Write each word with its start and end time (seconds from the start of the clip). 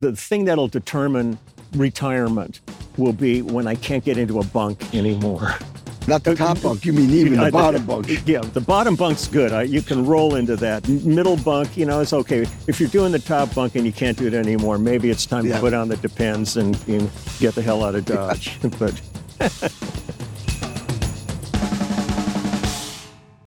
the 0.00 0.14
thing 0.14 0.44
that'll 0.44 0.68
determine 0.68 1.38
retirement 1.74 2.60
will 2.96 3.12
be 3.12 3.42
when 3.42 3.66
I 3.66 3.74
can't 3.74 4.04
get 4.04 4.16
into 4.16 4.38
a 4.38 4.44
bunk 4.44 4.94
anymore. 4.94 5.54
Not 6.06 6.24
the 6.24 6.34
top 6.34 6.62
bunk. 6.62 6.84
You 6.86 6.92
mean 6.92 7.10
even 7.10 7.38
the 7.38 7.50
bottom 7.52 7.84
bunk? 7.84 8.08
Yeah, 8.26 8.40
the 8.40 8.60
bottom 8.60 8.94
bunk's 8.96 9.26
good. 9.28 9.52
I, 9.52 9.62
you 9.62 9.82
can 9.82 10.06
roll 10.06 10.36
into 10.36 10.56
that. 10.56 10.88
Middle 10.88 11.36
bunk, 11.36 11.76
you 11.76 11.84
know, 11.84 12.00
it's 12.00 12.12
okay. 12.12 12.46
If 12.66 12.80
you're 12.80 12.88
doing 12.88 13.12
the 13.12 13.18
top 13.18 13.54
bunk 13.54 13.74
and 13.74 13.84
you 13.84 13.92
can't 13.92 14.16
do 14.16 14.26
it 14.26 14.34
anymore, 14.34 14.78
maybe 14.78 15.10
it's 15.10 15.26
time 15.26 15.44
Yeah. 15.46 15.56
to 15.56 15.60
put 15.60 15.74
on 15.74 15.88
the 15.88 15.96
depends 15.98 16.56
and 16.56 16.72
get 17.40 17.54
the 17.54 17.62
hell 17.62 17.84
out 17.84 17.94
of 17.94 18.04
Dodge. 18.06 18.58
but 18.78 18.98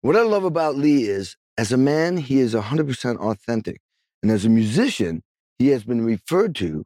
What 0.01 0.15
I 0.15 0.21
love 0.23 0.43
about 0.43 0.75
Lee 0.75 1.03
is, 1.05 1.37
as 1.57 1.71
a 1.71 1.77
man, 1.77 2.17
he 2.17 2.39
is 2.39 2.53
100% 2.55 3.17
authentic. 3.17 3.79
And 4.23 4.31
as 4.31 4.45
a 4.45 4.49
musician, 4.49 5.21
he 5.61 5.67
has 5.67 5.83
been 5.83 6.03
referred 6.03 6.55
to 6.55 6.83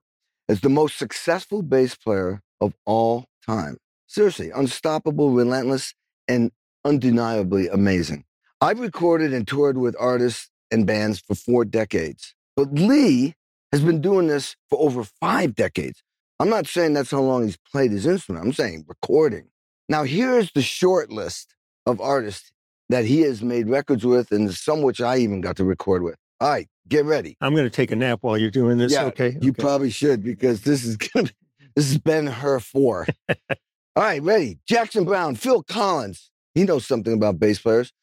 as 0.50 0.60
the 0.60 0.70
most 0.70 0.98
successful 0.98 1.62
bass 1.62 1.96
player 1.96 2.42
of 2.60 2.74
all 2.86 3.24
time. 3.46 3.78
Seriously, 4.06 4.52
unstoppable, 4.52 5.32
relentless, 5.32 5.94
and 6.28 6.52
undeniably 6.84 7.70
amazing. 7.70 8.26
I've 8.60 8.82
recorded 8.82 9.34
and 9.34 9.48
toured 9.48 9.78
with 9.78 9.96
artists 9.98 10.50
and 10.72 10.86
bands 10.86 11.20
for 11.20 11.36
four 11.36 11.64
decades, 11.64 12.36
but 12.58 12.74
Lee 12.74 13.34
has 13.72 13.82
been 13.82 14.02
doing 14.02 14.28
this 14.28 14.58
for 14.70 14.78
over 14.80 15.06
five 15.22 15.56
decades. 15.56 16.04
I'm 16.42 16.50
not 16.50 16.68
saying 16.68 16.94
that's 16.94 17.12
how 17.12 17.22
long 17.22 17.46
he's 17.46 17.58
played 17.72 17.92
his 17.92 18.06
instrument, 18.06 18.46
I'm 18.46 18.52
saying 18.52 18.84
recording. 18.90 19.48
Now, 19.88 20.04
here's 20.04 20.52
the 20.52 20.62
short 20.62 21.12
list 21.12 21.56
of 21.86 22.02
artists 22.02 22.52
that 22.90 23.06
he 23.06 23.22
has 23.22 23.42
made 23.42 23.70
records 23.70 24.06
with, 24.06 24.34
and 24.34 24.54
some 24.54 24.82
which 24.82 25.00
I 25.00 25.18
even 25.18 25.40
got 25.40 25.56
to 25.58 25.64
record 25.64 26.04
with. 26.04 26.18
All 26.42 26.50
right, 26.50 26.68
get 26.88 27.06
ready. 27.06 27.38
I'm 27.42 27.54
going 27.54 27.66
to 27.66 27.70
take 27.70 27.92
a 27.92 27.96
nap 27.96 28.20
while 28.22 28.38
you're 28.38 28.52
doing 28.52 28.78
this. 28.78 28.92
Yeah, 28.92 29.06
okay. 29.06 29.38
You 29.42 29.52
okay. 29.52 29.62
probably 29.62 29.90
should 29.90 30.24
because 30.24 30.62
this 30.62 30.84
is 30.84 30.98
gonna 31.14 31.28
be, 31.28 31.32
this 31.76 31.90
has 31.90 31.98
been 31.98 32.28
her 32.28 32.60
four. 32.60 33.08
All 33.30 34.04
right, 34.04 34.22
ready. 34.22 34.60
Jackson 34.68 35.06
Browne, 35.06 35.36
Phil 35.36 35.64
Collins. 35.64 36.32
He 36.54 36.64
knows 36.64 36.86
something 36.86 37.14
about 37.14 37.40
bass 37.40 37.60
players. 37.60 37.94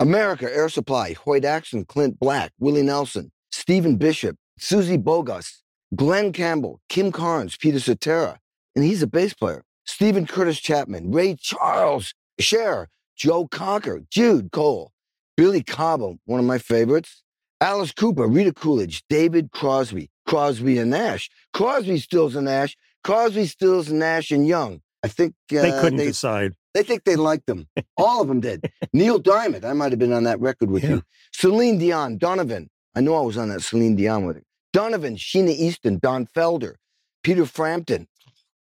America, 0.00 0.52
Air 0.52 0.68
Supply, 0.68 1.12
Hoyt 1.12 1.44
Axton, 1.44 1.84
Clint 1.84 2.18
Black, 2.18 2.52
Willie 2.58 2.82
Nelson, 2.82 3.30
Stephen 3.52 3.96
Bishop, 3.96 4.36
Suzy 4.58 4.98
Bogguss, 4.98 5.58
Glen 5.94 6.32
Campbell, 6.32 6.80
Kim 6.88 7.12
Carnes, 7.12 7.56
Peter 7.56 7.78
Cetera, 7.78 8.38
and 8.74 8.84
he's 8.84 9.02
a 9.02 9.06
bass 9.06 9.34
player. 9.34 9.62
Steven 9.84 10.26
Curtis 10.26 10.58
Chapman, 10.58 11.12
Ray 11.12 11.36
Charles, 11.38 12.14
Cher, 12.40 12.88
Joe 13.16 13.46
Cocker, 13.46 14.02
Jude 14.10 14.52
Cole, 14.52 14.92
Billy 15.36 15.62
Cobham, 15.62 16.18
one 16.24 16.40
of 16.40 16.46
my 16.46 16.58
favorites, 16.58 17.21
Alice 17.62 17.92
Cooper, 17.92 18.26
Rita 18.26 18.52
Coolidge, 18.52 19.04
David 19.08 19.52
Crosby, 19.52 20.10
Crosby 20.26 20.78
and 20.78 20.90
Nash. 20.90 21.30
Crosby, 21.52 21.98
Stills 21.98 22.34
and 22.34 22.46
Nash. 22.46 22.76
Crosby, 23.04 23.46
Stills 23.46 23.88
and 23.88 24.00
Nash 24.00 24.32
and 24.32 24.46
Young. 24.46 24.80
I 25.04 25.08
think 25.08 25.34
uh, 25.52 25.62
they 25.62 25.70
couldn't 25.80 25.98
they, 25.98 26.06
decide. 26.06 26.54
they 26.74 26.82
think 26.82 27.04
they 27.04 27.16
liked 27.16 27.46
them. 27.46 27.68
All 27.96 28.20
of 28.20 28.28
them 28.28 28.40
did. 28.40 28.70
Neil 28.92 29.18
Diamond, 29.18 29.64
I 29.64 29.72
might 29.74 29.92
have 29.92 29.98
been 30.00 30.12
on 30.12 30.24
that 30.24 30.40
record 30.40 30.70
with 30.70 30.82
Yeah. 30.82 30.90
you. 30.90 31.02
Celine 31.32 31.78
Dion, 31.78 32.18
Donovan. 32.18 32.68
I 32.96 33.00
know 33.00 33.14
I 33.16 33.20
was 33.22 33.36
on 33.38 33.48
that 33.50 33.62
Celine 33.62 33.96
Dion 33.96 34.26
with 34.26 34.36
her. 34.36 34.42
Donovan, 34.72 35.16
Sheena 35.16 35.50
Easton, 35.50 35.98
Don 35.98 36.26
Felder, 36.26 36.74
Peter 37.22 37.46
Frampton. 37.46 38.08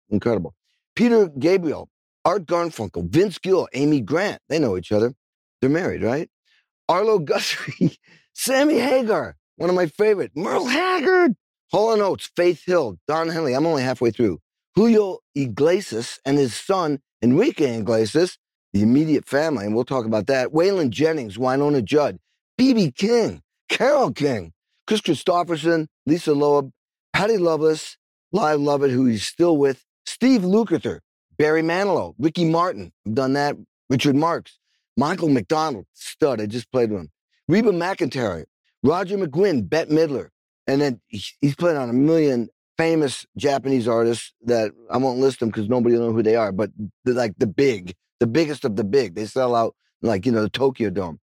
Incredible. 0.10 0.56
Peter 0.96 1.28
Gabriel, 1.28 1.90
Art 2.26 2.46
Garfunkel, 2.46 3.10
Vince 3.10 3.38
Gill, 3.38 3.68
Amy 3.74 4.02
Grant. 4.02 4.42
They 4.50 4.58
know 4.60 4.76
each 4.78 4.92
other. 4.92 5.14
They're 5.62 5.70
married, 5.70 6.02
right? 6.02 6.30
Arlo 6.90 7.20
Guthrie, 7.32 7.98
Sammy 8.40 8.78
Hagar, 8.78 9.36
one 9.56 9.72
of 9.72 9.76
my 9.76 9.88
favorite. 9.88 10.32
Merle 10.36 10.68
Haggard, 10.68 11.36
Hall 11.72 12.00
& 12.02 12.02
Oates, 12.02 12.30
Faith 12.36 12.64
Hill, 12.66 13.00
Don 13.08 13.30
Henley. 13.30 13.56
I'm 13.56 13.66
only 13.66 13.82
halfway 13.82 14.12
through. 14.12 14.40
Julio 14.76 15.18
Iglesias 15.34 16.20
and 16.24 16.38
his 16.38 16.54
son, 16.54 17.00
Enrique 17.24 17.80
Iglesias, 17.80 18.38
the 18.74 18.84
immediate 18.84 19.26
family, 19.26 19.66
and 19.66 19.74
we'll 19.74 19.86
talk 19.86 20.06
about 20.06 20.28
that. 20.28 20.50
Waylon 20.50 20.92
Jennings, 20.92 21.38
Wynonna 21.38 21.84
Judd, 21.84 22.20
B.B. 22.60 22.92
King, 22.92 23.42
Carole 23.70 24.12
King, 24.12 24.54
Kris 24.86 25.02
Kristofferson, 25.02 25.88
Lisa 26.06 26.36
Loeb, 26.36 26.72
Patty 27.14 27.38
Loveless, 27.38 27.98
Lyle 28.32 28.60
Lovett, 28.60 28.92
who 28.92 29.08
he's 29.08 29.26
still 29.26 29.58
with, 29.58 29.84
Steve 30.06 30.42
Lukather, 30.42 31.00
Barry 31.40 31.64
Manilow, 31.64 32.14
Ricky 32.20 32.46
Martin, 32.46 32.94
I've 33.08 33.16
done 33.16 33.34
that, 33.34 33.58
Richard 33.90 34.16
Marx, 34.16 34.60
Michael 34.96 35.30
McDonald, 35.30 35.88
stud, 35.94 36.40
I 36.40 36.46
just 36.46 36.72
played 36.72 36.92
with 36.92 37.02
him, 37.02 37.10
Reba 37.48 37.72
McEntire, 37.72 38.46
Roger 38.84 39.18
McGuinn, 39.18 39.68
Bette 39.68 39.92
Midler, 39.92 40.30
and 40.68 40.82
then 40.82 41.02
he's 41.08 41.56
played 41.56 41.78
on 41.78 41.90
a 41.90 41.94
million 41.94 42.50
famous 42.78 43.26
Japanese 43.38 43.88
artists 43.88 44.34
that 44.44 44.72
I 44.90 44.98
won't 44.98 45.20
list 45.20 45.40
them 45.40 45.50
because 45.50 45.70
nobody 45.70 45.96
will 45.96 46.08
know 46.08 46.14
who 46.14 46.24
they 46.24 46.36
are, 46.36 46.52
but 46.52 46.72
like 47.06 47.34
the 47.38 47.48
big, 47.48 47.96
the 48.20 48.28
biggest 48.28 48.66
of 48.66 48.76
the 48.76 48.84
big. 48.84 49.16
They 49.16 49.26
sell 49.26 49.56
out 49.56 49.76
like, 50.02 50.26
you 50.26 50.32
know, 50.32 50.44
the 50.44 50.50
Tokyo 50.50 50.90
Dome. 50.90 51.20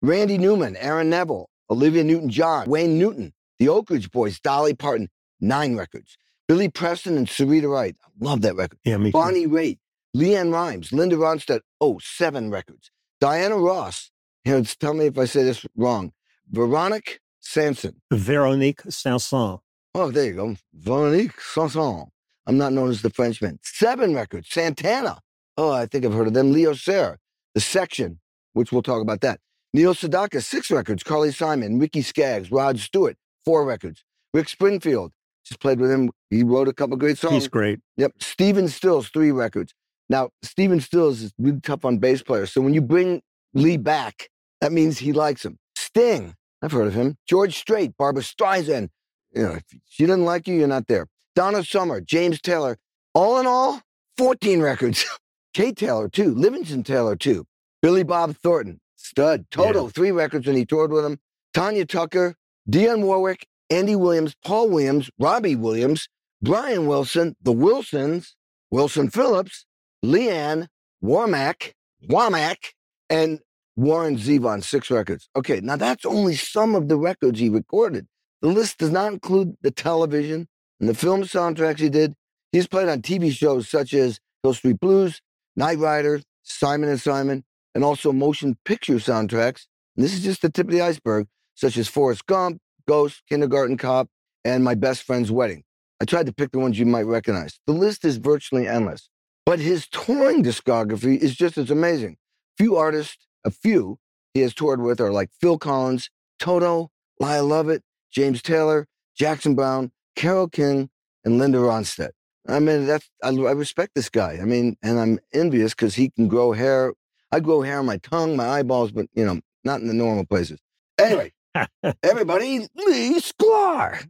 Randy 0.00 0.38
Newman, 0.38 0.76
Aaron 0.76 1.10
Neville, 1.10 1.48
Olivia 1.70 2.04
Newton 2.04 2.30
John, 2.30 2.68
Wayne 2.68 2.98
Newton, 2.98 3.32
the 3.58 3.68
Oak 3.68 3.90
Ridge 3.90 4.10
Boys, 4.10 4.40
Dolly 4.40 4.74
Parton, 4.74 5.08
nine 5.40 5.76
records. 5.76 6.16
Billy 6.46 6.68
Preston 6.68 7.16
and 7.16 7.26
Syreeta 7.26 7.70
Wright. 7.70 7.96
I 8.04 8.08
love 8.20 8.42
that 8.42 8.54
record. 8.54 8.78
Yeah, 8.84 8.98
me 8.98 9.10
too. 9.10 9.12
Bonnie 9.12 9.46
Raitt, 9.46 9.78
LeAnn 10.16 10.52
Rimes, 10.52 10.92
Linda 10.92 11.16
Ronstadt. 11.16 11.60
Oh, 11.80 11.98
seven 12.02 12.50
records. 12.50 12.90
Diana 13.20 13.56
Ross. 13.56 14.10
Here, 14.44 14.56
it's- 14.56 14.76
tell 14.76 14.94
me 14.94 15.06
if 15.06 15.18
I 15.18 15.24
say 15.24 15.42
this 15.42 15.64
wrong. 15.76 16.12
Veronique 16.50 17.20
Sanson. 17.40 18.00
Veronique 18.12 18.82
Sanson. 18.90 19.58
Oh, 19.94 20.10
there 20.10 20.24
you 20.26 20.34
go. 20.34 20.56
Veronique 20.74 21.40
Sanson. 21.40 22.06
I'm 22.46 22.58
not 22.58 22.72
known 22.72 22.90
as 22.90 23.02
the 23.02 23.10
Frenchman. 23.10 23.58
Seven 23.62 24.14
records. 24.14 24.48
Santana. 24.50 25.18
Oh, 25.56 25.70
I 25.70 25.86
think 25.86 26.04
I've 26.04 26.12
heard 26.12 26.26
of 26.26 26.34
them. 26.34 26.52
Leo 26.52 26.74
Sayer. 26.74 27.18
The 27.54 27.60
Section, 27.60 28.20
which 28.52 28.72
we'll 28.72 28.82
talk 28.82 29.00
about 29.00 29.20
that. 29.22 29.40
Neil 29.72 29.94
Sedaka, 29.94 30.42
six 30.42 30.70
records. 30.70 31.02
Carly 31.02 31.32
Simon, 31.32 31.78
Ricky 31.78 32.02
Skaggs, 32.02 32.50
Rod 32.50 32.78
Stewart, 32.78 33.16
four 33.44 33.64
records. 33.64 34.04
Rick 34.32 34.48
Springfield, 34.48 35.12
just 35.44 35.60
played 35.60 35.80
with 35.80 35.90
him. 35.90 36.10
He 36.30 36.42
wrote 36.42 36.68
a 36.68 36.72
couple 36.72 36.96
great 36.96 37.16
songs. 37.18 37.34
He's 37.34 37.48
great. 37.48 37.80
Yep. 37.96 38.12
Stephen 38.20 38.68
Stills, 38.68 39.08
three 39.08 39.30
records. 39.30 39.72
Now, 40.08 40.30
Stephen 40.42 40.80
Stills 40.80 41.22
is 41.22 41.32
really 41.38 41.60
tough 41.60 41.84
on 41.84 41.98
bass 41.98 42.22
players. 42.22 42.52
So 42.52 42.60
when 42.60 42.74
you 42.74 42.80
bring 42.82 43.22
Lee 43.54 43.76
back, 43.76 44.28
that 44.60 44.72
means 44.72 44.98
he 44.98 45.12
likes 45.12 45.44
him. 45.44 45.58
Sting, 45.76 46.34
I've 46.62 46.72
heard 46.72 46.86
of 46.86 46.94
him. 46.94 47.16
George 47.26 47.56
Strait, 47.56 47.96
Barbra 47.96 48.22
Streisand. 48.22 48.88
You 49.32 49.42
know, 49.42 49.52
if 49.52 49.64
she 49.88 50.06
doesn't 50.06 50.24
like 50.24 50.46
you, 50.46 50.54
you're 50.54 50.68
not 50.68 50.86
there. 50.86 51.06
Donna 51.34 51.64
Summer, 51.64 52.00
James 52.00 52.40
Taylor. 52.40 52.78
All 53.14 53.38
in 53.38 53.46
all, 53.46 53.82
14 54.16 54.60
records. 54.60 55.04
Kate 55.54 55.76
Taylor, 55.76 56.08
too. 56.08 56.34
Livingston 56.34 56.82
Taylor, 56.82 57.16
too. 57.16 57.46
Billy 57.82 58.02
Bob 58.02 58.36
Thornton, 58.36 58.80
stud. 58.96 59.46
Toto, 59.50 59.88
three 59.88 60.10
records 60.10 60.46
when 60.46 60.56
he 60.56 60.64
toured 60.64 60.90
with 60.90 61.04
him. 61.04 61.18
Tanya 61.52 61.84
Tucker, 61.84 62.34
Dionne 62.68 63.02
Warwick, 63.02 63.46
Andy 63.70 63.94
Williams, 63.94 64.34
Paul 64.44 64.70
Williams, 64.70 65.10
Robbie 65.18 65.56
Williams, 65.56 66.08
Brian 66.42 66.86
Wilson, 66.86 67.36
the 67.42 67.52
Wilsons, 67.52 68.34
Wilson 68.70 69.10
Phillips, 69.10 69.66
Leanne, 70.04 70.66
Warmack, 71.02 71.72
Womack, 72.08 72.72
and 73.08 73.40
Warren 73.76 74.16
Zevon, 74.16 74.62
six 74.62 74.90
records. 74.90 75.28
Okay, 75.34 75.60
now 75.60 75.76
that's 75.76 76.04
only 76.04 76.36
some 76.36 76.74
of 76.74 76.88
the 76.88 76.96
records 76.96 77.40
he 77.40 77.48
recorded. 77.48 78.06
The 78.40 78.48
list 78.48 78.78
does 78.78 78.90
not 78.90 79.12
include 79.12 79.56
the 79.62 79.70
television 79.70 80.48
and 80.80 80.88
the 80.88 80.94
film 80.94 81.22
soundtracks 81.22 81.80
he 81.80 81.88
did. 81.88 82.14
He's 82.52 82.68
played 82.68 82.88
on 82.88 83.02
TV 83.02 83.32
shows 83.32 83.68
such 83.68 83.94
as 83.94 84.20
Hill 84.42 84.54
Street 84.54 84.78
Blues, 84.78 85.20
Knight 85.56 85.78
Rider, 85.78 86.20
Simon 86.42 86.88
and 86.88 87.00
Simon, 87.00 87.44
and 87.74 87.82
also 87.82 88.12
motion 88.12 88.56
picture 88.64 88.94
soundtracks. 88.94 89.66
And 89.96 90.04
this 90.04 90.12
is 90.12 90.22
just 90.22 90.42
the 90.42 90.50
tip 90.50 90.66
of 90.66 90.72
the 90.72 90.82
iceberg, 90.82 91.26
such 91.54 91.76
as 91.76 91.88
Forrest 91.88 92.26
Gump, 92.26 92.58
Ghost, 92.86 93.22
Kindergarten 93.28 93.76
Cop, 93.76 94.08
and 94.44 94.62
My 94.62 94.74
Best 94.74 95.02
Friend's 95.02 95.32
Wedding. 95.32 95.64
I 96.00 96.04
tried 96.04 96.26
to 96.26 96.32
pick 96.32 96.52
the 96.52 96.58
ones 96.58 96.78
you 96.78 96.86
might 96.86 97.06
recognize. 97.06 97.58
The 97.66 97.72
list 97.72 98.04
is 98.04 98.18
virtually 98.18 98.68
endless. 98.68 99.08
But 99.46 99.58
his 99.58 99.86
touring 99.88 100.42
discography 100.42 101.18
is 101.18 101.34
just 101.34 101.58
as 101.58 101.70
amazing. 101.70 102.16
Few 102.56 102.76
artists, 102.76 103.26
a 103.44 103.50
few 103.50 103.98
he 104.32 104.40
has 104.40 104.54
toured 104.54 104.80
with 104.80 105.00
are 105.00 105.12
like 105.12 105.30
Phil 105.40 105.58
Collins, 105.58 106.10
Toto, 106.38 106.90
Lyle 107.20 107.46
Lovett, 107.46 107.82
James 108.12 108.42
Taylor, 108.42 108.86
Jackson 109.16 109.54
Browne, 109.54 109.92
Carole 110.16 110.48
King, 110.48 110.90
and 111.24 111.38
Linda 111.38 111.58
Ronstadt. 111.58 112.10
I 112.48 112.58
mean, 112.58 112.86
that's 112.86 113.08
I, 113.22 113.28
I 113.28 113.52
respect 113.52 113.92
this 113.94 114.08
guy. 114.10 114.38
I 114.40 114.44
mean, 114.44 114.76
and 114.82 114.98
I'm 114.98 115.18
envious 115.32 115.72
because 115.72 115.94
he 115.94 116.10
can 116.10 116.28
grow 116.28 116.52
hair. 116.52 116.92
I 117.32 117.40
grow 117.40 117.62
hair 117.62 117.78
on 117.78 117.86
my 117.86 117.96
tongue, 117.98 118.36
my 118.36 118.48
eyeballs, 118.48 118.92
but 118.92 119.06
you 119.14 119.24
know, 119.24 119.40
not 119.64 119.80
in 119.80 119.86
the 119.88 119.94
normal 119.94 120.26
places. 120.26 120.60
Anyway, 120.98 121.32
everybody, 122.02 122.68
Lee 122.76 123.20
Sklar. 123.20 124.08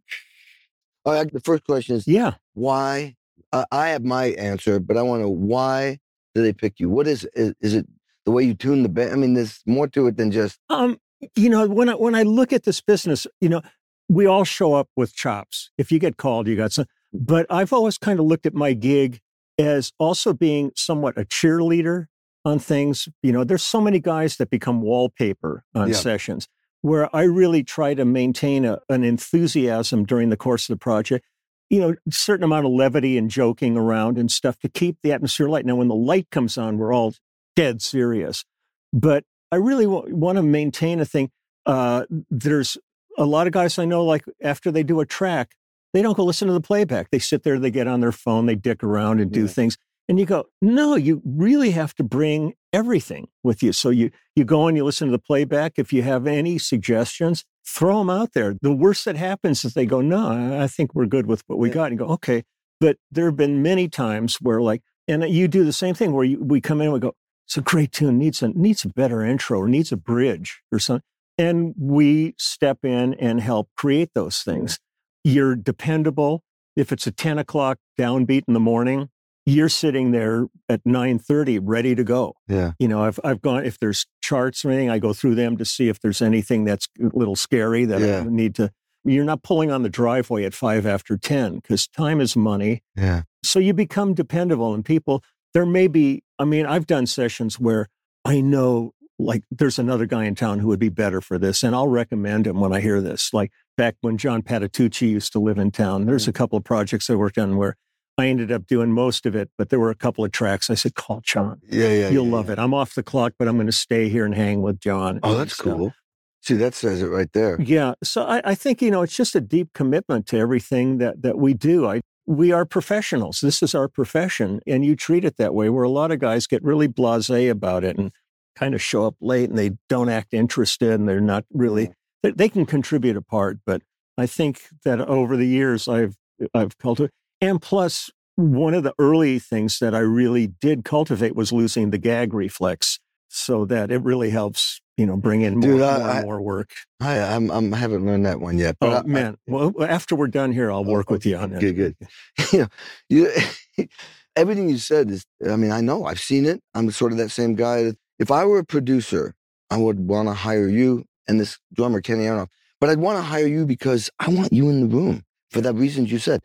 All 1.04 1.12
right, 1.12 1.30
the 1.32 1.40
first 1.40 1.64
question 1.64 1.96
is 1.96 2.08
Yeah. 2.08 2.34
why? 2.54 3.14
Uh, 3.52 3.64
I 3.70 3.90
have 3.90 4.02
my 4.04 4.26
answer, 4.30 4.80
but 4.80 4.96
I 4.96 5.02
want 5.02 5.20
to 5.20 5.24
know 5.24 5.30
why 5.30 5.98
do 6.34 6.42
they 6.42 6.52
pick 6.52 6.80
you? 6.80 6.88
What 6.90 7.06
is 7.06 7.24
is, 7.34 7.54
is 7.60 7.74
it 7.74 7.86
the 8.24 8.32
way 8.32 8.44
you 8.44 8.54
tune 8.54 8.82
the 8.82 8.88
band? 8.88 9.12
I 9.12 9.16
mean, 9.16 9.34
there's 9.34 9.60
more 9.66 9.88
to 9.88 10.06
it 10.06 10.16
than 10.16 10.30
just 10.30 10.58
Um, 10.70 10.98
you 11.36 11.48
know, 11.48 11.66
when 11.68 11.88
I 11.88 11.94
when 11.94 12.14
I 12.14 12.22
look 12.22 12.52
at 12.52 12.64
this 12.64 12.80
business, 12.80 13.26
you 13.40 13.48
know, 13.48 13.62
we 14.08 14.26
all 14.26 14.44
show 14.44 14.74
up 14.74 14.88
with 14.96 15.14
chops. 15.14 15.70
If 15.78 15.90
you 15.90 15.98
get 15.98 16.16
called, 16.16 16.46
you 16.48 16.56
got 16.56 16.72
some. 16.72 16.86
But 17.12 17.46
I've 17.48 17.72
always 17.72 17.96
kind 17.98 18.18
of 18.18 18.26
looked 18.26 18.44
at 18.46 18.54
my 18.54 18.72
gig 18.72 19.20
as 19.58 19.92
also 19.98 20.32
being 20.32 20.72
somewhat 20.74 21.16
a 21.16 21.24
cheerleader 21.24 22.06
on 22.44 22.58
things. 22.58 23.08
You 23.22 23.32
know, 23.32 23.44
there's 23.44 23.62
so 23.62 23.80
many 23.80 24.00
guys 24.00 24.36
that 24.36 24.50
become 24.50 24.82
wallpaper 24.82 25.64
on 25.74 25.88
Yeah. 25.88 25.94
sessions 25.94 26.48
where 26.82 27.14
I 27.16 27.22
really 27.22 27.62
try 27.64 27.94
to 27.94 28.04
maintain 28.04 28.64
a, 28.66 28.80
an 28.90 29.04
enthusiasm 29.04 30.04
during 30.04 30.28
the 30.28 30.36
course 30.36 30.68
of 30.68 30.74
the 30.74 30.78
project. 30.82 31.24
You 31.70 31.80
know, 31.80 31.94
certain 32.10 32.44
amount 32.44 32.66
of 32.66 32.72
levity 32.72 33.16
and 33.16 33.30
joking 33.30 33.76
around 33.76 34.18
and 34.18 34.30
stuff 34.30 34.58
to 34.60 34.68
keep 34.68 34.98
the 35.02 35.12
atmosphere 35.12 35.48
light. 35.48 35.64
Now, 35.64 35.76
when 35.76 35.88
the 35.88 35.94
light 35.94 36.28
comes 36.30 36.58
on, 36.58 36.76
we're 36.76 36.92
all 36.92 37.14
dead 37.56 37.82
serious. 37.82 38.44
But 38.92 39.24
I 39.52 39.56
really 39.56 39.84
w- 39.84 40.14
want 40.14 40.36
to 40.36 40.42
maintain 40.42 41.00
a 41.00 41.04
thing. 41.04 41.30
Uh, 41.66 42.04
there's 42.30 42.76
a 43.16 43.24
lot 43.24 43.46
of 43.46 43.52
guys 43.52 43.78
I 43.78 43.84
know, 43.84 44.04
like 44.04 44.24
after 44.42 44.70
they 44.70 44.82
do 44.82 45.00
a 45.00 45.06
track, 45.06 45.52
they 45.92 46.02
don't 46.02 46.16
go 46.16 46.24
listen 46.24 46.48
to 46.48 46.54
the 46.54 46.60
playback. 46.60 47.10
They 47.10 47.18
sit 47.18 47.42
there, 47.44 47.58
they 47.58 47.70
get 47.70 47.86
on 47.86 48.00
their 48.00 48.12
phone, 48.12 48.46
they 48.46 48.56
dick 48.56 48.82
around 48.82 49.20
and 49.20 49.30
do 49.30 49.42
Yeah. 49.42 49.46
things. 49.48 49.78
And 50.08 50.18
you 50.18 50.26
go, 50.26 50.44
no, 50.60 50.96
you 50.96 51.22
really 51.24 51.70
have 51.70 51.94
to 51.94 52.02
bring 52.04 52.52
everything 52.74 53.28
with 53.42 53.62
you. 53.62 53.72
So 53.72 53.88
you 53.90 54.10
you 54.36 54.44
go 54.44 54.66
and 54.66 54.76
you 54.76 54.84
listen 54.84 55.08
to 55.08 55.12
the 55.12 55.18
playback. 55.18 55.74
If 55.78 55.92
you 55.92 56.02
have 56.02 56.26
any 56.26 56.58
suggestions, 56.58 57.44
throw 57.66 57.98
them 58.00 58.10
out 58.10 58.32
there. 58.34 58.54
The 58.60 58.72
worst 58.72 59.04
that 59.06 59.16
happens 59.16 59.64
is 59.64 59.72
they 59.74 59.86
go, 59.86 60.00
no, 60.02 60.60
I- 60.60 60.66
think 60.66 60.94
we're 60.94 61.06
good 61.06 61.26
with 61.26 61.42
what 61.46 61.58
we 61.58 61.68
Yeah. 61.68 61.74
got. 61.74 61.90
And 61.92 62.00
you 62.00 62.06
go, 62.06 62.12
okay. 62.14 62.42
But 62.80 62.98
there 63.10 63.26
have 63.26 63.36
been 63.36 63.62
many 63.62 63.88
times 63.88 64.36
where 64.42 64.60
like, 64.60 64.82
and 65.08 65.22
you 65.30 65.48
do 65.48 65.64
the 65.64 65.72
same 65.72 65.94
thing 65.94 66.12
where 66.12 66.24
you, 66.24 66.42
we 66.42 66.60
come 66.60 66.80
in 66.80 66.88
and 66.88 66.94
we 66.94 67.00
go, 67.00 67.14
it's 67.46 67.56
a 67.56 67.62
great 67.62 67.92
tune, 67.92 68.18
needs 68.18 68.42
a 68.42 68.48
needs 68.48 68.84
a 68.84 68.88
better 68.88 69.22
intro 69.22 69.60
or 69.60 69.68
needs 69.68 69.92
a 69.92 69.96
bridge 69.96 70.62
or 70.72 70.78
something. 70.78 71.02
And 71.36 71.74
we 71.78 72.34
step 72.38 72.84
in 72.84 73.14
and 73.14 73.40
help 73.40 73.68
create 73.76 74.10
those 74.14 74.42
things. 74.42 74.78
You're 75.24 75.56
dependable. 75.56 76.42
If 76.76 76.92
it's 76.92 77.06
a 77.06 77.12
10 77.12 77.38
o'clock 77.38 77.78
downbeat 77.98 78.44
in 78.46 78.54
the 78.54 78.60
morning, 78.60 79.08
you're 79.46 79.68
sitting 79.68 80.10
there 80.12 80.46
at 80.68 80.82
9:30 80.84 81.60
ready 81.62 81.94
to 81.94 82.02
go. 82.04 82.34
Yeah. 82.48 82.72
You 82.78 82.88
know, 82.88 83.04
I've 83.04 83.20
I've 83.22 83.42
gone 83.42 83.64
if 83.64 83.78
there's 83.78 84.06
charts 84.22 84.64
or 84.64 84.70
anything, 84.70 84.90
I 84.90 84.98
go 84.98 85.12
through 85.12 85.34
them 85.34 85.56
to 85.58 85.64
see 85.64 85.88
if 85.88 86.00
there's 86.00 86.22
anything 86.22 86.64
that's 86.64 86.88
a 87.00 87.16
little 87.16 87.36
scary 87.36 87.84
that 87.84 88.00
Yeah. 88.00 88.20
I 88.20 88.24
need 88.24 88.54
to. 88.56 88.70
You're 89.06 89.24
not 89.24 89.42
pulling 89.42 89.70
on 89.70 89.82
the 89.82 89.90
driveway 89.90 90.44
at 90.44 90.54
five 90.54 90.86
after 90.86 91.18
10 91.18 91.56
because 91.56 91.86
time 91.86 92.22
is 92.22 92.34
money. 92.36 92.82
Yeah. 92.96 93.24
So 93.42 93.58
you 93.58 93.74
become 93.74 94.14
dependable, 94.14 94.72
and 94.72 94.82
people, 94.82 95.22
there 95.54 95.64
may 95.64 95.86
be, 95.86 96.22
I 96.38 96.44
mean, 96.44 96.66
I've 96.66 96.86
done 96.86 97.06
sessions 97.06 97.58
where 97.58 97.88
I 98.24 98.40
know 98.40 98.92
like 99.18 99.44
there's 99.50 99.78
another 99.78 100.06
guy 100.06 100.24
in 100.24 100.34
town 100.34 100.58
who 100.58 100.68
would 100.68 100.80
be 100.80 100.88
better 100.88 101.20
for 101.20 101.38
this, 101.38 101.62
and 101.62 101.74
I'll 101.74 101.88
recommend 101.88 102.46
him 102.46 102.60
when 102.60 102.72
I 102.72 102.80
hear 102.80 103.00
this. 103.00 103.32
Like 103.32 103.52
back 103.76 103.94
when 104.00 104.18
John 104.18 104.42
Patitucci 104.42 105.08
used 105.08 105.32
to 105.32 105.38
live 105.38 105.58
in 105.58 105.70
town, 105.70 106.06
there's 106.06 106.24
mm-hmm. 106.24 106.30
a 106.30 106.32
couple 106.32 106.58
of 106.58 106.64
projects 106.64 107.08
I 107.08 107.14
worked 107.14 107.38
on 107.38 107.56
where 107.56 107.76
I 108.18 108.26
ended 108.26 108.52
up 108.52 108.66
doing 108.66 108.92
most 108.92 109.26
of 109.26 109.34
it, 109.34 109.50
but 109.56 109.70
there 109.70 109.80
were 109.80 109.90
a 109.90 109.96
couple 109.96 110.24
of 110.24 110.32
tracks. 110.32 110.70
I 110.70 110.74
said, 110.74 110.94
call 110.94 111.20
John. 111.22 111.60
Yeah. 111.68 111.88
Yeah. 111.88 112.08
You'll 112.10 112.26
yeah, 112.26 112.32
love 112.32 112.46
yeah. 112.46 112.54
it. 112.54 112.58
I'm 112.58 112.74
off 112.74 112.94
the 112.94 113.02
clock, 113.02 113.34
but 113.38 113.48
I'm 113.48 113.56
going 113.56 113.66
to 113.66 113.72
stay 113.72 114.08
here 114.08 114.24
and 114.24 114.34
hang 114.34 114.62
with 114.62 114.80
John. 114.80 115.20
Oh, 115.22 115.36
that's 115.36 115.54
stuff. 115.54 115.76
cool. 115.76 115.94
See, 116.42 116.54
that 116.54 116.74
says 116.74 117.00
it 117.00 117.06
right 117.06 117.32
there. 117.32 117.60
Yeah. 117.60 117.94
So 118.02 118.24
I, 118.24 118.42
I 118.44 118.54
think, 118.54 118.82
you 118.82 118.90
know, 118.90 119.02
it's 119.02 119.16
just 119.16 119.34
a 119.34 119.40
deep 119.40 119.72
commitment 119.72 120.26
to 120.26 120.38
everything 120.38 120.98
that 120.98 121.22
that 121.22 121.38
we 121.38 121.54
do. 121.54 121.86
I 121.86 122.02
we 122.26 122.52
are 122.52 122.64
professionals. 122.64 123.40
This 123.40 123.62
is 123.62 123.74
our 123.74 123.88
profession. 123.88 124.60
And 124.66 124.84
you 124.84 124.96
treat 124.96 125.24
it 125.24 125.36
that 125.36 125.54
way, 125.54 125.68
where 125.68 125.84
a 125.84 125.90
lot 125.90 126.10
of 126.10 126.18
guys 126.18 126.46
get 126.46 126.62
really 126.62 126.88
blasé 126.88 127.50
about 127.50 127.84
it 127.84 127.98
and 127.98 128.12
kind 128.56 128.74
of 128.74 128.82
show 128.82 129.06
up 129.06 129.16
late 129.20 129.50
and 129.50 129.58
they 129.58 129.72
don't 129.88 130.08
act 130.08 130.32
interested 130.32 130.92
and 130.92 131.08
they're 131.08 131.20
not 131.20 131.44
really 131.52 131.92
they, 132.22 132.30
they 132.30 132.48
can 132.48 132.64
contribute 132.66 133.16
a 133.16 133.22
part. 133.22 133.58
But 133.66 133.82
I 134.16 134.26
think 134.26 134.68
that 134.84 135.00
over 135.00 135.36
the 135.36 135.46
years 135.46 135.88
I've 135.88 136.16
I've 136.54 136.78
cultivated 136.78 137.12
and 137.40 137.60
plus 137.60 138.10
one 138.36 138.74
of 138.74 138.82
the 138.82 138.94
early 138.98 139.38
things 139.38 139.78
that 139.78 139.94
I 139.94 140.00
really 140.00 140.46
did 140.46 140.84
cultivate 140.84 141.36
was 141.36 141.52
losing 141.52 141.90
the 141.90 141.98
gag 141.98 142.34
reflex 142.34 142.98
so 143.28 143.64
that 143.66 143.90
it 143.90 144.02
really 144.02 144.30
helps, 144.30 144.80
you 144.96 145.06
know, 145.06 145.16
bring 145.16 145.42
in 145.42 145.54
more, 145.58 145.70
Dude, 145.70 145.82
I- 145.82 145.98
more 145.98 146.08
I- 146.10 146.22
more 146.22 146.40
work. 146.40 146.70
I, 147.00 147.18
I'm, 147.18 147.50
I'm, 147.50 147.74
I 147.74 147.78
haven't 147.78 148.06
learned 148.06 148.26
that 148.26 148.40
one 148.40 148.58
yet. 148.58 148.76
But 148.80 148.90
Oh 148.92 148.96
I- 148.98 149.02
man! 149.02 149.36
well, 149.46 149.72
after 149.82 150.14
we're 150.16 150.28
done 150.28 150.52
here, 150.52 150.70
I'll 150.70 150.78
Oh, 150.78 150.82
work 150.92 151.10
with 151.10 151.26
you 151.26 151.36
on 151.36 151.50
that. 151.50 151.60
Good, 151.60 151.76
good. 151.76 151.96
you 152.52 152.58
know, 152.60 152.68
you, 153.08 153.30
everything 154.36 154.68
you 154.68 154.78
said 154.78 155.10
is, 155.10 155.24
I 155.48 155.56
mean, 155.56 155.70
I 155.70 155.80
know, 155.80 156.04
I've 156.04 156.20
seen 156.20 156.46
it. 156.46 156.62
I'm 156.74 156.90
sort 156.90 157.12
of 157.12 157.18
that 157.18 157.30
same 157.30 157.54
guy. 157.54 157.84
That 157.84 157.96
if 158.18 158.30
I 158.30 158.44
were 158.44 158.58
a 158.58 158.64
producer, 158.64 159.34
I 159.70 159.76
would 159.76 159.98
want 160.00 160.28
to 160.28 160.34
hire 160.34 160.68
you 160.68 161.04
and 161.28 161.40
this 161.40 161.58
drummer, 161.72 162.00
Kenny 162.00 162.24
Aronoff. 162.24 162.48
But 162.80 162.90
I'd 162.90 162.98
want 162.98 163.18
to 163.18 163.22
hire 163.22 163.46
you 163.46 163.64
because 163.66 164.10
I 164.20 164.28
want 164.28 164.52
you 164.52 164.68
in 164.68 164.80
the 164.88 164.94
room 164.94 165.22
for 165.50 165.60
the 165.60 165.72
reasons 165.72 166.12
you 166.12 166.18
said. 166.18 166.40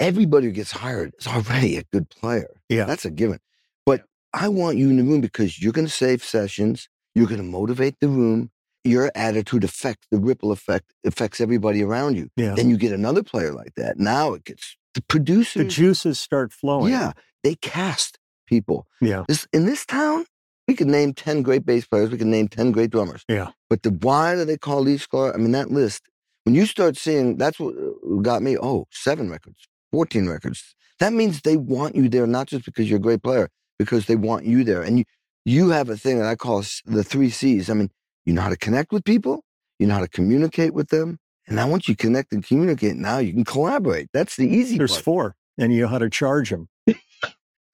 Everybody 0.00 0.46
who 0.46 0.52
gets 0.52 0.72
hired 0.72 1.12
is 1.20 1.26
already 1.28 1.76
a 1.76 1.84
good 1.92 2.10
player. 2.10 2.48
Yeah. 2.68 2.84
That's 2.84 3.04
a 3.04 3.10
given. 3.10 3.38
But 3.86 4.02
I 4.32 4.48
want 4.48 4.76
you 4.76 4.90
in 4.90 4.96
the 4.96 5.04
room 5.04 5.20
because 5.20 5.62
you're 5.62 5.72
going 5.72 5.86
to 5.86 5.92
save 5.92 6.24
sessions. 6.24 6.88
You're 7.14 7.26
going 7.26 7.38
to 7.38 7.44
motivate 7.46 7.96
the 8.00 8.08
room. 8.08 8.50
Your 8.84 9.10
attitude 9.14 9.64
affects 9.64 10.06
the 10.10 10.18
ripple 10.18 10.52
effect, 10.52 10.92
affects 11.06 11.40
everybody 11.40 11.82
around 11.82 12.16
you. 12.16 12.28
Yeah, 12.36 12.54
Then 12.54 12.68
you 12.68 12.76
get 12.76 12.92
another 12.92 13.22
player 13.22 13.52
like 13.52 13.74
that. 13.76 13.98
Now 13.98 14.34
it 14.34 14.44
gets 14.44 14.76
the 14.94 15.02
the 15.08 15.64
juices 15.64 16.18
start 16.18 16.52
flowing. 16.52 16.92
yeah, 16.92 17.12
they 17.42 17.54
cast 17.56 18.18
people. 18.46 18.86
yeah, 19.00 19.24
This 19.26 19.46
in 19.52 19.64
this 19.64 19.86
town, 19.86 20.26
we 20.68 20.74
could 20.74 20.86
name 20.86 21.14
ten 21.14 21.42
great 21.42 21.64
bass 21.64 21.86
players. 21.86 22.10
We 22.10 22.18
could 22.18 22.26
name 22.26 22.48
ten 22.48 22.72
great 22.72 22.90
drummers. 22.90 23.24
Yeah. 23.28 23.50
But 23.70 23.82
the 23.82 23.90
why 23.90 24.34
do 24.34 24.44
they 24.44 24.58
call 24.58 24.82
Lee 24.82 24.96
Sklar? 24.98 25.34
I 25.34 25.38
mean, 25.38 25.52
that 25.52 25.70
list. 25.70 26.02
When 26.44 26.54
you 26.54 26.66
start 26.66 26.96
seeing, 26.98 27.38
that's 27.38 27.58
what 27.58 27.74
uh, 27.74 28.16
got 28.20 28.42
me. 28.42 28.58
Oh, 28.58 28.86
seven 28.90 29.30
records, 29.30 29.66
fourteen 29.90 30.28
records. 30.28 30.74
That 31.00 31.12
means 31.14 31.40
they 31.40 31.56
want 31.56 31.96
you 31.96 32.08
there, 32.10 32.26
not 32.26 32.48
just 32.48 32.66
because 32.66 32.88
you're 32.88 32.98
a 32.98 33.02
great 33.02 33.22
player, 33.22 33.48
because 33.78 34.06
they 34.06 34.16
want 34.16 34.44
you 34.44 34.62
there. 34.62 34.82
And 34.82 34.98
you, 34.98 35.04
you 35.44 35.70
have 35.70 35.88
a 35.88 35.96
thing 35.96 36.18
that 36.18 36.28
I 36.28 36.34
call 36.34 36.64
the 36.84 37.04
three 37.04 37.30
C's. 37.30 37.68
I 37.68 37.74
mean, 37.74 37.90
you 38.24 38.32
know 38.32 38.42
how 38.42 38.48
to 38.48 38.56
connect 38.56 38.92
with 38.92 39.04
people, 39.04 39.44
you 39.78 39.86
know 39.86 39.94
how 39.94 40.00
to 40.00 40.08
communicate 40.08 40.74
with 40.74 40.88
them, 40.88 41.18
and 41.46 41.56
now 41.56 41.68
once 41.68 41.88
you 41.88 41.96
connect 41.96 42.32
and 42.32 42.44
communicate, 42.44 42.96
now 42.96 43.18
you 43.18 43.32
can 43.32 43.44
collaborate. 43.44 44.08
That's 44.12 44.36
the 44.36 44.48
easy 44.48 44.78
There's 44.78 44.92
part. 44.92 45.04
four, 45.04 45.36
and 45.58 45.72
you 45.72 45.82
know 45.82 45.88
how 45.88 45.98
to 45.98 46.08
charge 46.08 46.50
them. 46.50 46.68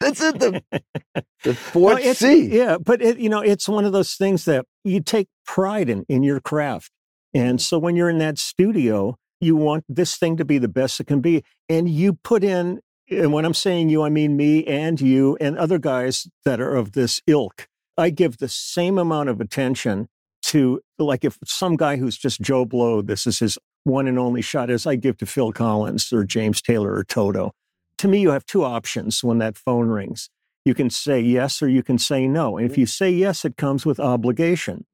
That's 0.00 0.20
it. 0.20 0.38
The, 0.38 0.62
the 1.44 1.54
fourth 1.54 2.00
it's, 2.02 2.20
C. 2.20 2.46
Yeah, 2.46 2.78
but 2.78 3.00
it, 3.02 3.18
you 3.18 3.28
know, 3.28 3.40
it's 3.40 3.68
one 3.68 3.84
of 3.84 3.92
those 3.92 4.14
things 4.14 4.44
that 4.46 4.64
you 4.82 5.00
take 5.00 5.28
pride 5.46 5.88
in 5.88 6.04
in 6.08 6.22
your 6.22 6.40
craft, 6.40 6.90
and 7.32 7.60
so 7.60 7.78
when 7.78 7.96
you're 7.96 8.10
in 8.10 8.18
that 8.18 8.38
studio, 8.38 9.16
you 9.40 9.54
want 9.56 9.84
this 9.88 10.16
thing 10.16 10.36
to 10.38 10.44
be 10.44 10.58
the 10.58 10.68
best 10.68 10.98
it 11.00 11.06
can 11.06 11.20
be, 11.20 11.44
and 11.68 11.88
you 11.88 12.14
put 12.14 12.42
in. 12.42 12.80
And 13.10 13.32
when 13.32 13.44
I'm 13.44 13.54
saying 13.54 13.88
you, 13.88 14.02
I 14.02 14.08
mean 14.08 14.36
me 14.36 14.64
and 14.66 15.00
you 15.00 15.36
and 15.40 15.58
other 15.58 15.78
guys 15.78 16.28
that 16.44 16.60
are 16.60 16.76
of 16.76 16.92
this 16.92 17.20
ilk. 17.26 17.68
I 17.98 18.10
give 18.10 18.38
the 18.38 18.48
same 18.48 18.98
amount 18.98 19.28
of 19.28 19.40
attention 19.40 20.08
to, 20.42 20.80
like, 20.96 21.24
if 21.24 21.36
some 21.44 21.76
guy 21.76 21.96
who's 21.96 22.16
just 22.16 22.40
Joe 22.40 22.64
Blow, 22.64 23.02
this 23.02 23.26
is 23.26 23.40
his 23.40 23.58
one 23.82 24.06
and 24.06 24.18
only 24.18 24.42
shot, 24.42 24.70
as 24.70 24.86
I 24.86 24.94
give 24.94 25.18
to 25.18 25.26
Phil 25.26 25.52
Collins 25.52 26.12
or 26.12 26.24
James 26.24 26.62
Taylor 26.62 26.94
or 26.94 27.04
Toto. 27.04 27.52
To 27.98 28.08
me, 28.08 28.20
you 28.20 28.30
have 28.30 28.46
two 28.46 28.64
options 28.64 29.24
when 29.24 29.38
that 29.38 29.58
phone 29.58 29.88
rings. 29.88 30.30
You 30.64 30.74
can 30.74 30.88
say 30.88 31.20
yes 31.20 31.60
or 31.60 31.68
you 31.68 31.82
can 31.82 31.98
say 31.98 32.28
no. 32.28 32.56
And 32.56 32.70
if 32.70 32.78
you 32.78 32.86
say 32.86 33.10
yes, 33.10 33.44
it 33.44 33.56
comes 33.56 33.84
with 33.84 33.98
obligation. 33.98 34.86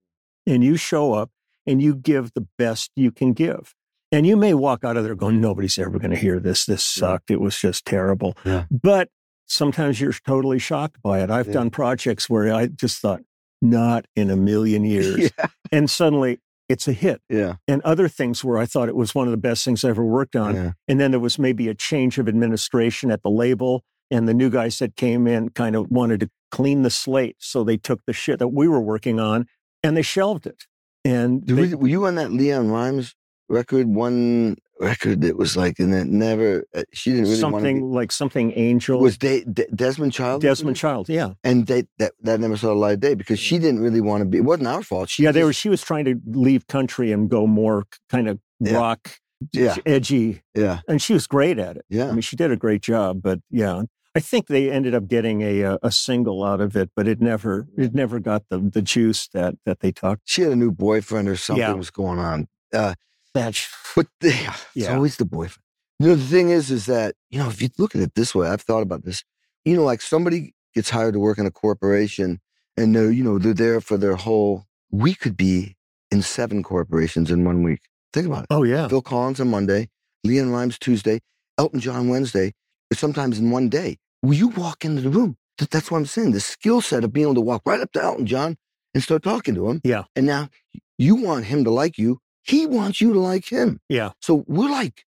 And 0.46 0.64
you 0.64 0.76
show 0.76 1.12
up 1.12 1.30
and 1.66 1.82
you 1.82 1.94
give 1.94 2.32
the 2.32 2.46
best 2.56 2.90
you 2.96 3.12
can 3.12 3.34
give. 3.34 3.75
And 4.12 4.26
you 4.26 4.36
may 4.36 4.54
walk 4.54 4.84
out 4.84 4.96
of 4.96 5.04
there 5.04 5.14
going, 5.14 5.40
nobody's 5.40 5.78
ever 5.78 5.98
going 5.98 6.10
to 6.12 6.16
hear 6.16 6.38
this. 6.38 6.64
This 6.64 6.84
sucked. 6.84 7.30
It 7.30 7.40
was 7.40 7.58
just 7.58 7.84
terrible. 7.84 8.36
Yeah. 8.44 8.64
But 8.70 9.08
sometimes 9.46 10.00
you're 10.00 10.12
totally 10.12 10.58
shocked 10.58 11.02
by 11.02 11.20
it. 11.20 11.30
I've 11.30 11.48
Yeah. 11.48 11.54
done 11.54 11.70
projects 11.70 12.30
where 12.30 12.52
I 12.54 12.66
just 12.68 13.00
thought, 13.00 13.22
not 13.60 14.06
in 14.14 14.30
a 14.30 14.36
million 14.36 14.84
years. 14.94 15.30
Yeah. 15.38 15.46
And 15.72 15.90
suddenly 15.90 16.40
it's 16.68 16.86
a 16.88 16.92
hit. 16.92 17.20
Yeah. 17.28 17.54
And 17.66 17.82
other 17.82 18.08
things 18.08 18.44
where 18.44 18.58
I 18.58 18.66
thought 18.66 18.88
it 18.88 18.96
was 18.96 19.14
one 19.14 19.26
of 19.26 19.30
the 19.32 19.36
best 19.36 19.64
things 19.64 19.84
I 19.84 19.88
ever 19.90 20.04
worked 20.04 20.36
on. 20.36 20.54
yeah. 20.54 20.72
And 20.88 21.00
then 21.00 21.10
there 21.10 21.20
was 21.20 21.38
maybe 21.38 21.68
a 21.68 21.74
change 21.74 22.18
of 22.18 22.28
administration 22.28 23.10
at 23.10 23.22
the 23.22 23.30
label, 23.30 23.82
and 24.10 24.28
the 24.28 24.34
new 24.34 24.50
guys 24.50 24.78
that 24.78 24.94
came 24.94 25.26
in 25.26 25.48
kind 25.50 25.74
of 25.74 25.90
wanted 25.90 26.20
to 26.20 26.30
clean 26.52 26.82
the 26.82 26.90
slate. 26.90 27.36
So 27.40 27.64
they 27.64 27.76
took 27.76 28.00
the 28.06 28.12
shit 28.12 28.38
that 28.38 28.48
we 28.48 28.68
were 28.68 28.80
working 28.80 29.18
on 29.18 29.46
and 29.82 29.96
they 29.96 30.02
shelved 30.02 30.46
it. 30.46 30.64
And 31.04 31.44
they- 31.46 31.54
we- 31.54 31.74
were 31.74 31.88
you 31.88 32.06
on 32.06 32.14
that 32.16 32.28
LeAnn 32.30 32.70
Rimes 32.70 33.14
record? 33.48 33.86
One 33.88 34.56
record 34.78 35.22
that 35.22 35.36
was 35.38 35.56
like, 35.56 35.78
and 35.78 35.94
it 35.94 36.06
never. 36.06 36.64
uh, 36.74 36.82
She 36.92 37.10
didn't 37.10 37.24
really 37.30 37.42
want 37.42 37.54
to. 37.54 37.58
something 37.60 37.90
like 37.90 38.12
something 38.12 38.52
Angel, 38.56 39.00
Was 39.00 39.16
De- 39.18 39.44
De- 39.44 39.66
Desmond 39.74 40.12
Child? 40.12 40.42
Desmond 40.42 40.76
Child. 40.76 41.08
Yeah. 41.08 41.30
And 41.44 41.66
they 41.66 41.84
that 41.98 42.12
that 42.22 42.40
never 42.40 42.56
saw 42.56 42.68
the 42.68 42.74
light 42.74 42.94
of 42.94 43.00
day 43.00 43.14
because 43.14 43.38
she 43.38 43.58
didn't 43.58 43.80
really 43.80 44.00
want 44.00 44.20
to 44.22 44.24
be. 44.26 44.38
It 44.38 44.44
wasn't 44.44 44.68
our 44.68 44.82
fault. 44.82 45.08
She 45.08 45.22
Yeah, 45.22 45.32
they 45.32 45.44
were, 45.44 45.52
she 45.52 45.68
was 45.68 45.82
trying 45.82 46.04
to 46.06 46.20
leave 46.26 46.66
country 46.66 47.12
and 47.12 47.28
go 47.30 47.46
more 47.46 47.84
kind 48.10 48.28
of 48.28 48.38
Yeah. 48.60 48.74
rock, 48.76 49.18
Yeah. 49.52 49.76
edgy, 49.86 50.42
Yeah. 50.54 50.80
and 50.88 51.00
she 51.00 51.12
was 51.14 51.26
great 51.26 51.58
at 51.58 51.76
it. 51.76 51.84
Yeah 51.88 52.08
i 52.08 52.12
mean, 52.12 52.20
she 52.22 52.36
did 52.36 52.50
a 52.50 52.56
great 52.56 52.82
job, 52.82 53.20
but 53.22 53.40
yeah, 53.50 53.82
I 54.14 54.20
think 54.20 54.46
they 54.46 54.70
ended 54.70 54.94
up 54.94 55.08
getting 55.08 55.42
a 55.42 55.60
a, 55.60 55.78
a 55.82 55.90
single 55.92 56.42
out 56.42 56.60
of 56.62 56.74
it, 56.76 56.90
but 56.96 57.06
it 57.06 57.20
never 57.20 57.66
it 57.76 57.94
never 57.94 58.18
got 58.20 58.44
the 58.50 58.58
the 58.58 58.80
juice 58.82 59.28
that 59.34 59.54
that 59.66 59.80
they 59.80 59.92
talked. 59.92 60.22
She 60.24 60.42
had 60.42 60.52
a 60.52 60.56
new 60.56 60.70
boyfriend 60.72 61.28
or 61.28 61.36
something 61.36 61.60
Yeah. 61.62 61.72
was 61.72 61.90
going 61.90 62.18
on. 62.18 62.48
Uh, 62.72 62.94
that. 63.36 63.54
sh- 63.54 63.68
But 63.94 64.08
yeah, 64.22 64.54
it's 64.74 64.88
always 64.88 65.16
the 65.16 65.24
boyfriend. 65.24 65.62
You 65.98 66.08
know, 66.08 66.14
the 66.16 66.24
thing 66.24 66.50
is, 66.50 66.70
is 66.70 66.84
that, 66.86 67.14
you 67.30 67.38
know, 67.38 67.48
if 67.48 67.62
you 67.62 67.68
look 67.78 67.94
at 67.94 68.02
it 68.02 68.14
this 68.14 68.34
way, 68.34 68.48
I've 68.48 68.60
thought 68.60 68.82
about 68.82 69.04
this. 69.04 69.24
You 69.64 69.76
know, 69.76 69.84
like 69.84 70.02
somebody 70.02 70.54
gets 70.74 70.90
hired 70.90 71.14
to 71.14 71.20
work 71.20 71.38
in 71.38 71.46
a 71.46 71.50
corporation 71.50 72.40
and 72.76 72.94
they're, 72.94 73.10
you 73.10 73.24
know, 73.24 73.38
they're 73.38 73.54
there 73.54 73.80
for 73.80 73.96
their 73.96 74.16
whole, 74.16 74.66
we 74.90 75.14
could 75.14 75.36
be 75.36 75.76
in 76.10 76.20
seven 76.20 76.62
corporations 76.62 77.30
in 77.30 77.44
one 77.44 77.62
week. 77.62 77.80
Think 78.12 78.26
about 78.26 78.42
it. 78.44 78.46
Oh 78.50 78.62
yeah. 78.62 78.88
Phil 78.88 79.00
Collins 79.02 79.40
on 79.40 79.48
Monday, 79.50 79.88
LeAnn 80.26 80.52
Rimes 80.52 80.78
Tuesday, 80.78 81.20
Elton 81.56 81.80
John 81.80 82.08
Wednesday, 82.08 82.52
sometimes 82.92 83.38
in 83.38 83.50
one 83.50 83.68
day. 83.70 83.96
Will 84.22 84.34
you 84.34 84.48
walk 84.48 84.84
into 84.84 85.00
the 85.00 85.10
room? 85.10 85.36
That's 85.70 85.90
what 85.90 85.96
I'm 85.98 86.06
saying. 86.06 86.32
The 86.32 86.40
skill 86.40 86.82
set 86.82 87.04
of 87.04 87.12
being 87.14 87.24
able 87.26 87.36
to 87.36 87.40
walk 87.40 87.62
right 87.64 87.80
up 87.80 87.90
to 87.92 88.02
Elton 88.02 88.26
John 88.26 88.56
and 88.92 89.02
start 89.02 89.22
talking 89.22 89.54
to 89.54 89.70
him. 89.70 89.80
Yeah. 89.82 90.04
And 90.14 90.26
now 90.26 90.50
you 90.98 91.16
want 91.16 91.46
him 91.46 91.64
to 91.64 91.70
like 91.70 91.96
you. 91.96 92.20
He 92.46 92.66
wants 92.66 93.00
you 93.00 93.12
to 93.12 93.20
like 93.20 93.50
him. 93.50 93.80
Yeah. 93.88 94.10
So 94.20 94.44
we're 94.46 94.70
like, 94.70 95.04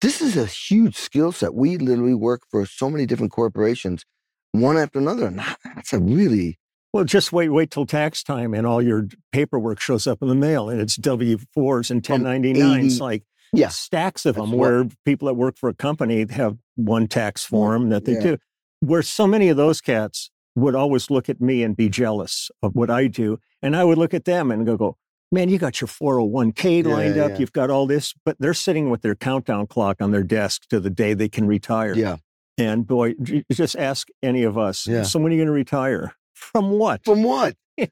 this 0.00 0.20
is 0.20 0.36
a 0.36 0.44
huge 0.46 0.96
skill 0.96 1.32
set. 1.32 1.54
We 1.54 1.78
literally 1.78 2.14
work 2.14 2.42
for 2.50 2.66
so 2.66 2.90
many 2.90 3.06
different 3.06 3.32
corporations, 3.32 4.04
one 4.52 4.76
after 4.76 4.98
another. 4.98 5.26
And 5.26 5.38
that's 5.38 5.92
a 5.92 5.98
really, 5.98 6.58
Well, 6.92 7.04
just 7.04 7.32
wait, 7.32 7.48
wait 7.48 7.70
till 7.70 7.86
tax 7.86 8.22
time 8.22 8.52
and 8.54 8.66
all 8.66 8.82
your 8.82 9.06
paperwork 9.32 9.80
shows 9.80 10.06
up 10.06 10.18
in 10.20 10.28
the 10.28 10.34
mail 10.34 10.68
and 10.68 10.80
it's 10.80 10.96
W 10.96 11.38
4s 11.56 11.90
and 11.90 12.08
um, 12.10 12.20
From 12.20 12.24
1099s, 12.26 13.00
like 13.00 13.22
Yeah. 13.54 13.68
stacks 13.68 14.26
of 14.26 14.34
That's 14.36 14.48
them 14.50 14.58
what- 14.58 14.70
where 14.70 14.88
people 15.06 15.26
that 15.26 15.34
work 15.34 15.56
for 15.56 15.68
a 15.70 15.74
company 15.74 16.26
have 16.30 16.58
one 16.76 17.06
tax 17.08 17.44
form 17.44 17.88
that 17.88 18.04
they 18.04 18.12
Yeah. 18.14 18.20
do. 18.20 18.36
Where 18.80 19.02
so 19.02 19.26
many 19.26 19.48
of 19.48 19.56
those 19.56 19.80
cats 19.80 20.30
would 20.54 20.74
always 20.74 21.10
look 21.10 21.28
at 21.30 21.40
me 21.40 21.62
and 21.62 21.74
be 21.76 21.88
jealous 21.88 22.50
of 22.62 22.74
what 22.74 22.90
I 22.90 23.06
do. 23.08 23.38
And 23.62 23.74
I 23.74 23.84
would 23.84 23.96
look 23.98 24.12
at 24.12 24.24
them 24.26 24.50
and 24.50 24.66
go, 24.66 24.76
go 24.76 24.96
man, 25.34 25.48
you 25.50 25.58
got 25.58 25.80
your 25.80 25.88
401k 25.88 26.84
Yeah, 26.84 26.92
lined 26.94 27.18
up. 27.18 27.30
yeah. 27.32 27.38
You've 27.38 27.52
got 27.52 27.68
all 27.70 27.86
this, 27.86 28.14
but 28.24 28.36
they're 28.38 28.54
sitting 28.54 28.88
with 28.90 29.02
their 29.02 29.14
countdown 29.14 29.66
clock 29.66 30.00
on 30.00 30.10
their 30.12 30.22
desk 30.22 30.62
to 30.70 30.80
the 30.80 30.90
day 30.90 31.12
they 31.14 31.28
can 31.28 31.46
retire. 31.46 31.94
yeah. 31.94 32.16
And 32.56 32.86
boy, 32.86 33.14
just 33.52 33.74
ask 33.76 34.06
any 34.22 34.44
of 34.44 34.56
us. 34.56 34.86
Yeah. 34.86 35.02
So 35.02 35.18
when 35.18 35.32
are 35.32 35.34
you 35.34 35.40
going 35.40 35.48
to 35.48 35.52
retire? 35.52 36.14
From 36.34 36.70
what? 36.70 37.04
From 37.04 37.22
what? 37.22 37.56
Yeah. 37.76 37.86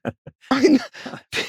I. 0.50 0.78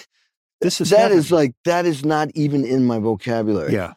This 0.62 0.79
is 0.79 0.89
that 0.91 1.00
heaven. 1.00 1.17
is 1.17 1.29
like, 1.31 1.53
that 1.65 1.85
is 1.85 2.05
not 2.05 2.29
even 2.35 2.63
in 2.65 2.85
my 2.85 2.97
vocabulary. 2.97 3.73
yeah. 3.73 3.93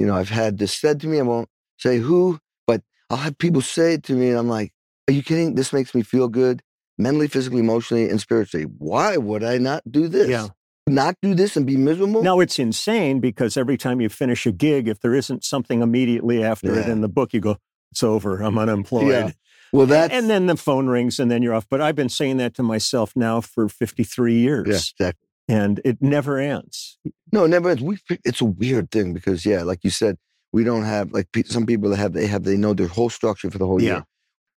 You 0.00 0.06
know, 0.06 0.14
I've 0.16 0.28
had 0.30 0.58
this 0.58 0.76
said 0.76 1.00
to 1.02 1.06
me. 1.06 1.18
I 1.20 1.22
won't 1.22 1.48
say 1.78 1.98
who, 1.98 2.40
but 2.66 2.82
I'll 3.08 3.18
have 3.18 3.38
people 3.38 3.60
say 3.62 3.94
it 3.94 4.02
to 4.04 4.14
me, 4.14 4.28
and 4.30 4.36
I'm 4.38 4.48
like, 4.48 4.72
"Are 5.08 5.12
you 5.12 5.22
kidding? 5.22 5.54
This 5.54 5.72
makes 5.72 5.94
me 5.94 6.02
feel 6.02 6.26
good, 6.28 6.60
mentally, 6.98 7.28
physically, 7.28 7.60
emotionally, 7.60 8.10
and 8.10 8.20
spiritually. 8.20 8.64
Why 8.64 9.16
would 9.16 9.44
I 9.44 9.58
not 9.58 9.82
do 9.90 10.08
this? 10.08 10.28
Yeah. 10.28 10.48
Not 10.88 11.16
do 11.22 11.34
this 11.34 11.56
and 11.56 11.66
be 11.66 11.76
miserable? 11.76 12.22
Now 12.22 12.40
it's 12.40 12.58
insane 12.58 13.20
because 13.20 13.56
every 13.56 13.76
time 13.76 14.00
you 14.00 14.08
finish 14.08 14.46
a 14.46 14.52
gig, 14.52 14.88
if 14.88 15.00
there 15.00 15.14
isn't 15.14 15.44
something 15.44 15.82
immediately 15.82 16.42
after 16.44 16.78
it 16.78 16.88
in 16.88 17.00
the 17.00 17.08
book, 17.08 17.32
you 17.32 17.40
go, 17.40 17.56
"It's 17.92 18.02
over. 18.02 18.40
I'm 18.42 18.58
unemployed." 18.58 19.08
Yeah. 19.10 19.30
Well, 19.72 19.86
that's 19.86 20.12
and 20.14 20.30
then 20.30 20.46
the 20.46 20.56
phone 20.56 20.86
rings, 20.88 21.18
and 21.18 21.30
then 21.30 21.42
you're 21.42 21.52
off. 21.54 21.66
But 21.68 21.80
I've 21.82 21.96
been 21.96 22.08
saying 22.08 22.38
that 22.38 22.54
to 22.54 22.62
myself 22.62 23.12
now 23.14 23.40
for 23.42 23.68
53 23.68 24.34
years, 24.38 24.66
yeah, 24.66 24.74
exactly. 24.76 25.28
and 25.48 25.80
it 25.84 26.00
never 26.00 26.38
ends. 26.38 26.98
No, 27.32 27.44
it 27.44 27.48
never. 27.48 27.70
ends. 27.70 27.82
We. 27.82 27.98
It's 28.24 28.40
a 28.40 28.46
weird 28.46 28.90
thing 28.90 29.12
because 29.12 29.44
yeah, 29.44 29.62
like 29.62 29.80
you 29.84 29.90
said, 29.90 30.16
we 30.52 30.64
don't 30.64 30.84
have 30.84 31.12
like 31.12 31.26
some 31.46 31.66
people 31.66 31.90
that 31.90 31.96
have. 31.96 32.14
They 32.14 32.26
have. 32.28 32.44
They 32.44 32.56
know 32.56 32.72
their 32.72 32.86
whole 32.88 33.10
structure 33.10 33.50
for 33.50 33.58
the 33.58 33.66
whole 33.66 33.82
Yeah. 33.82 33.88
year. 33.92 34.04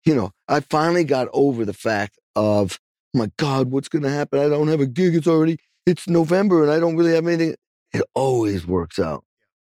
You 0.05 0.15
know, 0.15 0.31
I 0.47 0.61
finally 0.61 1.05
got 1.05 1.29
over 1.33 1.65
the 1.65 1.73
fact 1.73 2.19
of 2.37 2.79
"Oh 3.15 3.19
my 3.21 3.31
God, 3.39 3.71
what's 3.71 3.89
going 3.89 4.03
to 4.05 4.11
happen? 4.11 4.39
I 4.41 4.49
don't 4.51 4.69
have 4.69 4.81
a 4.81 4.87
gig. 4.87 5.15
It's 5.15 5.27
already 5.27 5.59
it's 5.89 6.09
November 6.09 6.63
and 6.63 6.71
I 6.71 6.79
don't 6.79 6.97
really 6.97 7.15
have 7.15 7.27
anything. 7.27 7.57
It 7.93 8.03
always 8.15 8.67
works 8.67 8.99
out, 8.99 9.25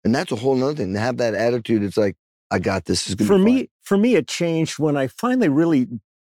and 0.03 0.15
that's 0.15 0.31
a 0.31 0.35
whole 0.37 0.55
nother 0.55 0.75
thing. 0.75 0.93
To 0.93 0.99
have 0.99 1.17
that 1.17 1.33
attitude, 1.35 1.83
it's 1.83 1.97
like 1.97 2.15
I 2.49 2.59
got 2.59 2.85
this. 2.85 3.09
Is 3.09 3.15
for 3.27 3.37
me 3.37 3.69
for 3.83 3.97
me 3.97 4.15
it 4.15 4.27
changed 4.27 4.79
when 4.79 4.97
i 4.97 5.07
finally 5.07 5.47
really 5.49 5.87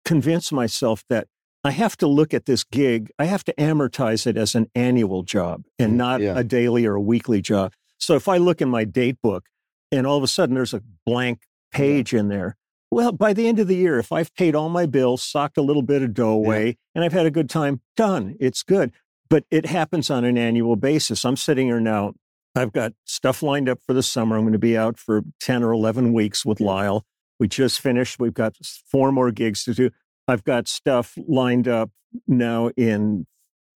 convinced 0.05 0.51
myself 0.51 1.03
that 1.09 1.27
i 1.63 1.71
have 1.71 1.95
to 1.97 2.07
look 2.07 2.33
at 2.33 2.45
this 2.45 2.63
gig 2.63 3.11
i 3.19 3.25
have 3.25 3.43
to 3.43 3.53
amortize 3.55 4.25
it 4.27 4.35
as 4.37 4.55
an 4.55 4.67
annual 4.75 5.23
job 5.23 5.63
and 5.79 5.93
Mm, 5.93 5.95
not 5.97 6.21
yeah. 6.21 6.33
a 6.37 6.43
daily 6.43 6.85
or 6.85 6.95
a 6.95 7.01
weekly 7.01 7.41
job 7.41 7.73
so 7.99 8.15
if 8.15 8.27
i 8.27 8.37
look 8.37 8.59
in 8.61 8.69
my 8.69 8.83
date 8.85 9.17
book 9.21 9.45
and 9.91 10.05
all 10.07 10.17
of 10.17 10.23
a 10.23 10.27
sudden 10.27 10.55
there's 10.55 10.73
a 10.73 10.81
blank 11.05 11.41
page 11.71 12.13
in 12.13 12.27
there 12.27 12.57
well 12.91 13.11
by 13.11 13.33
the 13.33 13.47
end 13.47 13.59
of 13.59 13.67
the 13.67 13.75
year 13.75 13.97
if 13.99 14.11
i've 14.11 14.33
paid 14.35 14.55
all 14.55 14.69
my 14.69 14.85
bills 14.85 15.21
socked 15.23 15.57
a 15.57 15.61
little 15.61 15.83
bit 15.83 16.01
of 16.01 16.13
dough 16.13 16.29
away 16.31 16.77
and 16.95 17.03
i've 17.05 17.13
had 17.13 17.25
a 17.25 17.31
good 17.31 17.49
time 17.49 17.81
done 17.95 18.35
it's 18.39 18.63
good 18.63 18.91
but 19.29 19.45
it 19.51 19.65
happens 19.65 20.09
on 20.09 20.23
an 20.23 20.37
annual 20.37 20.75
basis 20.75 21.25
i'm 21.25 21.37
sitting 21.37 21.67
here 21.67 21.79
now 21.79 22.13
I've 22.55 22.71
got 22.71 22.93
stuff 23.05 23.41
lined 23.41 23.67
up 23.67 23.79
for 23.85 23.93
the 23.93 24.03
summer. 24.03 24.35
I'm 24.37 24.43
going 24.43 24.53
to 24.53 24.59
be 24.59 24.77
out 24.77 24.99
for 24.99 25.23
10 25.39 25.63
or 25.63 25.71
11 25.71 26.13
weeks 26.13 26.45
with 26.45 26.59
Lyle. 26.59 27.03
We 27.39 27.47
just 27.47 27.79
finished. 27.79 28.19
We've 28.19 28.33
got 28.33 28.55
four 28.91 29.11
more 29.11 29.31
gigs 29.31 29.63
to 29.63 29.73
do. 29.73 29.89
I've 30.27 30.43
got 30.43 30.67
stuff 30.67 31.17
lined 31.27 31.67
up 31.67 31.89
now 32.27 32.69
in 32.77 33.25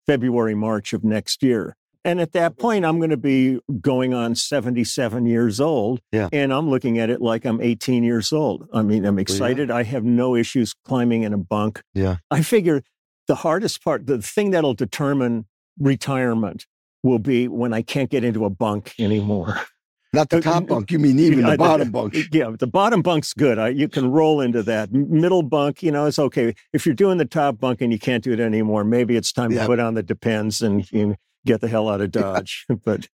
February, 0.05 0.53
March 0.53 0.93
of 0.93 1.03
next 1.03 1.41
year. 1.41 1.75
And 2.05 2.21
at 2.21 2.31
that 2.33 2.57
point, 2.57 2.85
I'm 2.85 2.99
going 2.99 3.09
to 3.09 3.17
be 3.17 3.59
going 3.81 4.13
on 4.13 4.35
77 4.35 5.25
years 5.25 5.59
old. 5.59 5.99
Yeah. 6.13 6.29
And 6.31 6.53
I'm 6.53 6.69
looking 6.69 6.99
at 6.99 7.09
it 7.09 7.19
like 7.19 7.43
I'm 7.43 7.59
18 7.59 8.03
years 8.03 8.31
old. 8.31 8.69
I 8.71 8.83
mean, 8.83 9.03
I'm 9.05 9.19
excited. 9.19 9.69
I 9.69 9.83
have 9.83 10.05
no 10.05 10.35
issues 10.35 10.73
climbing 10.85 11.23
in 11.23 11.33
a 11.33 11.37
bunk. 11.37 11.81
Yeah. 11.93 12.17
I 12.31 12.43
figure 12.43 12.81
the 13.27 13.35
hardest 13.35 13.83
part, 13.83 14.07
the 14.07 14.21
thing 14.21 14.51
that'll 14.51 14.73
determine 14.73 15.45
retirement 15.79 16.65
will 17.03 17.19
be 17.19 17.47
when 17.47 17.73
I 17.73 17.81
can't 17.81 18.09
get 18.09 18.23
into 18.23 18.45
a 18.45 18.49
bunk 18.49 18.93
anymore. 18.99 19.59
not 20.13 20.29
the 20.29 20.37
uh, 20.37 20.41
top 20.41 20.67
bunk. 20.67 20.91
You 20.91 20.99
mean 20.99 21.19
even 21.19 21.45
the 21.45 21.57
bottom 21.57 21.91
bunk? 21.91 22.15
Yeah, 22.31 22.51
the 22.57 22.67
bottom 22.67 23.01
bunk's 23.01 23.33
good. 23.33 23.59
I, 23.59 23.69
you 23.69 23.87
can 23.87 24.09
roll 24.11 24.41
into 24.41 24.63
that. 24.63 24.91
Middle 24.91 25.43
bunk, 25.43 25.83
you 25.83 25.91
know, 25.91 26.05
it's 26.05 26.19
okay. 26.19 26.55
If 26.73 26.85
you're 26.85 26.95
doing 26.95 27.17
the 27.17 27.25
top 27.25 27.59
bunk 27.59 27.81
and 27.81 27.91
you 27.91 27.99
can't 27.99 28.23
do 28.23 28.31
it 28.33 28.39
anymore, 28.39 28.83
maybe 28.83 29.15
it's 29.15 29.31
time 29.31 29.51
Yeah. 29.51 29.61
to 29.61 29.67
put 29.67 29.79
on 29.79 29.93
the 29.93 30.03
depends 30.03 30.61
and, 30.61 30.87
and 30.91 31.15
get 31.45 31.61
the 31.61 31.67
hell 31.67 31.89
out 31.89 32.01
of 32.01 32.11
Dodge. 32.11 32.65
But 32.83 33.07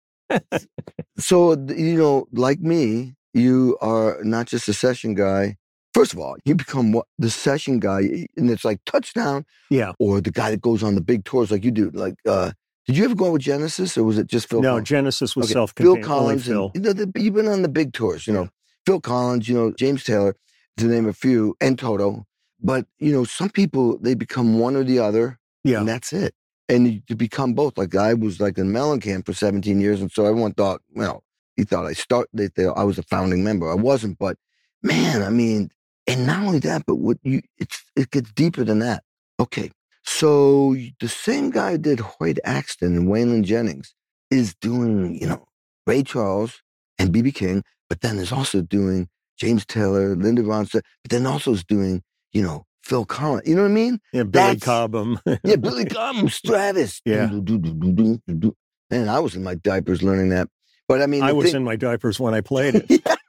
So, 1.17 1.53
you 1.53 1.97
know, 1.97 2.27
like 2.31 2.59
me, 2.59 3.15
you 3.33 3.77
are 3.81 4.19
not 4.23 4.47
just 4.47 4.67
a 4.69 4.73
session 4.73 5.13
guy. 5.13 5.57
First 5.93 6.13
of 6.13 6.19
all, 6.19 6.37
you 6.45 6.55
become 6.55 6.91
what 6.93 7.05
the 7.17 7.29
session 7.29 7.79
guy, 7.79 8.27
and 8.37 8.49
it's 8.49 8.63
like 8.63 8.79
touchdown, 8.85 9.45
yeah, 9.69 9.91
or 9.99 10.21
the 10.21 10.31
guy 10.31 10.49
that 10.51 10.61
goes 10.61 10.83
on 10.83 10.95
the 10.95 11.01
big 11.01 11.25
tours 11.25 11.51
like 11.51 11.65
you 11.65 11.71
do. 11.71 11.89
Like, 11.93 12.15
uh, 12.25 12.51
did 12.87 12.97
you 12.97 13.03
ever 13.05 13.15
go 13.15 13.27
out 13.27 13.33
with 13.33 13.41
Genesis, 13.41 13.97
or 13.97 14.03
was 14.05 14.17
it 14.17 14.27
just 14.27 14.47
Phil? 14.49 14.61
no, 14.61 14.69
Collins? 14.69 14.87
Genesis 14.89 15.35
was 15.35 15.45
Okay, 15.47 15.53
self-contained. 15.53 15.95
Phil 15.97 16.03
Collins. 16.07 16.49
Only 16.49 16.63
and- 16.73 16.75
you 16.75 16.81
know, 16.81 16.93
the, 16.93 17.21
you've 17.21 17.33
been 17.33 17.47
on 17.49 17.61
the 17.61 17.69
big 17.69 17.91
tours, 17.93 18.25
you 18.25 18.33
know, 18.33 18.49
Phil 18.85 19.01
Collins, 19.01 19.49
you 19.49 19.55
know, 19.55 19.71
James 19.71 20.03
Taylor, 20.05 20.35
to 20.77 20.85
name 20.85 21.07
a 21.07 21.13
few, 21.13 21.55
and 21.59 21.77
Toto. 21.77 22.25
But 22.63 22.85
you 22.99 23.11
know, 23.11 23.23
some 23.25 23.49
people 23.49 23.97
they 23.97 24.13
become 24.13 24.59
one 24.59 24.75
or 24.77 24.83
the 24.85 24.99
other, 24.99 25.39
Yeah, 25.65 25.79
and 25.79 25.87
that's 25.89 26.13
it. 26.13 26.33
And 26.69 26.87
you, 26.87 27.01
to 27.07 27.15
become 27.15 27.53
both, 27.53 27.77
like 27.77 27.95
I 27.95 28.13
was 28.13 28.39
like 28.39 28.57
in 28.57 28.71
Mellencamp 28.71 29.25
for 29.25 29.33
17 29.33 29.81
years, 29.81 29.99
and 29.99 30.09
so 30.09 30.25
everyone 30.25 30.53
thought, 30.53 30.81
well, 30.95 31.23
he 31.57 31.65
thought 31.65 31.85
I 31.85 31.91
start, 31.93 32.29
they, 32.31 32.47
they, 32.55 32.65
I 32.67 32.83
was 32.83 32.97
a 32.97 33.03
founding 33.03 33.43
member. 33.43 33.69
I 33.69 33.75
wasn't, 33.75 34.17
but 34.19 34.37
man, 34.83 35.21
I 35.21 35.29
mean, 35.29 35.69
and 36.11 36.27
not 36.27 36.43
only 36.43 36.59
that, 36.59 36.83
but 36.85 36.95
what 36.95 37.17
you, 37.23 37.41
it's 37.57 37.83
it 37.95 38.11
gets 38.11 38.31
deeper 38.31 38.63
than 38.63 38.79
that. 38.79 39.03
Okay, 39.39 39.71
so 40.03 40.75
the 40.99 41.07
same 41.07 41.49
guy 41.49 41.71
who 41.71 41.77
did 41.77 41.99
Hoyt 41.99 42.39
Axton 42.43 42.95
and 42.97 43.07
Waylon 43.07 43.43
Jennings 43.43 43.93
is 44.29 44.53
doing, 44.55 45.19
you 45.19 45.27
know, 45.27 45.45
Ray 45.87 46.03
Charles 46.03 46.61
and 46.99 47.11
BB 47.13 47.33
King, 47.35 47.63
but 47.89 48.01
then 48.01 48.17
is 48.17 48.31
also 48.31 48.61
doing 48.61 49.07
James 49.37 49.65
Taylor, 49.65 50.15
Linda 50.15 50.43
Ronstadt, 50.43 50.81
but 51.03 51.09
then 51.09 51.25
also 51.25 51.51
is 51.53 51.63
doing, 51.63 52.03
you 52.31 52.41
know, 52.41 52.65
Phil 52.83 53.05
Collins. 53.05 53.47
You 53.47 53.55
know 53.55 53.63
what 53.63 53.71
I 53.71 53.73
mean? 53.73 53.99
yeah 54.13 54.23
Billy 54.23 54.55
that's- 54.55 54.59
Cobham. 54.63 55.19
Yeah, 55.43 55.55
Billy 55.55 55.85
Cobham, 55.85 56.29
Stratus. 56.29 57.01
Yeah. 57.05 57.27
Do. 57.27 58.55
Man, 58.89 59.07
I 59.09 59.19
was 59.19 59.35
in 59.35 59.43
my 59.43 59.55
diapers 59.55 60.03
learning 60.03 60.29
that. 60.29 60.49
But 60.87 61.01
I 61.01 61.05
mean, 61.07 61.23
I 61.23 61.31
was 61.31 61.47
thing- 61.47 61.55
in 61.55 61.63
my 61.63 61.75
diapers 61.75 62.19
when 62.19 62.33
I 62.33 62.41
played 62.41 62.75
it. 62.75 62.85
yeah, 62.89 62.97
yeah, 62.97 62.99
I 63.01 63.15
bet 63.15 63.20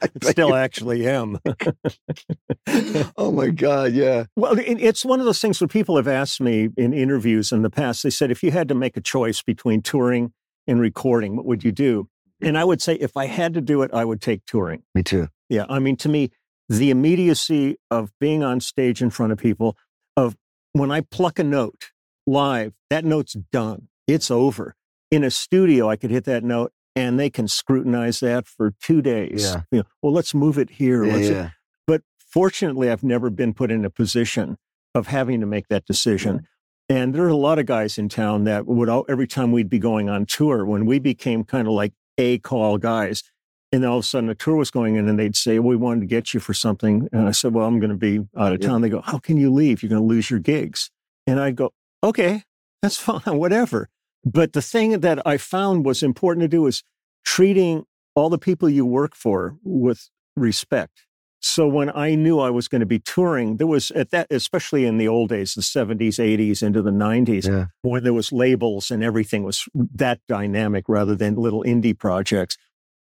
Still 0.22 0.54
actually 0.54 1.08
am. 1.08 1.38
oh 3.16 3.32
my 3.32 3.48
God, 3.48 3.92
yeah. 3.92 4.24
Well, 4.36 4.54
it's 4.58 5.04
one 5.04 5.20
of 5.20 5.26
those 5.26 5.40
things 5.40 5.60
where 5.60 5.68
people 5.68 5.96
have 5.96 6.08
asked 6.08 6.40
me 6.40 6.68
in 6.76 6.92
interviews 6.92 7.52
in 7.52 7.62
the 7.62 7.70
past, 7.70 8.02
they 8.02 8.10
said, 8.10 8.30
if 8.30 8.42
you 8.42 8.50
had 8.50 8.68
to 8.68 8.74
make 8.74 8.96
a 8.96 9.00
choice 9.00 9.42
between 9.42 9.82
touring 9.82 10.32
and 10.66 10.80
recording, 10.80 11.36
what 11.36 11.46
would 11.46 11.64
you 11.64 11.72
do? 11.72 12.08
And 12.40 12.56
I 12.56 12.64
would 12.64 12.80
say, 12.80 12.94
if 12.94 13.16
I 13.16 13.26
had 13.26 13.54
to 13.54 13.60
do 13.60 13.82
it, 13.82 13.90
I 13.92 14.04
would 14.04 14.20
take 14.20 14.44
touring. 14.46 14.82
Me 14.94 15.02
too. 15.02 15.28
Yeah. 15.48 15.66
I 15.68 15.78
mean, 15.80 15.96
to 15.96 16.08
me, 16.08 16.30
the 16.68 16.90
immediacy 16.90 17.78
of 17.90 18.12
being 18.20 18.42
on 18.42 18.60
stage 18.60 19.02
in 19.02 19.10
front 19.10 19.32
of 19.32 19.38
people, 19.38 19.76
of 20.16 20.36
when 20.72 20.90
I 20.90 21.00
pluck 21.00 21.38
a 21.38 21.44
note 21.44 21.90
live, 22.26 22.74
that 22.90 23.04
note's 23.04 23.32
done. 23.32 23.88
It's 24.06 24.30
over. 24.30 24.74
In 25.10 25.24
a 25.24 25.30
studio, 25.30 25.88
I 25.88 25.96
could 25.96 26.10
hit 26.10 26.24
that 26.24 26.44
note 26.44 26.72
and 26.98 27.18
they 27.18 27.30
can 27.30 27.46
scrutinize 27.46 28.18
that 28.20 28.48
for 28.48 28.74
two 28.82 29.00
days. 29.00 29.44
Yeah. 29.44 29.62
You 29.70 29.78
know, 29.78 29.84
well, 30.02 30.12
let's 30.12 30.34
move 30.34 30.58
it 30.58 30.68
here. 30.70 31.04
Yeah, 31.04 31.16
yeah. 31.16 31.50
but 31.86 32.02
fortunately, 32.18 32.90
I've 32.90 33.04
never 33.04 33.30
been 33.30 33.54
put 33.54 33.70
in 33.70 33.84
a 33.84 33.90
position 33.90 34.58
of 34.96 35.06
having 35.06 35.40
to 35.40 35.46
make 35.46 35.68
that 35.68 35.84
decision. 35.84 36.48
And 36.88 37.14
there 37.14 37.22
are 37.22 37.28
a 37.28 37.36
lot 37.36 37.60
of 37.60 37.66
guys 37.66 37.98
in 37.98 38.08
town 38.08 38.44
that 38.44 38.66
would, 38.66 38.88
all, 38.88 39.04
every 39.08 39.28
time 39.28 39.52
we'd 39.52 39.68
be 39.68 39.78
going 39.78 40.08
on 40.08 40.26
tour, 40.26 40.64
when 40.64 40.86
we 40.86 40.98
became 40.98 41.44
kind 41.44 41.68
of 41.68 41.74
like 41.74 41.92
A 42.18 42.38
call 42.38 42.78
guys. 42.78 43.22
And 43.70 43.84
all 43.84 43.98
of 43.98 44.04
a 44.04 44.06
sudden 44.06 44.30
a 44.30 44.34
tour 44.34 44.56
was 44.56 44.70
going 44.70 44.96
in 44.96 45.10
and 45.10 45.18
they'd 45.18 45.36
say, 45.36 45.58
We 45.58 45.76
wanted 45.76 46.00
to 46.00 46.06
get 46.06 46.32
you 46.32 46.40
for 46.40 46.54
something. 46.54 47.06
And 47.12 47.28
I 47.28 47.32
said, 47.32 47.52
Well, 47.52 47.66
I'm 47.66 47.78
going 47.78 47.90
to 47.90 47.96
be 47.96 48.26
out 48.36 48.54
of 48.54 48.60
town. 48.60 48.80
They 48.80 48.88
go, 48.88 49.02
How 49.02 49.18
can 49.18 49.36
you 49.36 49.52
leave? 49.52 49.82
You're 49.82 49.90
going 49.90 50.00
to 50.00 50.08
lose 50.08 50.30
your 50.30 50.40
gigs. 50.40 50.90
And 51.26 51.38
I'd 51.38 51.54
go, 51.54 51.74
Okay, 52.02 52.44
that's 52.80 52.96
fine, 53.08 53.20
whatever. 53.36 53.90
But 54.32 54.52
the 54.52 54.62
thing 54.62 55.00
that 55.00 55.26
I 55.26 55.36
found 55.38 55.84
was 55.84 56.02
important 56.02 56.42
to 56.44 56.48
do 56.48 56.66
is 56.66 56.82
treating 57.24 57.84
all 58.14 58.28
the 58.28 58.38
people 58.38 58.68
you 58.68 58.84
work 58.84 59.14
for 59.14 59.56
with 59.62 60.10
respect. 60.36 61.04
So 61.40 61.68
when 61.68 61.90
I 61.94 62.16
knew 62.16 62.40
I 62.40 62.50
was 62.50 62.66
going 62.66 62.80
to 62.80 62.86
be 62.86 62.98
touring, 62.98 63.58
there 63.58 63.66
was 63.66 63.90
at 63.92 64.10
that, 64.10 64.26
especially 64.30 64.84
in 64.84 64.98
the 64.98 65.06
old 65.06 65.28
days, 65.28 65.54
the 65.54 65.62
70s, 65.62 66.18
80s, 66.18 66.62
into 66.62 66.82
the 66.82 66.90
90s, 66.90 67.46
Yeah. 67.46 67.66
when 67.82 68.02
there 68.02 68.12
was 68.12 68.32
labels 68.32 68.90
and 68.90 69.04
everything 69.04 69.44
was 69.44 69.68
that 69.74 70.20
dynamic 70.28 70.88
rather 70.88 71.14
than 71.14 71.36
little 71.36 71.62
indie 71.62 71.96
projects. 71.96 72.56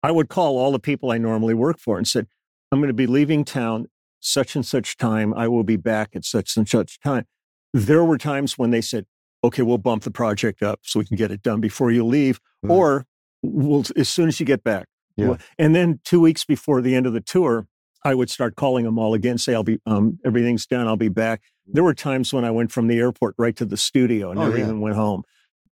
I 0.04 0.12
would 0.12 0.28
call 0.28 0.58
all 0.58 0.72
the 0.74 0.80
people 0.80 1.12
I 1.12 1.18
normally 1.18 1.54
work 1.54 1.80
for 1.80 1.98
and 1.98 2.08
said, 2.08 2.28
I'm 2.72 2.80
going 2.80 2.90
to 2.90 2.94
be 2.94 3.08
leaving 3.08 3.46
town 3.46 3.88
such 4.20 4.56
and 4.56 4.66
such 4.66 4.98
time. 4.98 5.34
I 5.34 5.48
will 5.48 5.64
be 5.64 5.78
back 5.78 6.10
at 6.14 6.26
such 6.26 6.58
and 6.58 6.68
such 6.68 7.00
time. 7.00 7.26
There 7.74 8.04
were 8.04 8.18
times 8.18 8.58
when 8.58 8.72
they 8.72 8.82
said, 8.82 9.06
okay, 9.46 9.62
we'll 9.64 9.78
bump 9.78 10.04
the 10.04 10.12
project 10.12 10.62
up 10.64 10.80
so 10.84 11.00
we 11.00 11.06
can 11.06 11.18
get 11.18 11.32
it 11.32 11.42
done 11.42 11.62
before 11.62 11.92
you 11.92 12.06
leave, 12.06 12.40
Right. 12.64 12.72
or 12.76 13.06
we'll, 13.42 13.84
as 13.96 14.10
soon 14.10 14.28
as 14.28 14.40
you 14.40 14.46
get 14.46 14.64
back. 14.64 14.88
Yeah. 15.18 15.30
Well, 15.30 15.38
And 15.58 15.74
then 15.76 16.00
two 16.04 16.20
weeks 16.20 16.44
before 16.46 16.82
the 16.82 16.96
end 16.96 17.06
of 17.06 17.14
the 17.14 17.22
tour, 17.22 17.68
I 18.04 18.14
would 18.14 18.30
start 18.30 18.56
calling 18.56 18.86
them 18.86 19.00
all 19.00 19.14
again, 19.14 19.38
say, 19.38 19.54
I'll 19.56 19.64
be, 19.64 19.80
um, 19.86 20.20
everything's 20.26 20.66
done, 20.68 20.88
I'll 20.88 20.98
be 20.98 21.10
back. 21.10 21.42
There 21.66 21.84
were 21.84 21.94
times 21.96 22.32
when 22.34 22.46
I 22.46 22.52
went 22.52 22.72
from 22.72 22.88
the 22.88 22.98
airport 23.00 23.34
right 23.38 23.56
to 23.56 23.66
the 23.66 23.78
studio 23.78 24.30
and 24.30 24.40
Oh, 24.40 24.44
never 24.44 24.58
yeah. 24.58 24.66
even 24.66 24.80
went 24.82 24.96
home. 24.96 25.24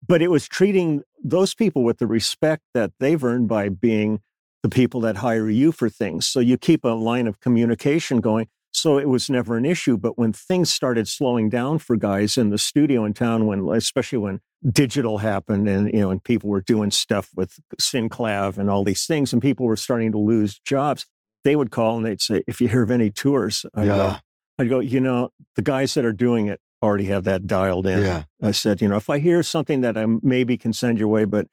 But 0.08 0.22
it 0.22 0.30
was 0.30 0.48
treating 0.48 1.02
those 1.24 1.54
people 1.56 1.84
with 1.84 1.98
the 1.98 2.08
respect 2.08 2.64
that 2.74 2.92
they've 3.00 3.24
earned 3.24 3.48
by 3.50 3.70
being 3.70 4.20
the 4.62 4.70
people 4.70 5.02
that 5.02 5.18
hire 5.18 5.50
you 5.50 5.72
for 5.72 5.90
things. 5.90 6.28
So 6.28 6.40
you 6.40 6.58
keep 6.58 6.84
a 6.86 6.90
line 6.90 7.28
of 7.28 7.40
communication 7.40 8.20
going. 8.20 8.48
So 8.72 8.98
it 8.98 9.10
was 9.10 9.30
never 9.30 9.58
an 9.58 9.66
issue. 9.66 9.98
But 9.98 10.18
when 10.18 10.32
things 10.32 10.72
started 10.72 11.08
slowing 11.08 11.50
down 11.50 11.80
for 11.80 11.96
guys 11.96 12.38
in 12.38 12.50
the 12.50 12.58
studio 12.58 13.04
in 13.04 13.14
town, 13.14 13.46
when 13.48 13.68
especially 13.70 14.20
when 14.20 14.42
digital 14.72 15.20
happened 15.20 15.68
and 15.68 15.92
you 15.92 16.00
know, 16.02 16.12
and 16.12 16.24
people 16.24 16.50
were 16.50 16.62
doing 16.62 16.92
stuff 16.92 17.30
with 17.36 17.60
Synclav 17.80 18.58
and 18.58 18.70
all 18.70 18.84
these 18.84 19.06
things, 19.06 19.34
and 19.34 19.42
people 19.42 19.66
were 19.66 19.76
starting 19.76 20.12
to 20.12 20.20
lose 20.20 20.60
jobs, 20.60 21.06
they 21.44 21.56
would 21.56 21.72
call 21.72 21.98
and 21.98 22.06
they'd 22.06 22.22
say, 22.22 22.44
"If 22.48 22.62
you 22.62 22.68
hear 22.68 22.84
of 22.84 22.92
any 22.92 23.10
tours," 23.10 23.66
I'd 23.74 23.86
go, 23.86 23.96
Yeah. 23.96 24.20
I'd 24.60 24.70
go, 24.70 24.80
you 24.80 25.00
know, 25.00 25.30
the 25.56 25.62
guys 25.62 25.94
that 25.94 26.06
are 26.06 26.14
doing 26.14 26.48
it 26.48 26.60
already 26.84 27.06
have 27.06 27.24
that 27.24 27.48
dialed 27.48 27.88
in. 27.88 28.02
Yeah. 28.02 28.24
I 28.42 28.52
said, 28.52 28.82
you 28.82 28.88
know, 28.88 28.98
if 28.98 29.10
I 29.10 29.20
hear 29.20 29.42
something 29.42 29.82
that 29.82 29.98
I 29.98 30.06
maybe 30.22 30.58
can 30.58 30.74
send 30.74 30.98
your 31.00 31.08
way, 31.08 31.26
but 31.26 31.48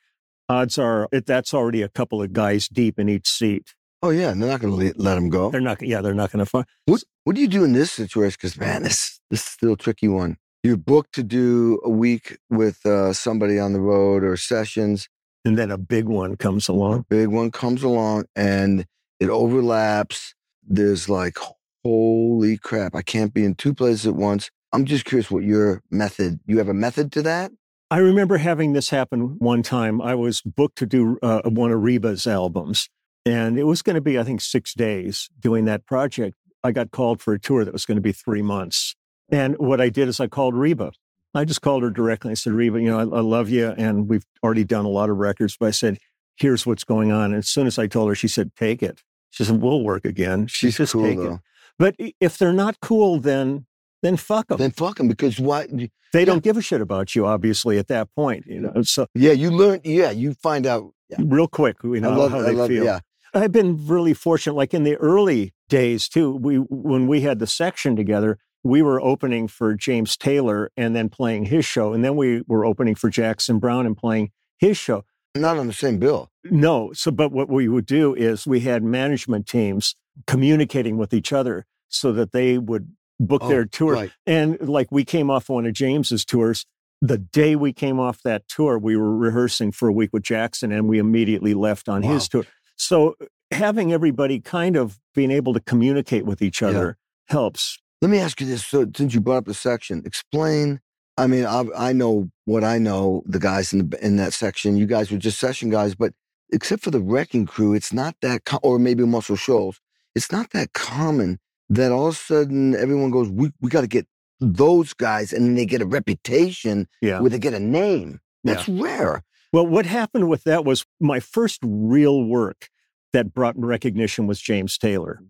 odds 0.49 0.79
are 0.79 1.09
it, 1.13 1.27
that's 1.27 1.55
already 1.55 1.83
a 1.83 1.89
couple 1.89 2.21
of 2.23 2.33
guys 2.33 2.69
deep 2.69 2.99
in 2.99 3.09
each 3.09 3.29
seat. 3.29 3.75
Oh 4.07 4.11
yeah. 4.11 4.27
They're 4.35 4.49
not 4.49 4.61
going 4.61 4.79
to 4.79 5.03
let 5.03 5.19
him 5.19 5.31
go. 5.31 5.51
They're 5.51 5.61
not, 5.61 5.83
yeah, 5.83 6.01
they're 6.01 6.15
not 6.15 6.31
going 6.31 6.39
to 6.39 6.49
find. 6.49 6.65
What 6.85 7.03
What 7.25 7.35
do 7.35 7.43
you 7.43 7.49
do 7.49 7.65
in 7.65 7.73
this 7.73 7.91
situation? 7.91 8.37
Because 8.41 8.57
man, 8.57 8.85
this 8.85 9.21
this 9.31 9.41
is 9.41 9.47
still 9.47 9.73
a 9.73 9.77
tricky 9.77 10.07
one. 10.07 10.37
You're 10.63 10.77
booked 10.77 11.13
to 11.15 11.25
do 11.25 11.81
a 11.85 11.91
week 11.91 12.39
with 12.49 12.87
uh, 12.87 13.13
somebody 13.13 13.59
on 13.59 13.73
the 13.73 13.81
road 13.81 14.23
or 14.23 14.37
sessions. 14.37 15.09
And 15.45 15.59
then 15.59 15.73
a 15.73 15.79
big 15.79 16.05
one 16.05 16.37
comes 16.37 16.69
along. 16.69 17.07
Big 17.09 17.27
one 17.27 17.51
comes 17.51 17.83
along 17.83 18.27
and 18.37 18.87
it 19.19 19.29
overlaps. 19.29 20.35
There's 20.63 21.09
like, 21.09 21.37
holy 21.85 22.59
crap! 22.59 22.95
I 22.95 23.03
can't 23.03 23.35
be 23.35 23.45
in 23.45 23.57
two 23.57 23.75
places 23.75 24.07
at 24.07 24.15
once. 24.15 24.53
I'm 24.73 24.85
just 24.85 25.05
curious 25.05 25.33
what 25.33 25.43
your 25.43 25.83
method. 25.91 26.39
You 26.47 26.59
have 26.59 26.69
a 26.69 26.75
method 26.75 27.11
to 27.13 27.23
that? 27.23 27.51
I 27.91 27.99
remember 27.99 28.37
having 28.39 28.73
this 28.73 28.91
happen 28.91 29.37
one 29.39 29.63
time. 29.63 30.01
I 30.01 30.15
was 30.17 30.43
booked 30.43 30.79
to 30.79 30.87
do 30.87 31.19
uh, 31.23 31.43
one 31.45 31.71
of 31.71 31.83
Reba's 31.83 32.27
albums, 32.27 32.89
and 33.27 33.59
it 33.59 33.65
was 33.65 33.83
going 33.83 33.95
to 33.97 34.01
be, 34.01 34.19
I 34.19 34.23
think, 34.25 34.41
six 34.41 34.73
days 34.73 35.29
doing 35.39 35.67
that 35.67 35.85
project. 35.85 36.37
I 36.65 36.73
got 36.73 36.91
called 36.91 37.21
for 37.21 37.35
a 37.35 37.39
tour 37.39 37.65
that 37.65 37.73
was 37.73 37.85
going 37.85 37.97
to 37.97 38.01
be 38.03 38.13
three 38.13 38.41
months. 38.43 38.95
And 39.31 39.57
what 39.59 39.81
I 39.81 39.89
did 39.91 40.09
is 40.09 40.21
I 40.21 40.29
called 40.29 40.55
Reba. 40.55 40.93
I 41.35 41.45
just 41.45 41.61
called 41.61 41.83
her 41.83 41.91
directly. 41.91 42.31
I 42.31 42.35
said, 42.35 42.55
Reba, 42.55 42.81
you 42.81 42.89
know, 42.89 42.99
I, 42.99 43.03
I 43.19 43.21
love 43.21 43.51
you, 43.51 43.75
and 43.77 44.09
we've 44.09 44.25
already 44.43 44.65
done 44.65 44.85
a 44.87 44.89
lot 44.89 45.11
of 45.11 45.17
records, 45.19 45.57
but 45.59 45.67
I 45.67 45.71
said, 45.73 45.99
here's 46.37 46.65
what's 46.67 46.85
going 46.85 47.13
on. 47.13 47.27
And 47.27 47.37
as 47.37 47.49
soon 47.49 47.67
as 47.67 47.79
I 47.79 47.87
told 47.89 48.09
her, 48.09 48.15
she 48.15 48.29
said, 48.29 48.53
take 48.57 48.83
it. 48.83 49.03
She 49.31 49.45
said, 49.45 49.61
we'll 49.61 49.83
work 49.83 50.05
again. 50.07 50.47
She 50.47 50.69
She's 50.69 50.77
just 50.79 50.93
cool 50.95 51.03
take 51.03 51.19
though. 51.19 51.35
it. 51.35 51.41
But 51.79 51.97
if 52.21 52.39
they're 52.39 52.55
not 52.55 52.81
cool, 52.81 53.21
then 53.21 53.67
then 54.03 54.17
fuck 54.17 54.47
them. 54.49 54.59
Then 54.59 54.71
fuck 54.71 54.97
them 54.97 55.09
because 55.09 55.39
why? 55.41 55.67
they 56.13 56.25
don't 56.25 56.43
give 56.43 56.57
a 56.57 56.63
shit 56.63 56.81
about 56.81 57.15
you, 57.15 57.27
obviously, 57.27 57.77
at 57.79 57.89
that 57.89 58.09
point. 58.15 58.47
You 58.47 58.61
know, 58.61 58.83
so 58.83 59.07
Yeah, 59.15 59.33
you 59.33 59.51
learn. 59.51 59.81
Yeah, 59.85 60.11
you 60.11 60.35
find 60.35 60.65
out. 60.67 60.93
Yeah. 61.11 61.19
real 61.21 61.49
quick, 61.49 61.77
you 61.85 62.01
know 62.01 62.11
I 62.13 62.17
love. 62.17 62.31
how 62.31 62.39
I 62.39 62.43
they 62.45 62.53
love. 62.53 62.69
feel. 62.69 62.85
Yeah. 62.85 63.01
I've 63.37 63.53
been 63.53 63.87
really 63.87 64.15
fortunate. 64.15 64.55
Like 64.55 64.73
in 64.73 64.85
the 64.85 64.97
early 64.97 65.53
days 65.69 66.09
too, 66.09 66.35
we 66.35 66.57
when 66.57 67.07
we 67.07 67.21
had 67.21 67.39
the 67.39 67.47
section 67.47 67.95
together, 67.95 68.39
we 68.65 68.83
were 68.83 69.01
opening 69.01 69.47
for 69.47 69.75
James 69.75 70.17
Taylor 70.17 70.71
and 70.77 70.97
then 70.97 71.09
playing 71.09 71.47
his 71.47 71.65
show, 71.65 71.93
and 71.93 72.05
then 72.05 72.17
we 72.17 72.43
were 72.47 72.65
opening 72.65 72.95
for 72.95 73.11
Jackson 73.11 73.59
Browne 73.59 73.87
and 73.87 73.97
playing 73.97 74.31
his 74.59 74.77
show. 74.77 75.05
Not 75.37 75.59
on 75.59 75.67
the 75.67 75.73
same 75.73 75.99
bill. 75.99 76.31
No, 76.45 76.93
so 76.95 77.11
but 77.11 77.31
what 77.31 77.49
we 77.51 77.69
would 77.69 77.87
do 77.87 78.15
is 78.15 78.47
we 78.47 78.61
had 78.61 78.83
management 78.83 79.47
teams 79.47 79.95
communicating 80.27 80.97
with 80.97 81.13
each 81.13 81.33
other 81.33 81.67
so 81.89 82.13
that 82.13 82.33
they 82.33 82.57
would 82.57 82.91
book 83.21 83.43
Oh, 83.45 83.49
their 83.49 83.67
tour. 83.67 83.93
Right. 83.93 84.13
And 84.27 84.59
like 84.67 84.89
we 84.91 85.05
came 85.05 85.31
off 85.31 85.49
one 85.49 85.67
of 85.67 85.75
James's 85.75 86.25
tours. 86.25 86.65
The 87.03 87.19
day 87.19 87.55
we 87.55 87.75
came 87.75 88.01
off 88.01 88.23
that 88.23 88.49
tour, 88.49 88.79
we 88.79 88.97
were 88.97 89.15
rehearsing 89.15 89.73
for 89.73 89.89
a 89.89 89.93
week 89.93 90.15
with 90.15 90.23
Jackson 90.23 90.73
and 90.73 90.89
we 90.89 90.99
immediately 90.99 91.53
left 91.53 91.89
on 91.89 92.03
his 92.03 92.29
tour. 92.29 92.45
So 92.77 93.15
having 93.51 93.93
everybody 93.93 94.41
kind 94.41 94.77
of 94.77 94.99
being 95.15 95.31
able 95.31 95.55
to 95.55 95.61
communicate 95.61 96.25
with 96.27 96.43
each 96.43 96.61
Yeah. 96.63 96.69
other 96.69 96.99
helps. 97.29 97.79
Let 98.03 98.11
me 98.11 98.19
ask 98.19 98.41
you 98.41 98.47
this. 98.47 98.67
So, 98.67 98.87
since 98.95 99.15
you 99.15 99.21
brought 99.21 99.39
up 99.39 99.45
the 99.47 99.55
section, 99.55 100.03
explain. 100.05 100.81
I 101.19 101.27
mean, 101.27 101.47
I, 101.47 101.65
I 101.75 101.93
know 101.95 102.31
what 102.45 102.63
I 102.63 102.77
know. 102.79 103.23
The 103.27 103.39
guys 103.39 103.73
in 103.73 103.89
the 103.89 104.05
in 104.05 104.17
that 104.17 104.35
section, 104.35 104.77
you 104.77 104.87
guys 104.87 105.11
were 105.11 105.17
just 105.17 105.41
session 105.41 105.71
guys, 105.71 105.95
but 105.95 106.13
except 106.53 106.83
for 106.83 106.91
the 106.91 107.01
wrecking 107.01 107.47
crew, 107.47 107.73
it's 107.73 107.93
not 107.93 108.15
that, 108.21 108.45
co- 108.45 108.59
or 108.63 108.79
maybe 108.79 109.05
Muscle 109.05 109.35
Shoals, 109.37 109.81
it's 110.15 110.31
not 110.31 110.51
that 110.51 110.75
common 110.75 111.39
that 111.71 111.91
all 111.91 112.09
of 112.09 112.15
a 112.15 112.17
sudden 112.19 112.77
everyone 112.77 113.11
goes, 113.11 113.31
we 113.31 113.51
we 113.63 113.71
got 113.71 113.81
to 113.81 113.87
get 113.87 114.07
those 114.41 114.93
guys, 114.93 115.33
and 115.33 115.47
then 115.47 115.55
they 115.55 115.65
get 115.65 115.81
a 115.81 115.87
reputation 115.87 116.87
Yeah. 117.01 117.21
where 117.21 117.31
they 117.31 117.39
get 117.39 117.55
a 117.55 117.59
name. 117.61 118.21
That's 118.45 118.69
rare. 118.69 119.23
Well, 119.53 119.67
what 119.67 119.87
happened 119.87 120.29
with 120.29 120.45
that 120.45 120.65
was 120.65 120.85
my 121.01 121.21
first 121.21 121.61
real 121.65 122.25
work 122.25 122.69
that 123.13 123.33
brought 123.33 123.55
recognition 123.59 124.27
was 124.27 124.41
James 124.41 124.77
Taylor. 124.79 125.21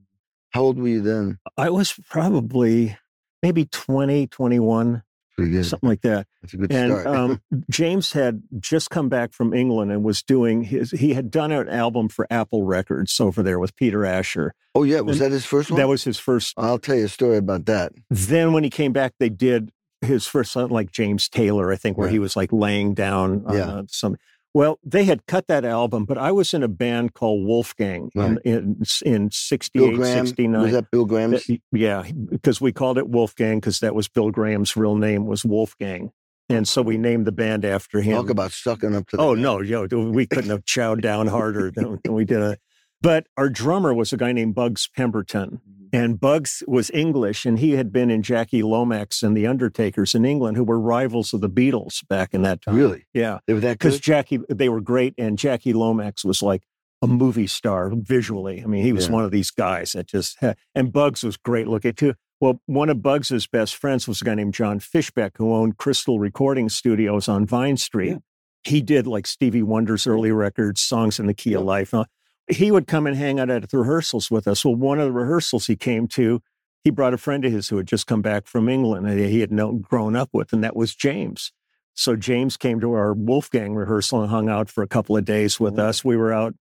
How 0.51 0.63
old 0.63 0.79
were 0.79 0.89
you 0.89 1.03
then? 1.03 1.39
I 1.57 1.71
was 1.71 1.93
probably 2.09 2.97
maybe 3.43 3.67
20, 3.67 4.27
21, 4.27 5.03
something 5.39 5.79
like 5.83 6.01
that. 6.01 6.27
That's 6.41 6.55
a 6.55 6.57
good 6.57 6.73
And 6.73 6.93
start. 6.99 7.07
um, 7.07 7.43
James 7.71 8.13
had 8.13 8.43
just 8.59 8.89
come 8.91 9.09
back 9.11 9.33
from 9.35 9.53
England 9.53 9.93
and 9.93 10.03
was 10.03 10.23
doing 10.23 10.63
his, 10.63 10.91
he 10.93 11.13
had 11.15 11.31
done 11.31 11.53
an 11.53 11.69
album 11.69 12.09
for 12.09 12.27
Apple 12.31 12.63
Records 12.65 13.21
over 13.21 13.43
there 13.43 13.59
with 13.59 13.77
Peter 13.77 14.05
Asher. 14.07 14.55
oh 14.75 14.83
yeah, 14.83 15.01
was 15.01 15.21
and 15.21 15.27
that 15.27 15.35
his 15.35 15.45
first 15.45 15.71
one? 15.71 15.79
That 15.79 15.89
was 15.89 16.05
his 16.05 16.19
first. 16.19 16.55
I'll 16.57 16.79
tell 16.79 16.97
you 16.97 17.05
a 17.05 17.09
story 17.09 17.37
about 17.37 17.67
that. 17.67 17.93
Then 18.11 18.53
when 18.55 18.65
he 18.65 18.71
came 18.71 18.93
back, 18.93 19.13
they 19.21 19.29
did 19.29 19.71
his 20.07 20.27
first 20.27 20.53
song, 20.53 20.69
like 20.69 20.91
James 20.93 21.29
Taylor, 21.29 21.73
I 21.73 21.77
think, 21.77 21.99
where 21.99 22.09
he 22.09 22.19
was 22.19 22.37
like 22.37 22.53
laying 22.53 22.95
down 22.95 23.45
on 23.47 23.55
Yeah. 23.57 23.67
uh, 23.69 23.83
some. 23.89 24.17
Well, 24.55 24.79
they 24.83 25.05
had 25.05 25.27
cut 25.27 25.49
that 25.49 25.67
album, 25.67 26.07
but 26.07 26.17
I 26.17 26.33
was 26.33 26.55
in 26.55 26.63
a 26.63 26.69
band 26.69 27.13
called 27.13 27.45
Wolfgang 27.47 28.11
Right. 28.15 28.39
in, 28.43 28.83
in, 29.05 29.15
in 29.25 29.31
68, 29.31 29.97
69. 30.03 30.63
was 30.63 30.73
that 30.73 30.91
Bill 30.91 31.05
Graham's? 31.05 31.45
That- 31.47 31.61
yeah, 31.73 32.05
because 32.31 32.59
we 32.59 32.73
called 32.73 32.97
it 32.97 33.07
Wolfgang 33.09 33.59
because 33.61 33.81
that 33.81 33.95
was 33.95 34.09
Bill 34.09 34.31
Graham's 34.31 34.75
real 34.75 34.97
name 34.97 35.27
was 35.27 35.45
Wolfgang, 35.45 36.11
and 36.49 36.67
so 36.67 36.81
we 36.81 36.97
named 36.97 37.27
the 37.27 37.33
band 37.33 37.67
after 37.67 38.01
him. 38.01 38.17
Talk 38.17 38.31
about 38.31 38.53
sucking 38.53 38.95
up 38.97 39.07
to 39.09 39.17
the 39.19 39.23
oh 39.23 39.35
no, 39.35 39.61
yo, 39.61 39.87
we 39.91 40.27
couldn't 40.27 40.49
have 40.51 40.65
chowed 40.65 41.03
down 41.03 41.27
harder 41.27 41.71
than, 41.71 41.99
than 42.03 42.15
we 42.15 42.25
did. 42.25 42.41
It. 42.41 42.61
But 43.03 43.27
our 43.37 43.51
drummer 43.51 43.93
was 43.93 44.15
a 44.15 44.17
guy 44.17 44.33
named 44.33 44.55
Bugs 44.55 44.89
Pemberton, 44.97 45.61
and 45.97 46.21
Bugs 46.21 46.63
was 46.67 46.91
English, 46.93 47.47
and 47.47 47.59
he 47.59 47.73
had 47.73 47.93
been 47.93 48.11
in 48.11 48.23
Jackie 48.23 48.63
Lomax 48.63 49.23
and 49.23 49.37
the 49.37 49.47
Undertakers 49.47 50.15
in 50.15 50.25
England, 50.25 50.57
who 50.57 50.65
were 50.65 50.79
rivals 50.81 51.33
of 51.33 51.41
the 51.41 51.51
Beatles 51.51 52.07
back 52.09 52.35
in 52.35 52.43
that 52.43 52.63
time. 52.63 52.77
Really? 52.77 53.07
Yeah, 53.15 53.39
They 53.47 53.55
were 53.55 53.61
that 53.61 53.79
because? 53.79 53.99
Jackie, 54.01 54.41
they 54.49 54.69
were 54.69 54.81
great, 54.81 55.15
and 55.19 55.39
Jackie 55.39 55.73
Lomax 55.73 56.25
was 56.25 56.43
like 56.43 56.63
a 57.03 57.07
movie 57.07 57.47
star 57.47 57.91
visually. 57.95 58.63
I 58.63 58.67
mean, 58.67 58.83
he 58.83 58.93
was 58.93 59.07
Yeah. 59.07 59.13
one 59.15 59.25
of 59.25 59.31
these 59.31 59.51
guys 59.51 59.93
that 59.93 60.07
just, 60.07 60.39
and 60.75 60.93
Bugs 60.93 61.23
was 61.23 61.37
great 61.37 61.67
looking 61.69 61.93
too. 61.93 62.15
Well, 62.41 62.61
one 62.67 62.91
of 62.91 63.01
Bugs's 63.03 63.47
best 63.47 63.77
friends 63.77 64.07
was 64.07 64.21
a 64.21 64.25
guy 64.25 64.35
named 64.35 64.55
John 64.55 64.79
Fischbach 64.81 65.33
who 65.37 65.55
owned 65.55 65.79
Crystal 65.79 66.19
Recording 66.19 66.69
Studios 66.69 67.29
on 67.29 67.47
Vine 67.47 67.77
Street. 67.79 68.11
Yeah. 68.11 68.19
He 68.65 68.83
did 68.83 69.07
like 69.07 69.27
Stevie 69.27 69.63
Wonder's 69.63 70.07
early 70.07 70.33
records, 70.33 70.81
songs 70.83 71.19
in 71.21 71.27
the 71.27 71.35
key 71.35 71.55
of 71.55 71.61
Yeah. 71.63 71.67
life. 71.67 71.95
Uh, 71.95 72.05
He 72.49 72.71
would 72.71 72.87
come 72.87 73.07
and 73.07 73.17
hang 73.17 73.41
out 73.41 73.51
at 73.51 73.69
the 73.71 73.79
rehearsals 73.79 74.31
with 74.31 74.47
us. 74.47 74.65
Well, 74.65 74.75
one 74.77 74.99
of 75.01 75.07
the 75.07 75.13
rehearsals 75.13 75.67
he 75.67 75.77
came 75.77 76.07
to, 76.09 76.41
he 76.85 76.91
brought 76.91 77.15
a 77.15 77.19
friend 77.19 77.45
of 77.45 77.51
his 77.53 77.69
who 77.69 77.77
had 77.77 77.87
just 77.87 78.07
come 78.07 78.23
back 78.23 78.47
from 78.47 78.69
England 78.69 79.09
and 79.09 79.19
he 79.19 79.41
had 79.41 79.51
known, 79.51 79.81
grown 79.81 80.15
up 80.15 80.31
with, 80.33 80.53
and 80.53 80.63
that 80.63 80.77
was 80.77 80.95
James. 80.95 81.53
So 81.95 82.15
James 82.15 82.57
came 82.57 82.79
to 82.81 82.93
our 82.93 83.15
Wolfgang 83.15 83.75
rehearsal 83.75 84.21
and 84.21 84.31
hung 84.31 84.49
out 84.49 84.69
for 84.71 84.83
a 84.83 84.87
couple 84.87 85.17
of 85.17 85.25
days 85.25 85.59
with 85.59 85.79
Oh. 85.79 85.87
us. 85.87 86.05
We 86.05 86.17
were 86.17 86.33
out, 86.33 86.55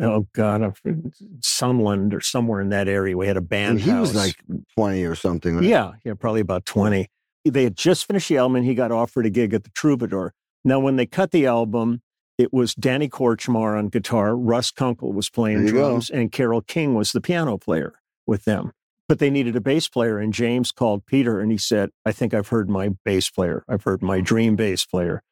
oh 0.00 0.26
God, 0.34 0.74
Sunland 1.42 2.12
or 2.12 2.20
somewhere 2.20 2.60
in 2.60 2.68
that 2.70 2.88
area. 2.88 3.16
We 3.16 3.26
had 3.26 3.36
a 3.36 3.40
band. 3.40 3.78
And 3.78 3.80
he 3.80 3.92
was 3.92 4.14
like 4.14 4.36
20 4.76 5.04
or 5.04 5.14
something. 5.14 5.56
Right? 5.56 5.64
Yeah, 5.64 5.92
yeah, 6.04 6.14
probably 6.14 6.40
about 6.40 6.64
20. 6.66 7.06
They 7.44 7.64
had 7.64 7.76
just 7.76 8.06
finished 8.06 8.28
the 8.28 8.36
album 8.36 8.56
and 8.56 8.64
he 8.66 8.74
got 8.74 8.92
offered 8.92 9.26
a 9.26 9.30
gig 9.30 9.54
at 9.54 9.64
the 9.64 9.70
Troubadour. 9.70 10.34
Now, 10.64 10.78
when 10.80 10.96
they 10.96 11.06
cut 11.06 11.30
the 11.30 11.46
album, 11.46 12.02
it 12.40 12.52
was 12.52 12.74
Danny 12.74 13.08
Korchmar 13.08 13.78
on 13.78 13.88
guitar, 13.88 14.36
Russ 14.36 14.70
Kunkel 14.70 15.12
was 15.12 15.28
playing 15.28 15.66
you 15.66 15.72
go. 15.72 15.90
drums, 15.90 16.10
and 16.10 16.32
Carole 16.32 16.62
King 16.62 16.94
was 16.94 17.12
the 17.12 17.20
piano 17.20 17.58
player 17.58 18.00
with 18.26 18.44
them. 18.44 18.72
But 19.08 19.18
they 19.18 19.28
needed 19.28 19.56
a 19.56 19.60
bass 19.60 19.88
player, 19.88 20.18
and 20.18 20.32
James 20.32 20.72
called 20.72 21.04
Peter 21.04 21.40
and 21.40 21.50
he 21.50 21.58
said, 21.58 21.90
I 22.06 22.12
think 22.12 22.32
I've 22.32 22.48
heard 22.48 22.70
my 22.70 22.90
bass 23.04 23.28
player. 23.28 23.64
I've 23.68 23.82
heard 23.82 24.02
my 24.02 24.20
dream 24.20 24.56
bass 24.56 24.84
player. 24.84 25.22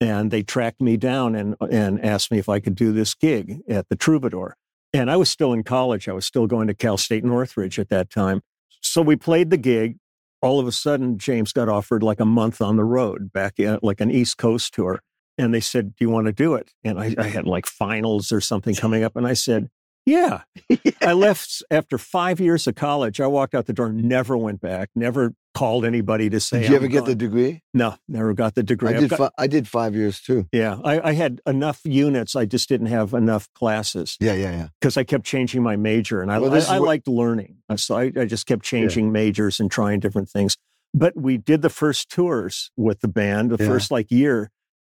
And 0.00 0.30
they 0.30 0.42
tracked 0.42 0.80
me 0.80 0.96
down 0.96 1.34
and, 1.34 1.56
and 1.70 2.04
asked 2.04 2.30
me 2.30 2.38
if 2.38 2.48
I 2.48 2.60
could 2.60 2.74
do 2.74 2.92
this 2.92 3.14
gig 3.14 3.60
at 3.68 3.88
the 3.88 3.96
Troubadour. 3.96 4.56
And 4.92 5.10
I 5.10 5.16
was 5.16 5.28
still 5.28 5.52
in 5.52 5.64
college. 5.64 6.08
I 6.08 6.12
was 6.12 6.24
still 6.24 6.46
going 6.46 6.68
to 6.68 6.74
Cal 6.74 6.96
State 6.96 7.24
Northridge 7.24 7.78
at 7.78 7.88
that 7.88 8.10
time. 8.10 8.42
So 8.80 9.02
we 9.02 9.16
played 9.16 9.50
the 9.50 9.56
gig. 9.56 9.98
All 10.40 10.60
of 10.60 10.68
a 10.68 10.72
sudden, 10.72 11.18
James 11.18 11.52
got 11.52 11.68
offered 11.68 12.02
like 12.02 12.20
a 12.20 12.24
month 12.24 12.60
on 12.60 12.76
the 12.76 12.84
road 12.84 13.32
back 13.32 13.54
like 13.82 14.00
an 14.00 14.10
East 14.10 14.38
Coast 14.38 14.72
tour. 14.72 15.00
And 15.38 15.54
they 15.54 15.60
said, 15.60 15.94
Do 15.96 16.04
you 16.04 16.10
want 16.10 16.26
to 16.26 16.32
do 16.32 16.54
it? 16.54 16.72
And 16.84 16.98
I, 16.98 17.14
I 17.16 17.24
had 17.28 17.46
like 17.46 17.66
finals 17.66 18.32
or 18.32 18.40
something 18.40 18.74
coming 18.74 19.04
up. 19.04 19.16
And 19.16 19.26
I 19.26 19.34
said, 19.34 19.70
Yeah. 20.04 20.42
I 21.02 21.12
left 21.12 21.62
after 21.70 21.96
five 21.98 22.40
years 22.40 22.66
of 22.66 22.74
college. 22.74 23.20
I 23.20 23.26
walked 23.26 23.54
out 23.54 23.66
the 23.66 23.72
door, 23.72 23.92
never 23.92 24.36
went 24.36 24.60
back, 24.60 24.90
never 24.94 25.34
called 25.54 25.84
anybody 25.84 26.28
to 26.30 26.38
say, 26.40 26.60
Did 26.60 26.70
you 26.70 26.76
ever 26.76 26.84
"I'm 26.86 26.90
get 26.90 27.04
the 27.04 27.14
degree? 27.14 27.62
No, 27.74 27.96
never 28.08 28.32
got 28.34 28.54
the 28.54 28.62
degree. 28.62 28.94
I 28.94 29.00
did. 29.00 29.10
got- 29.10 29.18
Fi- 29.18 29.30
I 29.38 29.46
did 29.46 29.66
five 29.68 29.94
years 29.94 30.20
too. 30.20 30.46
yeah, 30.52 30.78
I, 30.84 31.08
I 31.10 31.12
had 31.14 31.40
enough 31.46 31.80
units. 31.84 32.36
I 32.36 32.44
just 32.44 32.68
didn't 32.68 32.86
have 32.88 33.12
enough 33.14 33.48
classes 33.54 34.16
Yeah, 34.20 34.34
yeah, 34.34 34.50
yeah. 34.52 34.68
because 34.80 34.96
I 34.96 35.04
kept 35.04 35.24
changing 35.24 35.62
my 35.62 35.76
major 35.76 36.20
and 36.22 36.30
I, 36.32 36.38
Well, 36.38 36.54
I, 36.54 36.58
I 36.76 36.78
what- 36.80 36.86
liked 36.86 37.08
learning. 37.08 37.56
Uh, 37.68 37.76
So 37.76 37.96
I, 37.96 38.12
I 38.16 38.24
just 38.24 38.46
kept 38.46 38.64
changing 38.64 39.10
majors 39.12 39.58
and 39.60 39.70
trying 39.70 40.00
different 40.00 40.28
things. 40.28 40.56
But 40.94 41.14
we 41.16 41.36
did 41.36 41.60
the 41.62 41.70
first 41.70 42.08
tours 42.10 42.70
with 42.76 43.00
the 43.00 43.08
band, 43.08 43.50
the 43.50 43.62
Yeah. 43.62 43.68
first 43.68 43.90
like 43.90 44.10
year. 44.10 44.50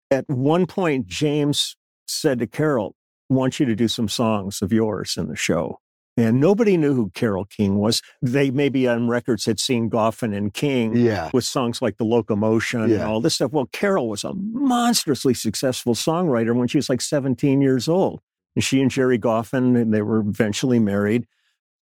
At 0.09 0.27
one 0.29 0.65
point, 0.65 1.07
James 1.07 1.75
said 2.07 2.39
to 2.39 2.47
Carol, 2.47 2.95
want 3.29 3.59
you 3.59 3.65
to 3.65 3.75
do 3.75 3.87
some 3.87 4.07
songs 4.07 4.61
of 4.61 4.71
yours 4.71 5.15
in 5.17 5.27
the 5.27 5.35
show. 5.35 5.79
And 6.15 6.39
nobody 6.39 6.77
knew 6.77 6.95
who 6.95 7.11
Carole 7.13 7.45
King 7.45 7.77
was. 7.77 8.01
They 8.23 8.49
maybe 8.49 8.87
on 8.87 9.07
records 9.07 9.45
had 9.45 9.59
seen 9.59 9.87
Goffin 9.89 10.35
and 10.35 10.51
King 10.51 10.95
Yeah. 10.95 11.29
with 11.31 11.43
songs 11.43 11.79
like 11.81 11.97
The 11.97 12.05
Locomotion 12.05 12.81
and 12.81 13.01
all 13.03 13.21
this 13.21 13.35
stuff. 13.35 13.51
Well, 13.51 13.67
Carol 13.71 14.09
was 14.09 14.23
a 14.23 14.33
monstrously 14.33 15.35
successful 15.35 15.93
songwriter 15.93 16.55
when 16.55 16.67
she 16.67 16.77
was 16.79 16.89
like 16.89 17.01
17 17.01 17.61
years 17.61 17.87
old. 17.87 18.21
And 18.55 18.63
she 18.63 18.81
and 18.81 18.89
Gerry 18.89 19.19
Goffin, 19.19 19.79
and 19.79 19.93
they 19.93 20.01
were 20.01 20.19
eventually 20.21 20.79
married. 20.79 21.27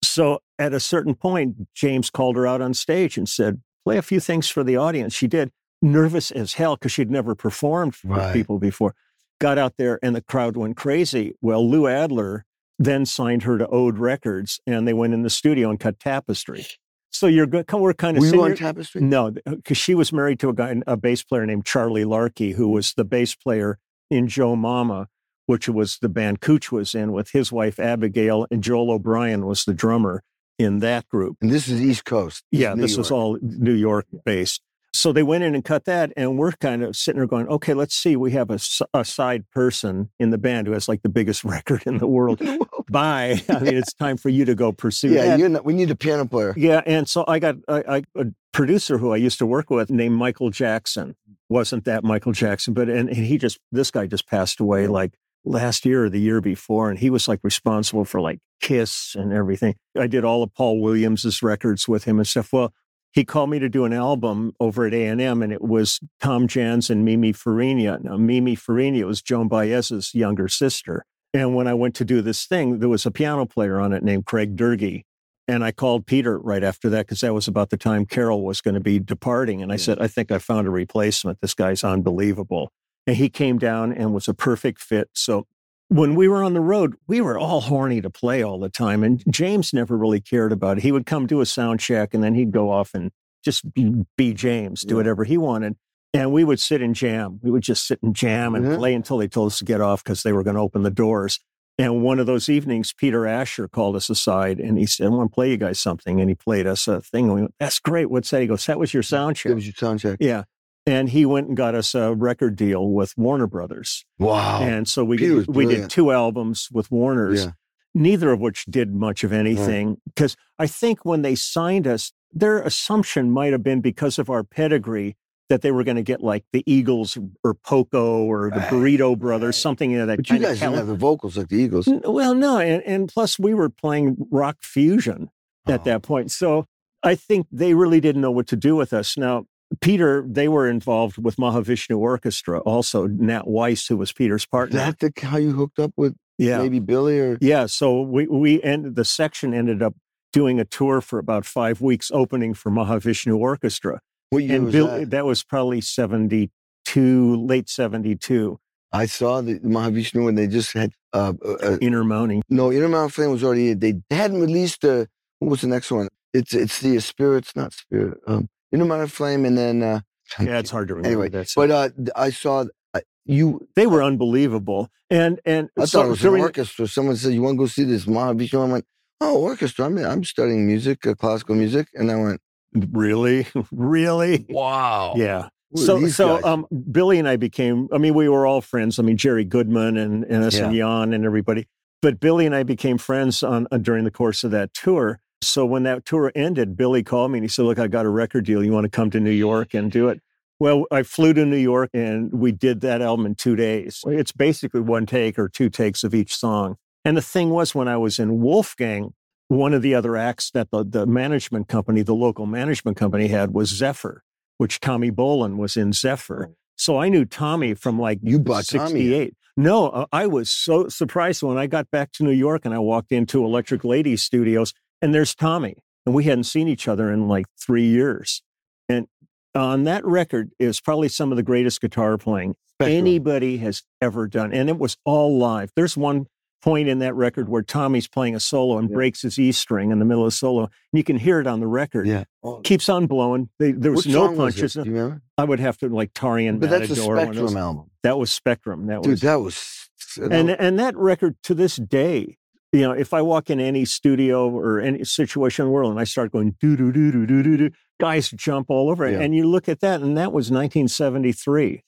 So 0.03 0.41
at 0.59 0.73
a 0.73 0.81
certain 0.81 1.15
point, 1.15 1.73
James 1.75 2.11
called 2.11 2.35
her 2.35 2.47
out 2.49 2.61
on 2.61 2.75
stage 2.75 3.17
and 3.17 3.29
said, 3.29 3.61
Play 3.85 3.97
a 3.99 4.03
few 4.03 4.19
things 4.19 4.49
for 4.49 4.65
the 4.65 4.77
audience. 4.77 5.15
She 5.15 5.29
did, 5.29 5.53
nervous 5.83 6.31
as 6.31 6.55
hell 6.55 6.77
because 6.77 6.93
she'd 6.93 7.11
never 7.11 7.35
performed 7.35 7.95
for 7.95 8.09
Right. 8.09 8.33
people 8.33 8.59
before. 8.59 8.95
Got 9.41 9.59
out 9.59 9.75
there 9.77 9.99
and 10.03 10.17
the 10.17 10.23
crowd 10.23 10.57
went 10.57 10.77
crazy. 10.77 11.35
Well, 11.41 11.69
Lou 11.69 11.87
Adler 11.87 12.45
then 12.79 13.07
signed 13.07 13.43
her 13.45 13.59
to 13.59 13.67
Ode 13.69 13.99
Records 13.99 14.61
and 14.67 14.87
they 14.87 14.95
went 14.95 15.15
in 15.15 15.23
the 15.23 15.31
studio 15.31 15.71
and 15.71 15.79
cut 15.79 16.01
Tapestry. 16.01 16.67
So 17.11 17.27
you're 17.27 17.47
good. 17.47 17.67
Come 17.67 17.81
we're 17.81 17.95
kind 17.95 18.17
of 18.17 18.23
Were 18.23 18.35
you 18.35 18.45
on 18.45 18.55
Tapestry? 18.55 19.01
no, 19.01 19.31
because 19.31 19.55
uh, 19.71 19.75
she 19.75 19.95
was 19.95 20.13
married 20.13 20.39
to 20.41 20.51
a 20.51 20.53
guy, 20.53 20.83
a 20.87 20.97
bass 20.97 21.23
player 21.23 21.47
named 21.47 21.65
Charlie 21.65 22.05
Larkey, 22.05 22.53
who 22.53 22.65
mm-hmm. 22.65 22.75
was 22.75 22.93
the 22.95 23.05
bass 23.05 23.35
player 23.35 23.79
in 24.11 24.29
Jo 24.29 24.55
Mama, 24.55 25.09
which 25.47 25.69
was 25.69 25.99
the 25.99 26.11
band 26.11 26.41
Cooch 26.41 26.71
was 26.71 26.95
in 26.95 27.13
with 27.13 27.31
his 27.31 27.51
wife 27.51 27.81
Abigail, 27.81 28.47
and 28.51 28.63
Joel 28.63 28.91
O'Brien 28.91 29.47
was 29.47 29.65
the 29.65 29.73
drummer 29.73 30.23
in 30.59 30.81
that 30.81 31.09
group. 31.09 31.37
And 31.41 31.51
this 31.51 31.69
is 31.69 31.81
East 31.81 32.05
Coast. 32.05 32.45
This 32.53 32.61
Yeah, 32.61 32.75
New 32.75 32.83
this 32.83 32.97
was 32.97 33.11
all 33.11 33.39
New 33.41 33.75
York 33.75 34.07
based. 34.25 34.61
So 34.97 35.13
they 35.13 35.23
went 35.23 35.45
in 35.45 35.55
and 35.55 35.65
cut 35.65 35.85
that, 35.85 36.13
and 36.17 36.39
we're 36.39 36.53
kind 36.53 36.83
of 36.83 36.97
sitting 36.97 37.19
there 37.19 37.27
going, 37.27 37.49
okay, 37.49 37.75
let's 37.75 37.95
see. 37.95 38.17
We 38.17 38.33
have 38.33 38.51
a 38.51 39.05
side 39.05 39.51
person 39.51 40.11
in 40.19 40.31
the 40.31 40.39
band 40.39 40.67
who 40.67 40.73
has 40.73 40.89
like 40.89 41.03
the 41.03 41.09
biggest 41.09 41.45
record 41.45 41.83
in 41.87 41.99
the 41.99 42.07
world. 42.07 42.41
Bye. 42.91 43.43
I 43.49 43.61
mean, 43.61 43.77
it's 43.77 43.93
time 43.93 44.17
for 44.17 44.29
you 44.29 44.45
to 44.45 44.55
go 44.55 44.73
pursue 44.73 45.11
yeah, 45.11 45.37
not, 45.37 45.65
we 45.65 45.75
need 45.75 45.91
a 45.91 45.97
piano 45.97 46.27
player. 46.27 46.55
Yeah, 46.57 46.83
and 46.87 47.09
so 47.09 47.25
I 47.27 47.39
got 47.39 47.57
I, 47.69 47.83
I, 47.89 48.03
a 48.17 48.27
producer 48.53 48.99
who 48.99 49.13
I 49.13 49.17
used 49.17 49.39
to 49.39 49.47
work 49.47 49.71
with 49.71 49.91
named 49.91 50.17
Michael 50.17 50.51
Jackson. 50.51 51.17
Wasn't 51.49 51.85
that 51.85 52.03
Michael 52.03 52.33
Jackson? 52.33 52.75
But 52.75 52.89
and, 52.89 53.09
and 53.09 53.19
he 53.19 53.39
just 53.39 53.59
this 53.71 53.91
guy 53.91 54.07
just 54.07 54.27
passed 54.27 54.61
away 54.61 54.87
like 54.87 55.15
last 55.45 55.85
year 55.85 56.05
or 56.05 56.11
the 56.11 56.21
year 56.21 56.41
before, 56.41 56.91
and 56.91 56.99
he 56.99 57.11
was 57.11 57.29
like 57.29 57.41
responsible 57.43 58.05
for 58.05 58.21
like 58.21 58.41
Kiss 58.61 59.15
and 59.15 59.33
everything. 59.33 59.77
I 59.97 60.07
did 60.07 60.25
all 60.25 60.43
of 60.43 60.55
Paul 60.55 60.81
Williams's 60.81 61.43
records 61.43 61.87
with 61.87 62.05
him 62.05 62.19
and 62.19 62.27
stuff. 62.27 62.53
Well, 62.53 62.73
he 63.17 63.25
called 63.25 63.49
me 63.49 63.59
to 63.59 63.69
do 63.71 63.87
an 63.87 63.95
album 63.95 64.53
over 64.61 64.85
at 64.85 64.93
A 64.93 65.07
and 65.07 65.23
it 65.51 65.63
was 65.63 65.99
Tom 66.21 66.47
Jans 66.47 66.91
and 66.91 67.03
Mimi 67.03 67.33
Farina. 67.33 67.99
Now, 68.03 68.19
Mimi 68.19 68.55
Farina 68.55 69.07
was 69.07 69.23
Joan 69.23 69.49
Baez's 69.49 70.15
younger 70.15 70.49
sister. 70.49 71.03
And 71.33 71.55
when 71.55 71.67
I 71.67 71.73
went 71.73 71.95
to 71.97 72.05
do 72.05 72.21
this 72.21 72.45
thing, 72.45 72.79
there 72.79 72.91
was 72.91 73.07
a 73.07 73.11
piano 73.11 73.47
player 73.47 73.81
on 73.81 73.95
it 73.95 74.03
named 74.03 74.27
Craig 74.27 74.55
Doerge. 74.55 75.05
And 75.49 75.65
I 75.65 75.73
called 75.73 76.07
Peter 76.07 76.39
right 76.39 76.63
after 76.63 76.91
that 76.91 77.07
because 77.07 77.23
that 77.23 77.33
was 77.33 77.49
about 77.49 77.71
the 77.71 77.79
time 77.79 78.05
Carol 78.05 78.45
was 78.45 78.61
going 78.61 78.75
to 78.75 78.81
be 78.81 78.99
departing. 78.99 79.63
And 79.63 79.73
I 79.73 79.77
Yeah. 79.77 79.81
said, 79.81 79.99
I 79.99 80.09
think 80.09 80.31
I 80.31 80.37
found 80.39 80.67
a 80.67 80.71
replacement. 80.71 81.41
This 81.41 81.55
guy's 81.55 81.83
unbelievable. 81.83 82.71
And 83.07 83.17
he 83.17 83.31
came 83.31 83.57
down 83.57 83.95
and 83.95 84.13
was 84.13 84.29
a 84.29 84.35
perfect 84.35 84.83
fit. 84.83 85.09
So 85.15 85.47
when 85.89 86.15
we 86.15 86.29
were 86.29 86.43
on 86.43 86.55
the 86.55 86.61
road, 86.61 86.97
we 87.07 87.21
were 87.21 87.39
all 87.39 87.61
horny 87.61 88.01
to 88.01 88.11
play 88.11 88.43
all 88.43 88.59
the 88.59 88.69
time. 88.69 89.03
And 89.05 89.23
James 89.31 89.73
never 89.73 89.97
really 89.97 90.21
cared 90.21 90.53
about 90.53 90.79
it. 90.79 90.83
He 90.83 90.93
would 90.93 91.07
come 91.07 91.27
do 91.27 91.41
a 91.41 91.47
sound 91.47 91.81
check 91.81 92.13
and 92.15 92.23
then 92.25 92.35
he'd 92.35 92.51
go 92.53 92.71
off 92.71 92.93
and 92.95 93.11
just 93.45 93.73
be, 93.75 94.05
be 94.17 94.33
James, 94.35 94.83
do 94.83 94.95
Yeah. 94.95 94.97
whatever 94.97 95.25
he 95.25 95.37
wanted. 95.39 95.77
And 96.13 96.33
we 96.33 96.45
would 96.45 96.59
sit 96.59 96.81
and 96.83 96.95
jam. 96.95 97.39
We 97.43 97.51
would 97.51 97.63
just 97.63 97.87
sit 97.87 98.03
and 98.03 98.15
jam 98.17 98.55
and 98.55 98.65
Mhm. 98.65 98.79
play 98.79 98.95
until 98.95 99.19
they 99.19 99.29
told 99.29 99.49
us 99.53 99.59
to 99.59 99.65
get 99.65 99.81
off 99.81 100.03
because 100.03 100.23
they 100.23 100.33
were 100.33 100.43
going 100.43 100.57
to 100.57 100.63
open 100.63 100.83
the 100.83 100.91
doors. 100.91 101.39
And 101.79 102.03
one 102.03 102.19
of 102.19 102.27
those 102.27 102.49
evenings, 102.49 102.95
Peter 102.97 103.27
Asher 103.27 103.69
called 103.69 103.97
us 103.97 104.09
aside 104.09 104.59
and 104.59 104.79
he 104.79 104.87
said, 104.87 105.07
I 105.07 105.11
want 105.11 105.31
to 105.31 105.35
play 105.35 105.51
you 105.51 105.59
guys 105.59 105.79
something. 105.79 106.21
And 106.21 106.31
he 106.31 106.35
played 106.35 106.67
us 106.67 106.89
a 106.89 107.03
thing. 107.03 107.27
And 107.27 107.35
we 107.35 107.41
went, 107.43 107.55
That's 107.61 107.79
great. 107.79 108.11
What's 108.11 108.31
that? 108.31 108.41
He 108.41 108.47
goes, 108.47 108.65
That 108.67 108.79
was 108.79 108.95
your 108.95 109.03
sound 109.03 109.37
check. 109.37 109.51
Give 109.51 109.59
us 109.59 109.65
your 109.65 109.75
sound 109.75 110.01
check. 110.01 110.17
Yeah. 110.21 110.45
And 110.87 111.09
he 111.09 111.27
went 111.27 111.49
and 111.49 111.57
got 111.57 111.75
us 111.75 111.95
a 111.95 112.15
record 112.15 112.55
deal 112.57 112.89
with 112.91 113.13
Warner 113.17 113.47
Brothers. 113.49 114.05
Wow. 114.19 114.61
And 114.63 114.87
so 114.87 115.05
we 115.05 115.31
was 115.33 115.47
we 115.49 115.67
did 115.67 115.91
two 115.91 116.13
albums 116.13 116.69
with 116.71 116.91
Warner's, 116.93 117.47
yeah. 117.47 117.51
neither 117.95 118.31
of 118.31 118.41
which 118.41 118.67
did 118.67 118.95
much 118.95 119.25
of 119.25 119.33
anything. 119.33 119.97
Because 120.07 120.37
I 120.59 120.67
think 120.69 121.05
when 121.05 121.23
they 121.23 121.35
signed 121.35 121.87
us, 121.89 122.13
their 122.33 122.61
assumption 122.61 123.31
might 123.33 123.53
have 123.53 123.65
been 123.65 123.81
because 123.81 124.19
of 124.19 124.31
our 124.31 124.45
pedigree 124.45 125.17
that 125.49 125.63
they 125.63 125.71
were 125.71 125.85
going 125.85 125.97
to 125.97 126.03
get 126.03 126.23
like 126.23 126.45
the 126.53 126.63
Eagles 126.67 127.17
or 127.45 127.55
Poco 127.55 128.23
or 128.25 128.51
the 128.51 128.57
Right, 128.59 128.69
Burrito 128.69 129.17
Brothers, 129.19 129.57
right. 129.57 129.61
something 129.63 129.91
in 129.93 130.07
that 130.07 130.17
But 130.19 130.31
you 130.31 130.39
guys 130.39 130.59
didn't 130.61 130.75
have 130.75 130.87
the 130.89 130.95
vocals 130.97 131.37
like 131.37 131.49
the 131.49 131.57
Eagles. 131.57 131.87
N- 131.89 132.03
Well, 132.05 132.35
no, 132.35 132.59
and, 132.59 132.83
and 132.85 133.09
plus 133.09 133.39
we 133.39 133.55
were 133.55 133.69
playing 133.71 134.17
rock 134.31 134.59
fusion 134.63 135.31
at 135.67 135.81
Oh. 135.81 135.85
that 135.85 136.03
point. 136.03 136.31
So 136.33 136.67
I 137.03 137.15
think 137.15 137.47
they 137.53 137.75
really 137.75 138.01
didn't 138.01 138.23
know 138.23 138.31
what 138.33 138.47
to 138.49 138.57
do 138.57 138.75
with 138.77 138.93
us. 138.93 139.17
Now, 139.17 139.47
Peter, 139.81 140.25
they 140.29 140.49
were 140.49 140.69
involved 140.69 141.19
with 141.19 141.37
Mahavishnu 141.37 141.99
Orchestra, 141.99 142.61
also 142.61 143.07
Nat 143.07 143.47
Weiss, 143.47 143.87
who 143.87 143.97
was 143.97 144.13
Peter's 144.13 144.43
Is 144.43 144.47
partner. 144.47 144.77
that 144.79 144.99
the, 145.01 145.13
how 145.23 145.37
you 145.37 145.53
hooked 145.53 145.79
up 145.79 145.93
with 145.97 146.15
yeah. 146.39 146.59
maybe 146.59 146.79
Billy 146.79 147.19
or 147.19 147.39
Yeah. 147.41 147.67
So 147.67 148.01
we, 148.01 148.27
we 148.27 148.63
ended, 148.63 148.95
the 148.97 149.05
section 149.05 149.53
ended 149.53 149.83
up 149.83 149.95
doing 150.33 150.61
a 150.61 150.65
tour 150.65 151.01
for 151.01 151.19
about 151.19 151.45
five 151.45 151.81
weeks, 151.81 152.11
opening 152.13 152.55
for 152.55 152.71
Mahavishnu 152.71 153.37
Orchestra. 153.37 154.01
what 154.31 154.45
year 154.45 154.57
and 154.57 154.65
was 154.67 154.73
Bill, 154.73 154.87
that? 154.87 155.11
that 155.11 155.25
was 155.25 155.43
probably 155.43 155.81
72, 155.81 157.37
late 157.37 157.69
72, 157.69 158.61
I 158.93 159.07
saw 159.07 159.41
the 159.41 159.59
Mahavishnu 159.61 160.29
and 160.29 160.39
they 160.39 160.47
just 160.47 160.73
had 160.73 160.93
uh, 161.13 161.35
uh, 161.45 161.53
uh, 161.63 161.79
Inner 161.81 162.05
Moaning. 162.05 162.43
no 162.49 162.73
Inner 162.73 162.89
Mounting 162.89 163.11
Flame 163.11 163.31
was 163.31 163.43
already 163.43 163.75
they 163.75 164.01
hadn't 164.11 164.41
released 164.41 164.83
the 164.83 165.09
what 165.39 165.51
was 165.51 165.61
the 165.61 165.67
next 165.67 165.91
one? 165.91 166.09
It's 166.33 166.55
it's 166.55 166.81
the 166.81 166.99
spirits, 167.01 167.55
not 167.55 167.73
spirit. 167.73 168.19
Um, 168.27 168.49
Inner 168.77 168.85
Mounting 168.85 169.09
Flame 169.09 169.45
and 169.47 169.57
then 169.57 169.83
uh, 169.83 170.01
Yeah, 170.39 170.59
it's 170.59 170.71
hard 170.71 170.89
to 170.89 170.95
remember. 170.95 171.09
Anyway, 171.09 171.29
That's 171.31 171.55
but 171.55 171.71
uh, 171.71 171.89
I 172.15 172.29
saw 172.31 172.67
uh, 172.93 173.01
you. 173.25 173.67
they 173.75 173.87
were 173.87 174.03
unbelievable. 174.03 174.91
And, 175.09 175.41
and 175.47 175.71
I 175.79 175.87
so 175.87 175.99
thought 176.01 176.07
it 176.07 176.11
was 176.11 176.21
during- 176.21 176.43
an 176.43 176.47
orchestra. 176.47 176.87
Someone 176.87 177.17
said 177.17 177.33
you 177.33 177.41
want 177.43 177.55
to 177.55 177.59
go 177.59 177.67
see 177.67 177.85
this 177.85 178.05
Mahavishnu. 178.05 178.61
I 178.69 178.71
went, 178.71 178.85
oh, 179.23 179.41
orchestra. 179.41 179.87
I'm 179.87 179.97
I'm 179.99 180.25
studying 180.25 180.67
music, 180.67 181.07
uh, 181.07 181.15
classical 181.15 181.55
music, 181.55 181.89
and 181.95 182.11
I 182.11 182.17
went, 182.17 182.41
Really? 182.75 183.47
really? 183.73 184.45
wow. 184.51 185.15
Yeah. 185.17 185.49
So, 185.75 186.07
so 186.09 186.43
um, 186.45 186.67
Billy 186.91 187.19
and 187.19 187.29
I 187.29 187.37
became, 187.37 187.89
I 187.93 187.99
mean, 187.99 188.15
we 188.15 188.29
were 188.29 188.47
all 188.47 188.61
friends. 188.61 188.99
I 188.99 189.03
mean, 189.03 189.17
Jerry 189.17 189.45
Goodman 189.45 189.97
and, 189.97 190.25
and 190.25 190.45
us 190.45 190.59
and 190.59 190.75
Jan 190.75 191.13
and 191.13 191.25
everybody. 191.25 191.67
But 192.03 192.21
Billy 192.21 192.47
and 192.47 192.55
I 192.55 192.63
became 192.63 192.99
friends 192.99 193.43
on 193.43 193.67
uh, 193.71 193.79
during 193.79 194.05
the 194.05 194.11
course 194.11 194.45
of 194.45 194.51
that 194.53 194.73
tour. 194.75 195.19
So 195.43 195.67
when 195.67 195.83
that 195.85 196.05
tour 196.05 196.33
ended, 196.35 196.77
Billy 196.77 197.03
called 197.03 197.31
me 197.31 197.39
and 197.39 197.45
he 197.45 197.49
said, 197.49 197.65
Look, 197.65 197.79
I 197.79 197.89
got 197.89 198.07
a 198.07 198.11
record 198.11 198.45
deal. 198.45 198.65
You 198.65 198.73
want 198.73 198.85
to 198.85 198.91
come 198.91 199.11
to 199.11 199.21
New 199.21 199.31
York 199.31 199.75
and 199.75 199.91
do 199.91 200.09
it? 200.09 200.21
Well, 200.59 200.87
I 200.91 201.03
flew 201.03 201.35
to 201.35 201.45
New 201.45 201.57
York 201.57 201.91
and 201.93 202.33
we 202.33 202.53
did 202.53 202.81
that 202.81 203.03
album 203.03 203.27
in 203.27 203.35
two 203.35 203.57
days. 203.57 204.03
It's 204.07 204.33
basically 204.33 204.81
one 204.81 205.05
take 205.05 205.39
or 205.39 205.49
two 205.49 205.69
takes 205.69 206.03
of 206.03 206.15
each 206.15 206.35
song. 206.35 206.77
And 207.05 207.17
the 207.17 207.23
thing 207.23 207.51
was, 207.51 207.75
when 207.75 207.89
I 207.89 207.99
was 207.99 208.19
in 208.19 208.41
Wolfgang, 208.41 209.13
one 209.49 209.75
of 209.75 209.83
the 209.83 209.95
other 209.95 210.17
acts 210.17 210.51
that 210.53 210.71
the, 210.71 210.85
the 210.85 211.07
management 211.07 211.69
company, 211.69 212.03
the 212.03 212.15
local 212.15 212.47
management 212.47 212.97
company 212.97 213.29
had 213.29 213.53
was 213.53 213.69
Zephyr, 213.69 214.25
which 214.59 214.81
Tommy 214.81 215.11
Bolin 215.11 215.57
was 215.57 215.77
in 215.77 215.93
Zephyr. 215.93 216.51
So 216.77 216.99
I 216.99 217.09
knew 217.09 217.25
Tommy 217.25 217.75
from 217.75 217.99
like 217.99 218.19
You 218.23 218.39
brought 218.39 218.67
Tommy 218.67 218.91
68. 218.91 219.35
No, 219.57 219.89
uh, 219.89 220.07
I 220.13 220.27
was 220.27 220.51
so 220.51 220.89
surprised 220.89 221.43
when 221.43 221.57
I 221.57 221.67
got 221.67 221.91
back 221.91 222.13
to 222.13 222.25
New 222.25 222.33
York 222.33 222.65
and 222.65 222.75
I 222.75 222.79
walked 222.79 223.13
into 223.13 223.45
Electric 223.45 223.85
Lady 223.85 224.17
Studios 224.17 224.75
and 225.03 225.15
there's 225.15 225.35
Tommy. 225.35 225.77
And 226.05 226.15
we 226.15 226.25
hadn't 226.25 226.45
seen 226.45 226.69
each 226.69 226.87
other 226.87 227.11
in 227.13 227.27
like 227.29 227.47
three 227.61 227.87
years. 227.87 228.43
And 228.89 229.09
on 229.55 229.85
that 229.85 230.05
record 230.05 230.51
is 230.59 230.81
probably 230.81 231.09
some 231.09 231.33
of 231.33 231.37
the 231.37 231.43
greatest 231.43 231.81
guitar 231.81 232.17
playing 232.17 232.55
anybody 232.81 233.57
has 233.59 233.83
ever 234.01 234.27
done. 234.29 234.53
And 234.53 234.69
it 234.69 234.79
was 234.79 234.97
all 235.05 235.37
live. 235.39 235.71
There's 235.75 235.97
one 235.97 236.27
point 236.63 236.89
in 236.89 236.99
that 237.01 237.15
record 237.15 237.49
where 237.49 237.63
Tommy's 237.63 238.07
playing 238.09 238.35
a 238.35 238.41
solo 238.41 238.79
and 238.79 238.89
Yeah. 238.91 238.95
breaks 238.95 239.23
his 239.23 239.39
E 239.39 239.51
string 239.53 239.91
in 239.91 239.99
the 239.99 240.05
middle 240.05 240.25
of 240.25 240.29
the 240.29 240.37
solo. 240.37 240.65
And 240.65 240.71
you 240.93 241.03
can 241.05 241.17
hear 241.17 241.41
it 241.41 241.47
on 241.47 241.61
the 241.61 241.67
record. 241.67 242.07
Yeah. 242.07 242.25
Keeps 242.65 242.89
on 242.89 243.07
blowing. 243.07 243.49
They, 243.59 243.73
there 243.73 243.93
was 243.93 244.07
What 244.07 244.13
no 244.13 244.31
was 244.31 244.37
punches. 244.55 244.75
Do 244.75 244.81
you 244.85 244.93
remember? 244.93 245.23
I 245.39 245.45
would 245.45 245.59
have 245.61 245.77
to 245.79 245.89
like 245.89 246.13
Taurian 246.13 246.61
But 246.61 246.71
that's 246.71 246.87
a 246.87 246.95
Matador. 246.95 247.17
Spectrum 247.21 247.57
album. 247.57 247.91
That 248.03 248.19
was 248.19 248.31
Spectrum. 248.33 248.87
That 248.87 249.03
Dude, 249.03 249.11
was 249.13 249.21
that 249.23 249.37
was. 249.41 249.89
and 250.21 250.51
and 250.51 250.79
that 250.79 250.97
record 250.97 251.37
to 251.45 251.55
this 251.55 251.77
day, 251.77 252.37
you 252.77 252.83
know, 252.83 252.93
if 252.93 253.15
I 253.15 253.23
walk 253.23 253.49
in 253.51 253.59
any 253.61 253.85
studio 253.85 254.51
or 254.51 254.81
any 254.81 255.03
situation 255.05 255.63
in 255.65 255.69
the 255.69 255.73
world 255.73 255.91
and 255.91 256.01
I 256.01 256.05
start 256.05 256.33
going 256.33 256.57
do 256.61 256.77
do 256.77 256.93
do 256.93 257.11
do 257.11 257.27
do 257.27 257.43
do 257.43 257.57
do, 257.57 257.71
guys 258.01 258.31
jump 258.31 258.67
all 258.69 258.91
over 258.91 259.07
it. 259.07 259.13
Yeah. 259.13 259.21
And 259.21 259.35
you 259.35 259.49
look 259.49 259.69
at 259.69 259.81
that, 259.81 260.03
and 260.03 260.17
that 260.19 260.33
was 260.33 260.51
1973, 260.51 261.83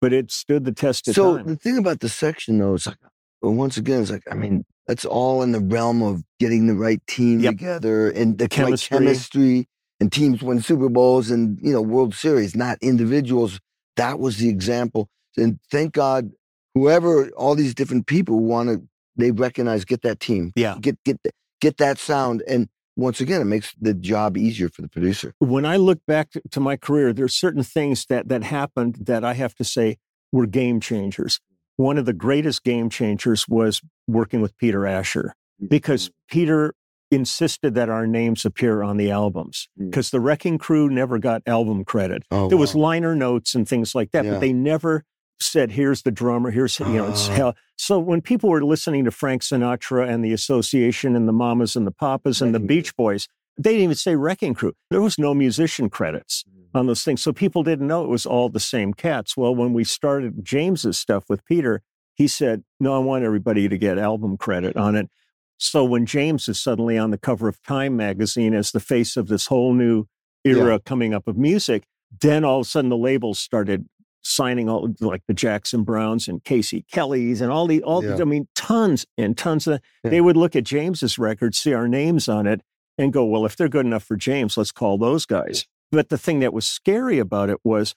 but 0.00 0.12
it 0.12 0.30
stood 0.30 0.64
the 0.64 0.72
test 0.72 1.08
of 1.08 1.14
So 1.14 1.36
time. 1.36 1.44
So 1.46 1.50
the 1.50 1.56
thing 1.56 1.78
about 1.78 2.00
the 2.00 2.08
section, 2.08 2.58
though, 2.58 2.74
is 2.74 2.86
like, 2.86 2.98
well, 3.42 3.54
once 3.54 3.76
again, 3.76 4.02
it's 4.02 4.10
like, 4.10 4.22
I 4.30 4.34
mean, 4.34 4.64
that's 4.86 5.04
all 5.04 5.42
in 5.42 5.52
the 5.52 5.60
realm 5.60 6.02
of 6.02 6.22
getting 6.40 6.66
the 6.66 6.74
right 6.74 7.00
team 7.06 7.40
Yep. 7.40 7.52
together 7.52 8.10
and 8.10 8.38
the 8.38 8.48
Chemistry. 8.48 8.96
right 8.96 9.04
chemistry 9.04 9.68
and 10.00 10.12
teams 10.12 10.42
win 10.42 10.60
Super 10.60 10.88
Bowls 10.88 11.30
and, 11.30 11.58
you 11.60 11.72
know, 11.72 11.82
World 11.82 12.14
Series, 12.14 12.54
not 12.56 12.78
individuals. 12.80 13.60
That 13.96 14.18
was 14.18 14.38
the 14.38 14.48
example. 14.48 15.08
And 15.36 15.58
thank 15.70 15.92
God, 15.92 16.30
whoever, 16.74 17.28
all 17.30 17.54
these 17.54 17.74
different 17.74 18.06
people 18.06 18.40
want 18.40 18.68
to, 18.68 18.82
they 19.18 19.30
recognize, 19.32 19.84
get 19.84 20.02
that 20.02 20.20
team, 20.20 20.52
Yeah. 20.56 20.76
get, 20.80 20.96
get, 21.04 21.18
get 21.60 21.76
that 21.76 21.98
sound. 21.98 22.42
And 22.48 22.68
once 22.96 23.20
again, 23.20 23.40
it 23.40 23.44
makes 23.44 23.74
the 23.80 23.94
job 23.94 24.36
easier 24.36 24.68
for 24.68 24.82
the 24.82 24.88
producer. 24.88 25.34
when 25.38 25.66
I 25.66 25.76
look 25.76 25.98
back 26.06 26.30
to, 26.50 26.60
my 26.60 26.76
career, 26.76 27.12
there 27.12 27.24
are 27.26 27.28
certain 27.28 27.62
things 27.62 28.06
that 28.08 28.28
that 28.28 28.42
happened 28.44 28.96
that 29.06 29.24
I 29.24 29.34
have 29.34 29.54
to 29.56 29.64
say 29.64 29.98
were 30.32 30.46
game 30.46 30.80
changers. 30.80 31.40
One 31.76 31.96
of 31.98 32.06
the 32.06 32.12
greatest 32.12 32.64
game 32.64 32.90
changers 32.90 33.46
was 33.48 33.80
working 34.08 34.40
with 34.40 34.56
Peter 34.58 34.84
Asher 34.86 35.34
because 35.68 36.10
Peter 36.28 36.74
insisted 37.10 37.74
that 37.74 37.88
our 37.88 38.06
names 38.06 38.44
appear 38.44 38.82
on 38.82 38.96
the 38.96 39.10
albums 39.10 39.68
Mm. 39.80 39.90
because 39.90 40.10
the 40.10 40.20
Wrecking 40.20 40.58
Crew 40.58 40.90
never 40.90 41.18
got 41.18 41.42
album 41.46 41.84
credit. 41.84 42.24
Oh, 42.30 42.48
there 42.48 42.58
was 42.58 42.74
wow. 42.74 42.82
liner 42.82 43.14
notes 43.16 43.54
and 43.54 43.66
things 43.66 43.94
like 43.94 44.10
that, 44.10 44.24
Yeah. 44.24 44.32
but 44.32 44.40
they 44.40 44.52
never 44.52 45.04
said, 45.40 45.72
"Here's 45.72 46.02
the 46.02 46.10
drummer." 46.10 46.50
Here's 46.50 46.78
you 46.80 46.86
know. 46.86 47.08
It's 47.08 47.28
Ah. 47.30 47.52
So 47.76 47.98
when 47.98 48.20
people 48.20 48.50
were 48.50 48.64
listening 48.64 49.04
to 49.04 49.10
Frank 49.10 49.42
Sinatra 49.42 50.08
and 50.08 50.24
the 50.24 50.32
Association 50.32 51.14
and 51.14 51.28
the 51.28 51.32
Mamas 51.32 51.76
and 51.76 51.86
the 51.86 51.92
Papas 51.92 52.42
and 52.42 52.54
the 52.54 52.60
Beach 52.60 52.96
Boys, 52.96 53.28
they 53.56 53.70
didn't 53.70 53.84
even 53.84 53.96
say 53.96 54.16
Wrecking 54.16 54.54
Crew. 54.54 54.72
There 54.90 55.00
was 55.00 55.18
no 55.18 55.34
musician 55.34 55.90
credits 55.90 56.44
on 56.74 56.86
those 56.86 57.02
things, 57.02 57.22
so 57.22 57.32
people 57.32 57.62
didn't 57.62 57.86
know 57.86 58.04
it 58.04 58.10
was 58.10 58.26
all 58.26 58.48
the 58.48 58.60
same 58.60 58.92
cats. 58.94 59.36
Well, 59.36 59.54
when 59.54 59.72
we 59.72 59.84
started 59.84 60.44
James's 60.44 60.98
stuff 60.98 61.24
with 61.28 61.44
Peter, 61.44 61.82
he 62.14 62.28
said, 62.28 62.64
"No, 62.80 62.94
I 62.94 62.98
want 62.98 63.24
everybody 63.24 63.68
to 63.68 63.78
get 63.78 63.98
album 63.98 64.36
credit 64.36 64.76
on 64.76 64.96
it." 64.96 65.08
So 65.56 65.84
when 65.84 66.06
James 66.06 66.48
is 66.48 66.60
suddenly 66.60 66.96
on 66.98 67.10
the 67.10 67.18
cover 67.18 67.48
of 67.48 67.62
Time 67.62 67.96
magazine 67.96 68.54
as 68.54 68.70
the 68.70 68.80
face 68.80 69.16
of 69.16 69.28
this 69.28 69.46
whole 69.46 69.72
new 69.72 70.06
era 70.44 70.78
coming 70.78 71.12
up 71.12 71.26
of 71.26 71.36
music, 71.36 71.84
then 72.20 72.44
all 72.44 72.60
of 72.60 72.66
a 72.66 72.68
sudden 72.68 72.90
the 72.90 72.96
labels 72.96 73.38
started 73.38 73.86
signing 74.28 74.68
all 74.68 74.88
like 75.00 75.22
the 75.26 75.34
Jackson 75.34 75.82
Browns 75.84 76.28
and 76.28 76.44
Casey 76.44 76.84
Kellys 76.92 77.40
and 77.40 77.50
all 77.50 77.66
the 77.66 77.82
all 77.82 78.04
Yeah. 78.04 78.16
I 78.20 78.24
mean 78.24 78.46
tons 78.54 79.06
and 79.16 79.36
tons 79.36 79.66
of 79.66 79.80
Yeah. 80.04 80.10
they 80.10 80.20
would 80.20 80.36
look 80.36 80.54
at 80.54 80.64
James's 80.64 81.18
record, 81.18 81.54
see 81.54 81.72
our 81.72 81.88
names 81.88 82.28
on 82.28 82.46
it, 82.46 82.60
and 82.98 83.12
go, 83.12 83.24
well, 83.24 83.46
if 83.46 83.56
they're 83.56 83.68
good 83.68 83.86
enough 83.86 84.04
for 84.04 84.16
James, 84.16 84.56
let's 84.56 84.72
call 84.72 84.98
those 84.98 85.24
guys. 85.26 85.66
But 85.90 86.08
the 86.10 86.18
thing 86.18 86.40
that 86.40 86.52
was 86.52 86.66
scary 86.66 87.18
about 87.18 87.48
it 87.48 87.58
was 87.64 87.94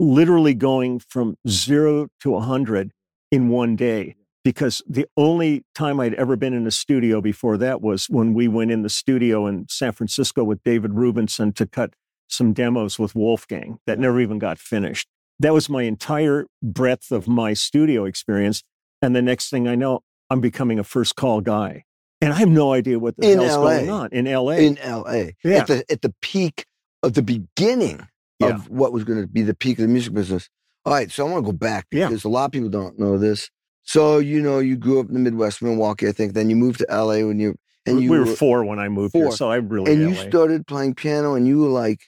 literally 0.00 0.54
going 0.54 0.98
from 1.00 1.36
zero 1.46 2.08
to 2.20 2.34
a 2.36 2.40
hundred 2.40 2.92
in 3.30 3.48
one 3.48 3.76
day. 3.76 4.16
Because 4.44 4.82
the 4.86 5.06
only 5.16 5.64
time 5.74 5.98
I'd 6.00 6.12
ever 6.14 6.36
been 6.36 6.52
in 6.52 6.66
a 6.66 6.70
studio 6.70 7.22
before 7.22 7.56
that 7.58 7.80
was 7.80 8.10
when 8.10 8.34
we 8.34 8.46
went 8.46 8.70
in 8.70 8.82
the 8.82 8.90
studio 8.90 9.46
in 9.46 9.66
San 9.70 9.92
Francisco 9.92 10.44
with 10.44 10.62
David 10.62 10.90
Rubinson 10.90 11.54
to 11.54 11.66
cut 11.66 11.94
some 12.28 12.52
demos 12.52 12.98
with 12.98 13.14
Wolfgang 13.14 13.78
that 13.86 13.98
never 13.98 14.20
even 14.20 14.38
got 14.38 14.58
finished. 14.58 15.08
That 15.40 15.52
was 15.52 15.68
my 15.68 15.82
entire 15.82 16.46
breadth 16.62 17.10
of 17.10 17.26
my 17.28 17.54
studio 17.54 18.04
experience. 18.04 18.62
And 19.02 19.14
the 19.14 19.22
next 19.22 19.50
thing 19.50 19.66
I 19.68 19.74
know, 19.74 20.00
I'm 20.30 20.40
becoming 20.40 20.78
a 20.78 20.84
first 20.84 21.16
call 21.16 21.40
guy. 21.40 21.84
And 22.20 22.32
I 22.32 22.36
have 22.36 22.48
no 22.48 22.72
idea 22.72 22.98
what 22.98 23.16
the 23.16 23.30
In 23.32 23.38
hell's 23.40 23.56
LA. 23.56 23.76
going 23.78 23.90
on 23.90 24.08
in 24.12 24.26
LA. 24.26 24.52
in 24.52 24.78
LA 24.82 25.32
Yeah. 25.44 25.58
at 25.58 25.66
the 25.66 25.84
at 25.90 26.02
the 26.02 26.14
peak 26.22 26.64
of 27.02 27.12
the 27.14 27.22
beginning 27.22 28.06
Yeah. 28.40 28.54
of 28.54 28.70
what 28.70 28.92
was 28.92 29.04
going 29.04 29.20
to 29.20 29.26
be 29.26 29.42
the 29.42 29.54
peak 29.54 29.78
of 29.78 29.82
the 29.82 29.88
music 29.88 30.14
business. 30.14 30.48
All 30.86 30.92
right, 30.92 31.10
so 31.10 31.26
I 31.26 31.30
want 31.30 31.44
to 31.44 31.52
go 31.52 31.56
back 31.56 31.86
Yeah. 31.90 32.08
because 32.08 32.24
a 32.24 32.28
lot 32.28 32.46
of 32.46 32.52
people 32.52 32.68
don't 32.70 32.98
know 32.98 33.18
this. 33.18 33.50
So 33.82 34.18
you 34.18 34.40
know, 34.40 34.58
you 34.60 34.76
grew 34.76 35.00
up 35.00 35.08
in 35.08 35.14
the 35.14 35.20
Midwest, 35.20 35.60
Milwaukee, 35.62 36.08
I 36.08 36.12
think. 36.12 36.32
Then 36.32 36.48
you 36.48 36.56
moved 36.56 36.78
to 36.78 36.86
LA 36.88 37.26
when 37.26 37.38
you 37.38 37.56
and 37.84 37.96
we 37.98 38.04
you 38.04 38.10
were 38.12 38.20
were- 38.20 38.26
four 38.26 38.64
when 38.64 38.78
I 38.78 38.88
moved 38.88 39.14
here, 39.14 39.26
four. 39.26 39.36
so 39.36 39.50
I 39.50 39.56
really 39.56 39.92
and 39.92 40.00
you 40.00 40.14
started 40.14 40.66
playing 40.66 40.94
piano, 40.94 41.34
and 41.34 41.46
you 41.46 41.58
were 41.58 41.68
like 41.68 42.00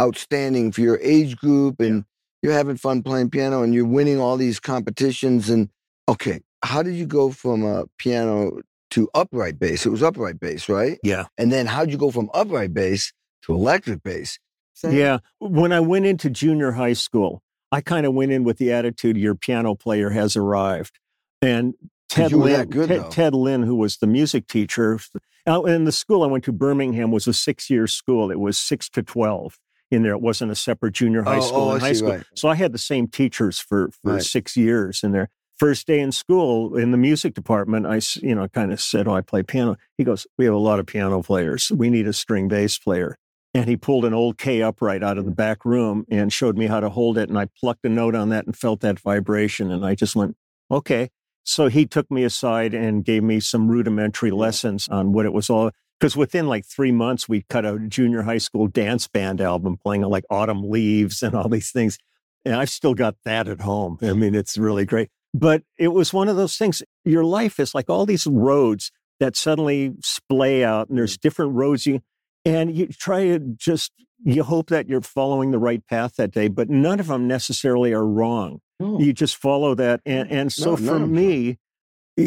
outstanding 0.00 0.70
for 0.72 0.80
your 0.82 0.98
age 1.02 1.36
group, 1.36 1.80
and 1.80 2.04
you're 2.44 2.52
having 2.52 2.76
fun 2.76 3.02
playing 3.02 3.30
piano, 3.30 3.62
and 3.62 3.72
you're 3.72 3.86
winning 3.86 4.20
all 4.20 4.36
these 4.36 4.60
competitions. 4.60 5.48
And 5.48 5.70
okay, 6.06 6.40
how 6.62 6.82
did 6.82 6.94
you 6.94 7.06
go 7.06 7.30
from 7.30 7.64
a 7.64 7.86
piano 7.98 8.60
to 8.90 9.08
upright 9.14 9.58
bass? 9.58 9.86
It 9.86 9.88
was 9.88 10.02
upright 10.02 10.38
bass, 10.38 10.68
right? 10.68 10.98
yeah. 11.02 11.24
And 11.38 11.50
then 11.50 11.64
how'd 11.64 11.90
you 11.90 11.96
go 11.96 12.10
from 12.10 12.28
upright 12.34 12.74
bass 12.74 13.14
to 13.44 13.54
electric 13.54 14.02
bass? 14.02 14.38
Same. 14.74 14.94
Yeah. 14.94 15.18
When 15.38 15.72
I 15.72 15.80
went 15.80 16.04
into 16.04 16.28
junior 16.28 16.72
high 16.72 16.92
school, 16.92 17.42
I 17.72 17.80
kind 17.80 18.04
of 18.04 18.12
went 18.12 18.30
in 18.30 18.44
with 18.44 18.58
the 18.58 18.72
attitude 18.72 19.16
your 19.16 19.34
piano 19.34 19.74
player 19.74 20.10
has 20.10 20.36
arrived. 20.36 20.98
And 21.40 21.72
Ted 22.10 22.30
you 22.30 22.40
were 22.40 22.50
that 22.50 22.58
Lynn, 22.58 22.68
good, 22.68 22.88
Ted, 22.90 23.00
though. 23.00 23.10
Ted 23.10 23.34
Lynn, 23.34 23.62
who 23.62 23.76
was 23.76 23.96
the 23.96 24.06
music 24.06 24.48
teacher, 24.48 25.00
uh, 25.46 25.62
and 25.62 25.86
the 25.86 25.92
school 25.92 26.22
I 26.22 26.26
went 26.26 26.44
to, 26.44 26.52
Birmingham, 26.52 27.10
was 27.10 27.26
a 27.26 27.32
six 27.32 27.70
year 27.70 27.86
school. 27.86 28.30
It 28.30 28.38
was 28.38 28.58
six 28.58 28.90
to 28.90 29.02
12 29.02 29.58
in 29.94 30.02
there. 30.02 30.12
It 30.12 30.20
wasn't 30.20 30.50
a 30.52 30.54
separate 30.54 30.92
junior 30.92 31.22
high 31.22 31.38
Oh, 31.38 31.40
school 31.40 31.60
oh, 31.60 31.70
and 31.72 31.82
I 31.82 31.86
high 31.86 31.92
see, 31.92 31.98
school. 31.98 32.10
right. 32.10 32.24
So 32.34 32.48
I 32.48 32.54
had 32.54 32.72
the 32.72 32.78
same 32.78 33.08
teachers 33.08 33.58
for, 33.58 33.90
for 34.02 34.14
Right. 34.14 34.22
six 34.22 34.56
years 34.56 35.02
in 35.02 35.12
there. 35.12 35.30
First 35.56 35.86
day 35.86 36.00
in 36.00 36.10
school 36.10 36.76
in 36.76 36.90
the 36.90 36.96
music 36.98 37.34
department, 37.34 37.86
I 37.86 38.00
you 38.20 38.34
know, 38.34 38.48
kind 38.48 38.72
of 38.72 38.80
said, 38.80 39.06
Oh, 39.06 39.14
I 39.14 39.20
play 39.20 39.42
piano. 39.42 39.76
He 39.96 40.04
goes, 40.04 40.26
We 40.36 40.44
have 40.46 40.54
a 40.54 40.58
lot 40.58 40.80
of 40.80 40.86
piano 40.86 41.22
players. 41.22 41.70
We 41.74 41.90
need 41.90 42.08
a 42.08 42.12
string 42.12 42.48
bass 42.48 42.76
player. 42.78 43.16
And 43.56 43.68
he 43.68 43.76
pulled 43.76 44.04
an 44.04 44.12
old 44.12 44.36
Kay 44.36 44.62
upright 44.62 45.04
out 45.04 45.16
of 45.16 45.24
the 45.26 45.30
mm. 45.30 45.36
back 45.36 45.64
room 45.64 46.04
and 46.10 46.32
showed 46.32 46.58
me 46.58 46.66
how 46.66 46.80
to 46.80 46.90
hold 46.90 47.16
it. 47.18 47.28
And 47.28 47.38
I 47.38 47.46
plucked 47.60 47.84
a 47.84 47.88
note 47.88 48.16
on 48.16 48.30
that 48.30 48.46
and 48.46 48.56
felt 48.56 48.80
that 48.80 48.98
vibration. 48.98 49.70
And 49.70 49.86
I 49.86 49.94
just 49.94 50.16
went, 50.16 50.36
okay. 50.72 51.10
So 51.44 51.68
he 51.68 51.86
took 51.86 52.10
me 52.10 52.24
aside 52.24 52.74
and 52.74 53.04
gave 53.04 53.22
me 53.22 53.38
some 53.38 53.68
rudimentary 53.68 54.32
lessons 54.32 54.88
on 54.88 55.12
what 55.12 55.24
it 55.24 55.32
was 55.32 55.50
all. 55.50 55.70
Because 55.98 56.16
within 56.16 56.48
like 56.48 56.66
three 56.66 56.92
months, 56.92 57.28
we 57.28 57.44
cut 57.48 57.64
a 57.64 57.78
junior 57.78 58.22
high 58.22 58.38
school 58.38 58.66
dance 58.66 59.06
band 59.08 59.40
album 59.40 59.76
playing 59.82 60.02
like 60.02 60.24
Autumn 60.28 60.68
Leaves 60.68 61.22
and 61.22 61.34
all 61.34 61.48
these 61.48 61.70
things. 61.70 61.98
And 62.44 62.54
I've 62.54 62.70
still 62.70 62.94
got 62.94 63.16
that 63.24 63.48
at 63.48 63.60
home. 63.60 63.98
I 64.02 64.12
mean, 64.12 64.34
it's 64.34 64.58
really 64.58 64.84
great. 64.84 65.10
But 65.32 65.62
it 65.78 65.88
was 65.88 66.12
one 66.12 66.28
of 66.28 66.36
those 66.36 66.56
things. 66.56 66.82
Your 67.04 67.24
life 67.24 67.58
is 67.58 67.74
like 67.74 67.88
all 67.88 68.06
these 68.06 68.26
roads 68.26 68.92
that 69.18 69.36
suddenly 69.36 69.94
splay 70.02 70.64
out, 70.64 70.88
and 70.88 70.98
there's 70.98 71.16
different 71.16 71.54
roads 71.54 71.86
you, 71.86 72.00
and 72.44 72.76
you 72.76 72.88
try 72.88 73.24
to 73.24 73.38
just 73.38 73.92
you 74.24 74.42
hope 74.42 74.68
that 74.68 74.88
you're 74.88 75.00
following 75.00 75.50
the 75.50 75.58
right 75.58 75.86
path 75.86 76.16
that 76.16 76.30
day, 76.30 76.48
but 76.48 76.68
none 76.70 77.00
of 77.00 77.08
them 77.08 77.26
necessarily 77.26 77.92
are 77.92 78.06
wrong. 78.06 78.60
No. 78.80 78.98
You 78.98 79.12
just 79.12 79.36
follow 79.36 79.74
that, 79.74 80.00
and 80.04 80.30
and 80.30 80.52
so 80.52 80.70
No, 80.70 80.76
for 80.76 80.82
none 80.82 80.96
of 80.96 81.02
'em 81.02 81.14
me, 81.14 81.58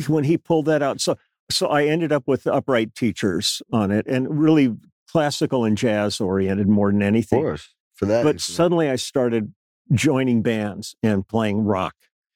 when 0.07 0.23
he 0.23 0.37
pulled 0.37 0.65
that 0.65 0.81
out, 0.81 0.99
so 1.01 1.17
so 1.49 1.67
I 1.67 1.85
ended 1.85 2.11
up 2.11 2.23
with 2.27 2.45
upright 2.47 2.95
teachers 2.95 3.61
on 3.71 3.91
it, 3.91 4.05
and 4.07 4.39
really 4.39 4.75
classical 5.09 5.63
and 5.65 5.77
jazz 5.77 6.19
oriented 6.19 6.67
more 6.67 6.91
than 6.91 7.01
of 7.01 7.07
anything. 7.07 7.41
course, 7.41 7.73
for 7.95 8.05
that. 8.07 8.23
But 8.23 8.35
reason. 8.35 8.53
suddenly 8.55 8.89
I 8.89 8.95
started 8.97 9.53
joining 9.93 10.41
bands 10.41 10.95
and 11.01 11.25
playing 11.27 11.63
rock. 11.63 11.93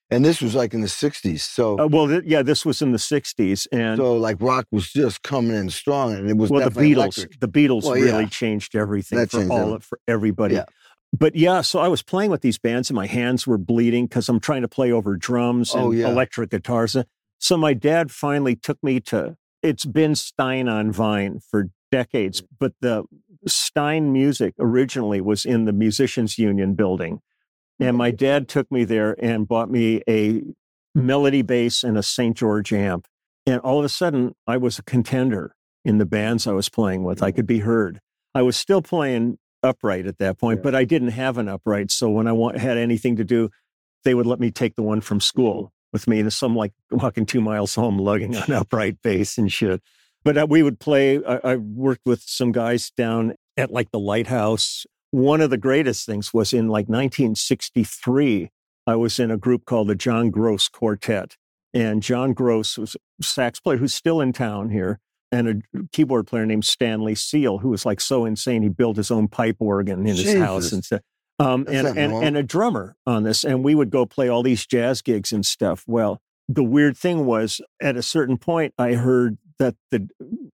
and 0.10 0.24
this 0.26 0.42
was 0.42 0.56
like 0.56 0.74
in 0.74 0.82
the 0.82 0.88
60s. 0.88 1.40
So, 1.42 1.80
Uh, 1.80 1.88
well, 1.88 2.08
th- 2.08 2.24
yeah, 2.26 2.42
this 2.42 2.66
was 2.66 2.82
in 2.82 2.92
the 2.92 2.98
'60s, 2.98 3.68
and 3.72 3.98
so 3.98 4.16
like 4.16 4.38
rock 4.40 4.66
was 4.72 4.92
just 4.92 5.22
coming 5.24 5.56
in 5.56 5.70
strong 5.70 6.14
and 6.14 6.30
it 6.30 6.38
was 6.38 6.50
well, 6.50 6.70
the 6.70 6.80
Beatles, 6.80 7.18
electric. 7.18 7.40
the 7.40 7.48
Beatles 7.48 7.84
Well, 7.84 7.94
really 7.94 8.24
yeah. 8.24 8.30
changed 8.30 8.76
everything 8.76 9.18
That 9.20 9.32
for 9.32 9.38
changed 9.38 9.52
all 9.52 9.58
everything. 9.60 9.76
of, 9.76 9.84
for 9.86 10.00
everybody. 10.08 10.56
Yeah. 10.56 10.66
but 11.18 11.36
yeah, 11.36 11.60
so 11.62 11.80
I 11.80 11.88
was 11.90 12.02
playing 12.02 12.32
with 12.32 12.42
these 12.42 12.58
bands 12.58 12.90
and 12.90 12.96
my 12.96 13.08
hands 13.08 13.46
were 13.46 13.58
bleeding 13.58 14.06
because 14.06 14.28
I'm 14.30 14.40
trying 14.40 14.62
to 14.64 14.68
play 14.70 14.92
over 14.94 15.16
drums 15.18 15.74
and 15.74 15.84
Oh, 15.84 15.92
yeah. 15.92 16.08
electric 16.10 16.50
guitars. 16.52 16.96
So 17.42 17.58
my 17.58 17.74
dad 17.74 18.12
finally 18.12 18.56
took 18.56 18.82
me 18.84 19.00
to, 19.02 19.36
it's 19.64 19.84
been 19.84 20.16
Stein 20.16 20.70
on 20.70 20.92
Vine 20.92 21.40
for 21.40 21.70
decades, 21.92 22.42
mm. 22.42 22.48
but 22.60 22.74
the 22.82 23.04
Stein 23.48 24.14
music 24.14 24.54
originally 24.60 25.22
was 25.22 25.44
in 25.44 25.66
the 25.66 25.74
Musicians 25.74 26.38
Union 26.38 26.76
building. 26.76 27.20
And 27.80 27.98
my 27.98 28.12
mm-hmm. 28.12 28.18
dad 28.18 28.48
took 28.48 28.72
me 28.72 28.84
there 28.84 29.16
and 29.20 29.48
bought 29.48 29.72
me 29.72 30.04
a 30.08 30.44
melody 30.94 31.42
bass 31.42 31.84
and 31.84 31.98
a 31.98 32.04
St. 32.04 32.38
George 32.38 32.72
amp. 32.72 33.08
And 33.48 33.60
all 33.62 33.80
of 33.80 33.86
a 33.86 33.90
sudden, 33.90 34.36
I 34.46 34.58
was 34.58 34.78
a 34.78 34.84
contender 34.84 35.56
in 35.84 35.98
the 35.98 36.06
bands 36.06 36.46
I 36.46 36.54
was 36.54 36.70
playing 36.70 37.04
with. 37.04 37.24
I 37.24 37.32
mm. 37.32 37.36
could 37.38 37.48
be 37.48 37.60
heard. 37.60 38.00
I 38.36 38.44
was 38.44 38.56
still 38.56 38.84
playing 38.84 39.40
upright 39.64 40.06
at 40.06 40.20
that 40.20 40.38
point, 40.38 40.60
Yeah. 40.60 40.64
but 40.64 40.76
I 40.76 40.86
didn't 40.86 41.10
have 41.10 41.40
an 41.40 41.50
upright. 41.50 41.90
So 41.90 42.08
when 42.10 42.28
I 42.28 42.60
had 42.60 42.78
anything 42.78 43.16
to 43.16 43.24
do, 43.24 43.50
they 44.04 44.14
would 44.14 44.28
let 44.28 44.40
me 44.40 44.52
take 44.52 44.76
the 44.76 44.84
one 44.84 45.02
from 45.02 45.20
school 45.20 45.64
mm-hmm. 45.64 45.81
With 45.92 46.08
me. 46.08 46.20
And 46.20 46.32
so 46.32 46.48
I'm 46.48 46.56
like 46.56 46.74
walking 46.92 47.26
two 47.26 47.42
miles 47.42 47.76
home, 47.76 47.98
lugging 47.98 48.36
an 48.36 48.52
upright 48.54 49.02
bass 49.02 49.38
and 49.38 49.52
shit. 49.52 49.82
But 50.24 50.38
uh, 50.38 50.48
we 50.50 50.64
would 50.64 50.80
play. 50.80 51.24
I, 51.26 51.40
I 51.44 51.56
worked 51.56 52.06
with 52.06 52.22
some 52.22 52.52
guys 52.52 52.92
down 52.92 53.36
at 53.58 53.72
like 53.72 53.92
the 53.92 54.00
Lighthouse. 54.00 54.86
One 55.12 55.42
of 55.42 55.50
the 55.50 55.58
greatest 55.58 56.06
things 56.06 56.34
was 56.34 56.54
in 56.54 56.68
like 56.68 56.88
1963. 56.88 58.52
I 58.88 58.96
was 58.96 59.20
in 59.20 59.32
a 59.32 59.38
group 59.38 59.66
called 59.66 59.88
the 59.88 59.96
John 59.96 60.30
Gross 60.30 60.68
Quartet. 60.68 61.38
And 61.74 62.04
John 62.04 62.34
Gross 62.34 62.78
was 62.78 62.96
a 62.96 63.24
sax 63.24 63.60
player 63.60 63.78
who's 63.78 63.94
still 63.94 64.20
in 64.20 64.34
town 64.34 64.70
here, 64.72 65.00
and 65.32 65.48
a 65.48 65.80
keyboard 65.94 66.28
player 66.28 66.46
named 66.46 66.66
Stanley 66.66 67.16
Seal, 67.16 67.60
who 67.60 67.70
was 67.70 67.86
like 67.86 68.02
so 68.02 68.26
insane 68.26 68.62
he 68.62 68.70
built 68.70 68.98
his 68.98 69.10
own 69.10 69.30
pipe 69.30 69.56
organ 69.60 70.06
in 70.06 70.16
his 70.18 70.38
house 70.38 70.72
and 70.74 70.84
stuff. 70.84 71.02
Um, 71.42 71.66
and, 71.68 71.88
and, 71.98 72.14
and 72.14 72.38
a 72.38 72.44
drummer 72.44 72.96
on 73.06 73.24
this. 73.24 73.44
And 73.44 73.64
we 73.64 73.74
would 73.74 73.90
go 73.90 74.06
play 74.06 74.30
all 74.30 74.44
these 74.44 74.66
jazz 74.66 75.02
gigs 75.02 75.32
and 75.32 75.46
stuff. 75.46 75.84
Well, 75.88 76.22
the 76.48 76.64
weird 76.64 76.98
thing 76.98 77.26
was 77.26 77.62
at 77.82 77.96
a 77.96 78.04
certain 78.04 78.38
point, 78.38 78.74
I 78.78 78.94
heard 78.94 79.38
that 79.58 79.76
the 79.90 80.08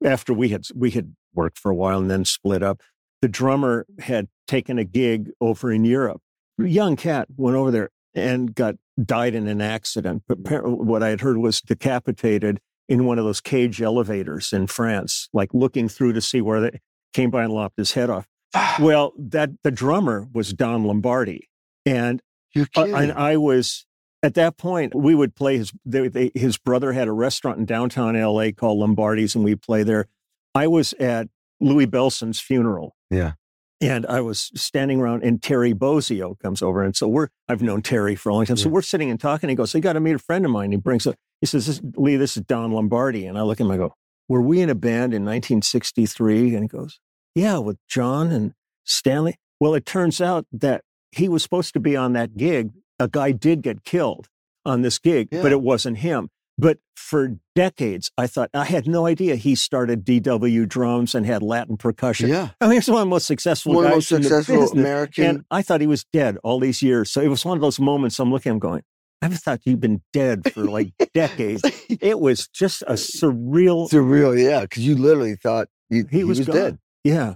after 0.04 0.34
we 0.34 0.50
had 0.50 0.65
we 0.76 0.91
had 0.91 1.15
worked 1.34 1.60
for 1.60 1.71
a 1.71 1.76
while 1.76 2.00
and 2.00 2.10
then 2.10 2.26
split 2.26 2.63
up, 2.63 2.82
the 3.21 3.28
drummer 3.28 3.86
had 4.00 4.28
taken 4.47 4.78
a 4.78 4.84
gig 4.84 5.32
over 5.41 5.71
in 5.71 5.86
Europe. 5.86 6.21
Young 6.58 6.95
cat 6.95 7.28
went 7.36 7.56
over 7.56 7.71
there 7.71 7.89
and 8.13 8.54
got 8.54 8.76
died 9.04 9.36
in 9.36 9.47
an 9.47 9.62
accident. 9.62 10.23
But 10.28 10.39
what 10.65 11.04
I 11.04 11.10
had 11.10 11.21
heard 11.21 11.38
was 11.38 11.62
decapitated 11.62 12.60
in 12.89 13.06
one 13.06 13.19
of 13.19 13.26
those 13.26 13.41
cage 13.41 13.82
elevators 13.82 14.54
in 14.54 14.67
France, 14.67 15.30
like 15.34 15.54
looking 15.54 15.89
through 15.89 16.13
to 16.13 16.21
see 16.21 16.41
where 16.41 16.62
they 16.62 16.80
came 17.13 17.30
by 17.30 17.43
and 17.43 17.54
lopped 17.54 17.78
his 17.78 17.93
head 17.93 18.10
off. 18.10 18.28
Well, 18.80 19.13
that 19.17 19.50
the 19.63 19.72
drummer 19.72 20.28
was 20.34 20.54
Don 20.54 20.84
Lombardi, 20.86 21.50
and 21.86 22.22
uh, 22.56 22.84
and 22.84 23.12
I 23.12 23.38
was 23.38 23.86
at 24.24 24.34
that 24.36 24.58
point. 24.58 24.93
We 24.96 25.15
would 25.15 25.36
play 25.36 25.58
his. 25.58 25.72
They, 25.86 26.08
they, 26.08 26.32
his 26.36 26.58
brother 26.58 26.93
had 26.93 27.08
a 27.08 27.12
restaurant 27.12 27.58
in 27.60 27.65
downtown 27.65 28.15
L.A. 28.15 28.52
called 28.52 28.80
Lombardi's, 28.80 29.36
and 29.36 29.43
we 29.43 29.56
play 29.56 29.84
there. 29.84 30.06
I 30.54 30.67
was 30.67 30.93
at 30.93 31.28
Louie 31.60 31.86
Bellson's 31.86 32.39
funeral. 32.39 32.96
Yeah. 33.10 33.34
And 33.80 34.08
I 34.08 34.22
was 34.22 34.52
standing 34.56 35.00
around, 35.00 35.24
and 35.24 35.41
Terry 35.41 35.74
Bozzio 35.74 36.38
comes 36.39 36.62
over, 36.63 36.84
and 36.84 36.96
so 36.96 37.08
we're. 37.08 37.28
I've 37.48 37.62
known 37.62 37.82
Terry 37.84 38.15
for 38.15 38.30
a 38.30 38.34
long 38.34 38.46
time, 38.46 38.58
so 38.58 38.70
Yeah. 38.70 38.74
we're 38.74 38.82
sitting 38.82 39.10
and 39.12 39.20
talking. 39.20 39.50
He 39.50 39.56
goes, 39.56 39.76
"I 39.76 39.80
got 39.80 39.93
to 39.93 40.00
meet 40.00 40.15
a 40.15 40.20
friend 40.20 40.46
of 40.46 40.52
mine." 40.52 40.72
He 40.72 40.78
brings 40.78 41.06
up. 41.06 41.15
He 41.41 41.46
says, 41.48 41.67
this, 41.67 41.82
"Lee, 41.96 42.15
this 42.15 42.38
is 42.38 42.43
Don 42.43 42.72
Lombardi," 42.72 43.26
and 43.28 43.38
I 43.38 43.43
look 43.43 43.60
at 43.62 43.65
him. 43.65 43.72
I 43.72 43.78
go, 43.78 43.93
"Were 44.28 44.41
we 44.41 44.62
in 44.62 44.70
a 44.72 44.76
band 44.76 45.13
in 45.13 45.24
1963?" 45.26 46.56
And 46.56 46.63
he 46.63 46.67
goes, 46.67 47.00
"Yeah, 47.38 47.58
with 47.60 47.78
John 47.88 48.32
and 48.32 48.54
Stanley." 48.86 49.36
Well, 49.60 49.73
it 49.76 49.86
turns 49.86 50.21
out 50.21 50.45
that 50.52 50.82
he 51.12 51.28
was 51.30 51.43
supposed 51.43 51.73
to 51.73 51.80
be 51.80 51.95
on 51.95 52.13
that 52.13 52.38
gig. 52.38 52.71
A 53.00 53.08
guy 53.08 53.32
did 53.32 53.62
get 53.62 53.84
killed 53.84 54.28
on 54.65 54.82
this 54.82 55.00
gig, 55.00 55.30
Yeah. 55.32 55.41
but 55.41 55.52
it 55.52 55.62
wasn't 55.62 56.00
him. 56.00 56.30
But 56.60 56.80
for 56.95 57.38
decades, 57.56 58.10
I 58.17 58.26
thought 58.28 58.50
I 58.54 58.65
had 58.65 58.88
no 58.88 59.06
idea 59.06 59.36
he 59.36 59.54
started 59.54 60.04
DW 60.04 60.65
drums 60.67 61.13
and 61.15 61.26
had 61.26 61.43
Latin 61.43 61.78
percussion. 61.78 62.30
yeah. 62.30 62.50
I 62.60 62.65
mean, 62.65 62.73
he's 62.78 62.88
one 62.89 63.02
of 63.02 63.06
the 63.06 63.10
most 63.12 63.28
successful 63.28 63.73
One 63.76 63.86
of 63.86 63.91
the 63.91 63.95
guys 63.95 63.95
most 63.97 64.12
in 64.12 64.23
successful 64.23 64.56
business. 64.62 64.71
American. 64.80 65.23
And 65.26 65.45
I 65.52 65.62
thought 65.62 65.82
he 65.82 65.88
was 65.88 66.04
dead 66.12 66.38
all 66.43 66.60
these 66.60 66.82
years. 66.82 67.12
So 67.12 67.21
it 67.21 67.28
was 67.28 67.45
one 67.45 67.56
of 67.58 67.62
those 67.62 67.80
moments 67.80 68.17
I'm 68.19 68.32
looking 68.32 68.50
at 68.50 68.54
him 68.54 68.60
going, 68.60 68.82
I 69.21 69.30
thought 69.30 69.62
you've 69.65 69.80
been 69.80 70.02
dead 70.13 70.52
for 70.52 70.63
like 70.65 70.93
decades. 71.13 71.62
It 72.02 72.19
was 72.19 72.47
just 72.47 72.82
a 72.88 72.93
surreal. 72.93 73.89
Surreal, 73.89 74.41
yeah, 74.41 74.62
because 74.62 74.86
you 74.86 74.95
literally 74.95 75.36
thought 75.36 75.67
he, 75.89 76.04
He 76.10 76.23
was 76.23 76.39
gone. 76.39 76.56
dead. 76.56 76.80
Yeah. 77.08 77.36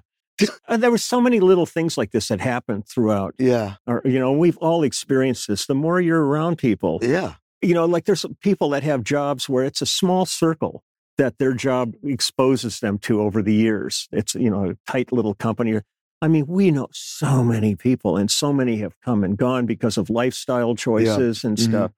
And 0.68 0.82
there 0.82 0.90
were 0.90 0.98
so 0.98 1.22
many 1.22 1.40
little 1.40 1.68
things 1.68 1.98
like 1.98 2.12
this 2.12 2.30
that 2.30 2.42
happened 2.42 2.88
throughout. 2.88 3.36
Yeah, 3.38 3.76
Or, 3.86 4.02
you 4.06 4.18
know, 4.20 4.32
we've 4.32 4.58
all 4.58 4.82
experienced 4.84 5.48
this. 5.48 5.68
The 5.68 5.76
more 5.76 6.02
you're 6.02 6.26
around 6.26 6.58
people, 6.58 7.00
yeah, 7.04 7.36
you 7.62 7.76
know, 7.76 7.86
like 7.86 8.06
there's 8.06 8.26
people 8.42 8.70
that 8.72 8.82
have 8.82 9.04
jobs 9.04 9.48
where 9.48 9.64
it's 9.64 9.82
a 9.84 9.86
small 9.86 10.26
circle 10.26 10.84
that 11.18 11.38
their 11.38 11.54
job 11.54 11.94
exposes 12.04 12.80
them 12.80 12.98
to 13.00 13.22
over 13.22 13.44
the 13.44 13.54
years. 13.54 14.08
It's, 14.12 14.34
you 14.34 14.50
know, 14.50 14.72
a 14.72 14.92
tight 14.92 15.12
little 15.12 15.36
company. 15.36 15.80
I 16.24 16.28
mean, 16.28 16.46
we 16.48 16.72
know 16.72 16.88
so 16.92 17.44
many 17.44 17.76
people 17.76 18.18
and 18.18 18.32
so 18.32 18.52
many 18.52 18.78
have 18.78 19.00
come 19.02 19.24
and 19.24 19.38
gone 19.38 19.68
because 19.68 19.96
of 19.98 20.10
lifestyle 20.10 20.74
choices 20.74 21.44
and 21.44 21.58
Mhm. 21.58 21.62
stuff. 21.70 21.92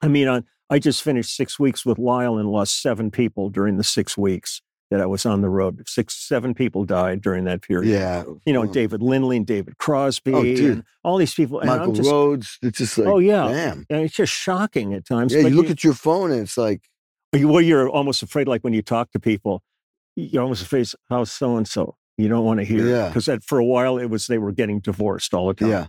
I 0.00 0.08
mean, 0.08 0.26
on, 0.28 0.46
I 0.70 0.78
just 0.78 1.02
finished 1.02 1.36
six 1.36 1.58
weeks 1.58 1.84
with 1.84 1.98
Lyle 1.98 2.38
and 2.38 2.48
lost 2.48 2.80
seven 2.80 3.10
people 3.10 3.50
during 3.50 3.76
the 3.76 3.84
six 3.84 4.16
weeks 4.16 4.62
that 4.90 5.00
I 5.00 5.06
was 5.06 5.24
on 5.24 5.40
the 5.40 5.48
road. 5.48 5.82
Six, 5.88 6.16
seven 6.16 6.52
people 6.54 6.84
died 6.84 7.20
during 7.22 7.44
that 7.44 7.62
period. 7.62 7.90
yeah. 7.92 8.24
You 8.44 8.52
know, 8.52 8.66
David 8.66 9.02
Lindley 9.02 9.36
and 9.36 9.46
David 9.46 9.78
Crosby 9.78 10.32
Oh, 10.34 10.42
dude. 10.42 10.70
and 10.72 10.84
all 11.04 11.16
these 11.16 11.32
people. 11.34 11.60
And 11.60 11.70
I'm 11.70 11.78
Michael 11.78 11.92
just, 11.94 12.10
Rhodes. 12.10 12.58
It's 12.62 12.78
just 12.78 12.98
like, 12.98 13.06
oh, 13.06 13.18
yeah. 13.18 13.48
damn. 13.48 13.86
And 13.88 14.02
it's 14.02 14.14
just 14.14 14.32
shocking 14.32 14.92
at 14.94 15.06
times. 15.06 15.32
Yeah, 15.32 15.40
you 15.42 15.50
look 15.50 15.70
at 15.70 15.84
your 15.84 15.94
phone 15.94 16.32
and 16.32 16.40
it's 16.42 16.56
like, 16.56 16.82
you, 17.32 17.46
well, 17.48 17.60
you're 17.60 17.88
almost 17.88 18.22
afraid, 18.24 18.48
like 18.48 18.62
when 18.64 18.72
you 18.72 18.82
talk 18.82 19.12
to 19.12 19.20
people, 19.20 19.62
you're 20.16 20.42
almost 20.42 20.62
afraid, 20.62 20.88
how's 21.08 21.30
so 21.30 21.56
and 21.56 21.68
so? 21.68 21.96
You 22.18 22.28
don't 22.28 22.44
want 22.44 22.58
to 22.58 22.64
hear. 22.64 22.86
Yeah. 22.86 23.08
Because 23.08 23.28
for 23.46 23.58
a 23.60 23.64
while, 23.64 23.96
it 23.96 24.06
was 24.06 24.26
they 24.26 24.38
were 24.38 24.52
getting 24.52 24.80
divorced 24.80 25.32
all 25.32 25.46
the 25.48 25.54
time. 25.54 25.68
yeah, 25.68 25.86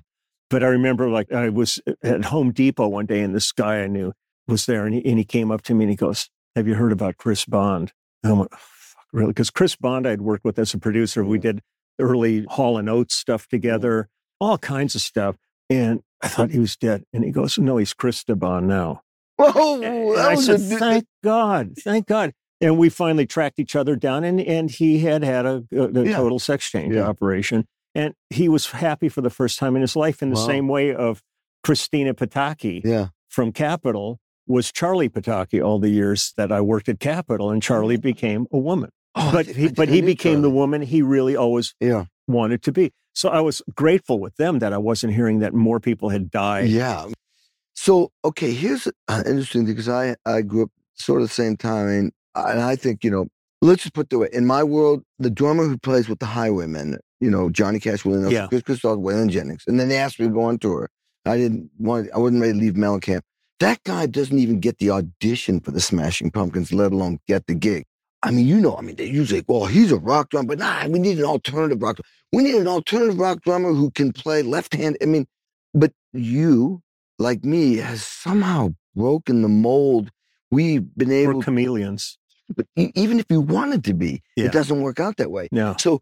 But 0.52 0.64
I 0.64 0.68
remember, 0.68 1.10
like, 1.10 1.32
I 1.34 1.50
was 1.50 1.80
at 2.04 2.26
Home 2.26 2.52
Depot 2.52 2.88
one 2.88 3.08
day, 3.08 3.22
and 3.22 3.34
this 3.36 3.52
guy 3.52 3.82
I 3.82 3.88
knew 3.88 4.14
was 4.48 4.68
there, 4.68 4.86
and 4.86 4.94
he, 4.94 5.04
and 5.06 5.18
he 5.18 5.26
came 5.26 5.50
up 5.52 5.64
to 5.64 5.74
me 5.74 5.86
and 5.86 5.90
he 5.90 5.96
goes, 5.98 6.30
Have 6.56 6.68
you 6.68 6.76
heard 6.76 6.92
about 6.92 7.18
Chris 7.18 7.44
Bond? 7.46 7.92
And 8.24 8.32
I 8.32 8.36
went, 8.36 8.50
"Oh, 8.54 8.58
fuck, 8.60 8.70
Really? 9.14 9.28
Because 9.30 9.50
Chris 9.50 9.76
Bond, 9.76 10.08
I'd 10.08 10.22
worked 10.22 10.46
with 10.46 10.58
as 10.60 10.74
a 10.74 10.78
producer. 10.78 11.24
We 11.24 11.38
did 11.38 11.62
early 12.00 12.46
Hall 12.50 12.78
and 12.78 12.90
Oates 12.90 13.16
stuff 13.16 13.48
together, 13.48 14.08
all 14.40 14.58
kinds 14.58 14.96
of 14.96 15.02
stuff. 15.02 15.36
And 15.70 16.02
I 16.22 16.28
thought 16.28 16.52
he 16.52 16.60
was 16.60 16.76
dead. 16.78 17.04
And 17.14 17.24
he 17.24 17.32
goes, 17.32 17.58
No, 17.58 17.78
he's 17.78 17.94
Bond 17.94 18.68
now. 18.68 19.02
Oh, 19.40 19.82
And 19.82 20.20
I 20.20 20.36
was 20.36 20.46
said, 20.46 20.60
a, 20.60 20.64
"Thank 20.78 21.06
God, 21.24 21.74
thank 21.80 22.06
God." 22.08 22.32
And 22.60 22.78
we 22.78 22.90
finally 22.90 23.26
tracked 23.26 23.58
each 23.58 23.76
other 23.76 23.96
down, 23.96 24.24
and 24.24 24.40
and 24.40 24.70
he 24.70 25.00
had 25.00 25.24
had 25.24 25.48
a, 25.48 25.64
uh, 25.76 25.88
a, 25.88 26.00
a 26.02 26.06
Yeah. 26.06 26.16
total 26.16 26.38
sex 26.38 26.70
change 26.70 26.94
Yeah. 26.94 27.08
operation, 27.08 27.66
and 27.96 28.14
he 28.30 28.48
was 28.48 28.68
happy 28.70 29.10
for 29.10 29.22
the 29.22 29.32
first 29.32 29.58
time 29.58 29.76
in 29.76 29.82
his 29.82 29.96
life. 29.96 30.22
In 30.22 30.30
the 30.30 30.36
Wow. 30.36 30.46
same 30.46 30.68
way 30.68 30.94
of 30.94 31.24
Christina 31.64 32.14
Pataki 32.14 32.82
yeah, 32.86 33.08
from 33.30 33.52
Capitol 33.52 34.20
was 34.46 34.72
Charlie 34.72 35.10
Pataki 35.10 35.64
all 35.66 35.80
the 35.80 35.90
years 35.90 36.34
that 36.38 36.52
I 36.52 36.62
worked 36.62 36.88
at 36.88 37.00
Capitol, 37.00 37.50
and 37.50 37.64
Charlie 37.64 37.98
became 37.98 38.46
a 38.52 38.60
woman. 38.60 38.92
Oh, 39.16 39.30
but 39.34 39.46
he, 39.46 39.70
but 39.70 39.90
he 39.90 40.02
became 40.02 40.42
the 40.42 40.50
woman 40.50 40.82
he 40.82 41.02
really 41.02 41.36
always 41.36 41.76
Yeah, 41.82 42.06
wanted 42.28 42.64
to 42.64 42.72
be. 42.72 42.92
So 43.14 43.28
I 43.30 43.42
was 43.42 43.62
grateful 43.76 44.20
with 44.20 44.36
them 44.38 44.60
that 44.60 44.72
I 44.72 44.78
wasn't 44.78 45.14
hearing 45.14 45.40
that 45.40 45.54
more 45.54 45.80
people 45.82 46.10
had 46.10 46.32
died. 46.32 46.70
yeah. 46.70 47.08
So, 47.74 48.12
okay, 48.24 48.54
here's 48.54 48.88
an 49.08 49.26
interesting 49.26 49.66
thing 49.66 49.74
because 49.76 49.90
I 49.90 50.16
I 50.26 50.42
grew 50.42 50.64
up 50.64 50.72
sort 50.96 51.22
of 51.22 51.28
the 51.28 51.34
same 51.34 51.58
time, 51.58 51.88
and 51.88 52.12
I, 52.36 52.52
and 52.52 52.62
I 52.62 52.76
think 52.76 53.04
you 53.04 53.12
know, 53.12 53.28
let's 53.62 53.84
just 53.84 53.94
put 53.94 54.06
it 54.08 54.10
the 54.12 54.20
way 54.20 54.30
in 54.32 54.46
my 54.46 54.64
world, 54.64 55.04
the 55.20 55.30
drummer 55.30 55.64
who 55.66 55.78
plays 55.78 56.08
with 56.08 56.20
the 56.20 56.26
Highwaymen, 56.28 56.98
you 57.20 57.30
know, 57.32 57.50
Johnny 57.50 57.80
Cash, 57.80 58.06
Willie 58.06 58.20
Nelson, 58.22 58.36
Yeah. 58.36 58.48
Chris 58.48 58.62
Christoph, 58.64 58.98
Waylon 59.00 59.30
Jennings, 59.30 59.64
and 59.68 59.80
then 59.80 59.90
they 59.90 59.98
asked 59.98 60.20
me 60.20 60.28
to 60.28 60.34
go 60.34 60.42
on 60.42 60.58
tour. 60.60 60.90
I 61.26 61.38
didn't 61.38 61.70
want, 61.78 62.10
I 62.14 62.18
wasn't 62.18 62.42
ready 62.42 62.54
to 62.54 62.60
leave 62.60 62.74
Mellencamp. 62.74 63.22
That 63.60 63.84
guy 63.84 64.06
doesn't 64.08 64.38
even 64.40 64.60
get 64.60 64.80
the 64.80 64.90
audition 64.90 65.60
for 65.60 65.70
the 65.72 65.80
Smashing 65.82 66.32
Pumpkins, 66.32 66.74
let 66.74 66.92
alone 66.92 67.20
get 67.28 67.46
the 67.46 67.54
gig. 67.54 67.86
I 68.24 68.32
mean, 68.32 68.48
you 68.48 68.60
know, 68.60 68.76
I 68.78 68.82
mean, 68.82 68.96
they 68.98 69.06
usually, 69.08 69.44
well, 69.48 69.66
he's 69.66 69.92
a 69.92 69.98
rock 69.98 70.30
drummer, 70.30 70.50
but 70.50 70.60
nah, 70.60 70.88
we 70.88 71.00
need 71.00 71.18
an 71.18 71.26
alternative 71.26 71.82
rock. 71.82 71.96
Drummer. 71.98 72.08
We 72.34 72.44
need 72.44 72.56
an 72.62 72.68
alternative 72.68 73.18
rock 73.20 73.42
drummer 73.42 73.74
who 73.74 73.90
can 73.92 74.14
play 74.14 74.44
left 74.44 74.74
hand. 74.76 74.98
I 75.02 75.06
mean, 75.06 75.26
but 75.74 75.92
you, 76.14 76.82
like 77.18 77.44
me, 77.44 77.78
has 77.78 78.04
somehow 78.04 78.74
broken 78.96 79.42
the 79.42 79.48
mold. 79.50 80.12
We've 80.52 80.84
been 80.96 81.10
We're 81.10 81.32
able, 81.32 81.42
chameleons. 81.42 82.18
but 82.56 82.68
even 82.76 83.20
if 83.20 83.26
you 83.30 83.42
wanted 83.42 83.84
to 83.86 83.94
be, 83.94 84.22
Yeah. 84.36 84.46
it 84.46 84.52
doesn't 84.52 84.82
work 84.82 85.00
out 85.00 85.18
that 85.18 85.32
way. 85.32 85.48
No. 85.52 85.76
So 85.80 86.02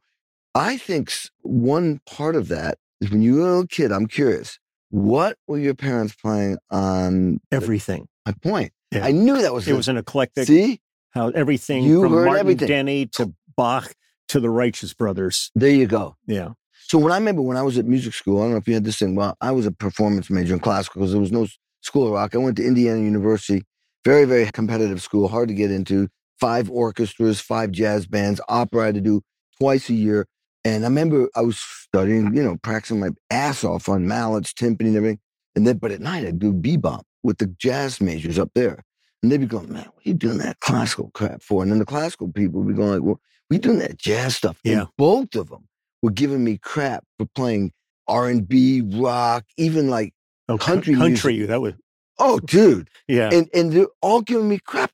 I 0.56 0.78
think 0.78 1.12
one 1.42 2.02
part 2.06 2.36
of 2.36 2.48
that 2.50 2.78
is 3.00 3.12
when 3.12 3.22
you 3.22 3.36
were 3.36 3.42
a 3.42 3.46
little 3.46 3.68
kid, 3.68 3.92
I'm 3.92 4.08
curious, 4.08 4.60
what 4.90 5.38
were 5.48 5.60
your 5.60 5.76
parents 5.76 6.16
playing 6.16 6.58
on 6.72 7.40
Everything. 7.52 8.08
my 8.26 8.34
point? 8.42 8.74
Yeah. 8.92 9.06
I 9.06 9.12
knew 9.12 9.40
that 9.42 9.54
was 9.54 9.68
It 9.68 9.74
it. 9.74 9.78
was 9.78 9.88
an 9.88 9.98
eclectic 9.98 10.48
See, 10.48 10.82
how 11.12 11.30
everything 11.30 11.84
You 11.84 12.02
from 12.02 12.14
Martin 12.14 12.36
everything. 12.38 12.68
Denny 12.68 13.06
to 13.14 13.34
Bach 13.56 13.94
to 14.30 14.40
the 14.40 14.50
Righteous 14.50 14.94
Brothers. 14.94 15.52
there 15.56 15.72
you 15.72 15.88
go. 15.88 16.16
Yeah. 16.28 16.50
So 16.88 16.98
when 16.98 17.12
I 17.12 17.18
remember 17.18 17.42
when 17.42 17.58
I 17.58 17.62
was 17.62 17.78
at 17.78 17.86
music 17.86 18.14
school, 18.14 18.40
I 18.40 18.44
don't 18.44 18.52
know 18.52 18.58
if 18.58 18.68
you 18.68 18.74
had 18.74 18.84
this 18.84 18.98
thing. 19.00 19.16
Well, 19.16 19.36
I 19.42 19.52
was 19.52 19.66
a 19.66 19.72
performance 19.72 20.30
major 20.30 20.54
in 20.54 20.60
classical 20.60 21.02
because 21.02 21.12
there 21.12 21.22
was 21.22 21.32
no 21.32 21.48
school 21.82 22.08
of 22.08 22.14
rock. 22.14 22.34
I 22.34 22.38
went 22.38 22.58
to 22.58 22.66
Indiana 22.66 23.00
University, 23.00 23.64
very 24.06 24.26
very 24.26 24.50
competitive 24.52 25.02
school, 25.02 25.28
hard 25.28 25.50
to 25.50 25.54
get 25.54 25.72
into. 25.72 26.08
Five 26.40 26.70
orchestras, 26.70 27.42
five 27.42 27.72
jazz 27.72 28.08
bands, 28.08 28.40
opera 28.48 28.84
I 28.84 28.86
had 28.88 28.96
to 28.96 29.02
do 29.02 29.22
twice 29.60 29.90
a 29.90 29.94
year. 29.94 30.26
And 30.64 30.86
I 30.86 30.88
remember 30.88 31.30
I 31.36 31.42
was 31.42 31.58
studying, 31.60 32.34
you 32.34 32.44
know, 32.44 32.58
practicing 32.62 33.00
my 33.00 33.10
ass 33.30 33.64
off 33.64 33.90
on 33.90 34.08
mallets, 34.08 34.54
timpani, 34.54 34.88
and 34.88 34.96
everything. 34.98 35.20
And 35.56 35.68
then, 35.68 35.78
but 35.78 35.92
at 35.92 36.00
night 36.00 36.26
I'd 36.26 36.40
do 36.40 36.54
bebop 36.54 37.02
with 37.24 37.40
the 37.40 37.48
jazz 37.48 38.00
majors 38.00 38.40
up 38.40 38.52
there. 38.56 38.84
And 39.22 39.32
they'd 39.32 39.38
be 39.38 39.46
going, 39.46 39.72
man, 39.72 39.84
what 39.94 40.06
are 40.06 40.10
you 40.10 40.14
doing 40.14 40.38
that 40.40 40.60
classical 40.62 41.12
crap 41.14 41.42
for? 41.42 41.62
And 41.62 41.72
then 41.72 41.80
the 41.80 41.86
classical 41.86 42.32
people 42.32 42.62
would 42.62 42.70
be 42.70 42.74
going 42.74 42.92
like, 42.94 43.02
well, 43.02 43.20
we 43.50 43.58
doing 43.58 43.80
that 43.80 43.98
jazz 43.98 44.36
stuff. 44.38 44.60
Yeah. 44.64 44.80
And 44.82 44.88
both 44.98 45.36
of 45.36 45.50
them 45.50 45.68
were 46.02 46.12
giving 46.12 46.44
me 46.44 46.58
crap 46.58 47.04
for 47.18 47.26
playing 47.36 47.72
R&B, 48.08 48.82
rock, 48.96 49.46
even 49.58 49.90
like, 49.90 50.14
Oh, 50.48 50.58
Country 50.58 50.96
country. 50.96 51.46
That 51.46 51.62
was 51.62 51.74
oh, 52.18 52.40
dude. 52.40 52.90
yeah. 53.08 53.30
And, 53.32 53.48
and 53.54 53.72
they're 53.72 53.88
all 54.02 54.22
giving 54.22 54.50
me 54.50 54.58
crap. 54.58 54.92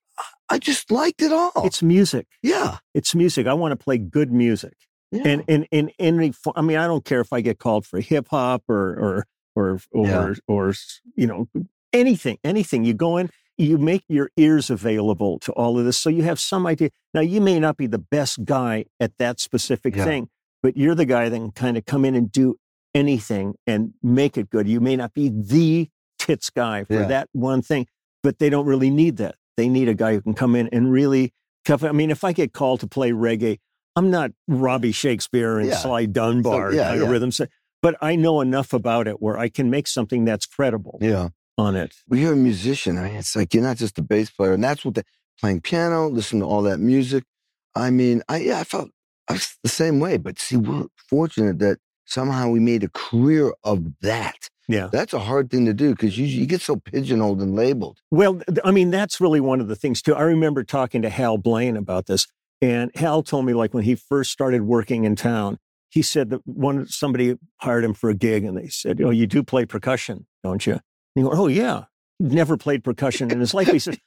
I 0.49 0.59
just 0.59 0.91
liked 0.91 1.21
it 1.21 1.31
all. 1.31 1.51
it's 1.65 1.81
music. 1.81 2.27
yeah. 2.43 2.79
It's 2.93 3.15
music. 3.15 3.47
I 3.47 3.53
want 3.53 3.71
to 3.71 3.77
play 3.81 3.97
good 3.97 4.33
music. 4.33 4.73
yeah. 5.11 5.21
And 5.25 5.43
in 5.47 5.63
in 5.71 5.91
any 5.97 6.33
I 6.57 6.61
mean, 6.61 6.75
I 6.77 6.87
don't 6.87 7.05
care 7.05 7.21
if 7.21 7.31
I 7.31 7.39
get 7.41 7.57
called 7.57 7.85
for 7.85 8.01
hip 8.01 8.27
hop 8.29 8.63
or 8.67 8.75
or 8.75 9.25
or 9.55 9.79
or 9.91 10.07
Yeah. 10.07 10.33
or 10.47 10.73
you 11.15 11.25
know 11.27 11.47
anything, 11.93 12.37
anything. 12.43 12.83
You 12.83 12.93
go 12.93 13.15
in, 13.17 13.29
you 13.57 13.77
make 13.77 14.03
your 14.09 14.29
ears 14.37 14.69
available 14.69 15.39
to 15.39 15.51
all 15.53 15.77
of 15.79 15.85
this, 15.85 15.97
so 15.97 16.09
you 16.09 16.23
have 16.23 16.39
some 16.39 16.65
idea. 16.67 16.89
Now, 17.13 17.21
you 17.21 17.39
may 17.41 17.59
not 17.59 17.77
be 17.77 17.87
the 17.87 17.97
best 17.99 18.43
guy 18.45 18.85
at 18.99 19.17
that 19.17 19.39
specific 19.39 19.95
Yeah. 19.95 20.03
thing, 20.05 20.29
but 20.61 20.75
you're 20.77 20.95
the 20.95 21.05
guy 21.05 21.29
that 21.29 21.37
can 21.37 21.51
kind 21.51 21.77
of 21.77 21.85
come 21.85 22.03
in 22.05 22.15
and 22.15 22.31
do 22.31 22.55
anything 22.93 23.55
and 23.67 23.93
make 24.01 24.37
it 24.37 24.49
good. 24.49 24.67
You 24.67 24.79
may 24.79 24.95
not 24.95 25.13
be 25.13 25.29
the 25.29 25.89
tits 26.19 26.49
guy 26.49 26.83
for 26.85 26.93
Yeah. 26.93 27.05
that 27.07 27.29
one 27.33 27.61
thing, 27.61 27.87
but 28.23 28.39
they 28.39 28.49
don't 28.49 28.65
really 28.65 28.89
need 28.89 29.17
that. 29.17 29.35
They 29.57 29.69
need 29.69 29.87
a 29.89 29.93
guy 29.93 30.13
who 30.15 30.21
can 30.21 30.33
come 30.33 30.55
in 30.55 30.67
and 30.69 30.91
really 30.91 31.33
cover. 31.65 31.87
I 31.87 31.91
mean, 31.91 32.09
if 32.11 32.23
I 32.23 32.31
get 32.33 32.53
called 32.53 32.79
to 32.81 32.87
play 32.87 33.11
reggae, 33.11 33.59
I'm 33.95 34.09
not 34.11 34.31
Robbie 34.47 34.91
Shakespeare 34.91 35.57
and 35.59 35.69
Yeah. 35.69 35.75
Sly 35.77 36.05
Dunbar 36.07 36.73
So, 36.73 36.83
kind 36.83 37.01
of 37.01 37.07
yeah. 37.07 37.11
rhythm, 37.11 37.31
se- 37.31 37.47
but 37.81 37.95
I 38.01 38.15
know 38.15 38.41
enough 38.41 38.73
about 38.73 39.07
it 39.07 39.21
where 39.21 39.37
I 39.37 39.47
can 39.49 39.69
make 39.69 39.87
something 39.87 40.25
that's 40.25 40.45
credible 40.45 40.97
yeah. 41.01 41.29
On 41.57 41.75
it. 41.75 41.95
Well, 42.07 42.19
you're 42.19 42.33
a 42.33 42.37
musician. 42.37 42.97
I 42.97 43.03
mean, 43.03 43.15
it's 43.15 43.35
like 43.35 43.53
you're 43.53 43.63
not 43.63 43.77
just 43.77 43.97
a 43.97 44.01
bass 44.01 44.29
player, 44.29 44.53
and 44.53 44.63
that's 44.63 44.83
what 44.83 44.95
the 44.95 45.03
playing 45.39 45.61
piano, 45.61 46.07
listening 46.07 46.41
to 46.41 46.47
all 46.47 46.61
that 46.63 46.79
music. 46.79 47.23
I 47.75 47.89
mean, 47.89 48.21
I 48.27 48.37
yeah, 48.37 48.59
I 48.59 48.63
felt 48.63 48.89
I 49.27 49.33
was 49.33 49.57
the 49.63 49.69
same 49.69 49.99
way. 49.99 50.17
But 50.17 50.39
see, 50.39 50.57
we're 50.57 50.87
fortunate 51.09 51.59
that 51.59 51.79
somehow 52.05 52.49
we 52.49 52.59
made 52.59 52.83
a 52.83 52.89
career 52.89 53.53
of 53.63 53.99
that. 54.01 54.49
Yeah. 54.67 54.89
That's 54.91 55.13
a 55.13 55.19
hard 55.19 55.51
thing 55.51 55.65
to 55.65 55.73
do 55.73 55.91
because 55.91 56.17
you 56.17 56.25
you 56.25 56.45
get 56.45 56.61
so 56.61 56.77
pigeonholed 56.77 57.41
and 57.41 57.55
labeled. 57.55 57.99
Well, 58.11 58.41
I 58.63 58.71
mean, 58.71 58.89
that's 58.91 59.21
really 59.21 59.39
one 59.39 59.61
of 59.61 59.67
the 59.67 59.75
things 59.75 60.01
too. 60.01 60.15
I 60.15 60.21
remember 60.21 60.63
talking 60.63 61.01
to 61.03 61.09
Hal 61.09 61.37
Blaine 61.37 61.77
about 61.77 62.07
this, 62.07 62.27
and 62.61 62.91
Hal 62.95 63.23
told 63.23 63.45
me 63.45 63.53
like 63.53 63.73
when 63.73 63.83
he 63.83 63.95
first 63.95 64.31
started 64.31 64.63
working 64.63 65.03
in 65.03 65.15
town, 65.15 65.59
he 65.89 66.01
said 66.01 66.29
that 66.31 66.41
one 66.45 66.87
somebody 66.87 67.37
hired 67.57 67.83
him 67.83 67.93
for 67.93 68.09
a 68.09 68.15
gig, 68.15 68.43
and 68.43 68.57
they 68.57 68.67
said, 68.67 68.99
"Oh, 69.01 69.11
you 69.11 69.27
do 69.27 69.43
play 69.43 69.65
percussion, 69.65 70.25
don't 70.43 70.65
you?" 70.65 70.79
And 71.15 71.25
he 71.25 71.31
"Oh 71.31 71.47
yeah." 71.47 71.85
Never 72.19 72.55
played 72.57 72.83
percussion 72.83 73.29
in 73.31 73.39
his 73.41 73.53
life. 73.53 73.67
He 73.67 73.79
said, 73.79 73.99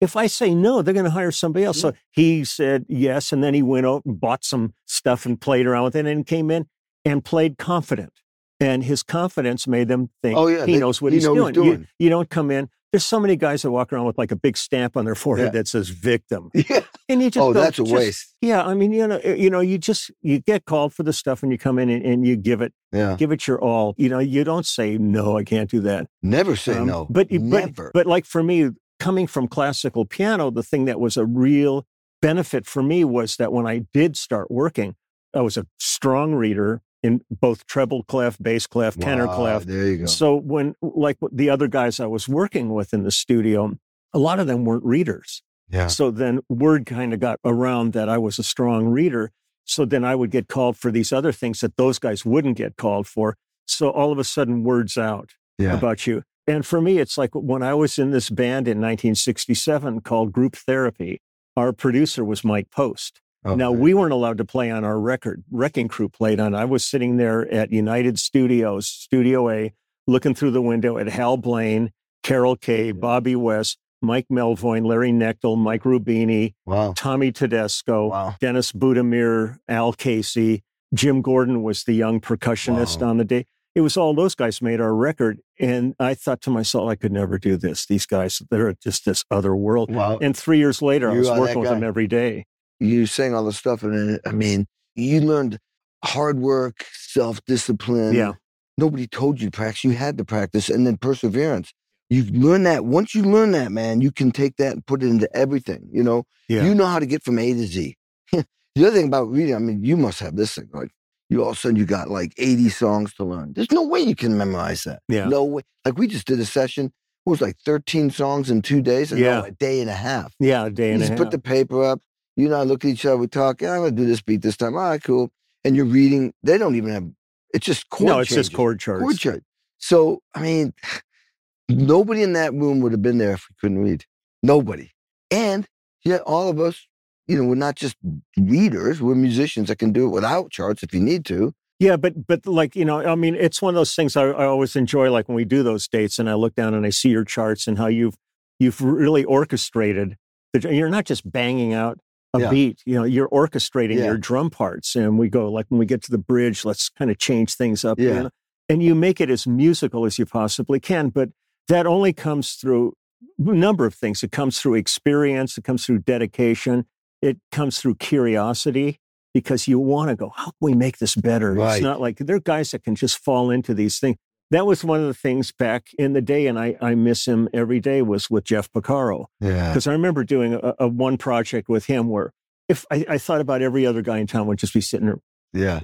"If 0.00 0.16
I 0.16 0.26
say 0.26 0.54
no, 0.54 0.82
they're 0.82 0.92
going 0.94 1.04
to 1.04 1.10
hire 1.10 1.30
somebody 1.30 1.64
else." 1.64 1.80
So 1.80 1.92
mm. 1.92 1.96
he 2.10 2.44
said 2.44 2.84
yes, 2.88 3.32
and 3.32 3.42
then 3.42 3.54
he 3.54 3.62
went 3.62 3.86
out 3.86 4.04
and 4.04 4.20
bought 4.20 4.44
some 4.44 4.74
stuff 4.86 5.24
and 5.24 5.40
played 5.40 5.66
around 5.66 5.84
with 5.84 5.96
it, 5.96 6.06
and 6.06 6.26
came 6.26 6.50
in 6.50 6.66
and 7.04 7.24
played 7.24 7.56
confident. 7.58 8.12
And 8.60 8.84
his 8.84 9.02
confidence 9.02 9.66
made 9.66 9.88
them 9.88 10.10
think 10.22 10.38
Oh, 10.38 10.46
yeah, 10.46 10.64
he 10.66 10.74
they- 10.74 10.78
knows 10.78 11.00
what 11.02 11.12
he 11.12 11.16
he's 11.18 11.24
knows 11.24 11.52
doing. 11.52 11.54
what 11.70 11.78
You- 11.80 11.86
You, 11.98 12.10
don't 12.10 12.28
come 12.30 12.50
in. 12.50 12.68
There's 12.94 13.04
so 13.04 13.18
many 13.18 13.34
guys 13.34 13.62
that 13.62 13.72
walk 13.72 13.92
around 13.92 14.06
with 14.06 14.16
like 14.18 14.30
a 14.30 14.36
big 14.36 14.56
stamp 14.56 14.96
on 14.96 15.04
their 15.04 15.16
forehead 15.16 15.46
Yeah. 15.46 15.50
that 15.62 15.66
says 15.66 15.88
victim. 15.88 16.50
Yeah. 16.70 16.80
And 17.08 17.20
you 17.20 17.28
just 17.28 17.42
Oh, 17.42 17.52
go, 17.52 17.60
that's 17.60 17.80
a 17.80 17.82
waste. 17.84 18.36
Yeah, 18.40 18.62
I 18.64 18.74
mean, 18.74 18.92
you 18.92 19.04
know, 19.08 19.16
eh, 19.24 19.34
you 19.34 19.50
know, 19.50 19.58
you 19.58 19.78
just 19.78 20.12
you 20.22 20.38
get 20.38 20.64
called 20.64 20.94
for 20.94 21.02
the 21.02 21.12
stuff 21.12 21.42
and 21.42 21.50
you 21.50 21.58
come 21.58 21.80
in 21.80 21.90
and, 21.90 22.06
and 22.06 22.24
you 22.24 22.36
give 22.36 22.60
it 22.60 22.72
Yeah. 22.92 23.16
give 23.18 23.32
it 23.32 23.48
your 23.48 23.60
all. 23.60 23.96
You 23.98 24.08
know, 24.08 24.20
you 24.20 24.44
don't 24.44 24.64
say 24.64 24.96
no, 24.96 25.36
I 25.36 25.42
can't 25.42 25.68
do 25.68 25.80
that. 25.80 26.06
Never 26.22 26.54
say 26.54 26.74
Um, 26.78 26.86
no. 26.86 27.08
But, 27.10 27.32
you- 27.32 27.40
but 27.40 27.64
never. 27.66 27.90
but 27.92 28.06
like 28.06 28.26
for 28.26 28.44
me, 28.44 28.70
coming 29.00 29.26
from 29.26 29.48
classical 29.48 30.04
piano, 30.06 30.52
the 30.52 30.62
thing 30.62 30.84
that 30.84 31.00
was 31.00 31.16
a 31.16 31.26
real 31.26 31.86
benefit 32.22 32.64
for 32.64 32.80
me 32.80 33.04
was 33.04 33.34
that 33.38 33.52
when 33.52 33.66
I 33.66 33.86
did 33.92 34.16
start 34.16 34.52
working, 34.52 34.94
I 35.34 35.40
was 35.40 35.56
a 35.56 35.66
strong 35.80 36.34
reader 36.36 36.80
in 37.04 37.20
both 37.30 37.66
treble 37.66 38.02
clef, 38.02 38.36
bass 38.40 38.66
clef, 38.66 38.96
tenor 38.98 39.26
Wow, 39.26 39.36
clef. 39.36 39.64
There 39.64 39.86
you 39.86 39.98
go. 39.98 40.06
So 40.06 40.34
when 40.34 40.74
like 40.80 41.18
the 41.30 41.50
other 41.50 41.68
guys 41.68 42.00
I 42.00 42.06
was 42.06 42.28
working 42.28 42.72
with 42.72 42.92
in 42.94 43.02
the 43.04 43.10
studio, 43.12 43.78
a 44.12 44.18
lot 44.18 44.40
of 44.40 44.46
them 44.46 44.64
weren't 44.64 44.84
readers. 44.84 45.42
yeah. 45.68 45.86
So 45.88 46.10
then 46.10 46.40
word 46.48 46.86
kind 46.86 47.12
of 47.12 47.20
got 47.20 47.38
around 47.44 47.92
that 47.92 48.08
I 48.08 48.18
was 48.18 48.38
a 48.38 48.42
strong 48.42 48.86
reader. 48.86 49.30
So 49.64 49.84
then 49.84 50.04
I 50.04 50.14
would 50.14 50.30
get 50.30 50.48
called 50.48 50.76
for 50.76 50.90
these 50.90 51.12
other 51.12 51.30
things 51.32 51.60
that 51.60 51.76
those 51.76 51.98
guys 51.98 52.24
wouldn't 52.24 52.56
get 52.56 52.76
called 52.76 53.06
for. 53.06 53.36
So 53.66 53.90
all 53.90 54.10
of 54.12 54.18
a 54.18 54.24
sudden, 54.24 54.62
words 54.64 54.96
out 54.96 55.30
Yeah. 55.58 55.74
about 55.76 56.06
you. 56.06 56.22
And 56.46 56.64
for 56.66 56.80
me, 56.80 56.98
it's 56.98 57.16
like 57.16 57.30
when 57.34 57.62
I 57.62 57.72
was 57.74 57.98
in 57.98 58.10
this 58.10 58.28
band 58.30 58.66
in 58.68 58.78
1967 58.80 60.00
called 60.02 60.32
Group 60.32 60.56
Therapy, 60.56 61.20
our 61.56 61.72
producer 61.72 62.24
was 62.24 62.44
Mike 62.44 62.70
Post. 62.70 63.20
Now, 63.44 63.72
we 63.72 63.92
weren't 63.94 64.12
allowed 64.12 64.38
to 64.38 64.44
play 64.44 64.70
on 64.70 64.84
our 64.84 64.98
record. 64.98 65.44
Wrecking 65.50 65.88
Crew 65.88 66.08
played 66.08 66.40
on. 66.40 66.54
I 66.54 66.64
was 66.64 66.84
sitting 66.84 67.16
there 67.18 67.46
at 67.52 67.70
United 67.72 68.18
Studios, 68.18 68.86
Studio 68.86 69.50
A, 69.50 69.72
looking 70.06 70.34
through 70.34 70.52
the 70.52 70.62
window 70.62 70.96
at 70.98 71.08
Hal 71.08 71.36
Blaine, 71.36 71.90
Carol 72.22 72.56
Kay, 72.56 72.92
Bobby 72.92 73.36
West, 73.36 73.78
Mike 74.00 74.26
Melvoin, 74.30 74.86
Larry 74.86 75.12
Knechtel, 75.12 75.56
Mike 75.58 75.82
Rubini, 75.82 76.54
Wow. 76.66 76.92
Tommy 76.96 77.32
Tedesco, 77.32 78.08
Wow. 78.08 78.34
Dennis 78.40 78.72
Budimir, 78.72 79.58
Al 79.68 79.92
Casey, 79.92 80.62
Jim 80.94 81.22
Gordon 81.22 81.62
was 81.62 81.84
the 81.84 81.92
young 81.94 82.20
percussionist 82.20 83.00
Wow. 83.00 83.08
on 83.10 83.16
the 83.18 83.24
day. 83.24 83.46
It 83.74 83.80
was 83.80 83.96
all 83.96 84.14
those 84.14 84.34
guys 84.34 84.62
made 84.62 84.80
our 84.80 84.94
record. 84.94 85.40
And 85.58 85.94
I 85.98 86.14
thought 86.14 86.40
to 86.42 86.50
myself, 86.50 86.88
I 86.88 86.94
could 86.94 87.12
never 87.12 87.38
do 87.38 87.56
this. 87.56 87.86
These 87.86 88.06
guys, 88.06 88.40
they're 88.50 88.72
just 88.74 89.04
this 89.04 89.24
other 89.30 89.56
world. 89.56 89.90
And 89.90 90.36
three 90.36 90.58
years 90.58 90.80
later, 90.80 91.10
I 91.10 91.16
was 91.18 91.28
working 91.30 91.60
with 91.60 91.70
them 91.70 91.82
every 91.82 92.06
day. 92.06 92.46
You 92.84 93.06
sang 93.06 93.34
all 93.34 93.44
the 93.44 93.52
stuff, 93.52 93.82
and 93.82 94.20
I 94.26 94.32
mean, 94.32 94.66
you 94.94 95.20
learned 95.20 95.58
hard 96.04 96.38
work, 96.38 96.84
self 96.92 97.44
discipline. 97.46 98.14
Yeah. 98.14 98.32
Nobody 98.76 99.06
told 99.06 99.40
you 99.40 99.48
to 99.48 99.56
practice. 99.56 99.84
You 99.84 99.92
had 99.92 100.18
to 100.18 100.24
practice, 100.24 100.68
and 100.68 100.86
then 100.86 100.96
perseverance. 100.96 101.72
You 102.10 102.24
learn 102.24 102.64
that. 102.64 102.84
Once 102.84 103.14
you 103.14 103.22
learn 103.22 103.52
that, 103.52 103.72
man, 103.72 104.00
you 104.00 104.10
can 104.12 104.30
take 104.30 104.56
that 104.56 104.72
and 104.74 104.86
put 104.86 105.02
it 105.02 105.08
into 105.08 105.28
everything. 105.36 105.88
You 105.92 106.02
know, 106.02 106.24
Yeah. 106.48 106.64
you 106.64 106.74
know 106.74 106.86
how 106.86 106.98
to 106.98 107.06
get 107.06 107.22
from 107.24 107.38
A 107.38 107.52
to 107.52 107.66
Z. 107.66 107.96
the 108.32 108.44
other 108.78 108.90
thing 108.90 109.06
about 109.06 109.30
reading, 109.30 109.54
I 109.54 109.58
mean, 109.58 109.82
you 109.84 109.96
must 109.96 110.20
have 110.20 110.36
this 110.36 110.54
thing. 110.54 110.68
Like, 110.72 110.90
you 111.30 111.42
all 111.42 111.50
of 111.50 111.56
a 111.56 111.60
sudden 111.60 111.76
you 111.76 111.86
got 111.86 112.10
like 112.10 112.34
80 112.36 112.68
songs 112.68 113.14
to 113.14 113.24
learn. 113.24 113.54
There's 113.54 113.70
no 113.72 113.82
way 113.84 114.00
you 114.00 114.14
can 114.14 114.36
memorize 114.36 114.82
that. 114.84 115.00
Yeah. 115.08 115.26
No 115.26 115.44
way. 115.44 115.62
Like, 115.84 115.96
we 115.96 116.06
just 116.06 116.26
did 116.26 116.38
a 116.40 116.44
session. 116.44 116.86
It 117.26 117.30
was 117.30 117.40
like 117.40 117.56
13 117.64 118.10
songs 118.10 118.50
in 118.50 118.60
two 118.60 118.82
days. 118.82 119.10
and 119.10 119.20
Yeah. 119.20 119.40
no, 119.40 119.44
a 119.46 119.50
day 119.52 119.80
and 119.80 119.88
a 119.88 119.94
half. 119.94 120.34
Yeah, 120.38 120.66
a 120.66 120.70
day 120.70 120.88
You 120.88 120.94
and 120.94 121.02
a 121.02 121.06
half. 121.06 121.10
just 121.12 121.18
half. 121.18 121.30
put 121.30 121.30
the 121.30 121.38
paper 121.38 121.82
up. 121.84 122.00
You 122.36 122.46
and 122.46 122.54
I 122.54 122.62
look 122.62 122.84
at 122.84 122.90
each 122.90 123.06
other. 123.06 123.16
We 123.16 123.28
talk. 123.28 123.62
Yeah, 123.62 123.72
I'm 123.72 123.80
gonna 123.80 123.92
do 123.92 124.06
this 124.06 124.22
beat 124.22 124.42
this 124.42 124.56
time. 124.56 124.74
All 124.74 124.82
right, 124.82 125.02
cool. 125.02 125.30
And 125.64 125.76
you're 125.76 125.84
reading. 125.84 126.32
They 126.42 126.58
don't 126.58 126.74
even 126.74 126.90
have. 126.90 127.08
It's 127.52 127.66
just 127.66 127.88
chord. 127.90 128.08
no, 128.08 128.18
it's 128.18 128.30
just 128.30 128.52
chord 128.52 128.80
charts. 128.80 129.02
Chord 129.02 129.18
chart. 129.18 129.44
So 129.78 130.20
I 130.34 130.40
mean, 130.40 130.74
nobody 131.68 132.22
in 132.22 132.32
that 132.32 132.52
room 132.52 132.80
would 132.80 132.92
have 132.92 133.02
been 133.02 133.18
there 133.18 133.32
if 133.32 133.46
we 133.48 133.54
couldn't 133.60 133.82
read. 133.82 134.04
Nobody. 134.42 134.90
And 135.30 135.66
yet, 136.04 136.20
all 136.22 136.48
of 136.48 136.60
us, 136.60 136.86
you 137.26 137.40
know, 137.40 137.48
we're 137.48 137.54
not 137.54 137.76
just 137.76 137.96
readers. 138.36 139.00
We're 139.00 139.14
musicians 139.14 139.68
that 139.68 139.78
can 139.78 139.92
do 139.92 140.06
it 140.06 140.10
without 140.10 140.50
charts 140.50 140.82
if 140.82 140.92
you 140.92 141.00
need 141.00 141.24
to. 141.26 141.54
Yeah, 141.78 141.96
but 141.96 142.26
but 142.26 142.46
like 142.46 142.76
you 142.76 142.84
know, 142.84 143.04
I 143.04 143.14
mean, 143.14 143.34
it's 143.34 143.60
one 143.60 143.74
of 143.74 143.76
those 143.76 143.94
things 143.94 144.16
I, 144.16 144.24
I 144.24 144.46
always 144.46 144.76
enjoy. 144.76 145.10
Like 145.10 145.28
when 145.28 145.36
we 145.36 145.44
do 145.44 145.62
those 145.62 145.88
dates, 145.88 146.18
and 146.18 146.28
I 146.28 146.34
look 146.34 146.54
down 146.54 146.74
and 146.74 146.86
I 146.86 146.90
see 146.90 147.10
your 147.10 147.24
charts 147.24 147.66
and 147.66 147.78
how 147.78 147.86
you've 147.86 148.16
you've 148.58 148.80
really 148.80 149.24
orchestrated. 149.24 150.16
The, 150.52 150.72
you're 150.72 150.90
not 150.90 151.04
just 151.04 151.30
banging 151.30 151.72
out 151.72 151.98
a 152.34 152.40
Yeah. 152.40 152.50
beat. 152.50 152.82
You 152.84 152.96
know, 152.96 153.04
you're 153.04 153.28
orchestrating 153.30 153.96
Yeah. 153.96 154.04
your 154.06 154.18
drum 154.18 154.50
parts, 154.50 154.94
and 154.96 155.18
we 155.18 155.28
go 155.30 155.50
like 155.50 155.66
when 155.70 155.78
we 155.78 155.86
get 155.86 156.02
to 156.02 156.10
the 156.10 156.18
bridge, 156.18 156.64
let's 156.64 156.90
kind 156.90 157.10
of 157.10 157.18
change 157.18 157.54
things 157.54 157.84
up. 157.84 157.98
Yeah. 157.98 158.22
know, 158.22 158.30
and 158.68 158.82
you 158.82 158.94
make 158.94 159.20
it 159.20 159.30
as 159.30 159.46
musical 159.46 160.04
as 160.04 160.18
you 160.18 160.26
possibly 160.26 160.80
can. 160.80 161.08
But 161.10 161.30
that 161.68 161.86
only 161.86 162.12
comes 162.12 162.54
through 162.54 162.92
a 163.38 163.42
number 163.54 163.86
of 163.86 163.94
things. 163.94 164.22
It 164.22 164.32
comes 164.32 164.60
through 164.60 164.74
experience. 164.74 165.56
It 165.56 165.64
comes 165.64 165.86
through 165.86 166.00
dedication. 166.00 166.84
It 167.22 167.38
comes 167.50 167.78
through 167.78 167.94
curiosity 167.96 168.98
because 169.32 169.66
you 169.66 169.78
want 169.78 170.10
to 170.10 170.16
go, 170.16 170.30
how 170.34 170.44
can 170.46 170.52
we 170.60 170.74
make 170.74 170.98
this 170.98 171.14
better? 171.16 171.54
Right. 171.54 171.74
It's 171.76 171.82
not 171.82 172.00
like 172.00 172.18
there 172.18 172.36
are 172.36 172.40
guys 172.40 172.70
that 172.72 172.84
can 172.84 172.94
just 172.94 173.18
fall 173.18 173.50
into 173.50 173.74
these 173.74 173.98
things. 173.98 174.16
That 174.50 174.66
was 174.66 174.84
one 174.84 175.00
of 175.00 175.06
the 175.06 175.14
things 175.14 175.52
back 175.52 175.88
in 175.98 176.12
the 176.12 176.20
day, 176.22 176.46
and 176.46 176.58
I, 176.58 176.76
I 176.80 176.94
miss 176.94 177.26
him 177.26 177.48
every 177.52 177.80
day, 177.80 178.02
was 178.02 178.30
with 178.30 178.44
Jeff 178.44 178.70
Porcaro. 178.70 179.26
Yeah. 179.40 179.70
Because 179.70 179.86
I 179.86 179.92
remember 179.92 180.22
doing 180.22 180.54
a, 180.54 180.74
a 180.80 180.88
one 180.88 181.16
project 181.16 181.68
with 181.68 181.86
him 181.86 182.08
where 182.08 182.32
if 182.68 182.84
I, 182.90 183.04
I 183.08 183.18
thought 183.18 183.40
about 183.40 183.62
every 183.62 183.86
other 183.86 184.02
guy 184.02 184.18
in 184.18 184.26
town 184.26 184.46
would 184.46 184.58
just 184.58 184.74
be 184.74 184.80
sitting 184.80 185.06
there 185.06 185.18
Yeah. 185.52 185.80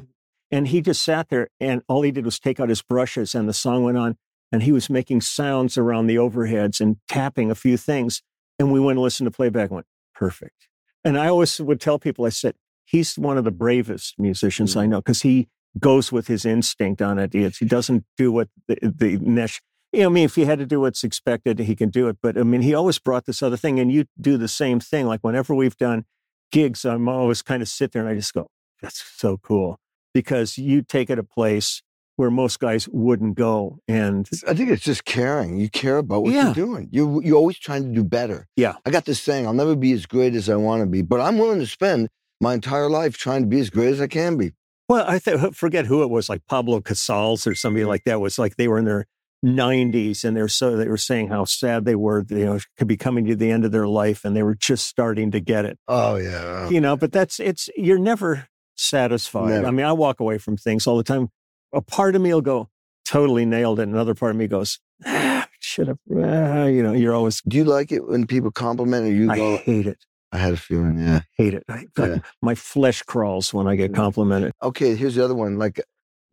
And 0.50 0.68
he 0.68 0.80
just 0.80 1.02
sat 1.02 1.28
there 1.28 1.48
and 1.60 1.82
all 1.88 2.02
he 2.02 2.10
did 2.10 2.24
was 2.24 2.38
take 2.38 2.58
out 2.58 2.68
his 2.68 2.82
brushes 2.82 3.34
and 3.34 3.48
the 3.48 3.52
song 3.52 3.84
went 3.84 3.98
on 3.98 4.16
and 4.50 4.62
he 4.62 4.72
was 4.72 4.90
making 4.90 5.20
sounds 5.20 5.78
around 5.78 6.06
the 6.06 6.16
overheads 6.16 6.80
and 6.80 6.96
tapping 7.08 7.50
a 7.50 7.54
few 7.54 7.76
things. 7.76 8.22
And 8.58 8.72
we 8.72 8.80
went 8.80 8.96
and 8.96 9.02
listened 9.02 9.26
to 9.26 9.30
playback 9.30 9.68
and 9.70 9.76
went, 9.76 9.86
perfect. 10.14 10.68
And 11.04 11.18
I 11.18 11.28
always 11.28 11.60
would 11.60 11.80
tell 11.80 11.98
people, 11.98 12.24
I 12.24 12.30
said, 12.30 12.54
he's 12.84 13.16
one 13.16 13.38
of 13.38 13.44
the 13.44 13.50
bravest 13.50 14.14
musicians 14.18 14.74
Mm. 14.74 14.80
I 14.80 14.86
know 14.86 14.98
because 15.00 15.22
he 15.22 15.48
goes 15.78 16.10
with 16.10 16.26
his 16.26 16.44
instinct 16.44 17.00
on 17.00 17.18
ideas. 17.18 17.58
He 17.58 17.64
doesn't 17.66 18.04
do 18.16 18.32
what 18.32 18.48
the, 18.66 18.76
the 18.82 19.18
nesh. 19.18 19.60
You 19.92 20.02
know, 20.02 20.06
I 20.06 20.12
mean, 20.12 20.24
if 20.24 20.34
he 20.36 20.44
had 20.44 20.58
to 20.60 20.66
do 20.66 20.80
what's 20.80 21.02
expected, 21.04 21.58
he 21.58 21.74
can 21.74 21.90
do 21.90 22.08
it. 22.08 22.16
But 22.22 22.38
I 22.38 22.42
mean, 22.42 22.62
he 22.62 22.74
always 22.74 22.98
brought 22.98 23.26
this 23.26 23.42
other 23.42 23.56
thing, 23.56 23.78
and 23.80 23.90
you 23.92 24.04
do 24.20 24.36
the 24.36 24.48
same 24.48 24.80
thing. 24.80 25.06
Like 25.06 25.20
whenever 25.22 25.54
we've 25.54 25.76
done 25.76 26.04
gigs, 26.52 26.84
I'm 26.84 27.08
always 27.08 27.42
kind 27.42 27.62
of 27.62 27.68
sit 27.68 27.92
there 27.92 28.02
and 28.02 28.10
I 28.10 28.14
just 28.14 28.32
go, 28.34 28.48
"That's 28.82 29.02
so 29.16 29.38
cool," 29.38 29.78
because 30.14 30.58
you 30.58 30.82
take 30.82 31.10
it 31.10 31.18
a 31.18 31.24
place 31.24 31.82
where 32.16 32.30
most 32.30 32.60
guys 32.60 32.86
wouldn't 32.88 33.34
go, 33.34 33.78
and 33.88 34.28
I 34.46 34.52
think 34.54 34.70
it's 34.70 34.84
just 34.84 35.04
caring. 35.04 35.56
You 35.56 35.68
care 35.70 35.96
about 35.96 36.22
what 36.22 36.34
Yeah. 36.34 36.46
you're 36.46 36.54
doing. 36.66 36.88
You 36.92 37.20
you're 37.24 37.36
always 37.36 37.58
trying 37.58 37.82
to 37.84 37.88
do 37.92 38.04
better. 38.04 38.46
Yeah. 38.56 38.74
I 38.86 38.90
got 38.90 39.06
this 39.06 39.20
saying: 39.20 39.46
I'll 39.46 39.54
never 39.54 39.74
be 39.74 39.92
as 39.92 40.06
great 40.06 40.34
as 40.34 40.48
I 40.48 40.56
want 40.56 40.82
to 40.82 40.86
be, 40.86 41.02
but 41.02 41.20
I'm 41.20 41.38
willing 41.38 41.60
to 41.60 41.66
spend 41.66 42.08
my 42.40 42.54
entire 42.54 42.88
life 42.88 43.16
trying 43.16 43.42
to 43.42 43.48
be 43.48 43.58
as 43.60 43.70
great 43.70 43.88
as 43.92 44.00
I 44.00 44.06
can 44.06 44.36
be. 44.36 44.52
Well, 44.90 45.04
I 45.06 45.20
th- 45.20 45.54
forget 45.54 45.86
who 45.86 46.02
it 46.02 46.10
was, 46.10 46.28
like 46.28 46.44
Pablo 46.48 46.80
Casals 46.80 47.46
or 47.46 47.54
somebody 47.54 47.84
like 47.84 48.02
that. 48.04 48.20
Was 48.20 48.40
like 48.40 48.56
they 48.56 48.66
were 48.66 48.76
in 48.78 48.84
their 48.86 49.06
90s 49.46 50.24
and 50.24 50.36
they're 50.36 50.48
so 50.48 50.76
they 50.76 50.88
were 50.88 50.96
saying 50.96 51.28
how 51.28 51.44
sad 51.44 51.84
they 51.84 51.94
were. 51.94 52.24
You 52.28 52.44
know, 52.44 52.58
could 52.76 52.88
be 52.88 52.96
coming 52.96 53.24
to 53.26 53.36
the 53.36 53.52
end 53.52 53.64
of 53.64 53.70
their 53.70 53.86
life, 53.86 54.24
and 54.24 54.36
they 54.36 54.42
were 54.42 54.56
just 54.56 54.88
starting 54.88 55.30
to 55.30 55.38
get 55.38 55.64
it. 55.64 55.78
Oh 55.86 56.16
yeah. 56.16 56.68
You 56.68 56.80
know, 56.80 56.96
but 56.96 57.12
that's 57.12 57.38
it's 57.38 57.70
you're 57.76 58.00
never 58.00 58.48
satisfied. 58.74 59.50
Never. 59.50 59.66
I 59.68 59.70
mean, 59.70 59.86
I 59.86 59.92
walk 59.92 60.18
away 60.18 60.38
from 60.38 60.56
things 60.56 60.88
all 60.88 60.96
the 60.96 61.04
time. 61.04 61.28
A 61.72 61.80
part 61.80 62.16
of 62.16 62.22
me 62.22 62.34
will 62.34 62.40
go 62.40 62.68
totally 63.04 63.44
nailed 63.44 63.78
it. 63.78 63.88
Another 63.88 64.16
part 64.16 64.32
of 64.32 64.38
me 64.38 64.48
goes, 64.48 64.80
ah, 65.06 65.48
should 65.60 65.86
have. 65.86 65.98
ah," 66.12 66.64
you 66.64 66.82
know, 66.82 66.92
you're 66.92 67.14
always. 67.14 67.40
Do 67.42 67.56
you 67.56 67.64
like 67.64 67.92
it 67.92 68.08
when 68.08 68.26
people 68.26 68.50
compliment 68.50 69.06
or 69.06 69.12
you 69.12 69.30
I 69.30 69.36
go? 69.36 69.56
hate 69.58 69.86
it. 69.86 70.04
I 70.32 70.38
had 70.38 70.52
a 70.54 70.56
feeling. 70.56 70.98
Yeah. 70.98 71.22
Hate 71.36 71.54
it. 71.54 71.64
I, 71.68 71.86
Yeah. 71.98 72.18
My 72.40 72.54
flesh 72.54 73.02
crawls 73.02 73.52
when 73.52 73.66
I 73.66 73.76
get 73.76 73.92
mm-hmm. 73.92 74.00
complimented. 74.00 74.52
Okay. 74.62 74.94
Here's 74.94 75.14
the 75.14 75.24
other 75.24 75.34
one. 75.34 75.58
Like 75.58 75.80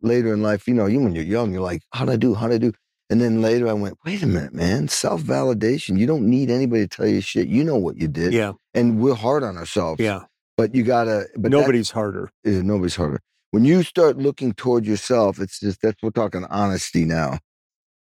later 0.02 0.32
in 0.32 0.42
life, 0.42 0.68
you 0.68 0.74
know, 0.74 0.86
you 0.86 1.00
when 1.00 1.14
you're 1.14 1.24
young, 1.24 1.52
you're 1.52 1.62
like, 1.62 1.82
how'd 1.92 2.08
I 2.08 2.16
do? 2.16 2.34
How'd 2.34 2.52
I 2.52 2.58
do? 2.58 2.72
And 3.10 3.20
then 3.20 3.40
later, 3.40 3.68
I 3.68 3.72
went, 3.72 3.96
wait 4.04 4.22
a 4.22 4.26
minute, 4.26 4.52
man. 4.52 4.88
Self 4.88 5.22
validation. 5.22 5.98
You 5.98 6.06
don't 6.06 6.28
need 6.28 6.50
anybody 6.50 6.86
to 6.86 6.88
tell 6.88 7.06
you 7.06 7.20
shit. 7.20 7.48
You 7.48 7.64
know 7.64 7.76
what 7.76 7.96
you 7.96 8.06
did. 8.06 8.32
Yeah, 8.32 8.52
And 8.74 9.00
we're 9.00 9.14
hard 9.14 9.42
on 9.42 9.56
ourselves. 9.56 10.00
yeah. 10.00 10.24
But 10.56 10.74
you 10.74 10.82
gotta. 10.82 11.26
But 11.36 11.52
Nobody's 11.52 11.90
harder. 11.90 12.30
Yeah, 12.42 12.62
nobody's 12.62 12.96
harder. 12.96 13.20
When 13.52 13.64
you 13.64 13.84
start 13.84 14.18
looking 14.18 14.52
toward 14.52 14.86
yourself, 14.86 15.38
it's 15.38 15.60
just 15.60 15.80
that's 15.80 16.02
we're 16.02 16.10
talking 16.10 16.44
honesty 16.50 17.04
now. 17.04 17.38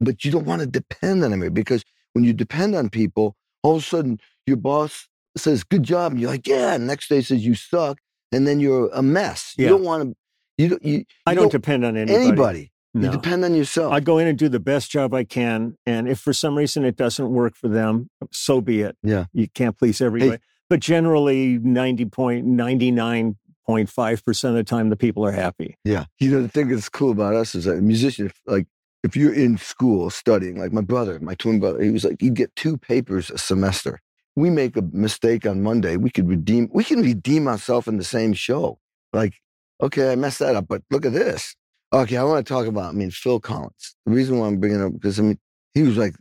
But 0.00 0.24
you 0.24 0.30
don't 0.30 0.46
want 0.46 0.60
to 0.60 0.66
depend 0.66 1.24
on 1.24 1.32
anybody 1.32 1.50
because 1.50 1.84
when 2.12 2.22
you 2.24 2.32
depend 2.32 2.76
on 2.76 2.90
people, 2.90 3.36
all 3.64 3.76
of 3.76 3.82
a 3.82 3.84
sudden 3.84 4.20
your 4.46 4.56
boss 4.56 5.08
says 5.36 5.64
"good 5.64 5.82
job," 5.82 6.12
and 6.12 6.20
you're 6.20 6.30
like, 6.30 6.46
"Yeah." 6.46 6.76
Next 6.76 7.08
day 7.08 7.20
says 7.20 7.44
you 7.44 7.54
suck, 7.54 7.98
and 8.32 8.46
then 8.46 8.60
you're 8.60 8.88
a 8.92 9.02
mess. 9.02 9.54
Yeah. 9.56 9.64
You 9.64 9.68
don't 9.70 9.84
want 9.84 10.02
to. 10.02 10.16
You 10.58 10.68
don't. 10.68 10.84
You, 10.84 11.04
I 11.26 11.32
you 11.32 11.36
don't 11.36 11.52
depend 11.52 11.84
on 11.84 11.96
anybody. 11.96 12.26
anybody. 12.26 12.72
No. 12.94 13.06
You 13.06 13.12
depend 13.16 13.44
on 13.44 13.56
yourself. 13.56 13.92
I 13.92 13.98
go 13.98 14.18
in 14.18 14.28
and 14.28 14.38
do 14.38 14.48
the 14.48 14.60
best 14.60 14.88
job 14.90 15.14
I 15.14 15.24
can. 15.24 15.76
And 15.84 16.08
if 16.08 16.20
for 16.20 16.32
some 16.32 16.56
reason 16.56 16.84
it 16.84 16.96
doesn't 16.96 17.28
work 17.28 17.56
for 17.56 17.66
them, 17.66 18.08
so 18.30 18.60
be 18.60 18.82
it. 18.82 18.96
Yeah. 19.02 19.24
You 19.32 19.48
can't 19.48 19.76
please 19.76 20.00
everybody. 20.00 20.40
But 20.70 20.78
generally 20.78 21.58
90.99.5% 21.58 24.48
of 24.48 24.54
the 24.54 24.64
time 24.64 24.90
the 24.90 24.96
people 24.96 25.26
are 25.26 25.32
happy. 25.32 25.76
Yeah. 25.84 26.04
You 26.20 26.30
know, 26.30 26.42
the 26.42 26.48
thing 26.48 26.68
that's 26.68 26.88
cool 26.88 27.10
about 27.10 27.34
us 27.34 27.56
is 27.56 27.64
that 27.64 27.78
a 27.78 27.82
musician, 27.82 28.26
if, 28.26 28.40
like, 28.46 28.68
if 29.02 29.16
you're 29.16 29.34
in 29.34 29.58
school 29.58 30.08
studying, 30.08 30.56
like 30.58 30.72
my 30.72 30.80
brother, 30.80 31.18
my 31.18 31.34
twin 31.34 31.58
brother, 31.58 31.82
he 31.82 31.90
was 31.90 32.04
like, 32.04 32.18
he'd 32.20 32.34
get 32.34 32.54
two 32.54 32.78
papers 32.78 33.28
a 33.28 33.38
semester. 33.38 34.00
We 34.36 34.50
make 34.50 34.76
a 34.76 34.82
mistake 34.82 35.46
on 35.46 35.62
Monday, 35.62 35.96
we 35.96 36.10
could 36.10 36.28
redeem, 36.28 36.68
we 36.72 36.84
can 36.84 37.02
redeem 37.02 37.46
ourselves 37.46 37.86
in 37.86 37.98
the 37.98 38.04
same 38.04 38.32
show. 38.32 38.78
Like, 39.12 39.34
okay, 39.80 40.10
I 40.10 40.16
messed 40.16 40.40
that 40.40 40.56
up, 40.56 40.66
but 40.68 40.82
look 40.90 41.06
at 41.06 41.12
this. 41.12 41.54
Okay, 41.92 42.16
I 42.16 42.24
want 42.24 42.44
to 42.44 42.52
talk 42.52 42.66
about, 42.66 42.86
I 42.88 42.92
mean, 42.92 43.12
Phil 43.12 43.38
Collins. 43.38 43.94
The 44.04 44.12
reason 44.12 44.38
why 44.38 44.48
I'm 44.48 44.58
bringing 44.58 44.82
up, 44.82 44.92
because 44.94 45.20
I 45.20 45.22
mean, 45.22 45.38
he 45.74 45.82
was 45.82 45.96
like, 45.96 46.16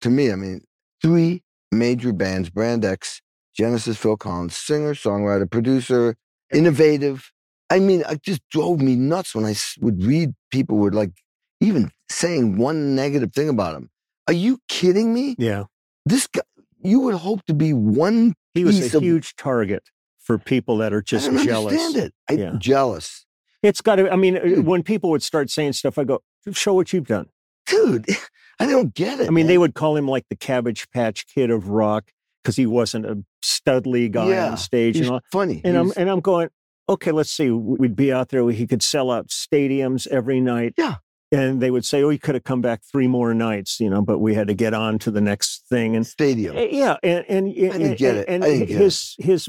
to 0.00 0.10
me, 0.10 0.32
I 0.32 0.34
mean, 0.34 0.62
three 1.00 1.42
major 1.70 2.12
bands, 2.12 2.50
Brand 2.50 2.84
X, 2.84 3.20
Genesis, 3.56 3.96
Phil 3.96 4.16
Collins, 4.16 4.56
singer, 4.56 4.94
songwriter, 4.94 5.48
producer, 5.48 6.16
innovative. 6.52 7.30
I 7.70 7.78
mean, 7.78 8.02
it 8.08 8.22
just 8.22 8.42
drove 8.50 8.80
me 8.80 8.96
nuts 8.96 9.34
when 9.34 9.44
I 9.44 9.54
would 9.80 10.02
read 10.02 10.34
people 10.50 10.78
would 10.78 10.94
like 10.94 11.12
even 11.60 11.90
saying 12.10 12.56
one 12.56 12.94
negative 12.94 13.32
thing 13.32 13.48
about 13.48 13.76
him. 13.76 13.90
Are 14.26 14.34
you 14.34 14.58
kidding 14.68 15.14
me? 15.14 15.36
Yeah. 15.38 15.64
This 16.04 16.26
guy, 16.26 16.42
you 16.84 17.00
would 17.00 17.14
hope 17.16 17.44
to 17.46 17.54
be 17.54 17.72
one. 17.72 18.34
He 18.54 18.64
was 18.64 18.92
a 18.94 18.96
of- 18.98 19.02
huge 19.02 19.34
target 19.36 19.82
for 20.20 20.38
people 20.38 20.76
that 20.78 20.92
are 20.92 21.02
just 21.02 21.28
I 21.30 21.44
jealous. 21.44 21.72
understand 21.74 21.96
it. 22.06 22.14
I, 22.30 22.32
Yeah. 22.34 22.54
Jealous, 22.58 23.26
It's 23.62 23.80
got 23.80 23.96
to, 23.96 24.10
I 24.12 24.16
mean, 24.16 24.36
uh, 24.36 24.40
Dude. 24.40 24.66
when 24.66 24.82
people 24.82 25.10
would 25.10 25.22
start 25.22 25.50
saying 25.50 25.72
stuff, 25.74 25.98
I 25.98 26.04
go, 26.04 26.22
show 26.52 26.74
what 26.74 26.92
you've 26.92 27.06
done. 27.06 27.26
dude. 27.66 28.06
I 28.60 28.66
don't 28.66 28.94
get 28.94 29.18
it. 29.20 29.26
I 29.26 29.30
mean, 29.30 29.46
they 29.48 29.58
would 29.58 29.74
call 29.74 29.96
him 29.96 30.06
like 30.06 30.26
the 30.30 30.36
Cabbage 30.36 30.88
Patch 30.90 31.26
Kid 31.26 31.50
of 31.50 31.68
rock 31.68 32.10
because 32.42 32.54
he 32.56 32.66
wasn't 32.66 33.04
a 33.06 33.24
studly 33.44 34.08
guy 34.10 34.28
Yeah. 34.28 34.50
on 34.52 34.56
stage. 34.58 34.96
He's 34.96 35.06
and 35.06 35.14
all. 35.16 35.20
funny. 35.32 35.60
And 35.64 35.76
I'm 35.76 35.92
and 35.96 36.08
I'm 36.08 36.20
going, 36.20 36.50
okay, 36.88 37.10
let's 37.10 37.30
see. 37.32 37.50
We'd 37.50 37.96
be 37.96 38.12
out 38.12 38.28
there. 38.28 38.48
He 38.50 38.66
could 38.68 38.82
sell 38.82 39.10
out 39.10 39.28
stadiums 39.28 40.06
every 40.06 40.40
night. 40.40 40.74
Yeah. 40.78 40.96
And 41.34 41.60
they 41.60 41.70
would 41.70 41.84
say, 41.84 42.02
oh, 42.02 42.10
he 42.10 42.18
could 42.18 42.34
have 42.34 42.44
come 42.44 42.60
back 42.60 42.82
three 42.82 43.06
more 43.06 43.34
nights, 43.34 43.80
you 43.80 43.90
know, 43.90 44.02
but 44.02 44.18
we 44.18 44.34
had 44.34 44.48
to 44.48 44.54
get 44.54 44.74
on 44.74 44.98
to 45.00 45.10
the 45.10 45.20
next 45.20 45.66
thing. 45.68 45.96
And 45.96 46.06
stadium. 46.06 46.56
uh, 46.56 46.60
yeah, 46.60 46.96
and 47.02 47.24
and 47.28 47.54
didn't 47.54 47.82
and, 47.82 47.96
get 47.96 48.16
it. 48.16 48.28
and 48.28 48.44
I 48.44 48.48
didn't 48.48 48.66
get 48.66 48.80
his 48.80 49.16
his 49.18 49.48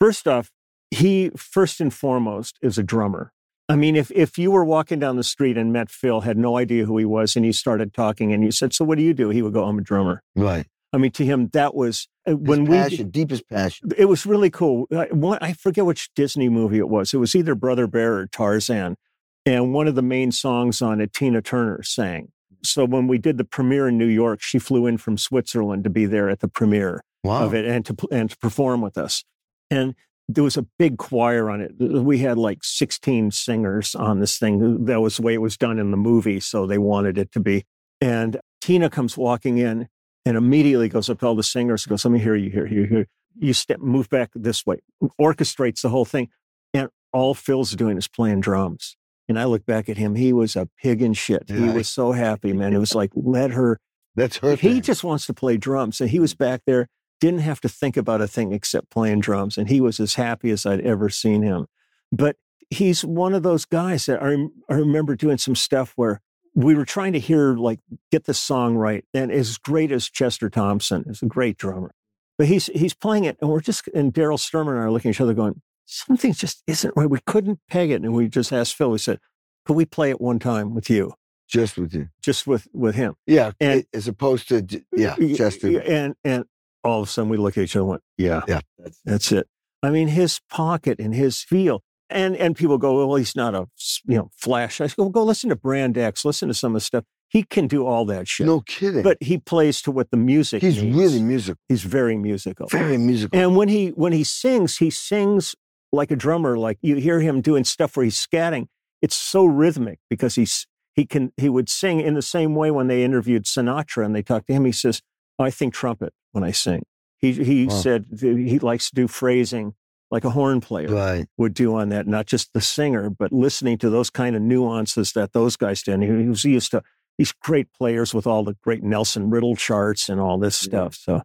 first 0.00 0.28
off, 0.28 0.50
he 0.90 1.30
first 1.36 1.80
and 1.80 1.92
foremost 1.92 2.58
is 2.62 2.78
a 2.78 2.82
drummer. 2.82 3.32
I 3.68 3.76
mean, 3.76 3.96
if 3.96 4.10
if 4.10 4.36
you 4.36 4.50
were 4.50 4.64
walking 4.64 4.98
down 4.98 5.16
the 5.16 5.24
street 5.24 5.56
and 5.56 5.72
met 5.72 5.90
Phil, 5.90 6.20
had 6.20 6.36
no 6.36 6.58
idea 6.58 6.84
who 6.84 6.98
he 6.98 7.04
was, 7.04 7.36
and 7.36 7.46
you 7.46 7.52
started 7.52 7.94
talking, 7.94 8.32
and 8.32 8.44
you 8.44 8.50
said, 8.50 8.74
"So 8.74 8.84
what 8.84 8.98
do 8.98 9.04
you 9.04 9.14
do?" 9.14 9.30
He 9.30 9.40
would 9.40 9.54
go, 9.54 9.64
"I'm 9.64 9.78
a 9.78 9.82
drummer." 9.82 10.22
Right. 10.36 10.66
I 10.92 10.98
mean, 10.98 11.10
to 11.12 11.24
him, 11.24 11.48
that 11.54 11.74
was 11.74 12.08
uh, 12.26 12.32
His 12.32 12.40
when 12.40 12.64
we 12.66 12.96
deepest 13.04 13.48
passion. 13.48 13.90
it 13.96 14.04
was 14.06 14.26
really 14.26 14.50
cool. 14.50 14.86
I, 14.94 15.06
one, 15.06 15.38
I 15.40 15.54
forget 15.54 15.86
which 15.86 16.12
Disney 16.14 16.50
movie 16.50 16.78
it 16.78 16.88
was. 16.88 17.14
It 17.14 17.16
was 17.16 17.34
either 17.34 17.54
Brother 17.54 17.86
Bear 17.86 18.16
or 18.16 18.26
Tarzan. 18.26 18.96
And 19.44 19.72
one 19.72 19.88
of 19.88 19.94
the 19.94 20.02
main 20.02 20.30
songs 20.32 20.80
on 20.80 21.00
it, 21.00 21.12
Tina 21.12 21.42
Turner 21.42 21.82
sang. 21.82 22.28
So 22.62 22.84
when 22.84 23.08
we 23.08 23.18
did 23.18 23.38
the 23.38 23.44
premiere 23.44 23.88
in 23.88 23.98
New 23.98 24.06
York, 24.06 24.40
she 24.40 24.58
flew 24.58 24.86
in 24.86 24.98
from 24.98 25.18
Switzerland 25.18 25.82
to 25.84 25.90
be 25.90 26.06
there 26.06 26.28
at 26.30 26.40
the 26.40 26.48
premiere 26.48 27.02
Wow. 27.24 27.44
of 27.44 27.54
it 27.54 27.64
and 27.64 27.84
to 27.86 27.96
and 28.10 28.30
to 28.30 28.36
perform 28.38 28.80
with 28.80 28.98
us. 28.98 29.24
And 29.70 29.94
there 30.28 30.44
was 30.44 30.56
a 30.56 30.66
big 30.78 30.98
choir 30.98 31.50
on 31.50 31.60
it. 31.60 31.72
We 31.78 32.18
had 32.18 32.38
like 32.38 32.62
16 32.62 33.30
singers 33.32 33.94
on 33.94 34.20
this 34.20 34.38
thing. 34.38 34.84
That 34.86 35.00
was 35.00 35.16
the 35.16 35.22
way 35.22 35.34
it 35.34 35.40
was 35.40 35.56
done 35.56 35.78
in 35.78 35.90
the 35.90 35.96
movie, 35.96 36.40
so 36.40 36.66
they 36.66 36.78
wanted 36.78 37.18
it 37.18 37.30
to 37.32 37.40
be. 37.40 37.64
And 38.00 38.40
Tina 38.60 38.90
comes 38.90 39.16
walking 39.16 39.58
in 39.58 39.88
and 40.24 40.36
immediately 40.36 40.88
goes 40.88 41.10
up 41.10 41.20
to 41.20 41.26
all 41.26 41.34
the 41.34 41.42
singers 41.42 41.84
and 41.84 41.90
goes, 41.90 42.04
Let 42.04 42.12
me 42.12 42.18
hear 42.20 42.36
you 42.36 42.50
here, 42.50 42.66
here, 42.66 42.86
here. 42.86 43.06
You 43.38 43.52
step, 43.54 43.80
move 43.80 44.08
back 44.08 44.30
this 44.34 44.64
way, 44.66 44.78
orchestrates 45.20 45.82
the 45.82 45.88
whole 45.88 46.04
thing. 46.04 46.28
And 46.74 46.88
all 47.12 47.34
Phil's 47.34 47.72
doing 47.72 47.98
is 47.98 48.08
playing 48.08 48.40
drums. 48.40 48.96
And 49.32 49.40
I 49.40 49.44
look 49.44 49.64
back 49.64 49.88
at 49.88 49.96
him. 49.96 50.14
He 50.14 50.30
was 50.30 50.56
a 50.56 50.68
pig 50.82 51.00
in 51.00 51.14
shit. 51.14 51.48
He 51.48 51.70
was 51.70 51.88
so 51.88 52.12
happy, 52.12 52.52
man. 52.52 52.74
It 52.74 52.78
was 52.78 52.94
like, 52.94 53.10
let 53.14 53.52
her 53.52 53.80
That's 54.14 54.36
her 54.36 54.50
he 54.56 54.74
thing. 54.74 54.82
just 54.82 55.02
wants 55.02 55.24
to 55.24 55.32
play 55.32 55.56
drums. 55.56 56.02
And 56.02 56.10
he 56.10 56.20
was 56.20 56.34
back 56.34 56.60
there, 56.66 56.90
didn't 57.18 57.40
have 57.40 57.62
to 57.62 57.68
think 57.70 57.96
about 57.96 58.20
a 58.20 58.28
thing 58.28 58.52
except 58.52 58.90
playing 58.90 59.20
drums. 59.20 59.56
And 59.56 59.70
he 59.70 59.80
was 59.80 59.98
as 60.00 60.16
happy 60.16 60.50
as 60.50 60.66
I'd 60.66 60.82
ever 60.82 61.08
seen 61.08 61.40
him. 61.40 61.64
But 62.12 62.36
he's 62.68 63.06
one 63.06 63.32
of 63.32 63.42
those 63.42 63.64
guys 63.64 64.04
that 64.04 64.22
I, 64.22 64.34
I 64.68 64.76
remember 64.76 65.16
doing 65.16 65.38
some 65.38 65.54
stuff 65.54 65.94
where 65.96 66.20
we 66.54 66.74
were 66.74 66.84
trying 66.84 67.14
to 67.14 67.18
hear, 67.18 67.54
like, 67.54 67.80
get 68.10 68.24
the 68.24 68.34
song 68.34 68.76
right. 68.76 69.06
And 69.14 69.32
as 69.32 69.56
great 69.56 69.90
as 69.90 70.10
Chester 70.10 70.50
Thompson 70.50 71.04
is 71.06 71.22
a 71.22 71.26
great 71.26 71.56
drummer, 71.56 71.94
but 72.36 72.48
he's 72.48 72.66
he's 72.66 72.92
playing 72.92 73.24
it. 73.24 73.38
And 73.40 73.48
we're 73.48 73.62
just, 73.62 73.88
and 73.94 74.12
Daryl 74.12 74.36
Stuermer 74.38 74.72
and 74.72 74.80
I 74.80 74.82
are 74.82 74.90
looking 74.90 75.08
at 75.08 75.14
each 75.14 75.22
other 75.22 75.32
going, 75.32 75.62
something 75.84 76.32
just 76.32 76.62
isn't 76.66 76.94
right. 76.96 77.08
We 77.10 77.20
couldn't 77.26 77.60
peg 77.68 77.90
it. 77.90 78.02
And 78.02 78.12
we 78.14 78.28
just 78.28 78.52
asked 78.52 78.74
Phil, 78.74 78.90
we 78.90 78.98
said, 78.98 79.18
could 79.64 79.74
we 79.76 79.84
play 79.84 80.10
it 80.10 80.20
one 80.20 80.38
time 80.38 80.74
with 80.74 80.88
you? 80.90 81.14
just 81.48 81.76
with 81.76 81.92
you. 81.92 82.08
Just 82.22 82.46
with 82.46 82.66
with 82.72 82.94
him. 82.94 83.14
Yeah. 83.26 83.52
And- 83.60 83.84
as 83.92 84.08
opposed 84.08 84.48
to, 84.48 84.66
yeah, 84.96 85.16
Chester. 85.36 85.80
And 85.82 86.14
and 86.24 86.44
all 86.82 87.02
of 87.02 87.08
a 87.08 87.10
sudden 87.10 87.28
we 87.28 87.36
look 87.36 87.58
at 87.58 87.64
each 87.64 87.76
other 87.76 87.82
and 87.82 87.88
went, 87.90 88.02
yeah, 88.16 88.40
Yeah. 88.48 88.60
That's, 88.78 89.00
that's 89.04 89.32
it. 89.32 89.46
I 89.82 89.90
mean, 89.90 90.08
his 90.08 90.40
pocket 90.48 90.98
and 90.98 91.14
his 91.14 91.42
feel. 91.42 91.82
And 92.08 92.36
and 92.36 92.56
people 92.56 92.78
go, 92.78 93.06
well, 93.06 93.16
he's 93.16 93.36
not 93.36 93.54
a, 93.54 93.66
you 94.06 94.16
know 94.16 94.30
flash. 94.36 94.80
I 94.80 94.86
go, 94.88 95.10
go 95.10 95.24
listen 95.24 95.50
to 95.50 95.56
Brand 95.56 95.98
X, 95.98 96.24
listen 96.24 96.48
to 96.48 96.54
some 96.54 96.72
of 96.72 96.74
the 96.76 96.80
stuff. 96.84 97.04
He 97.28 97.42
can 97.42 97.66
do 97.66 97.86
all 97.86 98.04
that 98.06 98.28
shit. 98.28 98.46
no 98.46 98.60
kidding. 98.60 99.02
But 99.02 99.16
he 99.22 99.36
plays 99.38 99.80
to 99.82 99.90
what 99.90 100.10
the 100.10 100.18
music 100.18 100.62
he's 100.62 100.82
needs. 100.82 100.96
really 100.96 101.22
musical. 101.22 101.58
he's 101.68 101.82
very 101.82 102.16
musical. 102.16 102.66
Very 102.68 102.96
musical. 102.98 103.38
And 103.38 103.56
when 103.56 103.68
he 103.68 103.88
when 103.88 104.12
he 104.12 104.24
sings, 104.24 104.76
he 104.78 104.88
sings 104.90 105.54
like 105.92 106.10
a 106.10 106.16
drummer. 106.16 106.56
Like 106.58 106.78
you 106.82 106.96
hear 106.96 107.20
him 107.20 107.40
doing 107.40 107.64
stuff 107.64 107.96
where 107.96 108.04
he's 108.04 108.16
scatting. 108.26 108.66
it's 109.00 109.16
so 109.16 109.44
rhythmic 109.44 109.98
because 110.08 110.34
he's 110.36 110.66
he 110.94 111.04
can 111.06 111.32
he 111.36 111.48
would 111.48 111.68
sing 111.68 112.00
in 112.00 112.14
the 112.14 112.22
same 112.22 112.54
way 112.54 112.70
when 112.70 112.86
they 112.88 113.02
interviewed 113.04 113.44
Sinatra 113.44 114.04
and 114.04 114.14
they 114.14 114.22
talked 114.22 114.46
to 114.48 114.52
him. 114.52 114.64
He 114.64 114.72
says, 114.72 115.00
"I 115.38 115.50
think 115.50 115.74
trumpet 115.74 116.12
when 116.32 116.44
I 116.44 116.52
sing." 116.52 116.82
He 117.18 117.32
he 117.32 117.66
Wow. 117.66 117.72
said 117.80 118.06
he 118.20 118.58
likes 118.58 118.88
to 118.90 118.94
do 118.94 119.08
phrasing 119.08 119.74
like 120.10 120.24
a 120.24 120.30
horn 120.30 120.60
player 120.60 120.88
Right. 120.88 121.26
would 121.38 121.54
do 121.54 121.74
on 121.74 121.88
that, 121.88 122.06
not 122.06 122.26
just 122.26 122.52
the 122.52 122.60
singer, 122.60 123.08
but 123.08 123.32
listening 123.32 123.78
to 123.78 123.88
those 123.88 124.10
kind 124.10 124.36
of 124.36 124.42
nuances 124.42 125.12
that 125.12 125.32
those 125.32 125.56
guys 125.56 125.82
did. 125.82 125.94
And 125.94 126.02
he, 126.02 126.22
he 126.24 126.28
was 126.28 126.44
used 126.44 126.70
to 126.72 126.82
these 127.16 127.32
great 127.32 127.72
players 127.72 128.12
with 128.12 128.26
all 128.26 128.44
the 128.44 128.54
great 128.62 128.82
Nelson 128.82 129.30
Riddle 129.30 129.56
charts 129.56 130.08
and 130.10 130.20
all 130.20 130.38
this 130.38 130.62
Yeah. 130.62 130.88
stuff. 130.88 130.94
So, 130.96 131.22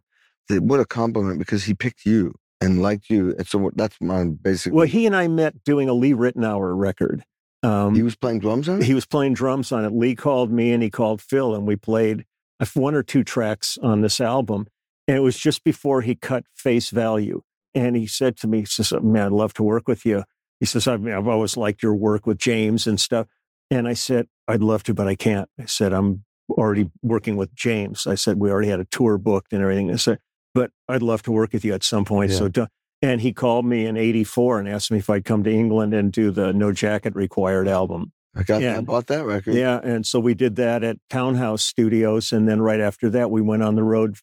What 0.60 0.80
a 0.80 0.86
compliment 0.86 1.38
because 1.38 1.64
he 1.64 1.74
picked 1.74 2.06
you 2.06 2.34
and 2.60 2.82
liked 2.82 3.10
you. 3.10 3.34
And 3.36 3.46
so 3.46 3.70
that's 3.74 3.96
my 4.00 4.24
basic. 4.24 4.72
well, 4.72 4.86
he 4.86 5.06
and 5.06 5.14
I 5.14 5.28
met 5.28 5.64
doing 5.64 5.88
a 5.88 5.94
Lee 5.94 6.12
Ritenour 6.12 6.76
record. 6.76 7.24
Um, 7.62 7.94
he 7.94 8.02
was 8.02 8.16
playing 8.16 8.38
drums 8.38 8.68
on 8.68 8.80
it? 8.80 8.84
he 8.84 8.94
was 8.94 9.06
playing 9.06 9.34
drums 9.34 9.72
on 9.72 9.84
it. 9.84 9.92
Lee 9.92 10.14
called 10.14 10.52
me 10.52 10.72
and 10.72 10.82
he 10.82 10.90
called 10.90 11.20
Phil, 11.20 11.54
and 11.54 11.66
we 11.66 11.76
played 11.76 12.24
uh, 12.60 12.66
one 12.74 12.94
or 12.94 13.02
two 13.02 13.24
tracks 13.24 13.78
on 13.82 14.00
this 14.00 14.20
album. 14.20 14.66
And 15.06 15.16
it 15.16 15.20
was 15.20 15.38
just 15.38 15.64
before 15.64 16.02
he 16.02 16.14
cut 16.14 16.44
Face 16.54 16.90
Value. 16.90 17.42
And 17.74 17.96
he 17.96 18.06
said 18.06 18.36
to 18.38 18.46
me, 18.46 18.60
he 18.60 18.64
says, 18.66 18.92
Man, 18.92 19.26
I'd 19.26 19.32
love 19.32 19.54
to 19.54 19.62
work 19.62 19.88
with 19.88 20.04
you. 20.04 20.24
He 20.60 20.66
says, 20.66 20.86
I've, 20.86 21.06
I've 21.06 21.28
always 21.28 21.56
liked 21.56 21.82
your 21.82 21.94
work 21.94 22.26
with 22.26 22.38
James 22.38 22.86
and 22.86 23.00
stuff. 23.00 23.26
And 23.70 23.86
I 23.86 23.94
said, 23.94 24.26
I'd 24.46 24.62
love 24.62 24.82
to, 24.84 24.94
but 24.94 25.06
I 25.06 25.14
can't. 25.14 25.48
I 25.60 25.66
said, 25.66 25.92
I'm 25.92 26.24
already 26.50 26.90
working 27.02 27.36
with 27.36 27.54
James. 27.54 28.06
I 28.06 28.14
said, 28.14 28.38
we 28.38 28.50
already 28.50 28.68
had 28.68 28.80
a 28.80 28.84
tour 28.84 29.18
booked 29.18 29.52
and 29.52 29.62
everything. 29.62 29.90
I 29.90 29.96
said, 29.96 30.18
but 30.58 30.72
I'd 30.88 31.02
love 31.02 31.22
to 31.22 31.32
work 31.32 31.52
with 31.52 31.64
you 31.64 31.72
at 31.72 31.84
some 31.84 32.04
point. 32.04 32.32
Yeah. 32.32 32.36
So, 32.38 32.48
do- 32.48 32.66
and 33.00 33.20
he 33.20 33.32
called 33.32 33.64
me 33.64 33.86
in 33.86 33.96
84 33.96 34.58
and 34.58 34.68
asked 34.68 34.90
me 34.90 34.98
if 34.98 35.08
I'd 35.08 35.24
come 35.24 35.44
to 35.44 35.52
England 35.52 35.94
and 35.94 36.10
do 36.10 36.32
the 36.32 36.52
No 36.52 36.72
Jacket 36.72 37.14
Required 37.14 37.68
album. 37.68 38.12
I 38.34 38.42
got 38.42 38.60
yeah. 38.60 38.78
I 38.78 38.80
bought 38.80 39.06
that 39.06 39.24
record. 39.24 39.54
Yeah, 39.54 39.80
and 39.82 40.04
so 40.04 40.18
we 40.18 40.34
did 40.34 40.56
that 40.56 40.82
at 40.82 40.96
Townhouse 41.08 41.62
Studios, 41.62 42.32
and 42.32 42.48
then 42.48 42.60
right 42.60 42.80
after 42.80 43.08
that, 43.10 43.30
we 43.30 43.40
went 43.40 43.62
on 43.62 43.76
the 43.76 43.84
road 43.84 44.16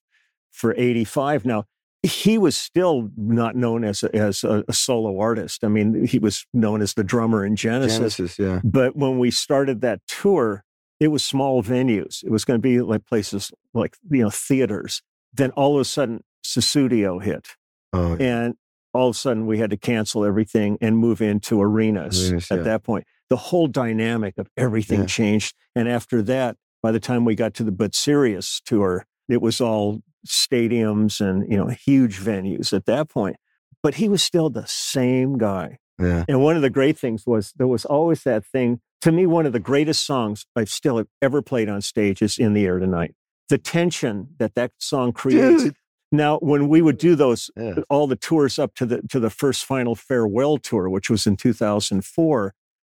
for 0.51 0.75
'85. 0.77 1.45
Now 1.45 1.63
he 2.03 2.37
was 2.37 2.55
still 2.55 3.09
not 3.17 3.55
known 3.55 3.83
as 3.83 4.03
a, 4.03 4.15
as 4.15 4.43
a, 4.43 4.63
a 4.67 4.73
solo 4.73 5.19
artist. 5.19 5.63
I 5.63 5.69
mean, 5.69 6.05
he 6.05 6.19
was 6.19 6.45
known 6.53 6.81
as 6.81 6.93
the 6.93 7.03
drummer 7.03 7.45
in 7.45 7.55
Genesis. 7.55 7.97
Genesis, 8.17 8.39
yeah. 8.39 8.59
But 8.63 8.95
when 8.95 9.19
we 9.19 9.31
started 9.31 9.81
that 9.81 10.01
tour, 10.07 10.63
it 10.99 11.07
was 11.07 11.23
small 11.23 11.63
venues. 11.63 12.23
It 12.23 12.29
was 12.29 12.45
going 12.45 12.59
to 12.59 12.61
be 12.61 12.81
like 12.81 13.05
places 13.05 13.51
like 13.73 13.97
you 14.09 14.23
know 14.23 14.29
theaters. 14.29 15.01
Then 15.35 15.51
all 15.51 15.75
of 15.75 15.81
a 15.81 15.85
sudden, 15.85 16.23
Sussudio 16.45 17.21
hit, 17.21 17.47
Oh, 17.93 18.15
and 18.17 18.55
all 18.93 19.09
of 19.09 19.15
a 19.15 19.19
sudden 19.19 19.45
we 19.45 19.57
had 19.57 19.69
to 19.71 19.77
cancel 19.77 20.23
everything 20.23 20.77
and 20.81 20.97
move 20.97 21.21
into 21.21 21.61
arenas 21.61 22.29
Arenas, 22.29 22.51
at 22.51 22.57
yeah. 22.59 22.63
that 22.63 22.83
point. 22.83 23.05
The 23.29 23.35
whole 23.37 23.67
dynamic 23.67 24.35
of 24.37 24.47
everything 24.55 25.01
Yeah. 25.01 25.05
changed. 25.07 25.55
And 25.75 25.89
after 25.89 26.21
that, 26.23 26.57
by 26.83 26.91
the 26.91 26.99
time 26.99 27.25
we 27.25 27.35
got 27.35 27.53
to 27.55 27.63
the 27.63 27.71
But 27.71 27.95
Serious 27.95 28.61
tour, 28.65 29.05
it 29.27 29.41
was 29.41 29.59
all 29.59 30.01
stadiums 30.27 31.19
and, 31.19 31.49
you 31.51 31.57
know, 31.57 31.67
huge 31.67 32.19
venues 32.19 32.73
at 32.73 32.85
that 32.85 33.09
point. 33.09 33.37
But 33.81 33.95
he 33.95 34.07
was 34.09 34.21
still 34.23 34.49
the 34.49 34.65
same 34.67 35.37
guy. 35.37 35.79
yeah. 35.99 36.25
And 36.27 36.41
one 36.43 36.55
of 36.55 36.61
the 36.61 36.69
great 36.69 36.97
things 36.97 37.25
was 37.25 37.53
there 37.57 37.67
was 37.67 37.85
always 37.85 38.23
that 38.23 38.45
thing. 38.45 38.81
To 39.01 39.11
me, 39.11 39.25
one 39.25 39.45
of 39.45 39.53
the 39.53 39.59
greatest 39.59 40.05
songs 40.05 40.45
I've 40.55 40.69
still 40.69 41.03
ever 41.21 41.41
played 41.41 41.69
on 41.69 41.81
stage 41.81 42.21
is 42.21 42.37
In 42.37 42.53
the 42.53 42.65
Air 42.65 42.79
Tonight. 42.79 43.13
The 43.49 43.57
tension 43.57 44.29
that 44.39 44.55
that 44.55 44.71
song 44.79 45.11
creates. 45.13 45.63
Dude. 45.63 45.75
Now, 46.11 46.37
when 46.39 46.67
we 46.69 46.81
would 46.81 46.97
do 46.97 47.15
those 47.15 47.49
Yeah. 47.57 47.75
all 47.89 48.07
the 48.07 48.15
tours 48.15 48.57
up 48.57 48.73
to 48.75 48.85
the 48.85 49.01
to 49.09 49.19
the 49.19 49.29
first 49.29 49.65
final 49.65 49.95
farewell 49.95 50.57
tour, 50.57 50.89
which 50.89 51.09
was 51.09 51.27
in 51.27 51.35
2004, 51.35 52.53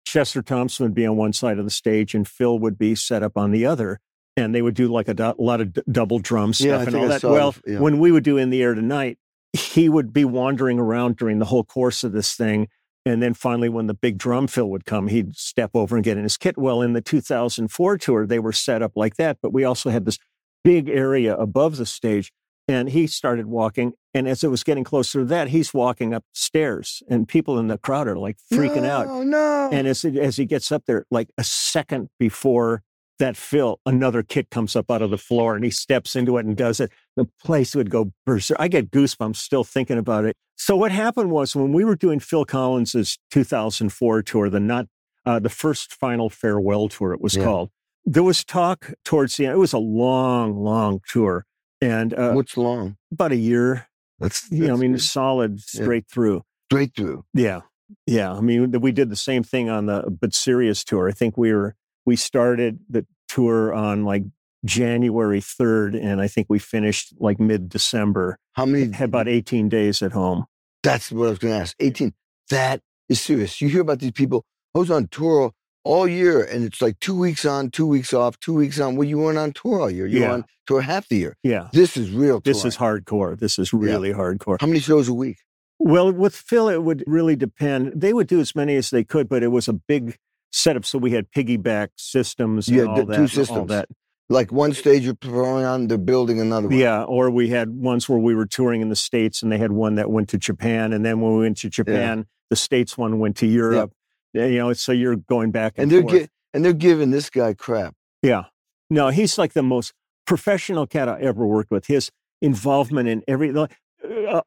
Chester 0.05 0.41
Thompson 0.41 0.85
would 0.85 0.93
be 0.93 1.05
on 1.05 1.17
one 1.17 1.33
side 1.33 1.57
of 1.59 1.65
the 1.65 1.71
stage 1.71 2.13
and 2.15 2.27
Phil 2.27 2.59
would 2.59 2.77
be 2.77 2.95
set 2.95 3.23
up 3.23 3.37
on 3.37 3.51
the 3.51 3.65
other, 3.65 3.99
and 4.37 4.53
they 4.55 4.61
would 4.61 4.75
do 4.75 4.87
like 4.87 5.07
a, 5.07 5.13
do- 5.13 5.33
lot 5.37 5.59
of 5.61 5.73
d- 5.73 5.81
double 5.91 6.19
drum 6.19 6.53
stuff 6.53 6.65
Yeah, 6.67 6.83
and 6.87 6.95
all 6.95 7.05
I 7.05 7.07
that. 7.17 7.23
Well, 7.23 7.49
it, 7.65 7.73
yeah. 7.73 7.79
when 7.79 7.99
we 7.99 8.11
would 8.11 8.23
do 8.23 8.37
in 8.37 8.49
the 8.49 8.61
air 8.61 8.73
tonight, 8.73 9.17
he 9.53 9.89
would 9.89 10.13
be 10.13 10.23
wandering 10.25 10.79
around 10.79 11.17
during 11.17 11.39
the 11.39 11.45
whole 11.45 11.63
course 11.63 12.03
of 12.03 12.11
this 12.13 12.35
thing. 12.35 12.67
And 13.05 13.23
then 13.23 13.33
finally, 13.33 13.69
when 13.69 13.87
the 13.87 13.93
big 13.93 14.17
drum 14.17 14.47
fill 14.47 14.69
would 14.69 14.85
come, 14.85 15.07
he'd 15.07 15.35
step 15.37 15.71
over 15.73 15.95
and 15.95 16.03
get 16.03 16.17
in 16.17 16.23
his 16.23 16.35
kit. 16.37 16.57
Well, 16.57 16.81
in 16.81 16.91
the 16.93 17.01
2004 17.01 17.97
tour, 17.97 18.25
they 18.27 18.39
were 18.39 18.51
set 18.51 18.81
up 18.81 18.91
like 18.95 19.15
that, 19.15 19.37
but 19.41 19.53
we 19.53 19.63
also 19.63 19.89
had 19.89 20.03
this 20.05 20.19
big 20.67 20.89
area 20.89 21.33
above 21.37 21.77
the 21.77 21.85
stage. 21.85 22.31
And 22.67 22.89
he 22.89 23.07
started 23.07 23.45
walking. 23.45 23.93
And 24.13 24.27
as 24.27 24.43
it 24.43 24.49
was 24.49 24.63
getting 24.65 24.83
closer 24.83 25.19
to 25.19 25.25
that, 25.25 25.47
he's 25.49 25.73
walking 25.73 26.13
upstairs, 26.13 27.01
and 27.09 27.25
people 27.25 27.57
in 27.59 27.67
the 27.67 27.77
crowd 27.77 28.07
are 28.09 28.17
like 28.17 28.35
freaking 28.51 28.85
out. 28.85 29.07
No, 29.07 29.23
no. 29.23 29.69
And 29.71 29.87
as, 29.87 30.03
it, 30.03 30.17
as 30.17 30.35
he 30.35 30.43
gets 30.45 30.69
up 30.69 30.83
there, 30.85 31.05
like 31.09 31.29
a 31.37 31.45
second 31.45 32.09
before 32.19 32.83
that 33.19 33.37
fill, 33.37 33.79
another 33.85 34.21
kid 34.21 34.49
comes 34.49 34.75
up 34.75 34.91
out 34.91 35.01
of 35.01 35.11
the 35.11 35.17
floor 35.17 35.55
and 35.55 35.63
he 35.63 35.71
steps 35.71 36.13
into 36.15 36.37
it 36.37 36.45
and 36.45 36.57
does 36.57 36.81
it. 36.81 36.91
The 37.15 37.29
place 37.41 37.73
would 37.73 37.89
go 37.89 38.11
berserk. 38.25 38.57
I 38.59 38.67
get 38.67 38.91
goosebumps 38.91 39.37
still 39.37 39.63
thinking 39.63 39.97
about 39.97 40.25
it. 40.25 40.35
So 40.57 40.75
what 40.75 40.91
happened 40.91 41.31
was 41.31 41.55
when 41.55 41.71
we 41.71 41.85
were 41.85 41.95
doing 41.95 42.19
Phil 42.19 42.43
Collins's 42.43 43.17
2004 43.31 44.23
tour, 44.23 44.49
the 44.49 44.59
not 44.59 44.87
uh, 45.25 45.39
the 45.39 45.49
first 45.49 45.93
final 45.93 46.29
farewell 46.29 46.89
tour, 46.89 47.13
it 47.13 47.21
was 47.21 47.35
Yeah. 47.35 47.43
called. 47.45 47.69
There 48.09 48.23
was 48.23 48.43
talk 48.45 48.93
towards 49.03 49.35
the 49.35 49.45
end. 49.47 49.55
It 49.55 49.59
was 49.59 49.73
a 49.73 49.77
long, 49.77 50.55
long 50.57 51.01
tour, 51.07 51.45
and 51.81 52.13
uh, 52.13 52.31
What's 52.31 52.55
long? 52.55 52.95
about 53.11 53.33
a 53.33 53.35
year. 53.35 53.87
That's, 54.19 54.49
You 54.49 54.67
know, 54.67 54.73
I 54.75 54.77
mean, 54.77 54.93
good. 54.93 55.01
solid 55.01 55.59
Yeah. 55.73 55.83
straight 55.83 56.07
through. 56.09 56.43
straight 56.71 56.95
through. 56.95 57.25
Yeah. 57.33 57.61
Yeah. 58.05 58.33
I 58.33 58.39
mean, 58.41 58.71
we 58.81 58.91
did 58.91 59.09
the 59.09 59.15
same 59.17 59.43
thing 59.43 59.69
on 59.69 59.85
the 59.87 60.03
But 60.09 60.33
Serious 60.33 60.83
tour. 60.83 61.07
I 61.07 61.11
think 61.11 61.37
we 61.37 61.53
were, 61.53 61.75
we 62.05 62.15
started 62.15 62.79
the 62.89 63.05
tour 63.27 63.73
on 63.73 64.03
like 64.05 64.23
January 64.65 65.39
3rd, 65.39 66.01
and 66.01 66.19
I 66.21 66.27
think 66.27 66.47
we 66.49 66.59
finished 66.59 67.13
like 67.19 67.39
mid 67.39 67.69
December. 67.69 68.39
How 68.53 68.65
many? 68.65 68.91
Had 68.91 69.09
about 69.09 69.27
18 69.27 69.69
days 69.69 70.01
at 70.01 70.13
home. 70.13 70.45
That's 70.81 71.11
what 71.11 71.27
I 71.27 71.29
was 71.31 71.39
going 71.39 71.53
to 71.53 71.59
ask. 71.59 71.75
18. 71.79 72.13
That 72.49 72.81
is 73.09 73.19
serious. 73.21 73.61
You 73.61 73.69
hear 73.69 73.81
about 73.81 73.99
these 73.99 74.11
people 74.13 74.45
who's 74.73 74.89
on 74.89 75.07
tour 75.07 75.51
all 75.87 76.07
year 76.07 76.43
and 76.43 76.63
it's 76.65 76.81
like 76.81 76.99
two 76.99 77.17
weeks 77.17 77.45
on, 77.45 77.71
two 77.71 77.87
weeks 77.87 78.13
off, 78.13 78.39
two 78.39 78.53
weeks 78.53 78.79
on. 78.79 78.95
Well, 78.95 79.07
you 79.07 79.17
weren't 79.17 79.37
on 79.37 79.53
tour 79.53 79.81
all 79.81 79.89
year. 79.89 80.05
You 80.05 80.19
Yeah. 80.19 80.27
were 80.27 80.33
on 80.35 80.45
tour 80.67 80.81
half 80.81 81.07
the 81.09 81.17
year. 81.17 81.37
Yeah. 81.43 81.69
This 81.73 81.95
is 81.97 82.11
real 82.11 82.39
This 82.41 82.65
is 82.65 82.77
hardcore. 82.77 83.39
This 83.39 83.57
is 83.57 83.73
really 83.73 84.11
hardcore. 84.13 84.57
How 84.59 84.67
many 84.67 84.79
shows 84.79 85.07
a 85.07 85.13
week? 85.13 85.37
Well, 85.79 86.11
with 86.11 86.35
Phil, 86.35 86.69
it 86.69 86.83
would 86.83 87.03
really 87.07 87.35
depend. 87.35 87.93
They 87.95 88.11
would 88.13 88.27
do 88.27 88.39
as 88.39 88.55
many 88.55 88.75
as 88.75 88.89
they 88.89 89.03
could, 89.03 89.29
but 89.29 89.43
it 89.43 89.47
was 89.49 89.67
a 89.67 89.73
big 89.73 90.17
setup. 90.51 90.85
So 90.85 90.97
we 90.97 91.11
had 91.11 91.31
piggyback 91.31 91.89
systems 91.97 92.67
and 92.67 92.77
Yeah, 92.77 92.83
all 92.85 92.95
the- 92.97 93.05
that. 93.05 93.15
two 93.17 93.27
systems. 93.27 93.69
that. 93.69 93.87
Like 94.29 94.51
one 94.51 94.73
stage 94.73 95.03
you're 95.05 95.13
performing 95.15 95.63
on, 95.63 95.87
they're 95.87 95.97
building 95.97 96.41
another 96.41 96.67
one. 96.67 96.77
Yeah, 96.77 97.03
or 97.03 97.29
we 97.31 97.47
had 97.47 97.69
ones 97.69 98.09
where 98.09 98.19
we 98.19 98.35
were 98.35 98.45
touring 98.45 98.81
in 98.81 98.89
the 98.89 98.95
states, 98.95 99.41
and 99.41 99.49
they 99.51 99.57
had 99.57 99.71
one 99.71 99.95
that 99.95 100.09
went 100.11 100.27
to 100.29 100.37
Japan, 100.37 100.91
and 100.91 101.05
then 101.05 101.21
when 101.21 101.33
we 101.35 101.39
went 101.43 101.57
to 101.59 101.69
Japan, 101.69 102.25
the 102.49 102.57
states 102.57 102.97
one 102.97 103.19
went 103.19 103.37
to 103.37 103.45
Europe. 103.47 103.93
You 104.33 104.57
know, 104.57 104.73
so 104.73 104.91
you're 104.91 105.15
going 105.15 105.51
back 105.51 105.73
and, 105.77 105.83
And 105.83 105.91
they're 105.91 106.01
forth. 106.01 106.23
gi- 106.23 106.29
and 106.53 106.63
they're 106.65 106.73
giving 106.73 107.11
this 107.11 107.29
guy 107.29 107.53
crap. 107.53 107.93
yeah, 108.21 108.45
no, 108.89 109.09
he's 109.09 109.37
like 109.37 109.53
the 109.53 109.63
most 109.63 109.93
professional 110.25 110.85
cat 110.87 111.07
I 111.09 111.19
ever 111.21 111.45
worked 111.45 111.71
with. 111.71 111.87
His 111.87 112.11
involvement 112.41 113.09
in 113.09 113.23
every. 113.27 113.55
uh, 113.57 113.67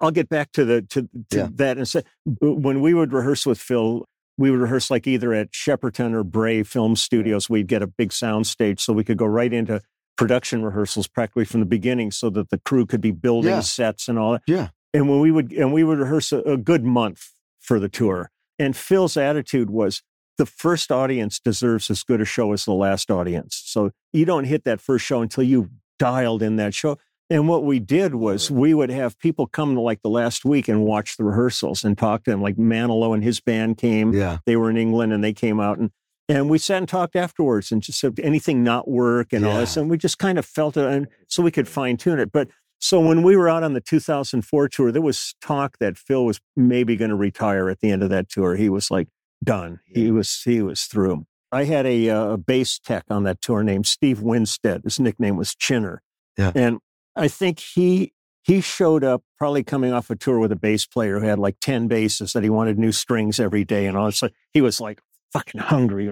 I'll 0.01 0.11
get 0.11 0.28
back 0.28 0.53
to 0.53 0.64
the 0.64 0.83
to, 0.83 1.03
to 1.31 1.37
Yeah. 1.37 1.49
that 1.55 1.76
and 1.76 1.87
say 1.89 2.03
when 2.41 2.81
we 2.81 2.95
would 2.95 3.12
rehearse 3.12 3.45
with 3.47 3.59
Phil. 3.59 4.05
We 4.39 4.51
would 4.51 4.61
rehearse 4.61 4.91
like 4.91 5.07
either 5.07 5.35
at 5.35 5.51
Shepperton 5.51 6.14
or 6.14 6.24
Bray 6.24 6.62
Film 6.62 6.97
Studios. 6.97 7.51
We'd 7.51 7.66
get 7.66 7.83
a 7.83 7.87
big 7.87 8.11
sound 8.11 8.47
stage 8.47 8.81
so 8.81 8.95
we 8.95 9.05
could 9.05 9.18
go 9.18 9.26
right 9.26 9.53
into 9.53 9.83
production 10.16 10.64
rehearsals 10.64 11.09
practically 11.09 11.45
from 11.45 11.61
the 11.61 11.66
beginning 11.66 12.11
so 12.11 12.31
that 12.31 12.49
the 12.49 12.57
crew 12.59 12.87
could 12.87 13.03
be 13.03 13.11
building 13.11 13.51
Yeah. 13.51 13.61
sets 13.61 14.09
and 14.09 14.18
all 14.18 14.33
that. 14.33 14.43
Yeah. 14.47 14.68
And 14.95 15.11
when 15.11 15.20
we 15.20 15.31
would 15.31 15.53
and 15.53 15.74
we 15.74 15.85
would 15.85 15.99
rehearse 15.99 16.33
a, 16.33 16.39
a 16.41 16.57
good 16.57 16.85
month 16.85 17.33
for 17.59 17.78
the 17.78 17.89
tour. 17.91 18.31
And 18.61 18.77
Phil's 18.77 19.17
attitude 19.17 19.71
was 19.71 20.03
the 20.39 20.47
first 20.47 20.93
audience 20.93 21.41
deserves 21.41 21.91
as 21.91 22.03
good 22.05 22.21
a 22.21 22.25
show 22.25 22.53
as 22.53 22.65
the 22.65 22.73
last 22.75 23.11
audience. 23.11 23.61
So 23.65 23.91
you 24.13 24.25
don't 24.25 24.45
hit 24.45 24.65
that 24.65 24.81
first 24.81 25.05
show 25.05 25.23
until 25.23 25.45
you've 25.45 25.71
dialed 25.99 26.43
in 26.43 26.57
that 26.57 26.75
show. 26.75 26.99
And 27.29 27.49
what 27.49 27.65
we 27.65 27.79
did 27.79 28.15
was 28.15 28.51
we 28.51 28.75
would 28.75 28.91
have 28.91 29.19
people 29.19 29.47
come 29.47 29.75
to 29.77 29.81
like 29.81 30.03
the 30.03 30.11
last 30.11 30.45
week 30.45 30.69
and 30.69 30.85
watch 30.85 31.17
the 31.17 31.25
rehearsals 31.25 31.85
and 31.85 31.97
talk 31.97 32.25
to 32.25 32.31
them. 32.31 32.43
Like 32.43 32.57
Manilow 32.57 33.15
and 33.15 33.23
his 33.25 33.41
band 33.41 33.79
came 33.79 34.13
Yeah. 34.13 34.39
they 34.47 34.57
were 34.57 34.69
in 34.71 34.77
England 34.77 35.13
and 35.13 35.23
they 35.25 35.33
came 35.33 35.59
out 35.61 35.79
and 35.79 35.91
and 36.29 36.49
we 36.49 36.59
sat 36.59 36.79
and 36.79 36.89
talked 36.89 37.17
afterwards 37.17 37.73
and 37.73 37.83
just 37.83 37.99
said 37.99 38.21
anything 38.23 38.63
not 38.63 38.87
work 38.89 39.33
and 39.33 39.45
all 39.45 39.59
this 39.59 39.77
and 39.77 39.91
we 39.91 39.99
just 39.99 40.19
kind 40.19 40.39
of 40.39 40.47
felt 40.47 40.77
it 40.77 40.85
and 40.85 41.09
so 41.27 41.43
we 41.43 41.51
could 41.51 41.67
fine 41.67 41.97
tune 41.97 42.21
it. 42.21 42.31
But 42.31 42.49
so 42.81 42.99
when 42.99 43.22
we 43.22 43.37
were 43.37 43.49
out 43.49 43.62
on 43.62 43.74
the 43.74 43.81
2004 43.81 44.68
tour, 44.68 44.91
there 44.91 45.03
was 45.03 45.35
talk 45.41 45.76
that 45.78 45.99
Phil 45.99 46.24
was 46.24 46.41
maybe 46.57 46.97
going 46.97 47.11
to 47.11 47.16
retire 47.16 47.68
at 47.68 47.81
the 47.81 47.91
end 47.91 48.03
of 48.03 48.11
that 48.11 48.28
tour. 48.28 48.57
He 48.57 48.68
was 48.68 48.91
like 48.91 49.09
done. 49.45 49.81
He 49.87 50.11
was 50.11 50.43
he 50.43 50.62
was 50.62 50.85
through. 50.85 51.26
I 51.53 51.64
had 51.64 51.85
a, 51.85 52.09
uh, 52.09 52.24
a 52.31 52.39
bass 52.39 52.78
tech 52.78 53.05
on 53.11 53.24
that 53.24 53.43
tour 53.43 53.62
named 53.62 53.87
Steve 53.87 54.22
Winstead. 54.22 54.83
His 54.85 55.01
nickname 55.01 55.37
was 55.37 55.55
Chinner. 55.55 56.01
Yeah. 56.39 56.53
And 56.55 56.78
I 57.16 57.28
think 57.28 57.59
he 57.59 58.12
he 58.43 58.61
showed 58.61 59.05
up 59.05 59.22
probably 59.37 59.62
coming 59.62 59.93
off 59.93 60.09
a 60.09 60.16
tour 60.16 60.39
with 60.39 60.51
a 60.51 60.57
bass 60.57 60.87
player 60.87 61.20
who 61.20 61.26
had 61.26 61.39
like 61.39 61.57
10 61.61 61.89
basses 61.89 62.33
that 62.33 62.43
he 62.43 62.49
wanted 62.49 62.78
new 62.78 62.93
strings 62.93 63.39
every 63.39 63.64
day 63.64 63.87
and 63.87 63.97
all. 63.97 64.11
So 64.12 64.31
he 64.53 64.62
was 64.62 64.81
like 64.81 65.03
fucking 65.33 65.61
hungry. 65.61 66.09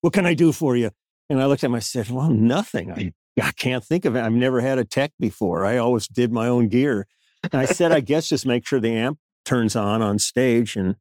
What 0.00 0.12
can 0.12 0.26
I 0.26 0.34
do 0.34 0.52
for 0.52 0.76
you? 0.76 0.90
And 1.30 1.40
I 1.40 1.46
looked 1.46 1.62
at 1.62 1.68
him, 1.68 1.74
I 1.74 1.80
said, 1.80 2.10
Well, 2.10 2.30
nothing. 2.30 2.90
I, 2.90 3.12
I 3.42 3.52
can't 3.52 3.84
think 3.84 4.04
of 4.04 4.16
it. 4.16 4.20
I've 4.20 4.32
never 4.32 4.60
had 4.60 4.78
a 4.78 4.84
tech 4.84 5.12
before. 5.18 5.64
I 5.64 5.76
always 5.76 6.06
did 6.06 6.32
my 6.32 6.48
own 6.48 6.68
gear. 6.68 7.06
And 7.42 7.54
I 7.54 7.66
said, 7.66 7.92
I 7.92 8.00
guess 8.00 8.28
just 8.28 8.46
make 8.46 8.66
sure 8.66 8.80
the 8.80 8.92
amp 8.92 9.18
turns 9.44 9.76
on 9.76 10.02
on 10.02 10.18
stage 10.18 10.76
and 10.76 10.96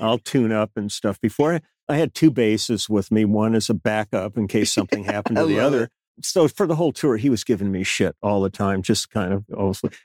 I'll 0.00 0.18
tune 0.18 0.52
up 0.52 0.72
and 0.76 0.92
stuff. 0.92 1.20
Before 1.20 1.60
I 1.88 1.96
had 1.96 2.14
two 2.14 2.30
basses 2.30 2.88
with 2.88 3.10
me, 3.10 3.24
one 3.24 3.54
as 3.54 3.70
a 3.70 3.74
backup 3.74 4.36
in 4.36 4.46
case 4.48 4.72
something 4.72 5.04
happened 5.04 5.36
to 5.38 5.46
the 5.46 5.58
other. 5.58 5.84
it. 5.84 5.90
So 6.22 6.48
for 6.48 6.66
the 6.66 6.74
whole 6.74 6.92
tour, 6.92 7.16
he 7.16 7.30
was 7.30 7.44
giving 7.44 7.70
me 7.70 7.84
shit 7.84 8.16
all 8.22 8.40
the 8.42 8.50
time, 8.50 8.82
just 8.82 9.10
kind 9.10 9.32
of 9.32 9.46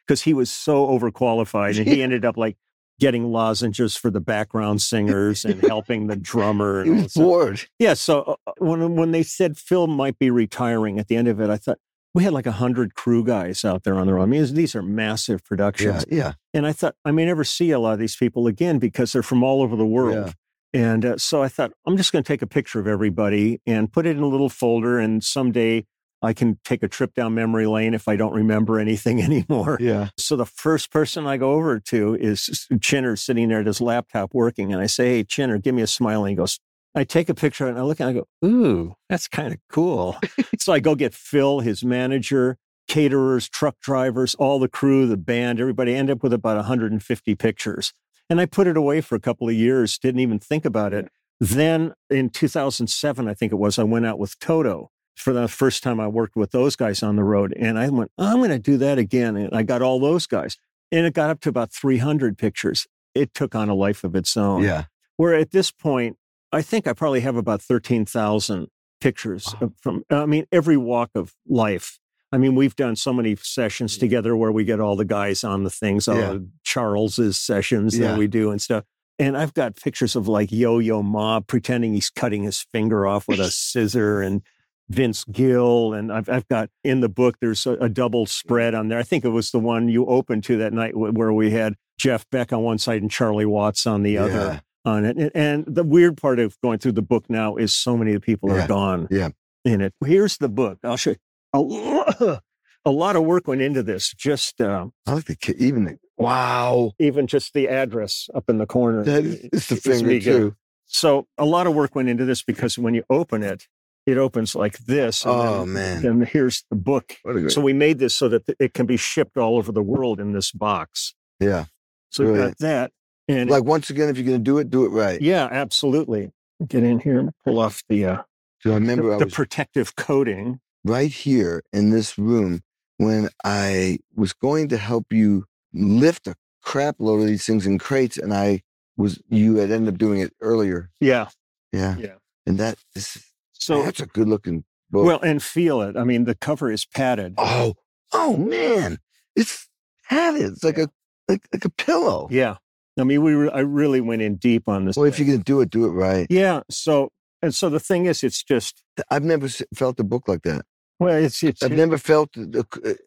because 0.07 0.21
he 0.21 0.33
was 0.33 0.51
so 0.51 0.87
overqualified 0.87 1.77
and 1.77 1.87
he 1.87 2.03
ended 2.03 2.23
up 2.23 2.37
like 2.37 2.55
getting 3.03 3.31
lozenges 3.33 3.97
for 3.97 4.09
the 4.09 4.21
background 4.21 4.81
singers 4.81 5.43
and 5.43 5.61
helping 5.67 6.07
the 6.07 6.15
drummer. 6.15 6.85
He 6.85 6.91
And 6.91 7.03
was 7.03 7.13
bored. 7.13 7.61
Yeah. 7.77 7.95
So 7.95 8.37
uh, 8.47 8.51
when 8.59 8.95
when 8.95 9.11
they 9.11 9.23
said 9.23 9.57
Phil 9.57 9.87
might 9.87 10.17
be 10.17 10.29
retiring 10.31 10.99
at 10.99 11.09
the 11.09 11.17
end 11.17 11.27
of 11.27 11.41
it, 11.41 11.49
I 11.49 11.57
thought 11.57 11.79
we 12.13 12.23
had 12.23 12.31
like 12.31 12.45
a 12.45 12.53
hundred 12.53 12.93
crew 12.95 13.23
guys 13.25 13.65
out 13.65 13.83
there 13.83 13.95
on 13.95 14.07
the 14.07 14.13
road. 14.13 14.23
I 14.23 14.25
mean, 14.27 14.53
these 14.53 14.73
are 14.73 14.81
massive 14.81 15.43
productions, 15.43 16.05
Yeah, 16.09 16.17
yeah. 16.17 16.33
and 16.53 16.65
I 16.65 16.71
thought 16.71 16.95
I 17.03 17.11
may 17.11 17.25
never 17.25 17.43
see 17.43 17.71
a 17.71 17.79
lot 17.79 17.93
of 17.93 17.99
these 17.99 18.15
people 18.15 18.47
again 18.47 18.79
because 18.79 19.11
they're 19.11 19.23
from 19.23 19.43
all 19.43 19.61
over 19.61 19.75
the 19.75 19.85
world. 19.85 20.33
And 20.75 21.05
uh, 21.05 21.17
so 21.17 21.43
I 21.43 21.49
thought 21.49 21.71
I'm 21.85 21.97
just 21.97 22.11
going 22.13 22.23
to 22.23 22.27
take 22.27 22.41
a 22.41 22.47
picture 22.47 22.79
of 22.79 22.87
everybody 22.87 23.61
and 23.67 23.91
put 23.91 24.05
it 24.07 24.15
in 24.17 24.23
a 24.23 24.27
little 24.27 24.49
folder, 24.49 24.97
and 24.97 25.23
someday 25.23 25.85
I 26.23 26.33
can 26.33 26.57
take 26.63 26.81
a 26.81 26.87
trip 26.87 27.13
down 27.13 27.35
memory 27.35 27.67
lane 27.67 27.93
if 27.93 28.07
I 28.07 28.15
don't 28.15 28.33
remember 28.33 28.79
anything 28.79 29.21
anymore. 29.23 29.77
Yeah. 29.79 30.09
So 30.17 30.35
the 30.35 30.45
first 30.45 30.91
person 30.91 31.27
I 31.27 31.37
go 31.37 31.51
over 31.51 31.79
to 31.79 32.15
is 32.15 32.67
Chinner 32.79 33.15
sitting 33.15 33.49
there 33.49 33.59
at 33.59 33.67
his 33.67 33.81
laptop 33.81 34.33
working. 34.33 34.71
And 34.71 34.81
I 34.81 34.87
say, 34.87 35.17
Hey, 35.17 35.23
Chinner, 35.23 35.57
give 35.61 35.75
me 35.75 35.81
a 35.81 35.87
smile. 35.87 36.23
And 36.23 36.29
he 36.29 36.35
goes, 36.35 36.59
I 36.95 37.03
take 37.03 37.27
a 37.27 37.33
picture 37.33 37.67
and 37.67 37.77
I 37.77 37.81
look 37.81 37.99
and 37.99 38.09
I 38.09 38.13
go, 38.13 38.27
Ooh, 38.45 38.95
that's 39.09 39.27
kind 39.27 39.53
of 39.53 39.59
cool. 39.69 40.17
so 40.59 40.71
I 40.73 40.79
go 40.79 40.95
get 40.95 41.13
Phil, 41.13 41.59
his 41.59 41.83
manager, 41.83 42.57
caterers, 42.87 43.49
truck 43.49 43.79
drivers, 43.81 44.35
all 44.35 44.59
the 44.59 44.67
crew, 44.67 45.07
the 45.07 45.17
band, 45.17 45.59
everybody 45.59 45.93
end 45.93 46.09
up 46.09 46.23
with 46.23 46.33
about 46.33 46.55
150 46.55 47.35
pictures. 47.35 47.93
And 48.29 48.39
I 48.39 48.45
put 48.45 48.67
it 48.67 48.77
away 48.77 49.01
for 49.01 49.15
a 49.15 49.19
couple 49.19 49.49
of 49.49 49.55
years, 49.55 49.97
didn't 49.97 50.21
even 50.21 50.39
think 50.39 50.63
about 50.63 50.93
it. 50.93 51.09
Then 51.39 51.93
in 52.09 52.29
2007, 52.29 53.27
I 53.27 53.33
think 53.33 53.51
it 53.51 53.55
was, 53.55 53.77
I 53.77 53.83
went 53.83 54.05
out 54.05 54.17
with 54.17 54.39
Toto 54.39 54.91
for 55.15 55.33
the 55.33 55.47
first 55.47 55.83
time 55.83 55.99
I 55.99 56.07
worked 56.07 56.35
with 56.35 56.51
those 56.51 56.75
guys 56.75 57.03
on 57.03 57.15
the 57.15 57.23
road. 57.23 57.53
And 57.57 57.77
I 57.77 57.89
went, 57.89 58.11
I'm 58.17 58.37
going 58.37 58.49
to 58.49 58.59
do 58.59 58.77
that 58.77 58.97
again. 58.97 59.35
And 59.35 59.53
I 59.53 59.63
got 59.63 59.81
all 59.81 59.99
those 59.99 60.25
guys. 60.27 60.57
And 60.91 61.05
it 61.05 61.13
got 61.13 61.29
up 61.29 61.39
to 61.41 61.49
about 61.49 61.71
300 61.71 62.37
pictures. 62.37 62.87
It 63.15 63.33
took 63.33 63.53
on 63.55 63.69
a 63.69 63.75
life 63.75 64.03
of 64.03 64.15
its 64.15 64.35
own. 64.37 64.63
Yeah. 64.63 64.85
Where 65.17 65.35
at 65.35 65.51
this 65.51 65.71
point, 65.71 66.17
I 66.51 66.61
think 66.61 66.87
I 66.87 66.93
probably 66.93 67.21
have 67.21 67.35
about 67.35 67.61
13,000 67.61 68.67
pictures 69.01 69.53
Wow. 69.59 69.71
from, 69.81 70.03
I 70.09 70.25
mean, 70.25 70.45
every 70.51 70.77
walk 70.77 71.11
of 71.15 71.33
life. 71.47 71.99
I 72.31 72.37
mean, 72.37 72.55
we've 72.55 72.75
done 72.75 72.95
so 72.95 73.13
many 73.13 73.35
sessions 73.35 73.97
together 73.97 74.35
where 74.35 74.51
we 74.51 74.63
get 74.63 74.79
all 74.79 74.95
the 74.95 75.05
guys 75.05 75.43
on 75.43 75.63
the 75.63 75.69
things, 75.69 76.07
all 76.07 76.17
Yeah. 76.17 76.37
Charles's 76.63 77.39
sessions 77.39 77.97
Yeah. 77.97 78.09
that 78.09 78.17
we 78.17 78.27
do 78.27 78.49
and 78.49 78.59
stuff. 78.61 78.83
And 79.19 79.37
I've 79.37 79.53
got 79.53 79.75
pictures 79.75 80.15
of 80.15 80.27
like 80.27 80.51
Yo 80.51 80.79
Yo 80.79 81.03
Ma 81.03 81.39
pretending 81.41 81.93
he's 81.93 82.09
cutting 82.09 82.43
his 82.43 82.59
finger 82.71 83.05
off 83.05 83.27
with 83.27 83.39
a 83.39 83.51
scissor 83.51 84.21
and 84.21 84.41
Vince 84.89 85.23
Gill. 85.25 85.93
And 85.93 86.11
I've, 86.11 86.29
I've 86.29 86.47
got 86.47 86.69
in 86.83 86.99
the 87.01 87.09
book, 87.09 87.37
there's 87.41 87.65
a, 87.65 87.73
a 87.73 87.89
double 87.89 88.25
spread 88.25 88.73
on 88.75 88.87
there. 88.89 88.99
I 88.99 89.03
think 89.03 89.23
it 89.25 89.29
was 89.29 89.51
the 89.51 89.59
one 89.59 89.87
you 89.89 90.05
opened 90.05 90.43
to 90.45 90.57
that 90.57 90.73
night 90.73 90.95
where 90.95 91.31
we 91.33 91.51
had 91.51 91.75
Jeff 91.97 92.29
Beck 92.29 92.51
on 92.53 92.61
one 92.63 92.77
side 92.77 93.01
and 93.01 93.09
Charlie 93.11 93.45
Watts 93.45 93.85
on 93.87 94.03
the 94.03 94.17
other 94.17 94.31
Yeah. 94.33 94.59
on 94.91 95.05
it. 95.05 95.31
And, 95.35 95.65
the 95.67 95.83
weird 95.83 96.17
part 96.17 96.39
of 96.39 96.59
going 96.61 96.79
through 96.79 96.93
the 96.93 97.01
book 97.01 97.25
now 97.29 97.55
is 97.55 97.73
so 97.73 97.95
many 97.97 98.11
of 98.13 98.21
the 98.21 98.25
people 98.25 98.49
Yeah. 98.49 98.65
are 98.65 98.67
gone 98.67 99.07
Yeah. 99.11 99.29
in 99.63 99.81
it. 99.81 99.93
Here's 100.05 100.37
the 100.37 100.49
book. 100.49 100.79
I'll 100.83 100.97
show 100.97 101.11
you. 101.11 101.17
A, 101.53 101.59
lo- 101.59 102.39
a 102.85 102.91
lot 102.91 103.15
of 103.15 103.23
work 103.23 103.47
went 103.47 103.61
into 103.61 103.83
this. 103.83 104.13
Just 104.13 104.59
uh, 104.59 104.87
I 105.07 105.13
like 105.13 105.25
the 105.25 105.35
ki- 105.35 105.55
even 105.59 105.85
the 105.85 105.97
wow. 106.17 106.91
even 106.99 107.27
just 107.27 107.53
the 107.53 107.67
address 107.69 108.27
up 108.33 108.49
in 108.49 108.57
the 108.57 108.65
corner. 108.65 109.03
That 109.03 109.23
is 109.23 109.67
the 109.67 109.75
finger 109.75 110.19
too. 110.19 110.55
So 110.85 111.27
a 111.37 111.45
lot 111.45 111.65
of 111.67 111.73
work 111.75 111.95
went 111.95 112.09
into 112.09 112.25
this 112.25 112.43
because 112.43 112.77
when 112.77 112.93
you 112.93 113.03
open 113.09 113.41
it, 113.43 113.67
it 114.05 114.17
opens 114.17 114.55
like 114.55 114.77
this. 114.79 115.23
and 115.25 115.33
Oh, 115.33 115.59
then, 115.59 115.73
man. 115.73 116.05
And 116.05 116.27
here's 116.27 116.63
the 116.69 116.75
book. 116.75 117.15
Great. 117.23 117.51
So 117.51 117.61
we 117.61 117.73
made 117.73 117.99
this 117.99 118.13
so 118.15 118.27
that 118.29 118.43
it 118.59 118.73
can 118.73 118.85
be 118.85 118.97
shipped 118.97 119.37
all 119.37 119.57
over 119.57 119.71
the 119.71 119.83
world 119.83 120.19
in 120.19 120.33
this 120.33 120.51
box. 120.51 121.13
yeah. 121.39 121.65
So 122.09 122.31
we 122.31 122.37
got 122.37 122.57
that. 122.59 122.91
And 123.27 123.49
Like 123.49 123.63
once 123.63 123.89
again, 123.89 124.09
if 124.09 124.17
you're 124.17 124.25
gonna 124.25 124.37
do 124.39 124.57
it, 124.59 124.69
do 124.69 124.85
it 124.85 124.89
right. 124.89 125.19
yeah, 125.21 125.47
absolutely. 125.51 126.31
Get 126.67 126.83
in 126.83 126.99
here 126.99 127.17
and 127.19 127.31
pull 127.43 127.57
off 127.59 127.81
the 127.89 128.05
uh, 128.05 128.21
So 128.61 128.71
I 128.71 128.75
remember 128.75 129.09
the, 129.09 129.15
I 129.15 129.19
the 129.19 129.27
protective 129.27 129.95
coating. 129.95 130.59
right 130.83 131.11
here 131.11 131.63
in 131.73 131.89
this 131.89 132.17
room 132.17 132.61
when 132.97 133.29
I 133.43 133.97
was 134.15 134.33
going 134.33 134.67
to 134.69 134.77
help 134.77 135.11
you 135.11 135.45
lift 135.73 136.27
a 136.27 136.35
crap 136.61 136.97
load 136.99 137.21
of 137.21 137.27
these 137.27 137.45
things 137.45 137.65
in 137.65 137.79
crates, 137.79 138.17
and 138.17 138.31
I 138.33 138.61
was 138.95 139.19
you 139.29 139.55
had 139.55 139.71
ended 139.71 139.93
up 139.95 139.97
doing 139.97 140.19
it 140.19 140.33
earlier. 140.39 140.91
Yeah. 140.99 141.29
Yeah. 141.71 141.95
Yeah. 141.97 142.15
And 142.45 142.57
that 142.59 142.77
this 142.93 143.32
So 143.63 143.83
that's 143.83 143.99
a 143.99 144.05
good 144.05 144.27
looking 144.27 144.63
book. 144.89 145.05
well, 145.05 145.19
and 145.21 145.41
feel 145.41 145.81
it. 145.81 145.95
I 145.97 146.03
mean, 146.03 146.25
the 146.25 146.35
cover 146.35 146.71
is 146.71 146.85
padded. 146.85 147.35
oh, 147.37 147.75
oh 148.11 148.37
man. 148.37 148.99
It's 149.35 149.67
padded. 150.09 150.51
It's 150.53 150.63
like 150.63 150.77
a 150.77 150.89
like, 151.27 151.47
like 151.53 151.65
a 151.65 151.69
pillow. 151.69 152.27
Yeah. 152.31 152.57
I 152.99 153.03
mean, 153.03 153.23
we 153.23 153.33
re- 153.33 153.49
I 153.51 153.61
really 153.61 154.01
went 154.01 154.21
in 154.21 154.35
deep 154.35 154.67
on 154.67 154.85
this. 154.85 154.95
Well, 154.95 155.05
if 155.05 155.17
you're 155.17 155.25
gonna 155.27 155.43
do 155.43 155.61
it, 155.61 155.69
do 155.71 155.85
it 155.85 155.89
right. 155.89 156.27
yeah. 156.29 156.61
So 156.69 157.11
and 157.41 157.53
so 157.53 157.69
the 157.69 157.79
thing 157.79 158.05
is, 158.05 158.23
it's 158.23 158.43
just 158.43 158.83
I've 159.09 159.23
never 159.23 159.47
felt 159.73 159.99
a 159.99 160.03
book 160.03 160.27
like 160.27 160.43
that. 160.43 160.63
well, 160.99 161.15
it's 161.15 161.41
it's 161.43 161.63
I've 161.63 161.71
never 161.71 161.97
felt. 161.97 162.33
The, 162.33 162.45
the- 162.71 162.97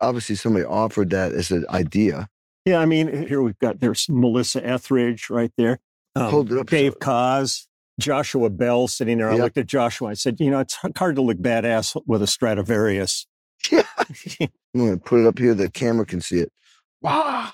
obviously, 0.00 0.36
somebody 0.36 0.64
offered 0.64 1.10
that 1.10 1.32
as 1.32 1.50
an 1.50 1.66
idea. 1.68 2.28
yeah. 2.64 2.78
I 2.78 2.86
mean, 2.86 3.26
here 3.26 3.42
we've 3.42 3.58
got 3.58 3.80
there's 3.80 4.06
Melissa 4.08 4.66
Etheridge 4.66 5.28
right 5.28 5.52
there. 5.58 5.80
Um, 6.16 6.30
Hold 6.30 6.52
it 6.52 6.58
up 6.58 6.66
Dave 6.70 6.92
so- 6.94 6.98
Cos, 7.00 7.68
Joshua 8.00 8.50
Bell 8.50 8.88
sitting 8.88 9.18
there. 9.18 9.28
I 9.30 9.34
Yep. 9.34 9.40
looked 9.42 9.58
at 9.58 9.66
Joshua. 9.66 10.08
I 10.10 10.14
said, 10.14 10.40
you 10.40 10.50
know, 10.50 10.60
it's 10.60 10.76
hard 10.96 11.14
to 11.16 11.22
look 11.22 11.38
badass 11.38 12.00
with 12.06 12.22
a 12.22 12.26
Stradivarius. 12.26 13.26
Yeah. 13.70 13.82
I'm 14.38 14.48
gonna 14.76 14.96
put 14.98 15.20
it 15.20 15.26
up 15.26 15.38
here. 15.38 15.54
The 15.54 15.70
camera 15.70 16.04
can 16.04 16.20
see 16.20 16.38
it. 16.38 16.52
Wow. 17.00 17.50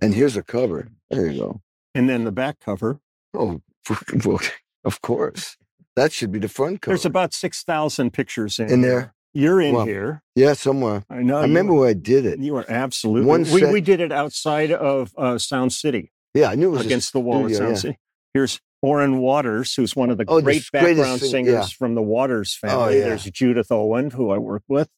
And 0.00 0.14
here's 0.14 0.36
a 0.36 0.42
cover. 0.42 0.88
There 1.10 1.26
you 1.30 1.38
go. 1.40 1.60
and 1.94 2.08
then 2.08 2.24
the 2.24 2.32
back 2.32 2.58
cover. 2.60 2.98
Oh, 3.34 3.60
well, 4.24 4.40
of 4.84 5.00
course. 5.00 5.56
That 5.96 6.12
should 6.12 6.32
be 6.32 6.40
the 6.40 6.48
front 6.48 6.80
cover. 6.82 6.92
There's 6.96 7.04
about 7.06 7.32
six 7.32 7.62
thousand 7.62 8.12
pictures 8.12 8.58
in, 8.58 8.68
In 8.70 8.80
here. 8.82 8.90
there? 8.90 9.14
You're 9.32 9.60
in 9.60 9.74
Wow. 9.74 9.84
here. 9.84 10.22
yeah, 10.34 10.52
somewhere. 10.54 11.04
I 11.10 11.22
know. 11.22 11.38
I 11.38 11.42
remember 11.42 11.72
where 11.74 11.88
I 11.88 11.92
did 11.94 12.24
it. 12.26 12.38
You 12.40 12.56
are 12.56 12.64
absolutely. 12.68 13.26
One 13.26 13.42
we, 13.44 13.60
set- 13.60 13.72
we 13.72 13.80
did 13.80 14.00
it 14.00 14.10
outside 14.12 14.70
of 14.72 15.12
uh, 15.16 15.38
Sound 15.38 15.72
City 15.72 16.12
Yeah, 16.34 16.50
I 16.50 16.56
knew 16.56 16.68
it 16.68 16.78
was 16.78 16.86
against 16.86 17.12
the 17.12 17.20
wall 17.20 17.40
studio, 17.48 17.56
of 17.56 17.58
Sound 17.58 17.70
yeah. 17.76 17.80
City. 17.80 17.98
Here's 18.34 18.60
Oren 18.84 19.18
Waters, 19.18 19.74
who's 19.74 19.96
one 19.96 20.10
of 20.10 20.18
the 20.18 20.24
Oh, 20.28 20.40
great 20.42 20.62
background 20.72 21.20
sing- 21.20 21.30
singers 21.30 21.52
yeah. 21.54 21.66
from 21.78 21.94
the 21.94 22.02
Waters 22.02 22.58
Oh, 22.62 22.68
family. 22.68 22.98
yeah. 22.98 23.04
There's 23.06 23.24
Judith 23.24 23.70
Owen, 23.72 24.10
who 24.10 24.30
I 24.30 24.38
work 24.38 24.62
with. 24.68 24.88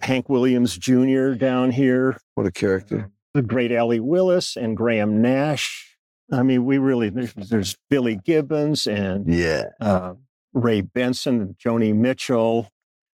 Hank 0.00 0.28
Williams 0.30 0.78
Jr. 0.78 1.32
down 1.34 1.70
here. 1.72 2.16
What 2.34 2.46
a 2.46 2.50
character. 2.52 3.10
The 3.34 3.42
great 3.42 3.70
Allee 3.70 4.00
Willis 4.00 4.56
and 4.56 4.76
Graham 4.76 5.20
Nash. 5.20 5.96
I 6.32 6.42
mean, 6.42 6.64
we 6.64 6.78
really 6.78 7.10
there's, 7.10 7.34
there's 7.34 7.76
Billy 7.90 8.16
Gibbons 8.24 8.86
and 8.86 9.26
Yeah. 9.32 9.64
uh, 9.80 10.14
Ray 10.54 10.80
Benson 10.80 11.40
and 11.40 11.58
Joni 11.58 11.94
Mitchell. 11.94 12.70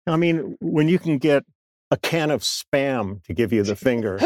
I 0.08 0.16
mean, 0.18 0.58
when 0.60 0.88
you 0.88 0.98
can 1.00 1.18
get 1.20 1.44
a 1.92 1.98
can 1.98 2.32
of 2.32 2.42
spam 2.42 3.24
to 3.26 3.34
give 3.34 3.54
you 3.54 3.62
the 3.64 3.76
finger, 3.88 4.20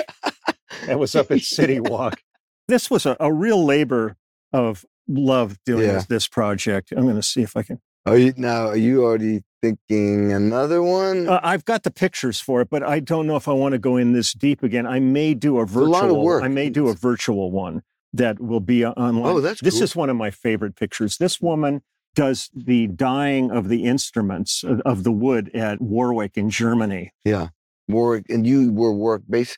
that 0.85 0.97
was 0.97 1.13
up 1.15 1.29
at 1.31 1.41
City 1.41 1.79
Walk. 1.81 2.21
This 2.69 2.89
was 2.89 3.05
a, 3.05 3.17
a 3.19 3.33
real 3.33 3.65
labor 3.65 4.15
of 4.53 4.85
love 5.09 5.57
doing 5.65 5.85
Yeah. 5.87 5.93
this, 5.93 6.05
this 6.05 6.27
project. 6.27 6.91
I'm 6.95 7.03
going 7.03 7.15
to 7.15 7.23
see 7.23 7.41
if 7.41 7.57
I 7.57 7.63
can. 7.63 7.79
Are 8.05 8.17
you 8.17 8.33
now? 8.37 8.67
Are 8.69 8.75
you 8.77 9.03
already 9.03 9.41
thinking 9.61 10.31
another 10.31 10.81
one? 10.81 11.27
Uh, 11.27 11.39
I've 11.43 11.65
got 11.65 11.83
the 11.83 11.91
pictures 11.91 12.39
for 12.39 12.61
it, 12.61 12.69
but 12.69 12.81
I 12.81 12.99
don't 13.01 13.27
know 13.27 13.35
if 13.35 13.47
I 13.47 13.51
want 13.53 13.73
to 13.73 13.79
go 13.79 13.97
in 13.97 14.13
this 14.13 14.33
deep 14.33 14.63
again. 14.63 14.87
I 14.87 14.99
may 14.99 15.33
do 15.33 15.57
a 15.57 15.63
a 15.63 15.65
virtual. 15.65 15.89
lot 15.91 16.09
of 16.09 16.15
work. 16.17 16.43
I 16.43 16.47
may 16.47 16.69
do 16.69 16.87
a 16.87 16.93
virtual 16.93 17.51
one 17.51 17.81
that 18.13 18.39
will 18.39 18.61
be 18.61 18.85
uh, 18.85 18.91
online. 18.91 19.25
Oh, 19.25 19.41
that's 19.41 19.61
this 19.61 19.75
cool. 19.75 19.83
is 19.83 19.95
one 19.95 20.09
of 20.09 20.15
my 20.15 20.31
favorite 20.31 20.75
pictures. 20.75 21.17
This 21.17 21.41
woman 21.41 21.81
does 22.15 22.49
the 22.55 22.87
dyeing 22.87 23.51
of 23.51 23.67
the 23.67 23.83
instruments 23.85 24.63
of, 24.63 24.79
of 24.81 25.03
the 25.03 25.11
wood 25.11 25.51
at 25.53 25.79
Warwick 25.81 26.37
in 26.37 26.49
Germany. 26.49 27.11
yeah. 27.25 27.49
Warwick, 27.87 28.25
and 28.29 28.45
you 28.47 28.71
were 28.71 28.93
work 28.93 29.23
base. 29.29 29.57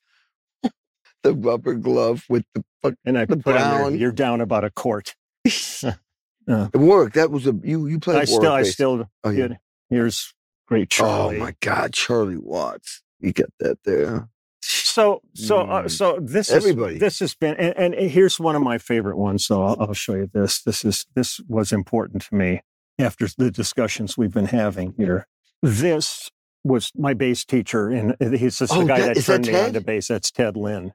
the 1.24 1.34
rubber 1.34 1.76
glove 1.76 2.24
with 2.30 2.43
the. 2.54 2.64
And 3.06 3.18
I 3.18 3.26
The 3.26 3.38
put 3.38 3.56
on 3.56 3.91
there, 3.91 3.99
you're 3.99 4.12
down 4.12 4.41
about 4.41 4.64
a 4.64 4.72
quart. 4.72 5.16
Work. 6.74 7.14
That 7.14 7.32
was 7.32 7.48
a 7.48 7.54
you. 7.64 7.88
You 7.88 8.00
played 8.00 8.16
I 8.16 8.18
Warwick 8.20 8.28
still, 8.28 8.52
I 8.52 8.64
still, 8.64 9.10
Oh 9.24 9.30
yeah. 9.30 9.48
did. 9.50 9.58
here's 9.89 10.34
great 10.68 10.89
Charlie. 10.89 11.38
Oh 11.38 11.39
my 11.39 11.56
God, 11.62 11.94
Charlie 11.94 12.38
Watts. 12.38 13.02
You 13.20 13.34
got 13.34 13.50
that 13.60 13.78
there. 13.86 14.28
So, 14.64 15.22
so, 15.34 15.60
uh, 15.62 15.84
Mm. 15.84 15.92
so 15.92 16.20
this 16.22 16.50
is, 16.50 16.56
Everybody. 16.56 16.98
this 16.98 17.20
has 17.20 17.34
been, 17.34 17.56
and, 17.56 17.94
and 17.96 18.10
here's 18.12 18.39
one 18.39 18.56
of 18.56 18.62
my 18.62 18.78
favorite 18.78 19.18
ones. 19.18 19.46
So 19.46 19.64
I'll, 19.64 19.78
I'll 19.80 19.94
show 19.94 20.16
you 20.16 20.30
this. 20.32 20.62
This 20.62 20.84
is, 20.86 21.06
this 21.16 21.39
was 21.48 21.72
important 21.72 22.24
to 22.24 22.36
me. 22.36 22.62
after 23.00 23.28
the 23.38 23.50
discussions 23.50 24.18
we've 24.18 24.34
been 24.34 24.46
having 24.48 24.94
here. 24.98 25.28
This 25.64 26.30
was 26.64 26.92
my 26.96 27.14
bass 27.16 27.44
teacher, 27.46 27.89
and 27.89 28.16
he's 28.38 28.60
just 28.60 28.74
Oh, 28.74 28.82
the 28.82 28.86
guy 28.88 29.00
that- 29.00 29.08
that, 29.08 29.18
is 29.18 29.26
that 29.28 29.44
turned 29.44 29.48
me 29.48 29.60
on 29.60 29.74
to 29.74 29.82
bass. 29.82 30.08
That's 30.10 30.30
Ted 30.30 30.56
Lynn. 30.58 30.94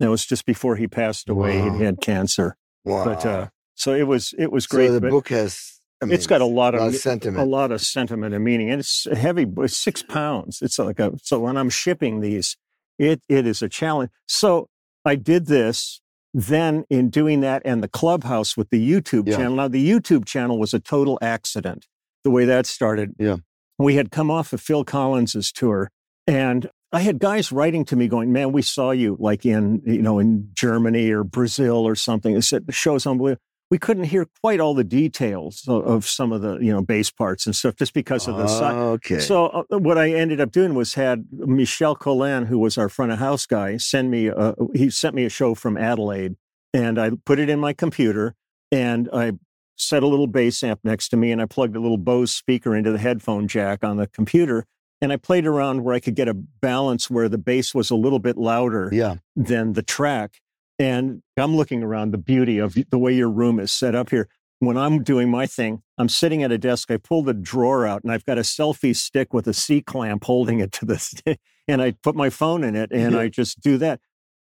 That 0.00 0.10
was 0.10 0.24
just 0.26 0.44
before 0.46 0.76
he 0.76 0.86
passed 0.86 1.28
away. 1.28 1.60
Wow. 1.62 1.78
He 1.78 1.84
had 1.84 2.00
cancer, 2.00 2.56
Wow. 2.84 3.04
but 3.04 3.24
uh, 3.26 3.48
so 3.74 3.94
it 3.94 4.06
was 4.06 4.34
it 4.38 4.52
was 4.52 4.66
great. 4.66 4.88
so 4.88 4.98
the 4.98 5.08
book 5.08 5.28
has. 5.28 5.72
I 6.02 6.06
mean, 6.06 6.14
it's 6.14 6.26
got 6.26 6.40
a 6.42 6.44
lot 6.46 6.74
of, 6.74 6.80
lot 6.80 6.86
of 6.88 6.92
me- 6.92 6.98
sentiment. 6.98 7.40
a 7.40 7.44
lot 7.48 7.72
of 7.72 7.80
sentiment 7.80 8.34
and 8.34 8.44
meaning, 8.44 8.70
and 8.70 8.80
it's 8.80 9.06
heavy. 9.16 9.46
It's 9.58 9.76
six 9.76 10.02
pounds. 10.02 10.60
It's 10.60 10.78
like 10.78 10.98
a 10.98 11.12
so 11.22 11.38
when 11.40 11.56
I'm 11.56 11.70
shipping 11.70 12.20
these, 12.20 12.56
it 12.98 13.22
it 13.28 13.46
is 13.46 13.62
a 13.62 13.68
challenge. 13.68 14.10
So 14.26 14.68
I 15.04 15.14
did 15.16 15.46
this. 15.46 16.00
Then 16.36 16.84
in 16.90 17.10
doing 17.10 17.42
that 17.42 17.62
and 17.64 17.80
the 17.80 17.86
clubhouse 17.88 18.56
with 18.56 18.70
the 18.70 18.90
YouTube 18.90 19.28
Yeah. 19.28 19.36
channel. 19.36 19.54
Now 19.54 19.68
the 19.68 19.88
YouTube 19.88 20.24
channel 20.24 20.58
was 20.58 20.74
a 20.74 20.80
total 20.80 21.16
accident. 21.22 21.86
The 22.24 22.30
way 22.30 22.44
that 22.44 22.66
started. 22.66 23.14
Yeah. 23.20 23.36
We 23.78 23.94
had 23.94 24.10
come 24.10 24.32
off 24.32 24.52
of 24.52 24.60
Phil 24.60 24.84
Collins's 24.84 25.52
tour, 25.52 25.90
and 26.26 26.68
I 26.94 27.00
had 27.00 27.18
guys 27.18 27.52
writing 27.52 27.84
to 27.86 27.96
me 27.96 28.08
going, 28.08 28.32
"Man, 28.32 28.52
we 28.52 28.62
saw 28.62 28.90
you 28.90 29.16
like 29.18 29.44
in 29.44 29.82
you 29.84 30.02
know 30.02 30.18
in 30.18 30.50
Germany 30.54 31.10
or 31.10 31.24
Brazil 31.24 31.86
or 31.86 31.94
something." 31.94 32.34
They 32.34 32.40
said 32.40 32.66
the 32.66 32.72
show's 32.72 33.06
unbelievable 33.06 33.40
we 33.70 33.78
couldn't 33.78 34.04
hear 34.04 34.26
quite 34.40 34.60
all 34.60 34.74
the 34.74 34.84
details 34.84 35.64
of, 35.66 35.84
of 35.84 36.06
some 36.06 36.32
of 36.32 36.42
the 36.42 36.58
you 36.58 36.72
know 36.72 36.82
bass 36.82 37.10
parts 37.10 37.46
and 37.46 37.56
stuff 37.56 37.76
just 37.76 37.94
because 37.94 38.28
of 38.28 38.36
the 38.36 38.46
size. 38.46 38.74
Okay. 38.74 39.18
So 39.18 39.46
uh, 39.46 39.78
what 39.78 39.98
I 39.98 40.12
ended 40.12 40.40
up 40.40 40.52
doing 40.52 40.74
was 40.74 40.94
had 40.94 41.26
Michel 41.32 41.94
Collin, 41.94 42.46
who 42.46 42.58
was 42.58 42.78
our 42.78 42.88
front 42.88 43.12
of 43.12 43.18
house 43.18 43.46
guy, 43.46 43.76
send 43.78 44.10
me. 44.10 44.28
A, 44.28 44.54
he 44.74 44.90
sent 44.90 45.14
me 45.14 45.24
a 45.24 45.28
show 45.28 45.54
from 45.54 45.76
Adelaide, 45.76 46.36
and 46.72 46.98
I 46.98 47.12
put 47.24 47.38
it 47.38 47.48
in 47.48 47.58
my 47.58 47.72
computer, 47.72 48.34
and 48.70 49.08
I 49.12 49.32
set 49.76 50.02
a 50.02 50.06
little 50.06 50.28
bass 50.28 50.62
amp 50.62 50.80
next 50.84 51.08
to 51.08 51.16
me, 51.16 51.32
and 51.32 51.40
I 51.42 51.46
plugged 51.46 51.74
a 51.74 51.80
little 51.80 51.98
Bose 51.98 52.32
speaker 52.32 52.76
into 52.76 52.92
the 52.92 52.98
headphone 52.98 53.48
jack 53.48 53.82
on 53.82 53.96
the 53.96 54.06
computer, 54.06 54.66
and 55.00 55.12
I 55.12 55.16
played 55.16 55.46
around 55.46 55.84
where 55.84 55.94
I 55.94 56.00
could 56.00 56.14
get 56.14 56.28
a 56.28 56.34
balance 56.34 57.10
where 57.10 57.28
the 57.28 57.38
bass 57.38 57.74
was 57.74 57.90
a 57.90 57.96
little 57.96 58.18
bit 58.18 58.36
louder 58.36 58.90
yeah. 58.92 59.16
than 59.36 59.74
the 59.74 59.82
track. 59.82 60.40
And 60.78 61.22
I'm 61.36 61.56
looking 61.56 61.82
around 61.82 62.12
the 62.12 62.18
beauty 62.18 62.58
of 62.58 62.76
the 62.90 62.98
way 62.98 63.12
your 63.14 63.30
room 63.30 63.60
is 63.60 63.72
set 63.72 63.94
up 63.94 64.10
here. 64.10 64.28
When 64.58 64.76
I'm 64.76 65.02
doing 65.02 65.30
my 65.30 65.46
thing, 65.46 65.82
I'm 65.98 66.08
sitting 66.08 66.42
at 66.42 66.50
a 66.50 66.58
desk. 66.58 66.90
I 66.90 66.96
pull 66.96 67.22
the 67.22 67.34
drawer 67.34 67.86
out 67.86 68.02
and 68.02 68.10
I've 68.12 68.24
got 68.24 68.38
a 68.38 68.42
selfie 68.42 68.96
stick 68.96 69.34
with 69.34 69.46
a 69.46 69.52
C 69.52 69.80
clamp 69.82 70.24
holding 70.24 70.58
it 70.60 70.72
to 70.72 70.84
the 70.84 70.98
stick. 70.98 71.38
And 71.66 71.80
I 71.80 71.92
put 72.02 72.14
my 72.14 72.28
phone 72.28 72.62
in 72.62 72.76
it 72.76 72.90
and 72.92 73.14
Yeah. 73.14 73.20
I 73.20 73.28
just 73.30 73.58
do 73.62 73.78
that. 73.78 73.98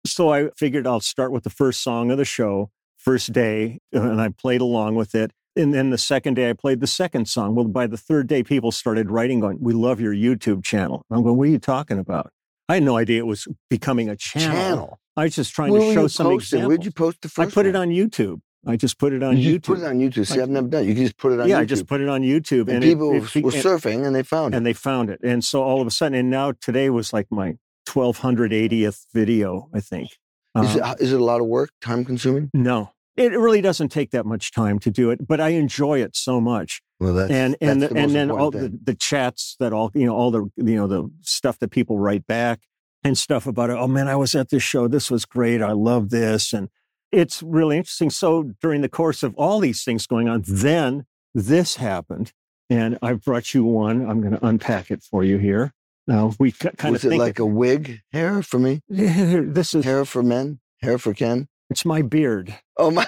So 0.06 0.32
I 0.32 0.48
figured 0.56 0.86
I'll 0.86 1.00
start 1.00 1.30
with 1.30 1.44
the 1.44 1.50
first 1.50 1.82
song 1.82 2.10
of 2.10 2.16
the 2.16 2.24
show, 2.24 2.70
first 2.96 3.34
day, 3.34 3.80
and 3.92 4.18
I 4.18 4.30
played 4.30 4.62
along 4.62 4.94
with 4.94 5.14
it. 5.14 5.30
And 5.54 5.74
then 5.74 5.90
the 5.90 5.98
second 5.98 6.34
day, 6.34 6.48
I 6.48 6.54
played 6.54 6.80
the 6.80 6.86
second 6.86 7.28
song. 7.28 7.54
Well, 7.54 7.66
by 7.66 7.86
the 7.86 7.96
third 7.98 8.26
day, 8.26 8.42
people 8.42 8.72
started 8.72 9.10
writing, 9.10 9.40
going, 9.40 9.58
We 9.60 9.72
love 9.74 10.00
your 10.00 10.14
YouTube 10.14 10.64
channel. 10.64 11.04
I'm 11.10 11.22
going, 11.22 11.36
What 11.36 11.48
are 11.48 11.50
you 11.50 11.58
talking 11.58 11.98
about? 11.98 12.30
I 12.68 12.74
had 12.74 12.82
no 12.84 12.96
idea 12.96 13.18
it 13.18 13.26
was 13.26 13.46
becoming 13.68 14.08
a 14.08 14.16
channel. 14.16 14.52
Channel. 14.56 14.98
I 15.16 15.24
was 15.24 15.34
just 15.34 15.52
trying 15.54 15.72
Where 15.72 15.80
to 15.82 15.92
show 15.92 16.06
some 16.06 16.32
examples. 16.32 16.68
Where'd 16.68 16.84
you 16.86 16.90
post 16.92 17.20
the 17.20 17.28
I 17.36 17.44
first 17.44 17.54
put 17.54 17.66
it 17.66 17.76
on 17.76 17.88
YouTube. 17.90 18.40
I 18.66 18.76
just 18.76 18.98
put 18.98 19.12
it 19.12 19.22
on 19.22 19.36
you 19.36 19.58
YouTube. 19.58 19.64
put 19.64 19.78
it 19.80 19.84
on 19.84 19.98
YouTube. 19.98 20.26
See, 20.26 20.38
I- 20.38 20.44
I've 20.44 20.48
never 20.48 20.68
done. 20.68 20.84
it. 20.84 20.86
You 20.88 20.94
can 20.94 21.02
just 21.04 21.18
put 21.18 21.32
it 21.32 21.40
on 21.40 21.46
YouTube. 21.46 21.50
yeah, 21.50 21.56
YouTube. 21.56 21.60
I 21.60 21.64
just 21.66 21.86
put 21.86 22.00
it 22.00 22.08
on 22.08 22.22
YouTube, 22.22 22.68
and, 22.68 22.82
it- 22.84 22.86
people 22.86 23.08
it, 23.10 23.42
were 23.42 23.50
and, 23.52 23.62
surfing 23.62 24.06
and 24.06 24.14
they 24.14 24.22
found 24.22 24.54
it. 24.54 24.56
and 24.56 24.64
they 24.64 24.72
found 24.72 25.10
it. 25.10 25.20
And 25.22 25.44
so 25.44 25.62
all 25.62 25.80
of 25.80 25.86
a 25.86 25.90
sudden, 25.90 26.16
and 26.16 26.30
now 26.30 26.52
today 26.60 26.88
was 26.88 27.12
like 27.12 27.26
my 27.30 27.56
1280th 27.86 29.06
video, 29.12 29.68
I 29.74 29.80
think. 29.80 30.10
is, 30.56 30.76
Uh, 30.76 30.94
it, 30.98 31.02
is 31.02 31.12
it 31.12 31.20
a 31.20 31.24
lot 31.24 31.40
of 31.40 31.46
work? 31.48 31.70
Time 31.82 32.04
consuming? 32.04 32.50
no, 32.54 32.92
it 33.16 33.32
really 33.32 33.60
doesn't 33.60 33.90
take 33.90 34.10
that 34.12 34.24
much 34.24 34.52
time 34.52 34.78
to 34.80 34.90
do 34.90 35.10
it, 35.10 35.26
but 35.26 35.40
I 35.40 35.50
enjoy 35.50 36.00
it 36.00 36.16
so 36.16 36.40
much. 36.40 36.80
Well, 36.98 37.14
that's 37.14 37.30
and 37.30 37.56
and 37.60 37.82
that's 37.82 37.90
the, 37.90 37.94
the 37.94 38.00
and 38.00 38.14
then 38.14 38.30
all 38.30 38.50
the, 38.50 38.78
the 38.82 38.94
chats 38.94 39.56
that 39.60 39.72
all 39.72 39.90
you 39.94 40.06
know 40.06 40.14
all 40.14 40.30
the 40.30 40.50
you 40.56 40.76
know 40.76 40.86
the 40.86 41.10
stuff 41.20 41.58
that 41.58 41.70
people 41.70 41.98
write 41.98 42.26
back 42.26 42.60
and 43.04 43.18
stuff 43.18 43.46
about 43.46 43.70
it. 43.70 43.76
Oh 43.78 43.88
man, 43.88 44.08
I 44.08 44.16
was 44.16 44.34
at 44.34 44.50
this 44.50 44.62
show. 44.62 44.88
This 44.88 45.10
was 45.10 45.24
great. 45.24 45.60
I 45.62 45.72
love 45.72 46.10
this, 46.10 46.52
and 46.52 46.68
it's 47.10 47.42
really 47.42 47.76
interesting. 47.76 48.10
So 48.10 48.52
during 48.60 48.80
the 48.80 48.88
course 48.88 49.22
of 49.22 49.34
all 49.36 49.58
these 49.58 49.84
things 49.84 50.06
going 50.06 50.28
on, 50.28 50.44
then 50.46 51.04
this 51.34 51.76
happened, 51.76 52.32
and 52.70 52.98
I 53.02 53.14
brought 53.14 53.52
you 53.52 53.64
one. 53.64 54.08
I'm 54.08 54.20
going 54.20 54.34
to 54.34 54.46
unpack 54.46 54.90
it 54.90 55.02
for 55.02 55.22
you 55.24 55.38
here. 55.38 55.72
Now 56.06 56.32
we 56.38 56.52
kind 56.52 56.74
of 56.84 56.90
Was 56.92 57.04
it 57.04 57.16
like 57.16 57.38
a 57.38 57.46
wig 57.46 58.00
hair 58.12 58.42
for 58.42 58.58
me? 58.58 58.80
this 58.88 59.74
is 59.74 59.84
Hair 59.84 60.04
for 60.04 60.22
men? 60.22 60.60
Hair 60.80 60.98
for 60.98 61.14
Ken? 61.14 61.48
It's 61.72 61.86
my 61.86 62.02
beard. 62.02 62.54
Oh 62.76 62.90
my! 62.90 63.06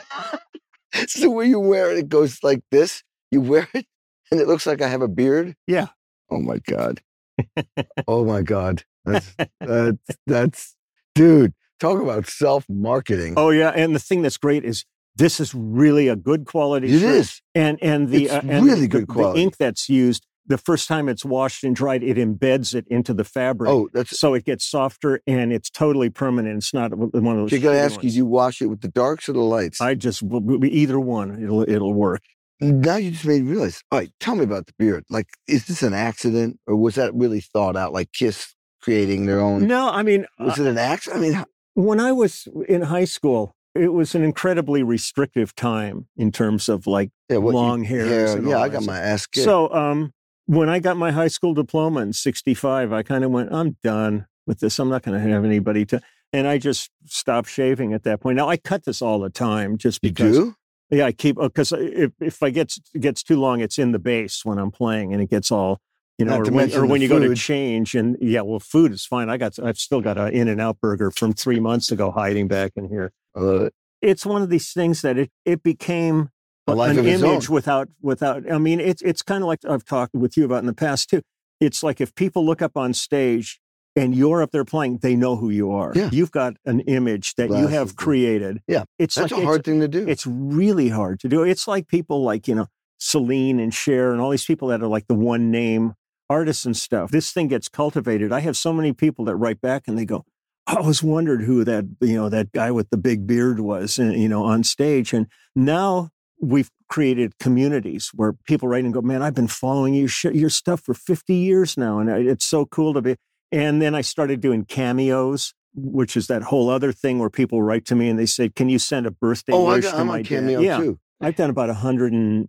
the 1.20 1.30
way 1.30 1.46
you 1.46 1.60
wear 1.60 1.92
it. 1.92 1.98
It 1.98 2.08
goes 2.08 2.42
like 2.42 2.62
this. 2.70 3.02
You 3.30 3.42
wear 3.42 3.68
it, 3.74 3.86
and 4.30 4.40
it 4.40 4.48
looks 4.48 4.66
like 4.66 4.80
I 4.80 4.88
have 4.88 5.02
a 5.02 5.08
beard. 5.08 5.54
Yeah. 5.66 5.88
Oh 6.30 6.40
my 6.40 6.58
god. 6.66 7.02
oh 8.08 8.24
my 8.24 8.40
god. 8.40 8.84
That's 9.04 9.36
that's 9.60 10.18
that's 10.26 10.76
dude. 11.14 11.52
Talk 11.78 12.00
about 12.00 12.26
self 12.26 12.64
marketing. 12.70 13.34
Oh 13.36 13.50
yeah, 13.50 13.68
and 13.68 13.94
the 13.94 13.98
thing 13.98 14.22
that's 14.22 14.38
great 14.38 14.64
is 14.64 14.86
this 15.14 15.40
is 15.40 15.54
really 15.54 16.08
a 16.08 16.16
good 16.16 16.46
quality. 16.46 16.88
it 16.88 17.00
shirt. 17.00 17.10
is. 17.16 17.42
and 17.54 17.78
and 17.82 18.08
the 18.08 18.30
uh, 18.30 18.40
and 18.40 18.64
really 18.64 18.82
the, 18.82 18.88
good 18.88 19.02
the 19.02 19.12
quality. 19.12 19.42
ink 19.42 19.58
that's 19.58 19.90
used 19.90 20.26
the 20.46 20.58
first 20.58 20.88
time 20.88 21.08
it's 21.08 21.24
washed 21.24 21.64
and 21.64 21.74
dried 21.74 22.02
it 22.02 22.16
embeds 22.16 22.74
it 22.74 22.86
into 22.88 23.14
the 23.14 23.24
fabric 23.24 23.70
Oh, 23.70 23.88
that's. 23.92 24.18
so 24.18 24.34
it 24.34 24.44
gets 24.44 24.64
softer 24.64 25.20
and 25.26 25.52
it's 25.52 25.70
totally 25.70 26.10
permanent 26.10 26.56
it's 26.58 26.74
not 26.74 26.94
one 26.96 27.08
of 27.14 27.22
those 27.42 27.52
You 27.52 27.58
gotta 27.60 27.76
shitty 27.76 27.84
ask 27.84 28.02
you. 28.02 28.10
Do 28.10 28.16
you 28.16 28.26
wash 28.26 28.60
it 28.62 28.66
with 28.66 28.80
the 28.80 28.88
darks 28.88 29.28
or 29.28 29.32
the 29.32 29.40
lights? 29.40 29.80
i 29.80 29.94
just 29.94 30.22
either 30.22 31.00
one 31.00 31.42
it'll 31.42 31.62
it'll 31.68 31.94
work 31.94 32.22
now 32.60 32.96
you 32.96 33.10
just 33.10 33.26
made 33.26 33.42
me 33.44 33.50
realize. 33.50 33.82
All 33.90 33.98
right, 33.98 34.10
tell 34.20 34.36
me 34.36 34.44
about 34.44 34.66
the 34.66 34.72
beard. 34.78 35.04
Like, 35.10 35.26
is 35.48 35.66
this 35.66 35.82
an 35.82 35.92
accident 35.92 36.60
or 36.68 36.76
was 36.76 36.94
that 36.94 37.12
really 37.12 37.40
thought 37.40 37.76
out? 37.76 37.92
Like 37.92 38.12
Kiss 38.12 38.54
creating 38.80 39.26
their 39.26 39.40
own. 39.40 39.66
no 39.66 39.88
i 39.90 40.02
mean 40.02 40.24
Was 40.38 40.58
uh, 40.58 40.62
it 40.62 40.68
an 40.68 40.78
accident? 40.78 41.18
I 41.18 41.22
mean, 41.22 41.32
how- 41.34 41.46
when 41.74 41.98
i 42.00 42.12
was 42.12 42.46
in 42.68 42.82
high 42.82 43.06
school 43.06 43.56
it 43.74 43.92
was 43.92 44.14
an 44.14 44.22
incredibly 44.22 44.82
restrictive 44.82 45.54
time 45.56 46.06
in 46.16 46.30
terms 46.30 46.68
of 46.68 46.86
like 46.86 47.10
yeah, 47.28 47.38
what, 47.38 47.54
long 47.54 47.82
hairs 47.82 48.34
hair. 48.34 48.42
Yeah, 48.42 48.58
I 48.60 48.68
got 48.68 48.84
my 48.84 48.98
ass 48.98 49.26
kicked. 49.26 49.44
So, 49.44 49.72
um, 49.74 50.12
when 50.46 50.68
I 50.68 50.78
got 50.78 50.96
my 50.96 51.10
high 51.10 51.28
school 51.28 51.54
diploma 51.54 52.00
in 52.00 52.12
65, 52.12 52.92
I 52.92 53.02
kind 53.02 53.24
of 53.24 53.30
went, 53.30 53.52
I'm 53.52 53.76
done 53.82 54.26
with 54.46 54.60
this. 54.60 54.78
I'm 54.78 54.88
not 54.88 55.02
going 55.02 55.20
to 55.20 55.30
have 55.30 55.44
anybody 55.44 55.86
to, 55.86 56.00
and 56.32 56.46
I 56.46 56.58
just 56.58 56.90
stopped 57.06 57.48
shaving 57.48 57.92
at 57.92 58.02
that 58.04 58.20
point. 58.20 58.36
Now 58.36 58.48
I 58.48 58.56
cut 58.56 58.84
this 58.84 59.00
all 59.00 59.20
the 59.20 59.30
time 59.30 59.78
just 59.78 60.02
because, 60.02 60.52
yeah, 60.90 61.06
I 61.06 61.12
keep, 61.12 61.38
uh, 61.38 61.48
because 61.48 61.72
uh, 61.72 61.78
if, 61.78 62.12
if 62.20 62.42
I 62.42 62.50
get, 62.50 62.74
gets 62.98 63.22
too 63.22 63.40
long, 63.40 63.60
it's 63.60 63.78
in 63.78 63.92
the 63.92 63.98
base 63.98 64.44
when 64.44 64.58
I'm 64.58 64.70
playing 64.70 65.12
and 65.12 65.22
it 65.22 65.30
gets 65.30 65.50
all, 65.50 65.80
you 66.18 66.24
know, 66.24 66.36
Not 66.38 66.48
or 66.48 66.52
when, 66.52 66.74
or 66.74 66.86
when 66.86 67.00
you 67.00 67.08
go 67.08 67.18
to 67.18 67.34
change 67.34 67.94
and 67.94 68.16
yeah, 68.20 68.42
well, 68.42 68.60
food 68.60 68.92
is 68.92 69.04
fine. 69.04 69.30
I 69.30 69.36
got, 69.36 69.58
I've 69.58 69.78
still 69.78 70.00
got 70.00 70.18
an 70.18 70.32
in 70.32 70.48
and 70.48 70.60
out 70.60 70.78
burger 70.80 71.10
from 71.10 71.32
three 71.32 71.58
months 71.58 71.90
ago 71.90 72.10
hiding 72.10 72.48
back 72.48 72.72
in 72.76 72.88
here. 72.88 73.12
I 73.34 73.40
love 73.40 73.62
it. 73.62 73.74
It's 74.02 74.26
one 74.26 74.42
of 74.42 74.50
these 74.50 74.72
things 74.72 75.00
that 75.02 75.16
it, 75.16 75.30
it 75.46 75.62
became 75.62 76.28
an 76.66 76.98
of 76.98 77.06
image 77.06 77.48
own. 77.48 77.54
without 77.54 77.88
without 78.00 78.50
i 78.50 78.58
mean 78.58 78.80
it's 78.80 79.02
it's 79.02 79.22
kind 79.22 79.42
of 79.42 79.46
like 79.48 79.60
i've 79.68 79.84
talked 79.84 80.14
with 80.14 80.36
you 80.36 80.44
about 80.44 80.58
in 80.60 80.66
the 80.66 80.72
past 80.74 81.10
too 81.10 81.20
it's 81.60 81.82
like 81.82 82.00
if 82.00 82.14
people 82.14 82.44
look 82.44 82.62
up 82.62 82.76
on 82.76 82.92
stage 82.94 83.60
and 83.96 84.14
you're 84.14 84.42
up 84.42 84.50
there 84.50 84.64
playing 84.64 84.98
they 84.98 85.14
know 85.14 85.36
who 85.36 85.50
you 85.50 85.70
are 85.70 85.92
Yeah. 85.94 86.08
you've 86.10 86.30
got 86.32 86.54
an 86.64 86.80
image 86.80 87.34
that 87.36 87.50
you 87.50 87.66
have 87.68 87.96
created 87.96 88.62
Yeah. 88.66 88.84
it's 88.98 89.14
That's 89.14 89.32
like 89.32 89.42
a 89.42 89.44
hard 89.44 89.64
thing 89.64 89.80
to 89.80 89.88
do. 89.88 90.08
it's, 90.08 90.26
really 90.26 90.88
hard 90.88 91.20
to 91.20 91.28
do 91.28 91.42
it's 91.42 91.68
like 91.68 91.86
people 91.88 92.22
like 92.22 92.48
you 92.48 92.54
know 92.54 92.66
celine 92.98 93.58
and 93.60 93.72
Cher 93.74 94.12
and 94.12 94.20
all 94.20 94.30
these 94.30 94.44
people 94.46 94.68
that 94.68 94.82
are 94.82 94.86
like 94.88 95.06
the 95.06 95.14
one 95.14 95.50
name 95.50 95.94
artists 96.30 96.64
and 96.64 96.76
stuff 96.76 97.10
this 97.10 97.30
thing 97.32 97.48
gets 97.48 97.68
cultivated 97.68 98.32
i 98.32 98.40
have 98.40 98.56
so 98.56 98.72
many 98.72 98.92
people 98.94 99.24
that 99.26 99.36
write 99.36 99.60
back 99.60 99.82
and 99.86 99.98
they 99.98 100.06
go 100.06 100.24
I 100.66 100.76
always 100.76 101.02
wondered 101.02 101.42
who 101.42 101.62
that 101.64 101.84
you 102.00 102.14
know 102.14 102.30
that 102.30 102.50
guy 102.52 102.70
with 102.70 102.88
the 102.88 102.96
big 102.96 103.26
beard 103.26 103.60
was, 103.60 103.98
and, 103.98 104.14
you 104.14 104.30
know, 104.30 104.44
on 104.44 104.64
stage. 104.64 105.12
And 105.12 105.26
now 105.54 106.08
we've 106.44 106.70
created 106.88 107.38
communities 107.38 108.10
where 108.14 108.34
people 108.46 108.68
write 108.68 108.84
and 108.84 108.92
go, 108.94 109.00
"Man, 109.02 109.22
I've 109.22 109.34
been 109.34 109.48
following 109.48 109.94
you 109.94 110.06
sh- 110.06 110.26
your 110.26 110.50
stuff 110.50 110.80
for 110.80 110.94
50 110.94 111.34
years 111.34 111.76
now, 111.76 111.98
and 111.98 112.10
uh, 112.10 112.14
it's 112.16 112.44
so 112.44 112.66
cool 112.66 112.94
to 112.94 113.02
be." 113.02 113.16
And 113.52 113.80
then 113.80 113.94
I 113.94 114.00
started 114.00 114.40
doing 114.40 114.64
cameos, 114.64 115.54
which 115.74 116.16
is 116.16 116.26
that 116.26 116.42
whole 116.42 116.68
other 116.70 116.92
thing 116.92 117.18
where 117.18 117.30
people 117.30 117.62
write 117.62 117.84
to 117.86 117.94
me 117.94 118.08
and 118.08 118.18
they 118.18 118.26
say, 118.26 118.48
"Can 118.48 118.68
you 118.68 118.78
send 118.78 119.06
a 119.06 119.10
birthday 119.10 119.52
oh, 119.52 119.66
I 119.66 119.74
wish 119.76 119.84
got, 119.84 119.92
to 119.92 119.98
I'm 119.98 120.06
my 120.08 120.14
on 120.14 120.22
dad?" 120.22 120.28
Cameo 120.28 120.60
Yeah, 120.60 120.78
too. 120.78 120.98
I've 121.20 121.36
done 121.36 121.50
about 121.50 121.68
100 121.68 122.12
and, 122.12 122.48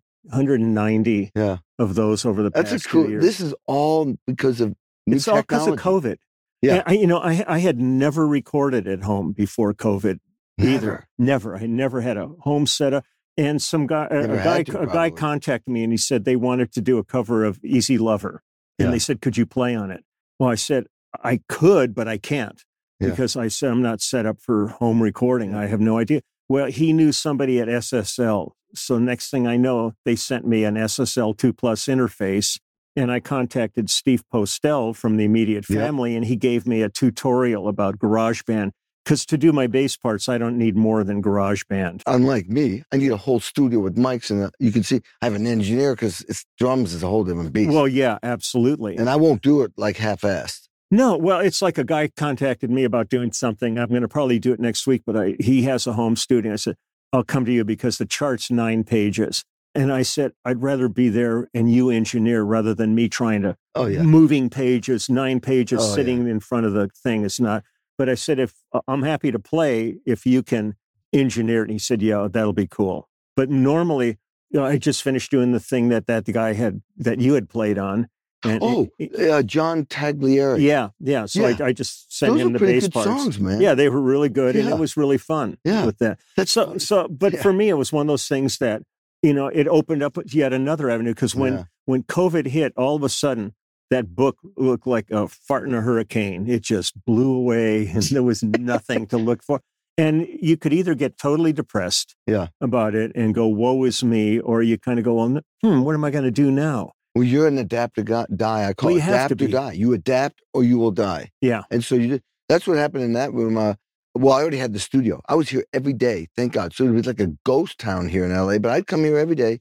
190 0.50 1.32
Yeah. 1.36 1.58
of 1.80 1.96
those 1.96 2.26
over 2.26 2.44
the 2.44 2.50
That's 2.50 2.72
a 2.72 2.76
past 2.76 2.90
cool. 2.90 3.10
years. 3.10 3.24
This 3.24 3.40
is 3.40 3.54
all 3.66 4.16
because 4.28 4.62
of 4.62 4.76
it's 5.08 5.28
all 5.28 5.42
because 5.42 5.68
of 5.68 5.76
COVID. 5.76 6.18
Yeah. 6.62 6.82
I, 6.86 6.94
you 6.94 7.06
know, 7.08 7.20
I 7.20 7.44
I 7.48 7.60
had 7.60 7.80
never 7.80 8.28
recorded 8.28 8.88
at 8.88 9.04
home 9.04 9.34
before 9.34 9.74
COVID 9.74 10.20
either. 10.60 11.08
Never. 11.18 11.56
I 11.56 11.66
never 11.68 12.02
had 12.02 12.18
a 12.18 12.28
home 12.40 12.66
setup. 12.66 13.06
And 13.38 13.62
some 13.62 13.86
guy, 13.86 14.08
a- 14.10 14.32
a 14.32 14.38
guy, 14.38 14.64
to, 14.64 14.80
a 14.82 14.88
guy 14.88 15.10
contacted 15.10 15.72
me 15.72 15.84
and 15.84 15.92
he 15.92 15.98
said 15.98 16.24
they 16.26 16.36
wanted 16.38 16.72
to 16.74 16.82
do 16.82 16.98
a 16.98 17.04
cover 17.04 17.44
of 17.44 17.60
Easy 17.64 17.98
Lover, 17.98 18.42
and 18.80 18.88
Yeah. 18.88 18.92
they 18.92 19.00
said, 19.00 19.22
"Could 19.22 19.36
you 19.38 19.46
play 19.46 19.76
on 19.76 19.92
it?" 19.92 20.04
Well, 20.40 20.50
I 20.50 20.56
said 20.56 20.86
I 21.24 21.42
could, 21.50 21.94
but 21.96 22.08
I 22.08 22.18
can't 22.18 22.62
Yeah. 23.00 23.10
because 23.10 23.36
I 23.36 23.48
said 23.50 23.72
I'm 23.72 23.82
not 23.82 24.02
set 24.02 24.26
up 24.26 24.40
for 24.42 24.68
home 24.68 25.02
recording. 25.04 25.54
I 25.54 25.66
have 25.68 25.80
no 25.82 25.98
idea. 25.98 26.22
Well, 26.48 26.68
he 26.68 26.94
knew 26.94 27.12
somebody 27.12 27.60
at 27.60 27.68
SSL, 27.70 28.54
So 28.78 28.98
next 29.00 29.30
thing 29.32 29.48
I 29.48 29.56
know, 29.56 29.94
they 30.04 30.18
sent 30.18 30.46
me 30.46 30.66
an 30.66 30.76
SSL 30.76 31.34
2 31.34 31.54
Plus 31.54 31.86
interface 31.86 32.60
and 32.98 33.10
I 33.10 33.22
contacted 33.22 33.90
Steve 33.90 34.24
Postell 34.34 34.94
from 34.94 35.16
the 35.16 35.24
immediate 35.24 35.66
Yeah. 35.70 35.80
family 35.86 36.14
and 36.16 36.26
he 36.26 36.36
gave 36.36 36.68
me 36.68 36.82
a 36.82 36.90
tutorial 36.90 37.70
about 37.70 37.98
GarageBand. 38.00 38.72
Because 39.06 39.26
to 39.28 39.38
do 39.38 39.54
my 39.54 39.68
bass 39.68 39.96
parts, 39.96 40.28
I 40.28 40.40
don't 40.40 40.58
need 40.58 40.76
more 40.76 41.04
than 41.04 41.22
GarageBand. 41.22 42.02
Unlike 42.08 42.48
me, 42.48 42.82
I 42.92 42.98
need 42.98 43.12
a 43.12 43.18
whole 43.18 43.40
studio 43.40 43.80
with 43.80 43.96
mics, 43.96 44.32
and 44.32 44.52
you 44.60 44.72
can 44.72 44.82
see 44.82 45.02
I 45.22 45.26
have 45.26 45.36
an 45.36 45.46
engineer 45.46 45.94
because 45.94 46.22
it's 46.28 46.44
drums 46.58 46.94
is 46.96 47.04
a 47.04 47.08
whole 47.08 47.24
different 47.24 47.54
beast. 47.54 47.72
Well, 47.72 47.88
yeah, 47.88 48.18
absolutely. 48.24 48.98
and 48.98 49.08
I 49.08 49.16
won't 49.16 49.44
do 49.44 49.62
it 49.62 49.74
like 49.78 49.98
half-assed. 49.98 50.68
No, 50.90 51.18
well, 51.18 51.40
it's 51.40 51.62
like 51.62 51.78
a 51.78 51.84
guy 51.84 52.10
contacted 52.18 52.72
me 52.72 52.84
about 52.84 53.10
doing 53.10 53.32
something. 53.32 53.78
I'm 53.78 53.90
going 53.90 54.02
to 54.02 54.08
probably 54.08 54.40
do 54.40 54.54
it 54.54 54.60
next 54.60 54.88
week, 54.88 55.04
but 55.06 55.16
I, 55.16 55.36
he 55.40 55.64
has 55.64 55.86
a 55.88 55.94
home 55.94 56.16
studio. 56.16 56.54
I 56.54 56.56
said, 56.58 56.76
I'll 57.14 57.24
come 57.24 57.46
to 57.46 57.52
you 57.52 57.64
because 57.64 57.98
the 57.98 58.06
chart's 58.06 58.50
nine 58.50 58.84
pages. 58.84 59.44
And 59.74 59.92
I 59.92 60.04
said, 60.04 60.32
I'd 60.46 60.62
rather 60.62 60.88
be 60.88 61.10
there 61.10 61.50
and 61.54 61.72
you 61.72 61.90
engineer 61.90 62.44
rather 62.44 62.74
than 62.74 62.96
me 62.96 63.10
trying 63.10 63.42
to 63.42 63.58
Oh 63.76 63.88
yeah, 63.88 64.04
moving 64.04 64.50
pages, 64.50 65.10
nine 65.10 65.42
pages 65.42 65.82
Oh, 65.82 65.96
sitting 65.96 66.28
in 66.28 66.40
front 66.40 66.66
of 66.66 66.74
the 66.74 66.90
thing. 67.04 67.26
It's 67.26 67.40
not. 67.40 67.64
But 67.98 68.10
I 68.10 68.16
said, 68.16 68.40
if 68.40 68.54
uh, 68.74 68.82
I'm 68.88 69.04
happy 69.04 69.32
to 69.32 69.40
play, 69.40 69.98
if 70.06 70.26
you 70.26 70.44
can 70.44 70.76
engineer 71.14 71.60
it. 71.62 71.66
And 71.66 71.72
he 71.72 71.80
said, 71.80 72.02
yeah, 72.02 72.28
that'll 72.30 72.54
be 72.54 72.68
cool. 72.68 73.10
But 73.36 73.50
normally, 73.50 74.18
you 74.50 74.60
know, 74.60 74.66
I 74.66 74.78
just 74.78 75.02
finished 75.04 75.32
doing 75.32 75.52
the 75.52 75.60
thing 75.60 75.90
that 75.90 76.08
that 76.08 76.26
the 76.26 76.32
guy 76.34 76.54
had 76.54 76.82
that 76.98 77.20
you 77.20 77.34
had 77.34 77.50
played 77.50 77.78
on. 77.78 78.08
And 78.44 78.60
Oh, 78.62 78.90
uh, 79.20 79.42
John 79.42 79.86
Taglieri. 79.86 80.62
yeah, 80.62 80.90
yeah. 81.00 81.26
So 81.26 81.48
Yeah. 81.48 81.56
I, 81.60 81.68
I 81.68 81.74
just 81.74 82.16
sent 82.16 82.34
those 82.34 82.42
him 82.42 82.54
the 82.54 82.60
bass 82.60 82.88
parts. 82.88 83.08
songs, 83.08 83.40
man. 83.40 83.60
Yeah, 83.60 83.74
they 83.74 83.90
were 83.90 84.02
really 84.02 84.30
good, 84.30 84.56
and 84.56 84.70
it 84.70 84.78
was 84.78 84.96
really 84.96 85.18
fun. 85.18 85.58
Yeah. 85.64 85.86
with 85.86 85.98
that. 85.98 86.20
that's 86.38 86.52
So, 86.52 86.78
so, 86.78 87.08
but 87.08 87.34
Yeah. 87.34 87.42
for 87.42 87.52
me, 87.54 87.70
it 87.70 87.74
was 87.74 87.92
one 87.92 88.06
of 88.06 88.08
those 88.08 88.28
things 88.28 88.58
that 88.60 88.84
you 89.24 89.34
know 89.34 89.48
it 89.48 89.68
opened 89.68 90.04
up 90.04 90.18
yet 90.28 90.54
another 90.54 90.90
avenue 90.92 91.14
because 91.16 91.34
when 91.36 91.54
Yeah. 91.54 91.64
when 91.86 92.04
COVID 92.04 92.48
hit, 92.48 92.74
all 92.78 92.96
of 92.96 93.04
a 93.04 93.10
sudden 93.10 93.56
that 93.92 94.16
book 94.16 94.38
looked 94.58 94.88
like 94.88 95.12
a 95.12 95.28
fart 95.28 95.68
in 95.68 95.74
a 95.76 95.82
hurricane. 95.82 96.50
It 96.50 96.62
just 96.62 96.94
blew 97.06 97.34
away, 97.34 97.88
and 97.94 98.04
there 98.04 98.24
was 98.24 98.44
nothing 98.44 99.08
to 99.08 99.18
look 99.18 99.44
for. 99.44 99.62
And 99.98 100.28
you 100.42 100.58
could 100.58 100.74
either 100.74 100.94
get 100.94 101.18
totally 101.18 101.54
depressed 101.54 102.16
Yeah. 102.28 102.48
about 102.60 102.96
it 102.96 103.12
and 103.16 103.34
go, 103.34 103.48
"Woe 103.48 103.84
is 103.86 104.04
me," 104.04 104.40
or 104.40 104.62
you 104.62 104.78
kind 104.78 105.00
of 105.00 105.06
go, 105.06 105.14
"Well, 105.16 105.40
hmm, 105.64 105.82
what 105.84 105.94
am 105.96 106.04
I 106.04 106.12
going 106.12 106.26
to 106.26 106.32
do 106.32 106.52
now?" 106.52 106.92
Well, 107.14 107.24
you're 107.24 107.48
an 107.48 107.58
adapt 107.58 108.04
go- 108.04 108.26
die. 108.36 108.68
I 108.68 108.74
call 108.74 108.90
Well, 108.90 108.98
it 108.98 109.04
adapt 109.04 109.30
to 109.30 109.36
be. 109.38 109.48
die. 109.48 109.72
You 109.72 109.94
adapt 109.94 110.42
or 110.54 110.66
you 110.66 110.78
will 110.78 110.92
die. 110.92 111.32
Yeah. 111.40 111.64
And 111.72 111.82
so 111.82 111.96
you 111.96 112.20
that's 112.50 112.68
what 112.68 112.78
happened 112.78 113.06
in 113.06 113.14
that 113.14 113.34
room. 113.34 113.58
Uh, 113.58 113.76
well, 114.14 114.34
I 114.34 114.42
already 114.42 114.58
had 114.58 114.74
the 114.74 114.80
studio. 114.80 115.22
I 115.30 115.36
was 115.36 115.48
here 115.50 115.64
every 115.74 115.94
day, 115.94 116.28
thank 116.36 116.52
God. 116.54 116.74
So 116.74 116.86
it 116.86 116.92
was 116.92 117.06
like 117.08 117.22
a 117.22 117.32
ghost 117.46 117.80
town 117.80 118.10
here 118.10 118.26
in 118.26 118.32
LA, 118.36 118.60
but 118.60 118.72
I'd 118.72 118.86
come 118.88 119.04
here 119.06 119.18
every 119.18 119.36
day. 119.36 119.60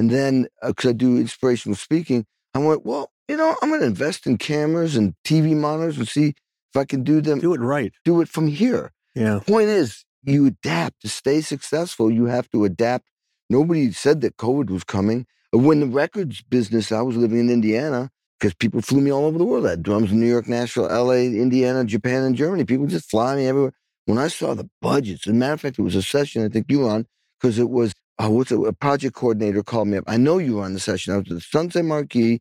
And 0.00 0.10
then, 0.10 0.48
because 0.64 0.90
I 0.90 0.92
do 0.92 1.16
inspirational 1.16 1.76
speaking, 1.76 2.24
I 2.54 2.58
went, 2.58 2.84
well, 2.84 3.10
you 3.28 3.36
know, 3.36 3.56
I'm 3.62 3.68
going 3.68 3.80
to 3.80 3.86
invest 3.86 4.26
in 4.26 4.38
cameras 4.38 4.96
and 4.96 5.14
TV 5.24 5.56
monitors 5.56 5.98
and 5.98 6.08
see 6.08 6.28
if 6.28 6.76
I 6.76 6.84
can 6.84 7.02
do 7.02 7.20
them, 7.20 7.40
Do 7.40 7.54
it 7.54 7.60
right. 7.60 7.92
do 8.04 8.20
it 8.20 8.28
from 8.28 8.48
here. 8.48 8.92
Yeah. 9.14 9.40
Point 9.46 9.68
is, 9.68 10.04
you 10.22 10.46
adapt 10.46 11.00
to 11.02 11.08
stay 11.08 11.40
successful. 11.40 12.10
You 12.10 12.26
have 12.26 12.50
to 12.50 12.64
adapt. 12.64 13.06
Nobody 13.48 13.92
said 13.92 14.20
that 14.22 14.36
COVID 14.36 14.70
was 14.70 14.84
coming. 14.84 15.26
When 15.52 15.80
the 15.80 15.86
records 15.86 16.42
business, 16.42 16.92
I 16.92 17.00
was 17.02 17.16
living 17.16 17.38
in 17.38 17.50
Indiana 17.50 18.10
because 18.38 18.54
people 18.54 18.82
flew 18.82 19.00
me 19.00 19.10
all 19.10 19.24
over 19.24 19.38
the 19.38 19.44
world. 19.44 19.66
I 19.66 19.70
had 19.70 19.82
drums 19.82 20.10
in 20.12 20.20
New 20.20 20.26
York, 20.26 20.48
Nashville, 20.48 20.88
LA, 20.88 21.12
Indiana, 21.14 21.84
Japan, 21.84 22.24
and 22.24 22.36
Germany. 22.36 22.64
People 22.64 22.86
just 22.86 23.08
fly 23.08 23.36
me 23.36 23.46
everywhere. 23.46 23.72
When 24.04 24.18
I 24.18 24.28
saw 24.28 24.54
the 24.54 24.68
budgets, 24.82 25.26
as 25.26 25.32
a 25.32 25.34
matter 25.34 25.54
of 25.54 25.60
fact, 25.60 25.78
it 25.78 25.82
was 25.82 25.96
a 25.96 26.02
session 26.02 26.44
I 26.44 26.48
think 26.48 26.66
you 26.68 26.80
were 26.80 26.90
on 26.90 27.06
because 27.40 27.58
it 27.58 27.70
was 27.70 27.92
oh, 28.18 28.30
what's 28.30 28.50
it? 28.50 28.60
A 28.60 28.72
project 28.72 29.14
coordinator 29.14 29.62
called 29.62 29.88
me 29.88 29.98
up. 29.98 30.04
I 30.06 30.16
know 30.16 30.38
you 30.38 30.56
were 30.56 30.64
on 30.64 30.74
the 30.74 30.80
session. 30.80 31.14
I 31.14 31.18
was 31.18 31.26
at 31.26 31.34
the 31.34 31.40
Sunset 31.40 31.84
Marquis, 31.84 32.40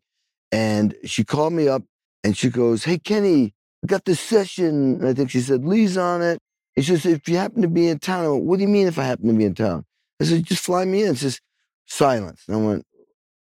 and 0.56 0.96
she 1.04 1.24
called 1.24 1.54
me 1.54 1.68
up 1.68 1.84
and 2.24 2.38
she 2.38 2.50
goes, 2.50 2.84
"Hey 2.86 2.98
Kenny, 2.98 3.54
I 3.84 3.88
got 3.88 4.06
this 4.06 4.20
session." 4.20 4.96
And 4.96 5.08
I 5.08 5.14
think 5.14 5.30
she 5.30 5.42
said 5.42 5.66
Lee's 5.66 5.98
on 5.98 6.22
it. 6.22 6.40
And 6.76 6.86
she 6.86 6.98
says, 6.98 7.06
if 7.06 7.30
you 7.30 7.38
happen 7.38 7.62
to 7.62 7.68
be 7.68 7.88
in 7.88 8.00
town, 8.00 8.26
I 8.26 8.30
went, 8.30 8.44
what 8.44 8.58
do 8.58 8.64
you 8.64 8.68
mean 8.68 8.88
if 8.88 9.00
I 9.00 9.04
happen 9.04 9.28
to 9.28 9.34
be 9.34 9.46
in 9.46 9.56
town? 9.56 9.86
I 10.22 10.26
said, 10.26 10.44
just 10.44 10.64
fly 10.64 10.84
me 10.86 11.04
in. 11.04 11.12
It 11.12 11.18
says, 11.18 11.40
silence. 11.86 12.44
And 12.48 12.58
I 12.58 12.60
went, 12.60 12.86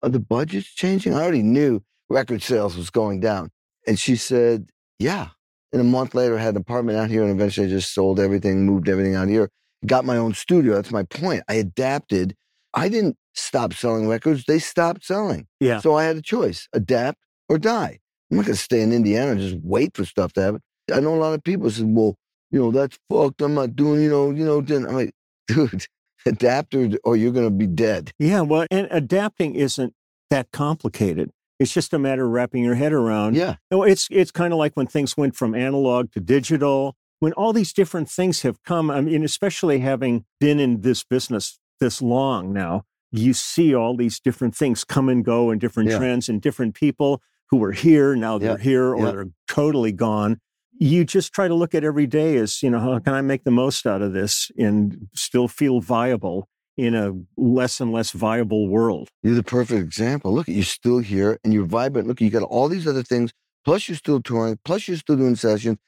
are 0.02 0.08
the 0.08 0.20
budgets 0.20 0.68
changing? 0.68 1.14
I 1.14 1.22
already 1.22 1.42
knew 1.42 1.82
record 2.08 2.42
sales 2.42 2.76
was 2.76 2.90
going 2.90 3.20
down. 3.20 3.50
And 3.86 3.98
she 3.98 4.16
said, 4.16 4.70
yeah. 4.98 5.28
And 5.72 5.80
a 5.82 5.84
month 5.84 6.14
later, 6.14 6.38
I 6.38 6.42
had 6.42 6.54
an 6.54 6.62
apartment 6.62 6.98
out 6.98 7.10
here 7.10 7.22
and 7.22 7.30
eventually 7.30 7.66
I 7.66 7.70
just 7.70 7.92
sold 7.92 8.18
everything, 8.18 8.64
moved 8.64 8.88
everything 8.88 9.14
out 9.14 9.28
here, 9.28 9.50
got 9.84 10.06
my 10.06 10.16
own 10.16 10.32
studio. 10.32 10.74
That's 10.74 10.90
my 10.90 11.02
point. 11.02 11.42
I 11.48 11.54
adapted. 11.54 12.34
I 12.74 12.88
didn't 12.88 13.16
stop 13.34 13.72
selling 13.72 14.08
records. 14.08 14.44
They 14.46 14.58
stopped 14.58 15.04
selling. 15.04 15.46
Yeah. 15.60 15.80
So 15.80 15.94
I 15.94 16.04
had 16.04 16.16
a 16.16 16.22
choice, 16.22 16.68
adapt 16.72 17.18
or 17.48 17.58
die. 17.58 17.98
I'm 18.30 18.36
not 18.36 18.46
going 18.46 18.56
to 18.56 18.62
stay 18.62 18.82
in 18.82 18.92
Indiana 18.92 19.32
and 19.32 19.40
just 19.40 19.56
wait 19.62 19.96
for 19.96 20.04
stuff 20.04 20.32
to 20.34 20.42
happen. 20.42 20.60
I 20.92 21.00
know 21.00 21.14
a 21.14 21.16
lot 21.16 21.34
of 21.34 21.42
people 21.44 21.70
said, 21.70 21.86
well, 21.88 22.16
you 22.50 22.60
know, 22.60 22.70
that's 22.70 22.98
fucked. 23.10 23.40
I'm 23.42 23.54
not 23.54 23.76
doing, 23.76 24.02
you 24.02 24.10
know, 24.10 24.30
you 24.30 24.44
know, 24.44 24.60
then 24.60 24.86
I'm 24.86 24.94
like, 24.94 25.12
dude, 25.48 25.86
adapt 26.26 26.74
or, 26.74 26.90
or 27.04 27.16
you're 27.16 27.32
going 27.32 27.46
to 27.46 27.50
be 27.50 27.66
dead. 27.66 28.12
Yeah, 28.18 28.42
well, 28.42 28.66
and 28.70 28.88
adapting 28.90 29.54
isn't 29.54 29.94
that 30.30 30.50
complicated. 30.52 31.30
It's 31.58 31.72
just 31.72 31.92
a 31.92 31.98
matter 31.98 32.24
of 32.24 32.30
wrapping 32.30 32.62
your 32.62 32.76
head 32.76 32.92
around. 32.92 33.34
Yeah. 33.34 33.56
No, 33.70 33.82
it's 33.82 34.06
it's 34.10 34.30
kind 34.30 34.52
of 34.52 34.58
like 34.58 34.74
when 34.74 34.86
things 34.86 35.16
went 35.16 35.34
from 35.34 35.54
analog 35.54 36.12
to 36.12 36.20
digital. 36.20 36.94
When 37.18 37.32
all 37.32 37.52
these 37.52 37.72
different 37.72 38.08
things 38.08 38.42
have 38.42 38.62
come, 38.62 38.92
I 38.92 39.00
mean, 39.00 39.24
especially 39.24 39.80
having 39.80 40.24
been 40.38 40.60
in 40.60 40.82
this 40.82 41.02
business 41.02 41.58
this 41.78 42.00
long 42.02 42.52
now, 42.52 42.84
you 43.10 43.32
see 43.32 43.74
all 43.74 43.96
these 43.96 44.20
different 44.20 44.54
things 44.54 44.84
come 44.84 45.08
and 45.08 45.24
go 45.24 45.50
and 45.50 45.60
different 45.60 45.90
Yeah. 45.90 45.98
trends 45.98 46.28
and 46.28 46.40
different 46.40 46.74
people 46.74 47.22
who 47.50 47.56
were 47.56 47.72
here 47.72 48.14
now 48.14 48.36
they're 48.36 48.58
here 48.58 48.94
or 48.94 49.06
yeah. 49.06 49.10
they're 49.12 49.26
totally 49.48 49.92
gone. 49.92 50.38
You 50.80 51.04
just 51.04 51.32
try 51.32 51.48
to 51.48 51.54
look 51.54 51.74
at 51.74 51.82
every 51.82 52.06
day 52.06 52.36
as 52.36 52.62
you 52.62 52.70
know 52.70 52.78
how 52.78 52.98
can 52.98 53.14
I 53.14 53.22
make 53.22 53.44
the 53.44 53.50
most 53.50 53.86
out 53.86 54.02
of 54.02 54.12
this 54.12 54.50
and 54.58 55.08
still 55.14 55.48
feel 55.48 55.80
viable 55.80 56.48
in 56.76 56.94
a 56.94 57.12
less 57.36 57.80
and 57.80 57.90
less 57.90 58.12
viable 58.12 58.68
world. 58.68 59.08
You're 59.22 59.34
the 59.34 59.42
perfect 59.42 59.80
example. 59.80 60.32
Look, 60.32 60.48
at 60.48 60.54
you're 60.54 60.62
still 60.64 60.98
here 60.98 61.38
and 61.42 61.52
you're 61.52 61.66
vibrant. 61.66 62.06
Look, 62.06 62.20
you 62.20 62.30
got 62.30 62.42
all 62.44 62.68
these 62.68 62.86
other 62.86 63.02
things, 63.02 63.32
plus 63.64 63.88
you're 63.88 63.96
still 63.96 64.20
touring, 64.22 64.58
plus 64.64 64.86
you're 64.86 64.96
still 64.98 65.16
doing 65.16 65.34
sessions. 65.34 65.78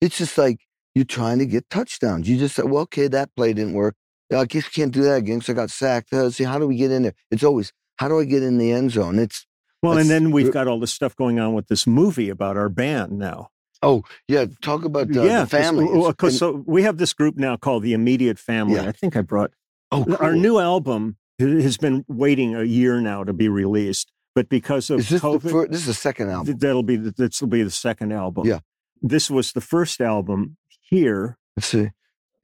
It's 0.00 0.16
just 0.16 0.38
like 0.38 0.60
you're 0.94 1.04
trying 1.04 1.38
to 1.40 1.46
get 1.46 1.68
touchdowns. 1.68 2.28
You 2.28 2.38
just 2.38 2.54
said, 2.54 2.64
well, 2.66 2.82
okay, 2.82 3.08
that 3.08 3.34
play 3.36 3.52
didn't 3.52 3.74
work. 3.74 3.94
I 4.34 4.44
guess 4.44 4.68
can't 4.68 4.92
do 4.92 5.02
that 5.02 5.14
again 5.16 5.38
because 5.38 5.50
I 5.52 5.54
got 5.54 5.70
sacked. 5.70 6.12
Uh, 6.12 6.30
see, 6.30 6.44
how 6.44 6.58
do 6.58 6.66
we 6.66 6.76
get 6.76 6.90
in 6.90 7.02
there? 7.02 7.14
It's 7.30 7.42
always, 7.42 7.72
how 7.96 8.08
do 8.08 8.18
I 8.20 8.24
get 8.24 8.42
in 8.42 8.58
the 8.58 8.72
end 8.72 8.90
zone? 8.92 9.18
It's, 9.18 9.46
Well, 9.82 9.96
and 9.98 10.10
then 10.10 10.30
we've 10.30 10.52
got 10.52 10.68
all 10.68 10.78
this 10.80 10.92
stuff 10.92 11.16
going 11.16 11.38
on 11.40 11.54
with 11.54 11.68
this 11.68 11.86
movie 11.86 12.28
about 12.28 12.56
our 12.56 12.68
band 12.68 13.12
now. 13.18 13.48
oh, 13.82 14.02
yeah, 14.26 14.44
talk 14.60 14.84
about 14.84 15.14
uh, 15.16 15.22
yeah, 15.22 15.40
the 15.42 15.46
family. 15.46 15.86
'cause 15.86 16.32
and- 16.32 16.38
so 16.38 16.64
we 16.66 16.82
have 16.82 16.98
this 16.98 17.12
group 17.12 17.36
now 17.36 17.56
called 17.56 17.82
the 17.84 17.92
Immediate 17.92 18.38
Family. 18.38 18.74
Yeah. 18.74 18.88
I 18.88 18.92
think 18.92 19.16
I 19.16 19.20
brought 19.22 19.52
oh, 19.92 20.04
our 20.20 20.34
new 20.34 20.58
album 20.58 21.16
has 21.38 21.76
been 21.78 22.04
waiting 22.08 22.56
a 22.56 22.64
year 22.64 23.00
now 23.00 23.22
to 23.22 23.32
be 23.32 23.48
released, 23.48 24.10
but 24.34 24.48
because 24.48 24.90
of 24.90 24.98
Is 24.98 25.08
this 25.10 25.22
COVID, 25.22 25.42
the 25.42 25.48
first? 25.50 25.70
This 25.70 25.80
is 25.82 25.86
the 25.86 25.94
second 25.94 26.28
album. 26.30 26.46
th- 26.46 26.58
that'll 26.58 26.82
be 26.82 26.96
the, 26.96 27.12
this 27.12 27.40
will 27.40 27.48
be 27.48 27.62
the 27.62 27.70
second 27.70 28.12
album. 28.12 28.46
Yeah. 28.46 28.58
this 29.00 29.30
was 29.30 29.52
the 29.52 29.60
first 29.60 30.00
album 30.00 30.56
here. 30.80 31.38
Let's 31.56 31.68
see. 31.68 31.90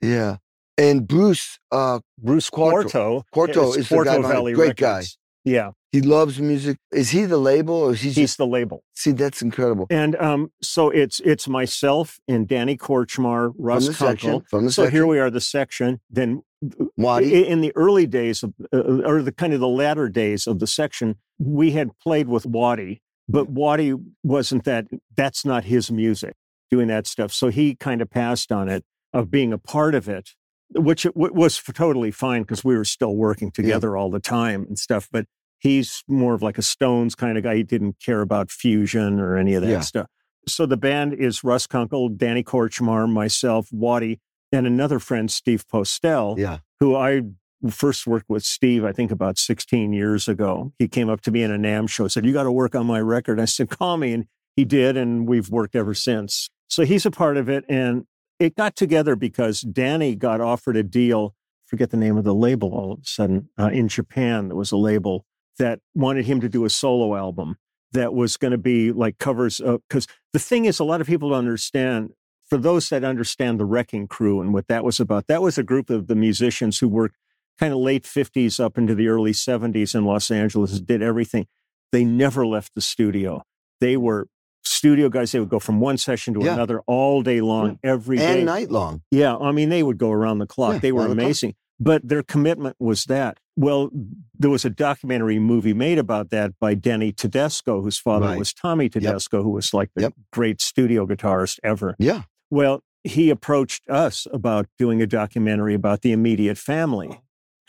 Yeah. 0.01 0.37
And 0.77 1.07
Bruce, 1.07 1.59
uh, 1.71 2.01
Bruce 2.19 2.51
Quarto. 2.51 2.89
Quarto. 2.89 3.25
Quarto 3.33 3.71
is 3.71 3.77
is 3.79 3.89
the 3.89 3.97
guy 3.97 4.15
Quarto. 4.17 4.29
Valley 4.29 4.53
Great 4.55 4.77
guy. 4.77 5.05
Yeah, 5.45 5.73
he 5.93 6.01
loves 6.01 6.41
music. 6.41 6.79
Is 6.91 7.11
he 7.11 7.27
the 7.27 7.37
label 7.37 7.75
or 7.75 7.93
is 7.93 8.01
he 8.01 8.09
he's 8.09 8.17
just, 8.17 8.39
the 8.39 8.47
label. 8.47 8.83
see, 8.95 9.13
that's 9.13 9.43
incredible. 9.43 9.87
And 9.91 10.17
um, 10.17 10.51
so 10.63 10.89
it's 10.91 11.21
it's 11.21 11.47
myself 11.47 12.19
and 12.27 12.49
Danny 12.49 12.77
Korchmar, 12.79 13.55
From 13.55 13.65
Russ 13.65 13.87
section, 13.97 14.31
Kunkel. 14.31 14.47
from 14.49 14.65
the 14.65 14.73
So 14.73 14.85
section. 14.85 14.97
here 14.97 15.07
we 15.07 15.19
are, 15.21 15.29
the 15.31 15.43
section. 15.43 16.01
Then 16.11 16.43
i- 16.65 16.87
Waddy. 16.97 17.47
in 17.47 17.61
the 17.61 17.73
early 17.77 18.07
days 18.07 18.43
of, 18.43 18.55
uh, 18.73 18.79
or 19.05 19.21
the 19.23 19.33
kind 19.33 19.53
of 19.53 19.61
the 19.61 19.69
latter 19.69 20.09
days 20.09 20.47
of 20.47 20.61
the 20.61 20.67
section, 20.67 21.17
we 21.39 21.73
had 21.73 21.91
played 21.99 22.27
with 22.29 22.47
Waddy, 22.47 23.03
but 23.29 23.51
Waddy 23.51 23.95
wasn't 24.23 24.65
that. 24.65 24.87
That's 25.15 25.45
not 25.45 25.65
his 25.65 25.91
music, 25.93 26.35
doing 26.71 26.89
that 26.89 27.07
stuff. 27.07 27.33
So 27.33 27.49
he 27.49 27.75
kind 27.77 28.01
of 28.01 28.09
passed 28.11 28.51
on 28.51 28.71
it 28.71 28.83
of 29.13 29.31
being 29.31 29.53
a 29.53 29.59
part 29.59 29.95
of 29.95 30.09
it, 30.09 30.31
which 30.71 31.07
it 31.07 31.15
w- 31.15 31.33
was 31.33 31.61
totally 31.61 32.11
fine 32.11 32.43
because 32.43 32.65
we 32.65 32.77
were 32.77 32.85
still 32.85 33.15
working 33.17 33.51
together 33.51 33.97
all 33.97 34.11
the 34.11 34.21
time 34.21 34.65
and 34.69 34.79
stuff. 34.79 35.09
But 35.13 35.27
he's 35.59 36.03
more 36.09 36.35
of 36.35 36.43
like 36.43 36.59
a 36.59 36.63
Stones 36.63 37.15
kind 37.15 37.37
of 37.39 37.45
guy. 37.45 37.57
He 37.57 37.63
didn't 37.63 38.01
care 38.01 38.21
about 38.21 38.51
fusion 38.51 39.21
or 39.21 39.37
any 39.37 39.55
of 39.55 39.63
that 39.63 39.69
Yeah. 39.71 39.81
stuff. 39.81 40.07
So 40.47 40.67
the 40.67 40.77
band 40.77 41.15
is 41.15 41.43
Russ 41.43 41.67
Kunkel, 41.67 42.11
Danny 42.11 42.43
Korchmar, 42.45 43.11
myself, 43.11 43.69
Waddy, 43.73 44.21
and 44.53 44.67
another 44.67 44.99
friend, 44.99 45.31
Steve 45.31 45.65
Postell 45.67 46.37
Yeah. 46.39 46.59
who 46.81 46.95
I 46.95 47.23
first 47.71 48.07
worked 48.07 48.29
with 48.29 48.43
Steve, 48.45 48.85
I 48.85 48.93
think 48.93 49.11
about 49.11 49.39
16 49.39 49.95
years 49.95 50.29
ago. 50.29 50.73
He 50.79 50.87
came 50.87 51.09
up 51.09 51.23
to 51.23 51.31
me 51.31 51.43
in 51.43 51.51
a 51.51 51.57
NAMM 51.57 51.89
show, 51.89 52.09
said, 52.09 52.27
You 52.27 52.33
got 52.35 52.43
to 52.43 52.53
work 52.53 52.75
on 52.75 52.85
my 52.87 53.01
record. 53.01 53.41
I 53.41 53.47
said, 53.47 53.71
Call 53.71 53.97
me. 53.97 54.13
And 54.13 54.27
he 54.55 54.67
did, 54.67 54.97
and 54.99 55.27
we've 55.27 55.49
worked 55.49 55.75
ever 55.75 55.95
since. 55.95 56.51
So 56.69 56.85
he's 56.85 57.07
a 57.07 57.11
part 57.11 57.39
of 57.39 57.49
it. 57.49 57.65
And 57.69 58.05
it 58.39 58.57
got 58.57 58.77
together 58.77 59.17
because 59.17 59.61
Danny 59.61 60.15
got 60.15 60.41
offered 60.41 60.77
a 60.77 60.83
deal 60.83 61.35
forget 61.67 61.91
the 61.91 61.97
name 61.97 62.17
of 62.17 62.25
the 62.25 62.35
label 62.35 62.73
all 62.73 62.93
of 62.93 63.01
a 63.01 63.07
sudden. 63.07 63.49
Uh, 63.59 63.69
in 63.69 63.89
Japan, 63.89 64.49
there 64.49 64.57
was 64.57 64.71
a 64.71 64.77
label 64.77 65.25
that 65.59 65.81
wanted 65.95 66.25
him 66.25 66.41
to 66.41 66.49
do 66.49 66.65
a 66.65 66.71
solo 66.71 67.17
album 67.17 67.57
that 67.93 68.15
was 68.15 68.37
going 68.37 68.51
to 68.53 68.59
be 68.59 68.93
like 68.93 69.19
covers 69.19 69.61
because 69.61 70.07
the 70.33 70.39
thing 70.39 70.65
is 70.65 70.79
a 70.79 70.85
lot 70.85 71.01
of 71.01 71.07
people 71.07 71.31
don't 71.31 71.39
understand 71.39 72.11
for 72.49 72.59
those 72.59 72.89
that 72.91 73.05
understand 73.05 73.59
the 73.59 73.65
wrecking 73.65 74.07
crew 74.07 74.41
and 74.41 74.53
what 74.53 74.69
that 74.69 74.85
was 74.85 74.99
about 74.99 75.29
that 75.29 75.43
was 75.43 75.57
a 75.57 75.63
group 75.63 75.91
of 75.91 76.09
the 76.09 76.17
musicians 76.17 76.79
who 76.79 76.89
worked 76.89 77.17
kind 77.59 77.73
of 77.73 77.79
late 77.79 78.03
50s 78.03 78.59
up 78.59 78.77
into 78.77 78.97
the 78.97 79.07
early 79.07 79.31
70s 79.31 79.95
in 79.95 80.05
los 80.05 80.29
angeles 80.29 80.81
did 80.81 81.03
everything 81.03 81.47
they 81.93 82.05
never 82.05 82.45
left 82.45 82.75
the 82.75 82.81
studio 82.81 83.45
they 83.81 83.97
were 83.97 84.27
studio 84.67 85.09
guys 85.09 85.33
they 85.33 85.41
would 85.41 85.49
go 85.49 85.59
from 85.59 85.81
one 85.81 85.97
session 85.99 86.35
to 86.35 86.41
Yeah. 86.45 86.55
another 86.55 86.81
all 86.87 87.23
day 87.23 87.41
long 87.41 87.79
every 87.83 88.19
and 88.19 88.45
night 88.47 88.71
long. 88.71 89.03
Yeah, 89.11 89.37
I 89.37 89.53
mean, 89.53 89.69
they 89.69 89.83
would 89.83 89.99
go 89.99 90.11
around 90.11 90.39
the 90.39 90.47
clock. 90.47 90.75
Yeah, 90.75 90.79
they 90.81 90.93
were 90.93 91.03
around 91.03 91.17
the 91.17 91.23
amazing. 91.25 91.55
But 91.81 92.09
their 92.09 92.23
commitment 92.23 92.77
was 92.79 93.05
that. 93.07 93.41
Well, 93.57 93.91
there 94.39 94.51
was 94.51 94.65
a 94.65 94.71
documentary 94.71 95.39
movie 95.41 95.75
made 95.75 95.99
about 95.99 96.31
that 96.31 96.53
by 96.61 96.75
Denny 96.75 97.11
Tedesco, 97.13 97.83
whose 97.83 97.99
father 97.99 98.27
Right. 98.27 98.39
was 98.39 98.53
Tommy 98.55 98.89
Tedesco, 98.89 99.43
who 99.43 99.51
was 99.51 99.75
like 99.75 99.91
the 99.95 100.03
Yep. 100.03 100.15
great 100.33 100.61
studio 100.61 101.07
guitarist 101.07 101.59
ever. 101.65 101.97
Yeah. 101.99 102.23
Well, 102.51 102.83
he 103.03 103.29
approached 103.29 103.89
us 103.91 104.27
about 104.33 104.67
doing 104.79 105.03
a 105.03 105.07
documentary 105.07 105.75
about 105.75 106.03
the 106.03 106.13
immediate 106.13 106.59
family. 106.59 107.09
Oh. 107.13 107.19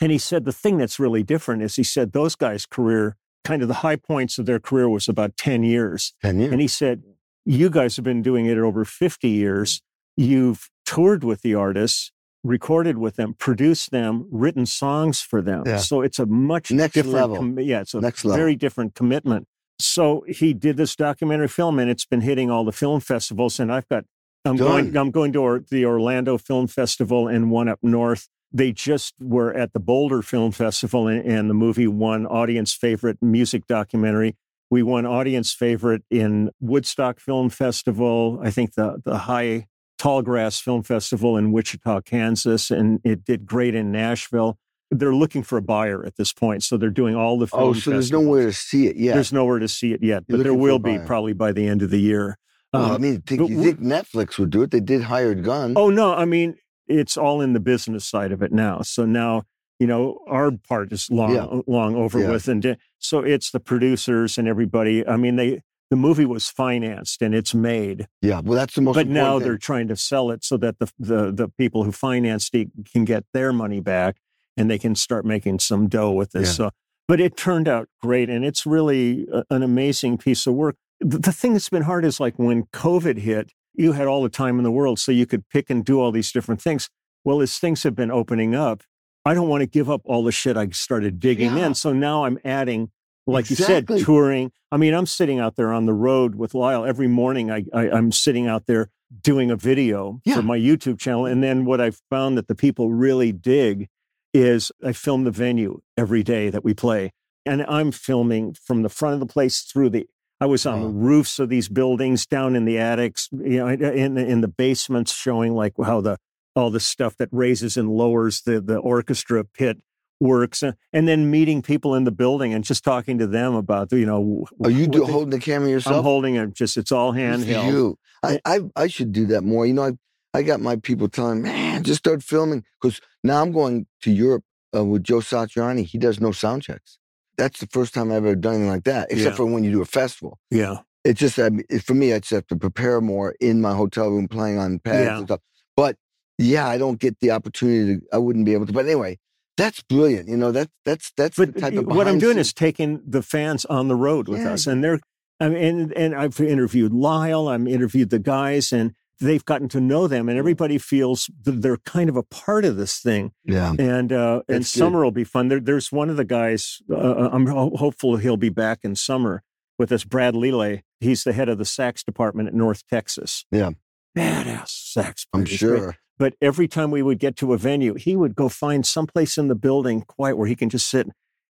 And 0.00 0.12
he 0.12 0.18
said 0.18 0.44
the 0.44 0.52
thing 0.52 0.78
that's 0.78 1.00
really 1.00 1.22
different 1.22 1.62
is 1.62 1.76
he 1.76 1.82
said 1.82 2.12
those 2.12 2.36
guys' 2.36 2.64
career, 2.66 3.16
kind 3.46 3.62
of 3.62 3.68
the 3.68 3.74
high 3.74 3.96
points 3.96 4.38
of 4.38 4.46
their 4.46 4.58
career 4.60 4.88
was 4.88 5.08
about 5.08 5.36
10 5.36 5.62
years. 5.62 6.12
Ten 6.22 6.38
years. 6.40 6.52
And 6.52 6.60
he 6.60 6.68
said, 6.68 7.02
You 7.44 7.70
guys 7.70 7.96
have 7.96 8.04
been 8.04 8.22
doing 8.22 8.46
it 8.46 8.58
over 8.58 8.84
50 8.84 9.28
years. 9.28 9.80
You've 10.16 10.68
toured 10.84 11.22
with 11.24 11.42
the 11.42 11.54
artists, 11.54 12.10
recorded 12.42 12.98
with 12.98 13.16
them, 13.16 13.34
produced 13.34 13.90
them, 13.90 14.26
written 14.30 14.66
songs 14.66 15.20
for 15.20 15.42
them. 15.42 15.64
Yeah. 15.66 15.76
So 15.78 16.00
it's 16.00 16.18
a 16.18 16.26
much 16.26 16.70
Next 16.70 16.94
different 16.94 17.14
level. 17.14 17.36
com- 17.36 17.58
yeah, 17.60 17.80
it's 17.82 17.94
a 17.94 18.00
Next 18.00 18.24
level. 18.24 18.36
very 18.36 18.56
different 18.56 18.94
commitment. 18.94 19.46
So 19.78 20.24
he 20.28 20.54
did 20.54 20.76
this 20.76 20.96
documentary 20.96 21.48
film 21.48 21.78
and 21.78 21.90
it's 21.90 22.06
been 22.06 22.22
hitting 22.22 22.50
all 22.50 22.64
the 22.64 22.72
film 22.72 23.00
festivals. 23.00 23.60
And 23.60 23.70
I've 23.72 23.88
got 23.88 24.04
I'm 24.44 24.56
going 24.56 24.96
I'm 24.96 25.10
going 25.10 25.32
to 25.34 25.40
or, 25.42 25.60
the 25.70 25.84
Orlando 25.84 26.38
Film 26.38 26.66
Festival 26.66 27.26
and 27.28 27.50
one 27.50 27.68
up 27.68 27.80
north. 27.82 28.28
They 28.56 28.72
just 28.72 29.12
were 29.20 29.52
at 29.52 29.74
the 29.74 29.80
Boulder 29.80 30.22
Film 30.22 30.50
Festival 30.50 31.08
and, 31.08 31.22
and 31.30 31.50
the 31.50 31.54
movie 31.54 31.86
won 31.86 32.24
audience 32.24 32.72
favorite 32.72 33.18
music 33.20 33.66
documentary. 33.66 34.34
We 34.70 34.82
won 34.82 35.04
audience 35.04 35.52
favorite 35.52 36.04
in 36.10 36.50
Woodstock 36.58 37.20
Film 37.20 37.50
Festival. 37.50 38.40
I 38.42 38.50
think 38.50 38.72
the 38.72 39.02
the 39.04 39.18
High 39.18 39.66
Tallgrass 40.00 40.58
Film 40.62 40.82
Festival 40.82 41.36
in 41.36 41.52
Wichita, 41.52 42.00
Kansas, 42.00 42.70
and 42.70 42.98
it 43.04 43.26
did 43.26 43.44
great 43.44 43.74
in 43.74 43.92
Nashville. 43.92 44.58
They're 44.90 45.14
looking 45.14 45.42
for 45.42 45.58
a 45.58 45.62
buyer 45.62 46.02
at 46.06 46.16
this 46.16 46.32
point, 46.32 46.62
so 46.62 46.78
they're 46.78 46.88
doing 46.88 47.14
all 47.14 47.38
the 47.38 47.48
film 47.48 47.62
oh, 47.62 47.72
so 47.74 47.90
there's 47.90 48.04
festivals. 48.04 48.24
nowhere 48.24 48.46
to 48.46 48.52
see 48.54 48.86
it 48.86 48.96
yet. 48.96 49.14
There's 49.14 49.34
nowhere 49.34 49.58
to 49.58 49.68
see 49.68 49.92
it 49.92 50.02
yet, 50.02 50.24
You're 50.28 50.38
but 50.38 50.44
there 50.44 50.52
looking 50.52 50.62
for 50.62 50.68
a 50.68 50.72
will 50.72 50.78
be 50.78 50.98
probably 51.06 51.34
by 51.34 51.52
the 51.52 51.66
end 51.66 51.82
of 51.82 51.90
the 51.90 52.00
year. 52.00 52.38
well, 52.72 52.86
Um, 52.86 52.92
I 52.92 52.98
mean, 52.98 53.20
think, 53.20 53.50
you 53.50 53.62
think 53.62 53.80
Netflix 53.80 54.38
would 54.38 54.48
do 54.48 54.62
it? 54.62 54.70
They 54.70 54.80
did 54.80 55.02
Hired 55.02 55.44
Gun. 55.44 55.74
Oh 55.76 55.90
no, 55.90 56.14
I 56.14 56.24
mean 56.24 56.56
it's 56.88 57.16
all 57.16 57.40
in 57.40 57.52
the 57.52 57.60
business 57.60 58.04
side 58.04 58.32
of 58.32 58.42
it 58.42 58.52
now. 58.52 58.82
So 58.82 59.04
now 59.04 59.42
you 59.78 59.86
know 59.86 60.20
our 60.26 60.50
part 60.52 60.92
is 60.92 61.10
long 61.10 61.34
Yeah. 61.34 61.60
long 61.66 61.94
over 61.96 62.20
Yeah. 62.20 62.30
with, 62.30 62.48
and 62.48 62.76
so 62.98 63.20
it's 63.20 63.50
the 63.50 63.60
producers 63.60 64.38
and 64.38 64.48
everybody. 64.48 65.06
I 65.06 65.16
mean 65.16 65.36
they 65.36 65.60
the 65.88 65.96
movie 65.96 66.24
was 66.24 66.48
financed 66.48 67.22
and 67.22 67.32
it's 67.32 67.54
made, 67.54 68.08
yeah. 68.20 68.40
Well, 68.42 68.58
that's 68.58 68.74
the 68.74 68.82
most. 68.82 68.96
but 68.96 69.06
now 69.06 69.34
important 69.36 69.44
they're 69.44 69.58
trying 69.58 69.86
to 69.88 69.94
sell 69.96 70.30
it 70.32 70.44
so 70.44 70.56
that 70.56 70.78
the 70.80 70.90
the 70.98 71.30
the 71.32 71.48
people 71.58 71.84
who 71.84 71.92
financed 71.92 72.54
it 72.54 72.68
can 72.92 73.04
get 73.04 73.24
their 73.32 73.52
money 73.52 73.80
back 73.80 74.16
and 74.56 74.68
they 74.70 74.78
can 74.78 74.94
start 74.96 75.24
making 75.24 75.58
some 75.60 75.86
dough 75.88 76.10
with 76.10 76.32
this. 76.32 76.48
Yeah. 76.48 76.66
So, 76.66 76.70
but 77.06 77.20
it 77.20 77.36
turned 77.36 77.68
out 77.68 77.88
great, 78.02 78.28
and 78.30 78.44
it's 78.44 78.66
really 78.66 79.28
a, 79.32 79.44
an 79.50 79.62
amazing 79.62 80.18
piece 80.18 80.46
of 80.46 80.54
work. 80.54 80.74
The, 80.98 81.18
the 81.18 81.32
thing 81.32 81.52
that's 81.52 81.68
been 81.68 81.82
hard 81.82 82.04
is 82.04 82.18
like 82.18 82.36
when 82.38 82.64
COVID 82.72 83.18
hit, 83.18 83.52
you 83.76 83.92
had 83.92 84.06
all 84.06 84.22
the 84.22 84.28
time 84.28 84.58
in 84.58 84.64
the 84.64 84.70
world, 84.70 84.98
so 84.98 85.12
you 85.12 85.26
could 85.26 85.48
pick 85.48 85.70
and 85.70 85.84
do 85.84 86.00
all 86.00 86.12
these 86.12 86.32
different 86.32 86.60
things. 86.62 86.88
Well, 87.24 87.40
as 87.40 87.58
things 87.58 87.82
have 87.82 87.94
been 87.94 88.10
opening 88.10 88.54
up, 88.54 88.82
I 89.24 89.34
don't 89.34 89.48
want 89.48 89.62
to 89.62 89.66
give 89.66 89.90
up 89.90 90.02
all 90.04 90.22
the 90.22 90.32
shit 90.32 90.56
I 90.56 90.68
started 90.68 91.18
digging 91.18 91.56
Yeah. 91.56 91.66
in. 91.66 91.74
So 91.74 91.92
now 91.92 92.24
I'm 92.24 92.38
adding, 92.44 92.90
like 93.26 93.50
you 93.50 93.56
said, 93.56 93.88
touring. 93.88 94.52
I 94.70 94.76
mean, 94.76 94.94
I'm 94.94 95.06
sitting 95.06 95.40
out 95.40 95.56
there 95.56 95.72
on 95.72 95.86
the 95.86 95.92
road 95.94 96.36
with 96.36 96.54
Lyle 96.54 96.84
every 96.84 97.08
morning. 97.08 97.50
I, 97.50 97.64
I 97.74 97.90
I'm 97.90 98.12
sitting 98.12 98.46
out 98.46 98.66
there 98.66 98.90
doing 99.22 99.50
a 99.50 99.56
video 99.56 100.20
Yeah. 100.24 100.36
for 100.36 100.42
my 100.42 100.58
YouTube 100.58 100.98
channel, 100.98 101.26
and 101.26 101.42
then 101.42 101.64
what 101.64 101.80
I've 101.80 102.00
found 102.10 102.38
that 102.38 102.46
the 102.48 102.54
people 102.54 102.90
really 102.92 103.32
dig 103.32 103.88
is 104.32 104.70
I 104.84 104.92
film 104.92 105.24
the 105.24 105.30
venue 105.30 105.80
every 105.96 106.22
day 106.22 106.50
that 106.50 106.62
we 106.64 106.74
play, 106.74 107.12
and 107.44 107.64
I'm 107.68 107.90
filming 107.90 108.54
from 108.54 108.82
the 108.82 108.88
front 108.88 109.14
of 109.14 109.20
the 109.20 109.26
place 109.26 109.60
through 109.62 109.90
the. 109.90 110.06
I 110.40 110.46
was 110.46 110.66
on 110.66 110.80
the 110.82 110.88
Oh. 110.88 110.90
roofs 110.90 111.38
of 111.38 111.48
these 111.48 111.68
buildings, 111.68 112.26
down 112.26 112.56
in 112.56 112.64
the 112.66 112.78
attics, 112.78 113.28
you 113.32 113.58
know, 113.58 113.68
in 113.68 114.14
the, 114.14 114.26
in 114.26 114.40
the 114.42 114.48
basements, 114.48 115.12
showing 115.14 115.54
like 115.54 115.72
how 115.82 116.00
the 116.00 116.18
all 116.54 116.70
the 116.70 116.80
stuff 116.80 117.16
that 117.18 117.28
raises 117.32 117.76
and 117.76 117.88
lowers 117.90 118.42
the 118.42 118.60
the 118.60 118.76
orchestra 118.76 119.44
pit 119.44 119.78
works, 120.20 120.62
and, 120.62 120.74
and 120.92 121.06
then 121.06 121.30
meeting 121.30 121.60
people 121.62 121.94
in 121.94 122.04
the 122.04 122.10
building 122.10 122.52
and 122.54 122.64
just 122.64 122.82
talking 122.84 123.18
to 123.18 123.26
them 123.26 123.54
about 123.54 123.92
you 123.92 124.06
know. 124.06 124.46
Are 124.64 124.70
you 124.70 124.86
do, 124.86 125.04
they- 125.06 125.12
holding 125.12 125.30
the 125.30 125.38
camera 125.38 125.68
yourself? 125.70 125.96
I'm 125.96 126.02
holding 126.02 126.34
it. 126.36 126.52
Just 126.54 126.76
it's 126.76 126.92
all 126.92 127.12
handheld. 127.12 127.70
You. 127.72 127.98
I, 128.22 128.40
I 128.44 128.60
I 128.74 128.86
should 128.88 129.12
do 129.12 129.26
that 129.26 129.42
more. 129.42 129.64
You 129.66 129.72
know, 129.74 129.84
I 129.84 129.92
I 130.34 130.42
got 130.42 130.60
my 130.60 130.76
people 130.76 131.08
telling, 131.08 131.42
man, 131.42 131.82
just 131.82 131.98
start 131.98 132.22
filming 132.22 132.64
because 132.80 133.00
now 133.24 133.40
I'm 133.42 133.52
going 133.52 133.86
to 134.02 134.10
Europe 134.12 134.44
uh, 134.74 134.84
with 134.84 135.02
Joe 135.04 135.18
Satriani. 135.20 135.84
He 135.84 135.96
does 135.98 136.20
no 136.20 136.30
sound 136.32 136.62
checks. 136.62 136.98
That's 137.38 137.60
the 137.60 137.66
first 137.66 137.92
time 137.94 138.10
I've 138.10 138.24
ever 138.24 138.34
done 138.34 138.54
anything 138.54 138.70
like 138.70 138.84
that, 138.84 139.08
except 139.10 139.32
Yeah. 139.32 139.36
for 139.36 139.46
when 139.46 139.62
you 139.64 139.70
do 139.70 139.82
a 139.82 139.86
festival. 139.86 140.38
Yeah, 140.50 140.78
It's 141.04 141.20
just 141.20 141.36
that 141.36 141.52
for 141.84 141.94
me, 141.94 142.12
I 142.12 142.18
just 142.18 142.30
have 142.32 142.46
to 142.48 142.56
prepare 142.56 143.00
more 143.00 143.34
in 143.40 143.60
my 143.60 143.74
hotel 143.74 144.08
room, 144.10 144.26
playing 144.28 144.58
on 144.58 144.78
pads 144.80 145.04
Yeah. 145.06 145.18
and 145.18 145.26
stuff. 145.28 145.40
But 145.76 145.96
yeah, 146.38 146.66
I 146.68 146.78
don't 146.78 146.98
get 146.98 147.20
the 147.20 147.30
opportunity 147.30 147.96
to. 148.00 148.06
I 148.12 148.18
wouldn't 148.18 148.44
be 148.44 148.52
able 148.54 148.66
to. 148.66 148.72
But 148.72 148.86
anyway, 148.86 149.18
that's 149.56 149.82
brilliant. 149.82 150.28
You 150.28 150.36
know, 150.36 150.50
that 150.52 150.68
that's 150.84 151.12
that's 151.16 151.36
but 151.36 151.54
the 151.54 151.60
type 151.60 151.74
of 151.74 151.86
what 151.86 152.08
I'm 152.08 152.18
doing 152.18 152.34
scenes- 152.36 152.48
is 152.48 152.52
taking 152.54 153.00
the 153.06 153.22
fans 153.22 153.64
on 153.66 153.88
the 153.88 153.96
road 153.96 154.28
with 154.28 154.40
Yeah. 154.40 154.52
us, 154.54 154.66
and 154.66 154.82
they're. 154.82 155.00
I 155.38 155.50
mean, 155.50 155.62
and, 155.62 155.92
and 155.92 156.14
I've 156.14 156.40
interviewed 156.40 156.92
Lyle. 156.94 157.48
I've 157.48 157.66
interviewed 157.68 158.08
the 158.10 158.18
guys, 158.18 158.72
and 158.72 158.92
they've 159.20 159.44
gotten 159.44 159.68
to 159.70 159.80
know 159.80 160.06
them, 160.06 160.28
and 160.28 160.38
everybody 160.38 160.78
feels 160.78 161.30
that 161.44 161.62
they're 161.62 161.76
kind 161.78 162.08
of 162.08 162.16
a 162.16 162.22
part 162.22 162.64
of 162.64 162.76
this 162.76 162.98
thing. 162.98 163.32
yeah. 163.44 163.72
And 163.78 164.12
uh, 164.12 164.42
and 164.48 164.58
That's 164.60 164.72
good. 164.74 164.78
summer 164.78 165.02
will 165.04 165.10
be 165.10 165.24
fun. 165.24 165.48
There, 165.48 165.60
there's 165.60 165.90
one 165.92 166.10
of 166.10 166.16
the 166.16 166.24
guys. 166.24 166.80
Uh, 166.90 167.30
I'm 167.32 167.46
ho- 167.46 167.74
hopeful 167.76 168.16
he'll 168.16 168.36
be 168.36 168.48
back 168.50 168.80
in 168.82 168.94
summer 168.96 169.42
with 169.78 169.90
us. 169.92 170.04
Brad 170.04 170.34
Leali. 170.34 170.82
He's 171.00 171.24
the 171.24 171.32
head 171.34 171.48
of 171.48 171.58
the 171.58 171.64
sax 171.66 172.02
department 172.02 172.48
at 172.48 172.54
North 172.54 172.82
Texas. 172.88 173.44
Yeah. 173.50 173.70
badass 174.16 174.68
sax. 174.68 175.26
I'm. 175.32 175.44
He's 175.46 175.60
great. 175.62 175.78
sure. 175.78 175.96
But 176.18 176.34
every 176.40 176.66
time 176.66 176.90
we 176.90 177.02
would 177.02 177.18
get 177.18 177.36
to 177.36 177.52
a 177.52 177.58
venue, 177.58 177.94
he 177.94 178.16
would 178.16 178.34
go 178.34 178.48
find 178.48 178.86
someplace 178.86 179.36
in 179.36 179.48
the 179.48 179.54
building 179.54 180.00
quiet 180.02 180.36
where 180.38 180.46
he 180.46 180.56
can 180.56 180.70
just 180.70 180.88
sit. 180.88 181.08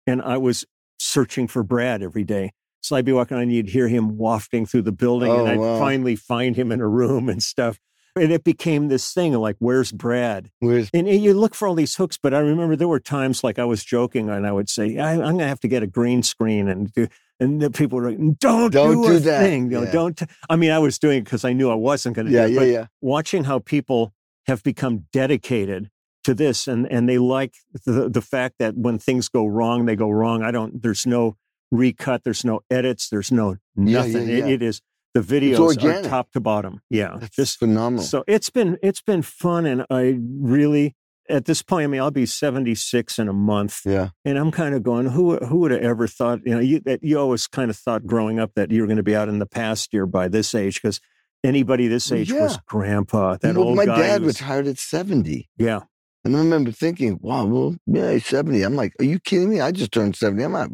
And 0.09 0.21
I 0.21 0.39
was 0.39 0.65
searching 0.99 1.47
for 1.47 1.63
Brad 1.63 2.03
every 2.03 2.25
day. 2.25 2.53
So 2.87 2.97
I'd 2.97 3.05
be 3.05 3.13
walking 3.13 3.37
on, 3.37 3.43
and 3.45 3.53
you'd 3.53 3.69
hear 3.69 3.89
him 3.89 4.17
wafting 4.17 4.65
through 4.65 4.83
the 4.83 4.93
building, 4.93 5.31
Oh, 5.31 5.41
and 5.41 5.49
I'd 5.49 5.59
wow. 5.59 5.79
finally 5.79 6.15
find 6.17 6.55
him 6.57 6.71
in 6.71 6.81
a 6.81 6.87
room 6.89 7.29
and 7.29 7.43
stuff. 7.43 7.81
And 8.15 8.33
it 8.33 8.45
became 8.45 8.89
this 8.89 9.13
thing 9.13 9.35
like, 9.35 9.57
where's 9.59 9.93
Brad? 9.93 10.51
Where's 10.61 10.89
And, 10.95 11.07
and 11.07 11.23
you 11.23 11.35
look 11.35 11.55
for 11.55 11.69
all 11.69 11.75
these 11.75 11.97
hooks, 11.97 12.17
but 12.17 12.33
I 12.33 12.39
remember 12.39 12.75
there 12.75 12.89
were 12.89 13.01
times 13.01 13.45
like 13.45 13.59
I 13.59 13.65
was 13.65 13.85
joking 13.85 14.31
and 14.31 14.47
I 14.47 14.53
would 14.53 14.71
say, 14.71 14.97
I, 14.99 15.13
I'm 15.13 15.19
going 15.21 15.39
to 15.39 15.49
have 15.49 15.61
to 15.61 15.69
get 15.69 15.83
a 15.83 15.87
green 15.87 16.23
screen 16.23 16.67
and 16.69 16.91
do, 16.93 17.09
and 17.41 17.61
the 17.61 17.71
people 17.71 17.99
were 17.99 18.11
like, 18.13 18.39
don't, 18.39 18.73
Don't 18.73 19.03
do, 19.03 19.09
do 19.15 19.19
that." 19.19 19.41
thing. 19.43 19.65
You 19.65 19.81
know, 19.81 19.83
Yeah. 19.83 19.93
don't. 19.93 20.17
t-" 20.17 20.27
I 20.49 20.57
mean, 20.57 20.71
I 20.71 20.79
was 20.79 20.99
doing 20.99 21.19
it 21.19 21.25
because 21.25 21.45
I 21.45 21.53
knew 21.53 21.71
I 21.71 21.75
wasn't 21.75 22.17
going 22.17 22.27
to 22.29 22.33
yeah, 22.33 22.47
do 22.47 22.53
it. 22.53 22.55
yeah, 22.55 22.59
but 22.61 22.69
yeah. 22.69 22.87
watching 23.03 23.45
how 23.45 23.59
people 23.59 24.15
have 24.47 24.63
become 24.63 25.07
dedicated 25.13 25.91
to 26.25 26.33
this 26.35 26.67
and 26.67 26.91
and 26.91 27.09
they 27.09 27.19
like 27.19 27.55
the 27.85 28.09
the 28.09 28.23
fact 28.23 28.55
that 28.59 28.77
when 28.77 28.99
things 28.99 29.29
go 29.29 29.47
wrong 29.47 29.87
they 29.87 29.95
go 29.95 30.11
wrong 30.11 30.43
i 30.43 30.51
don't 30.51 30.83
there's 30.83 31.07
no 31.07 31.37
recut 31.71 32.23
there's 32.25 32.45
no 32.45 32.61
edits 32.71 33.09
there's 33.09 33.33
no 33.33 33.57
Yeah, 33.77 33.99
nothing 34.03 34.29
yeah, 34.29 34.37
It- 34.47 34.49
it 34.55 34.63
is 34.63 34.81
the 35.15 35.21
videos 35.21 35.83
are 35.83 36.03
top 36.03 36.31
to 36.33 36.41
bottom 36.41 36.81
yeah 36.91 37.17
That's 37.19 37.35
just 37.37 37.59
phenomenal. 37.59 38.05
so 38.05 38.23
it's 38.27 38.51
been 38.51 38.77
it's 38.83 39.01
been 39.01 39.23
fun 39.23 39.65
and 39.67 39.85
i 39.91 40.19
really 40.21 40.95
at 41.31 41.47
this 41.47 41.63
point 41.63 41.85
i 41.85 41.87
mean 41.87 42.01
i'll 42.03 42.11
be 42.11 42.27
76 42.27 43.19
in 43.19 43.27
a 43.29 43.33
month 43.33 43.81
yeah. 43.87 44.11
and 44.27 44.39
i'm 44.39 44.51
kind 44.51 44.75
of 44.75 44.83
going 44.83 45.07
who 45.07 45.37
who 45.39 45.57
would 45.61 45.71
have 45.71 45.81
ever 45.81 46.07
thought 46.07 46.41
you 46.45 46.55
know 46.55 46.61
you 46.61 46.81
that 46.81 47.03
you 47.03 47.19
always 47.19 47.47
kind 47.47 47.71
of 47.71 47.77
thought 47.79 48.07
growing 48.07 48.39
up 48.39 48.53
that 48.57 48.71
you 48.71 48.83
were 48.83 48.87
going 48.87 48.99
to 48.99 49.03
be 49.03 49.17
out 49.17 49.29
in 49.29 49.39
the 49.39 49.47
pasture 49.47 50.05
by 50.07 50.29
this 50.29 50.55
age 50.55 50.81
because 50.83 51.01
anybody 51.43 51.89
this 51.89 52.13
age 52.13 52.31
was 52.33 52.59
grandpa 52.67 53.37
that 53.41 53.57
well, 53.57 53.69
old 53.69 53.77
my 53.77 53.87
dad 53.87 54.23
was- 54.23 54.39
retired 54.41 54.67
at 54.67 54.79
70. 54.79 55.49
yeah 55.59 55.81
And 56.25 56.37
I 56.37 56.41
remember 56.41 56.73
thinking, 56.73 57.19
wow, 57.23 57.47
well, 57.47 57.77
yeah, 57.87 58.11
he's 58.13 58.27
70. 58.27 58.61
I'm 58.63 58.75
like, 58.75 58.93
are 58.99 59.05
you 59.05 59.21
kidding 59.21 59.49
me? 59.49 59.61
I 59.61 59.71
just 59.71 59.93
turned 59.93 60.17
70. 60.17 60.43
I'm 60.43 60.53
not, 60.53 60.71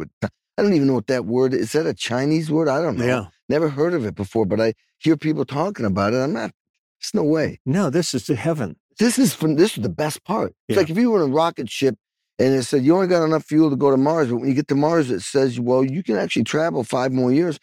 I 0.59 0.63
don't 0.63 0.75
even 0.75 0.87
know 0.89 0.95
what 0.95 1.07
that 1.07 1.25
word 1.25 1.55
is. 1.55 1.73
That 1.73 1.87
a 1.87 1.95
Chinese 1.95 2.51
word? 2.51 2.69
I 2.69 2.81
don't 2.81 2.97
know. 2.99 3.07
yeah 3.07 3.25
Never 3.49 3.69
heard 3.69 3.95
of 3.95 4.05
it 4.07 4.15
before, 4.15 4.47
but 4.47 4.61
I 4.61 4.75
hear 4.99 5.17
people 5.17 5.45
talking 5.45 5.85
about 5.85 6.15
it. 6.15 6.19
I'm 6.19 6.33
not, 6.33 6.53
there's 7.01 7.15
no 7.15 7.23
way. 7.25 7.61
No, 7.67 7.91
this 7.91 8.15
is 8.15 8.27
the 8.27 8.35
heaven. 8.35 8.77
this 8.99 9.19
is 9.19 9.35
from 9.35 9.57
this 9.57 9.77
is 9.77 9.83
the 9.83 9.89
best 9.89 10.25
part. 10.25 10.55
It's 10.69 10.77
Yeah. 10.77 10.81
like 10.83 10.91
if 10.91 10.97
you 10.97 11.11
were 11.11 11.23
in 11.25 11.31
a 11.31 11.35
rocket 11.35 11.69
ship 11.71 11.97
and 12.39 12.55
it 12.55 12.63
said 12.65 12.85
you 12.85 12.95
only 12.95 13.09
got 13.09 13.25
enough 13.25 13.45
fuel 13.45 13.71
to 13.71 13.77
go 13.77 13.91
to 13.91 13.97
Mars, 13.97 14.29
but 14.29 14.37
when 14.37 14.49
you 14.49 14.55
get 14.55 14.69
to 14.69 14.75
Mars, 14.75 15.11
it 15.11 15.21
says, 15.21 15.59
well, 15.61 15.85
you 15.85 16.03
can 16.03 16.17
actually 16.17 16.45
travel 16.45 16.85
five 16.85 17.13
more 17.13 17.33
years. 17.33 17.59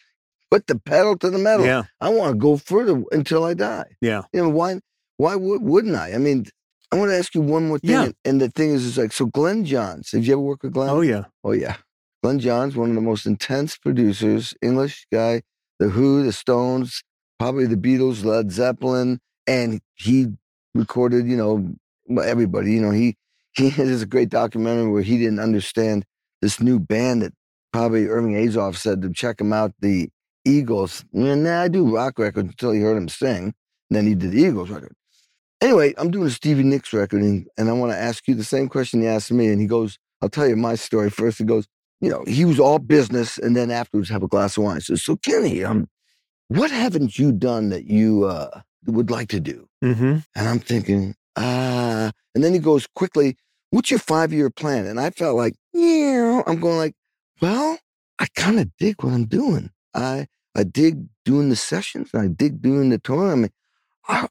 Put 0.50 0.66
the 0.66 0.78
pedal 0.78 1.16
to 1.18 1.30
the 1.30 1.38
metal. 1.38 1.64
Yeah. 1.64 1.84
I 2.00 2.08
want 2.08 2.32
to 2.34 2.38
go 2.38 2.56
further 2.56 3.02
until 3.12 3.44
I 3.44 3.54
die. 3.54 3.84
Yeah. 4.00 4.22
You 4.32 4.42
know 4.42 4.48
why? 4.48 4.80
Why 5.16 5.36
would, 5.36 5.62
wouldn't 5.62 5.94
I? 5.94 6.12
I 6.14 6.18
mean, 6.18 6.46
I 6.92 6.96
want 6.96 7.10
to 7.12 7.16
ask 7.16 7.34
you 7.36 7.40
one 7.40 7.68
more 7.68 7.78
thing. 7.78 7.90
Yeah. 7.90 8.08
And, 8.24 8.40
the 8.40 8.48
thing 8.48 8.70
is, 8.70 8.84
is 8.84 8.98
like, 8.98 9.12
so 9.12 9.26
Glyn 9.26 9.64
Johns. 9.64 10.10
Have 10.10 10.24
you 10.26 10.32
ever 10.32 10.40
worked 10.42 10.64
with 10.64 10.72
Glyn? 10.72 10.88
Oh, 10.90 11.02
yeah. 11.02 11.24
Oh 11.44 11.52
yeah, 11.52 11.76
Glyn 12.22 12.38
Johns, 12.38 12.76
one 12.76 12.90
of 12.90 12.94
the 12.94 13.00
most 13.00 13.26
intense 13.26 13.76
producers, 13.76 14.54
English 14.62 15.06
guy. 15.12 15.42
The 15.78 15.88
Who, 15.88 16.22
the 16.22 16.32
Stones, 16.32 17.02
probably 17.38 17.64
the 17.64 17.74
Beatles, 17.74 18.22
Led 18.22 18.52
Zeppelin, 18.52 19.18
and 19.46 19.80
he 19.94 20.26
recorded, 20.74 21.26
you 21.26 21.38
know, 21.38 21.74
everybody. 22.22 22.74
You 22.74 22.82
know, 22.82 22.90
he 22.90 23.16
he 23.52 23.70
has 23.80 24.02
a 24.02 24.06
great 24.06 24.28
documentary 24.28 24.90
where 24.90 25.02
he 25.02 25.16
didn't 25.16 25.40
understand 25.40 26.04
this 26.42 26.60
new 26.60 26.78
band 26.78 27.22
that 27.22 27.32
probably 27.72 28.06
Irving 28.06 28.34
Azoff 28.34 28.76
said 28.76 29.00
to 29.02 29.12
check 29.12 29.40
him 29.40 29.52
out, 29.52 29.72
the 29.80 30.10
Eagles. 30.44 31.04
Nah, 31.12 31.62
I 31.62 31.68
do 31.68 31.94
rock 31.94 32.18
records 32.18 32.50
until 32.50 32.72
he 32.72 32.80
heard 32.80 32.96
him 32.96 33.08
sing. 33.08 33.54
Then 33.88 34.06
he 34.06 34.14
did 34.14 34.32
the 34.32 34.42
Eagles 34.42 34.70
record. 34.70 34.94
Anyway, 35.60 35.94
I'm 35.98 36.10
doing 36.10 36.26
a 36.26 36.30
Stevie 36.30 36.62
Nicks 36.62 36.92
record, 36.92 37.22
and, 37.22 37.46
and 37.58 37.68
I 37.68 37.72
want 37.72 37.92
to 37.92 37.98
ask 37.98 38.26
you 38.28 38.34
the 38.34 38.44
same 38.44 38.68
question 38.68 39.00
he 39.00 39.06
asked 39.06 39.32
me. 39.32 39.48
And 39.48 39.60
he 39.60 39.66
goes, 39.66 39.98
I'll 40.22 40.28
tell 40.28 40.48
you 40.48 40.56
my 40.56 40.74
story 40.74 41.10
first. 41.10 41.38
He 41.38 41.44
goes, 41.44 41.66
you 42.00 42.10
know, 42.10 42.24
he 42.26 42.44
was 42.44 42.58
all 42.58 42.78
business, 42.78 43.38
and 43.38 43.56
then 43.56 43.70
afterwards 43.70 44.08
have 44.08 44.22
a 44.22 44.28
glass 44.28 44.56
of 44.56 44.64
wine. 44.64 44.80
Says, 44.80 45.02
so 45.02 45.16
Kenny, 45.16 45.64
um, 45.64 45.88
what 46.48 46.70
haven't 46.70 47.18
you 47.18 47.32
done 47.32 47.68
that 47.70 47.84
you 47.84 48.24
uh, 48.24 48.60
would 48.86 49.10
like 49.10 49.28
to 49.28 49.40
do? 49.40 49.68
Mm-hmm. 49.84 50.18
And 50.34 50.48
I'm 50.48 50.58
thinking, 50.58 51.14
ah. 51.36 52.10
And 52.34 52.44
then 52.44 52.52
he 52.52 52.58
goes 52.58 52.86
quickly, 52.94 53.36
what's 53.70 53.90
your 53.90 54.00
five 54.00 54.32
year 54.32 54.50
plan? 54.50 54.86
And 54.86 54.98
I 55.00 55.10
felt 55.10 55.36
like, 55.36 55.54
yeah. 55.72 56.42
I'm 56.46 56.60
going 56.60 56.78
like, 56.78 56.94
well, 57.40 57.78
I 58.18 58.26
kind 58.34 58.60
of 58.60 58.70
dig 58.78 59.02
what 59.02 59.12
I'm 59.12 59.26
doing. 59.26 59.70
I 59.94 60.26
I 60.54 60.64
dig 60.64 61.06
doing 61.24 61.48
the 61.48 61.56
sessions. 61.56 62.10
and 62.12 62.22
I 62.22 62.26
dig 62.28 62.60
doing 62.60 62.90
the 62.90 62.98
tour. 62.98 63.32
I 63.32 63.34
mean, 63.34 63.50
I 64.08 64.28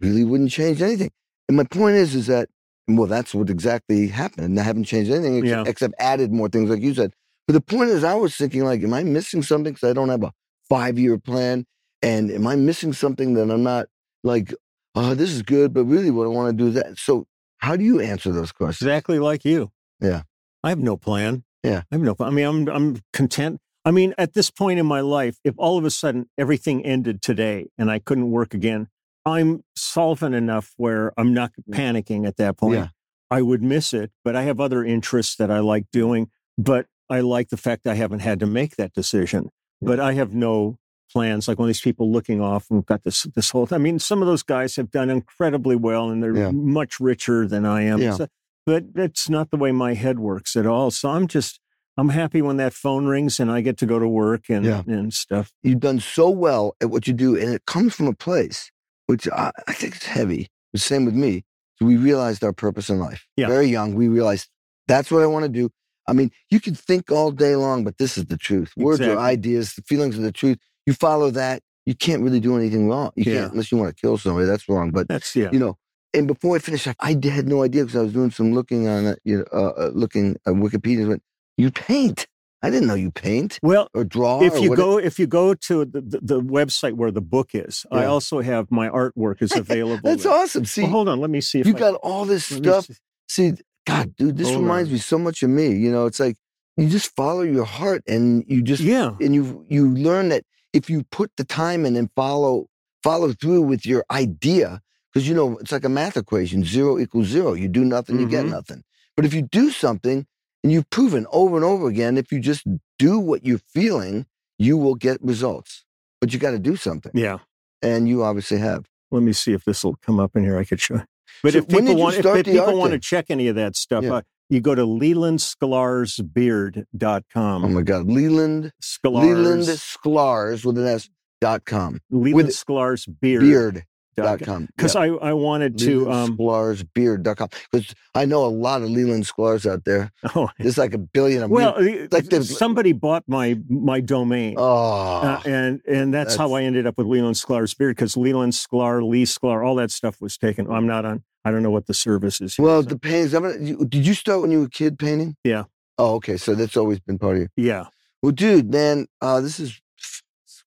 really 0.00 0.24
wouldn't 0.24 0.50
change 0.50 0.80
anything. 0.82 1.10
And 1.48 1.56
my 1.56 1.64
point 1.64 1.96
is, 1.96 2.14
is 2.14 2.26
that 2.26 2.48
well, 2.88 3.06
that's 3.06 3.34
what 3.34 3.50
exactly 3.50 4.08
happened. 4.08 4.46
And 4.46 4.58
I 4.60 4.62
haven't 4.62 4.84
changed 4.84 5.10
anything 5.10 5.38
ex- 5.38 5.46
Yeah. 5.48 5.64
except 5.66 5.94
added 5.98 6.32
more 6.32 6.48
things, 6.48 6.70
like 6.70 6.80
you 6.80 6.94
said. 6.94 7.12
But 7.46 7.52
the 7.54 7.60
point 7.60 7.90
is, 7.90 8.04
I 8.04 8.14
was 8.14 8.36
thinking, 8.36 8.64
like, 8.64 8.82
am 8.82 8.94
I 8.94 9.02
missing 9.04 9.42
something 9.42 9.72
because 9.74 9.88
I 9.88 9.92
don't 9.92 10.08
have 10.08 10.22
a 10.22 10.32
five 10.68 10.98
year 10.98 11.18
plan? 11.18 11.66
And 12.02 12.30
am 12.30 12.46
I 12.46 12.56
missing 12.56 12.92
something 12.92 13.34
that 13.34 13.50
I'm 13.50 13.62
not 13.62 13.86
like, 14.22 14.54
oh, 14.94 15.14
this 15.14 15.30
is 15.30 15.42
good, 15.42 15.72
but 15.74 15.84
really 15.84 16.10
what 16.10 16.24
I 16.24 16.28
want 16.28 16.56
to 16.56 16.64
do 16.64 16.68
is 16.68 16.74
that. 16.74 16.98
So, 16.98 17.26
how 17.58 17.76
do 17.76 17.84
you 17.84 18.00
answer 18.00 18.30
those 18.32 18.52
questions? 18.52 18.82
Exactly 18.86 19.18
like 19.18 19.44
you. 19.44 19.70
Yeah. 20.00 20.22
I 20.62 20.68
have 20.70 20.78
no 20.78 20.96
plan. 20.96 21.44
Yeah. 21.64 21.82
I 21.90 21.94
have 21.96 22.02
no. 22.02 22.14
I 22.20 22.30
mean, 22.30 22.46
I'm 22.46 22.68
I'm 22.68 22.96
content. 23.12 23.60
I 23.84 23.90
mean, 23.90 24.14
at 24.18 24.34
this 24.34 24.50
point 24.50 24.78
in 24.78 24.86
my 24.86 25.00
life, 25.00 25.38
if 25.44 25.54
all 25.56 25.78
of 25.78 25.84
a 25.84 25.90
sudden 25.90 26.26
everything 26.36 26.84
ended 26.84 27.22
today 27.22 27.68
and 27.78 27.90
I 27.90 27.98
couldn't 27.98 28.30
work 28.30 28.54
again, 28.54 28.88
I'm 29.28 29.62
solvent 29.76 30.34
enough 30.34 30.72
where 30.76 31.12
I'm 31.16 31.32
not 31.34 31.52
panicking 31.70 32.26
at 32.26 32.36
that 32.38 32.56
point. 32.56 32.74
Yeah. 32.78 32.88
I 33.30 33.42
would 33.42 33.62
miss 33.62 33.92
it, 33.92 34.10
but 34.24 34.34
I 34.34 34.42
have 34.42 34.58
other 34.58 34.82
interests 34.84 35.36
that 35.36 35.50
I 35.50 35.58
like 35.58 35.84
doing. 35.92 36.30
But 36.56 36.86
I 37.10 37.20
like 37.20 37.50
the 37.50 37.56
fact 37.56 37.86
I 37.86 37.94
haven't 37.94 38.20
had 38.20 38.40
to 38.40 38.46
make 38.46 38.76
that 38.76 38.92
decision. 38.94 39.50
But 39.80 40.00
I 40.00 40.14
have 40.14 40.34
no 40.34 40.78
plans. 41.12 41.46
Like 41.46 41.58
one 41.58 41.66
of 41.66 41.68
these 41.68 41.80
people 41.80 42.10
looking 42.10 42.40
off 42.40 42.66
and 42.70 42.84
got 42.84 43.04
this 43.04 43.22
this 43.34 43.50
whole. 43.50 43.68
I 43.70 43.78
mean, 43.78 43.98
some 43.98 44.22
of 44.22 44.26
those 44.28 44.42
guys 44.42 44.76
have 44.76 44.90
done 44.90 45.08
incredibly 45.10 45.76
well, 45.76 46.10
and 46.10 46.22
they're 46.22 46.36
Yeah. 46.36 46.50
much 46.50 46.98
richer 46.98 47.46
than 47.46 47.64
I 47.64 47.82
am. 47.82 48.00
Yeah. 48.00 48.14
So- 48.14 48.26
but 48.66 48.92
that's 48.92 49.30
not 49.30 49.50
the 49.50 49.56
way 49.56 49.72
my 49.72 49.94
head 49.94 50.18
works 50.18 50.54
at 50.56 50.66
all. 50.66 50.90
So 50.90 51.10
I'm 51.10 51.26
just 51.28 51.60
I'm 51.96 52.10
happy 52.10 52.40
when 52.42 52.58
that 52.58 52.72
phone 52.74 53.06
rings 53.06 53.40
and 53.40 53.50
I 53.50 53.60
get 53.60 53.76
to 53.78 53.86
go 53.86 53.98
to 53.98 54.06
work 54.06 54.48
and 54.48 54.64
Yeah. 54.64 54.82
and 54.86 55.12
stuff. 55.12 55.52
You've 55.62 55.80
done 55.80 55.98
so 56.00 56.28
well 56.30 56.76
at 56.80 56.90
what 56.90 57.06
you 57.08 57.12
do, 57.14 57.36
and 57.36 57.52
it 57.54 57.66
comes 57.66 57.94
from 57.94 58.06
a 58.06 58.12
place 58.14 58.70
which 59.08 59.28
I, 59.28 59.50
I 59.66 59.72
think 59.72 59.96
is 59.96 60.04
heavy. 60.04 60.48
The 60.72 60.78
same 60.78 61.04
with 61.04 61.14
me. 61.14 61.44
So 61.76 61.86
we 61.86 61.96
realized 61.96 62.42
our 62.44 62.52
purpose 62.52 62.88
in 62.90 62.98
life. 62.98 63.26
Yeah. 63.36 63.48
Very 63.48 63.66
young, 63.68 63.94
we 63.94 64.08
realized 64.08 64.48
that's 64.86 65.10
what 65.10 65.22
I 65.22 65.26
want 65.26 65.44
to 65.44 65.48
do. 65.48 65.70
I 66.08 66.12
mean, 66.12 66.30
you 66.50 66.60
can 66.60 66.74
think 66.74 67.10
all 67.10 67.30
day 67.30 67.54
long, 67.56 67.84
but 67.84 67.98
this 67.98 68.16
is 68.16 68.26
the 68.26 68.36
truth. 68.38 68.72
Words 68.76 69.00
are 69.00 69.18
ideas, 69.18 69.74
the 69.74 69.82
feelings 69.82 70.18
are 70.18 70.22
the 70.22 70.32
truth. 70.32 70.58
You 70.86 70.94
follow 70.94 71.30
that, 71.32 71.62
you 71.86 71.94
can't 71.94 72.22
really 72.22 72.40
do 72.40 72.56
anything 72.56 72.88
wrong. 72.88 73.10
You 73.16 73.24
Yeah. 73.30 73.40
can't 73.40 73.52
unless 73.52 73.70
you 73.72 73.78
want 73.78 73.94
to 73.94 74.00
kill 74.00 74.16
somebody. 74.18 74.46
That's 74.46 74.68
wrong. 74.68 74.90
But 74.90 75.08
That's 75.08 75.34
yeah. 75.36 75.50
you 75.52 75.58
know, 75.58 75.76
and 76.14 76.26
before 76.26 76.56
I 76.56 76.58
finished, 76.60 76.86
I, 76.88 76.94
I 77.00 77.10
had 77.28 77.46
no 77.46 77.62
idea 77.62 77.84
because 77.84 77.96
I 77.96 78.02
was 78.02 78.12
doing 78.12 78.30
some 78.30 78.52
looking 78.54 78.88
on 78.88 79.06
it, 79.06 79.18
you 79.24 79.38
know, 79.38 79.44
uh, 79.52 79.72
uh, 79.84 79.90
looking 79.94 80.36
at 80.46 80.54
Wikipedia. 80.54 81.00
and 81.00 81.08
Went, 81.10 81.22
you 81.58 81.70
paint? 81.70 82.26
I 82.62 82.70
didn't 82.70 82.88
know 82.88 82.94
you 82.94 83.10
paint 83.12 83.58
Well, 83.62 83.88
or 83.94 84.04
draw. 84.04 84.42
if 84.42 84.60
you 84.60 84.74
go 84.74 84.98
if 84.98 85.18
you 85.18 85.26
go 85.26 85.54
to 85.54 85.84
the, 85.84 86.00
the, 86.00 86.20
the 86.22 86.40
website 86.40 86.94
where 86.94 87.10
the 87.10 87.20
book 87.20 87.50
is, 87.54 87.86
I 87.92 88.04
also 88.04 88.40
have 88.40 88.70
my 88.70 88.88
artwork 88.88 89.40
is 89.42 89.52
available. 89.64 90.00
that's 90.10 90.24
there. 90.24 90.32
awesome. 90.32 90.64
See, 90.64 90.82
Well, 90.82 90.90
hold 90.90 91.08
on, 91.08 91.20
let 91.20 91.30
me 91.30 91.40
see 91.40 91.60
if 91.60 91.66
you 91.66 91.74
I, 91.74 91.78
got 91.78 91.94
all 92.02 92.24
this 92.24 92.44
stuff. 92.46 92.86
see. 92.86 92.94
See, 93.28 93.52
God, 93.86 94.14
dude, 94.16 94.36
this 94.36 94.48
Hold 94.48 94.62
reminds 94.62 94.88
on. 94.90 94.94
me 94.94 94.98
so 94.98 95.18
much 95.18 95.42
of 95.42 95.50
me. 95.50 95.68
You 95.74 95.90
know, 95.90 96.06
it's 96.06 96.20
like 96.20 96.36
you 96.76 96.88
just 96.88 97.14
follow 97.16 97.42
your 97.42 97.64
heart, 97.64 98.02
and 98.08 98.44
you 98.48 98.62
just 98.62 98.82
Yeah, 98.82 99.12
and 99.20 99.34
you 99.34 99.64
you 99.68 99.88
learn 99.88 100.28
that 100.30 100.44
if 100.72 100.90
you 100.90 101.04
put 101.10 101.30
the 101.36 101.44
time 101.44 101.86
in 101.86 101.96
and 101.96 102.10
follow 102.16 102.66
follow 103.02 103.32
through 103.32 103.62
with 103.62 103.86
your 103.86 104.04
idea, 104.10 104.80
because 105.12 105.28
you 105.28 105.34
know 105.34 105.56
it's 105.58 105.72
like 105.72 105.84
a 105.84 105.88
math 105.88 106.16
equation: 106.16 106.64
zero 106.64 106.98
equals 106.98 107.28
zero. 107.28 107.54
You 107.54 107.68
do 107.68 107.84
nothing, 107.84 108.18
you 108.18 108.26
get 108.26 108.44
Mhm. 108.46 108.50
nothing. 108.50 108.82
But 109.16 109.24
if 109.24 109.32
you 109.34 109.42
do 109.42 109.70
something, 109.70 110.26
and 110.62 110.72
you've 110.72 110.90
proven 110.90 111.26
over 111.32 111.56
and 111.56 111.64
over 111.64 111.88
again, 111.88 112.18
if 112.18 112.30
you 112.32 112.40
just 112.40 112.64
do 112.98 113.18
what 113.18 113.44
you're 113.44 113.60
feeling, 113.72 114.26
you 114.58 114.76
will 114.76 114.94
get 114.94 115.22
results. 115.22 115.84
But 116.20 116.32
you 116.32 116.38
got 116.38 116.50
to 116.50 116.58
do 116.58 116.76
something, 116.76 117.12
yeah. 117.14 117.38
and 117.80 118.08
you 118.08 118.24
obviously 118.24 118.58
have. 118.58 118.86
Let 119.10 119.22
me 119.22 119.32
see 119.32 119.52
if 119.52 119.64
this 119.64 119.84
will 119.84 119.96
come 120.02 120.20
up 120.20 120.36
in 120.36 120.44
here. 120.44 120.58
I 120.58 120.64
could 120.64 120.80
show. 120.80 121.00
But 121.42 121.52
So 121.52 121.58
if 121.58 121.68
people 121.68 121.94
want, 121.94 122.16
if, 122.16 122.26
if 122.26 122.46
people 122.46 122.76
want 122.76 122.92
to 122.92 122.98
check 122.98 123.26
any 123.28 123.46
of 123.46 123.54
that 123.54 123.76
stuff, 123.76 124.02
Yeah. 124.02 124.14
uh, 124.14 124.22
you 124.50 124.60
go 124.60 124.74
to 124.74 124.84
lelandsklarsbeard.com. 124.84 127.64
Oh 127.64 127.68
my 127.68 127.82
God, 127.82 128.06
Leland 128.06 128.72
Skalars, 128.82 129.22
Leland 129.22 129.62
Sklars 129.62 130.64
with 130.64 130.78
an 130.78 130.86
S 130.86 131.08
dot 131.40 131.64
com. 131.64 132.00
Leland 132.10 132.48
Skalars 132.48 133.06
Beard. 133.20 133.42
Beard 133.42 133.84
dot 134.24 134.40
com. 134.40 134.66
Because 134.76 134.96
I, 134.96 135.06
I 135.06 135.32
wanted 135.32 135.78
to. 135.78 136.10
Um, 136.10 136.36
Sklar's 136.36 136.82
Beard 136.82 137.22
dot 137.22 137.36
com. 137.38 137.48
Because 137.70 137.94
I 138.14 138.24
know 138.24 138.44
a 138.44 138.48
lot 138.48 138.82
of 138.82 138.90
Leland 138.90 139.24
Sklars 139.24 139.70
out 139.70 139.84
there. 139.84 140.10
oh, 140.36 140.48
There's 140.58 140.78
like 140.78 140.94
a 140.94 140.98
billion 140.98 141.42
of 141.42 141.50
them. 141.50 141.56
well, 141.56 141.74
like 142.10 142.30
somebody 142.42 142.92
bought 142.92 143.24
my 143.26 143.58
my 143.68 144.00
domain. 144.00 144.54
oh, 144.58 145.20
Uh, 145.20 145.40
and 145.46 145.80
and 145.88 146.12
that's, 146.14 146.34
how 146.36 146.52
I 146.52 146.62
ended 146.62 146.86
up 146.86 146.98
with 146.98 147.06
Leland 147.06 147.36
Sklar's 147.36 147.74
beard 147.74 147.96
because 147.96 148.16
Leland 148.16 148.52
Sklar, 148.52 149.02
Lee 149.08 149.24
Sklar, 149.24 149.66
all 149.66 149.74
that 149.76 149.90
stuff 149.90 150.20
was 150.20 150.36
taken. 150.36 150.70
I'm 150.70 150.86
not 150.86 151.04
on. 151.04 151.22
I 151.44 151.50
don't 151.50 151.62
know 151.62 151.70
what 151.70 151.86
the 151.86 151.94
service 151.94 152.40
is. 152.40 152.56
here, 152.56 152.64
well, 152.66 152.82
so- 152.82 152.88
the 152.90 152.98
paintings. 152.98 153.32
I'm 153.34 153.42
gonna, 153.42 153.84
did 153.86 154.06
you 154.06 154.14
start 154.14 154.42
when 154.42 154.50
you 154.50 154.60
were 154.60 154.66
a 154.66 154.70
kid 154.70 154.98
painting? 154.98 155.36
Yeah. 155.44 155.64
Oh, 155.96 156.14
okay. 156.16 156.36
So 156.36 156.54
that's 156.54 156.76
always 156.76 157.00
been 157.00 157.18
part 157.18 157.36
of 157.36 157.42
you. 157.42 157.48
yeah, 157.56 157.86
Well, 158.22 158.32
dude, 158.32 158.70
man, 158.72 159.06
uh, 159.20 159.40
this 159.40 159.58
is 159.58 159.80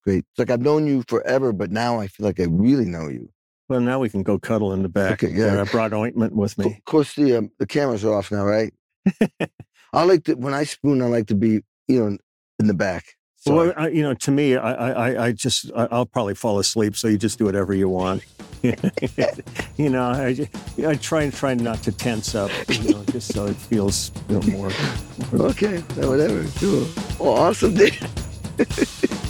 great. 0.03 0.25
It's 0.31 0.39
like 0.39 0.49
I've 0.49 0.61
known 0.61 0.87
you 0.87 1.03
forever, 1.07 1.53
but 1.53 1.71
now 1.71 1.99
I 1.99 2.07
feel 2.07 2.25
like 2.25 2.39
I 2.39 2.45
really 2.49 2.85
know 2.85 3.07
you. 3.07 3.29
Well 3.71 3.79
now 3.79 3.99
we 3.99 4.09
can 4.09 4.21
go 4.21 4.37
cuddle 4.37 4.73
in 4.73 4.83
the 4.83 4.89
back. 4.89 5.23
Okay, 5.23 5.33
yeah. 5.33 5.61
I 5.61 5.63
brought 5.63 5.93
ointment 5.93 6.35
with 6.35 6.57
me. 6.57 6.65
Of 6.65 6.83
course, 6.83 7.15
the 7.15 7.37
um, 7.37 7.51
the 7.57 7.65
cameras 7.65 8.03
are 8.03 8.13
off 8.13 8.29
now, 8.29 8.43
right? 8.43 8.73
I 9.93 10.03
like 10.03 10.25
to 10.25 10.33
when 10.33 10.53
I 10.53 10.65
spoon. 10.65 11.01
I 11.01 11.05
like 11.05 11.27
to 11.27 11.35
be, 11.35 11.61
you 11.87 11.99
know, 12.03 12.17
in 12.59 12.67
the 12.67 12.73
back. 12.73 13.15
Sorry. 13.37 13.69
Well, 13.69 13.73
I, 13.77 13.87
you 13.87 14.03
know, 14.03 14.13
to 14.13 14.31
me, 14.31 14.57
I, 14.57 14.71
I, 14.91 15.25
I- 15.27 15.31
just, 15.31 15.71
I, 15.75 15.87
I'll 15.89 16.05
probably 16.05 16.35
fall 16.35 16.59
asleep. 16.59 16.95
So 16.97 17.07
you 17.07 17.17
just 17.17 17.39
do 17.39 17.45
whatever 17.45 17.73
you 17.73 17.87
want. 17.89 18.23
you 18.61 19.89
know, 19.89 20.03
I, 20.03 20.47
I 20.85 20.95
try 20.95 21.23
and 21.23 21.33
try 21.33 21.55
not 21.55 21.81
to 21.83 21.91
tense 21.91 22.35
up, 22.35 22.51
you 22.69 22.93
know, 22.93 23.03
just 23.05 23.33
so 23.33 23.47
it 23.47 23.55
feels 23.55 24.11
you 24.29 24.39
know, 24.39 24.47
more. 24.57 24.71
Okay, 25.49 25.79
whatever. 25.79 26.45
Cool. 26.59 26.87
Oh, 27.19 27.33
awesome, 27.35 27.73
dude. 27.73 27.97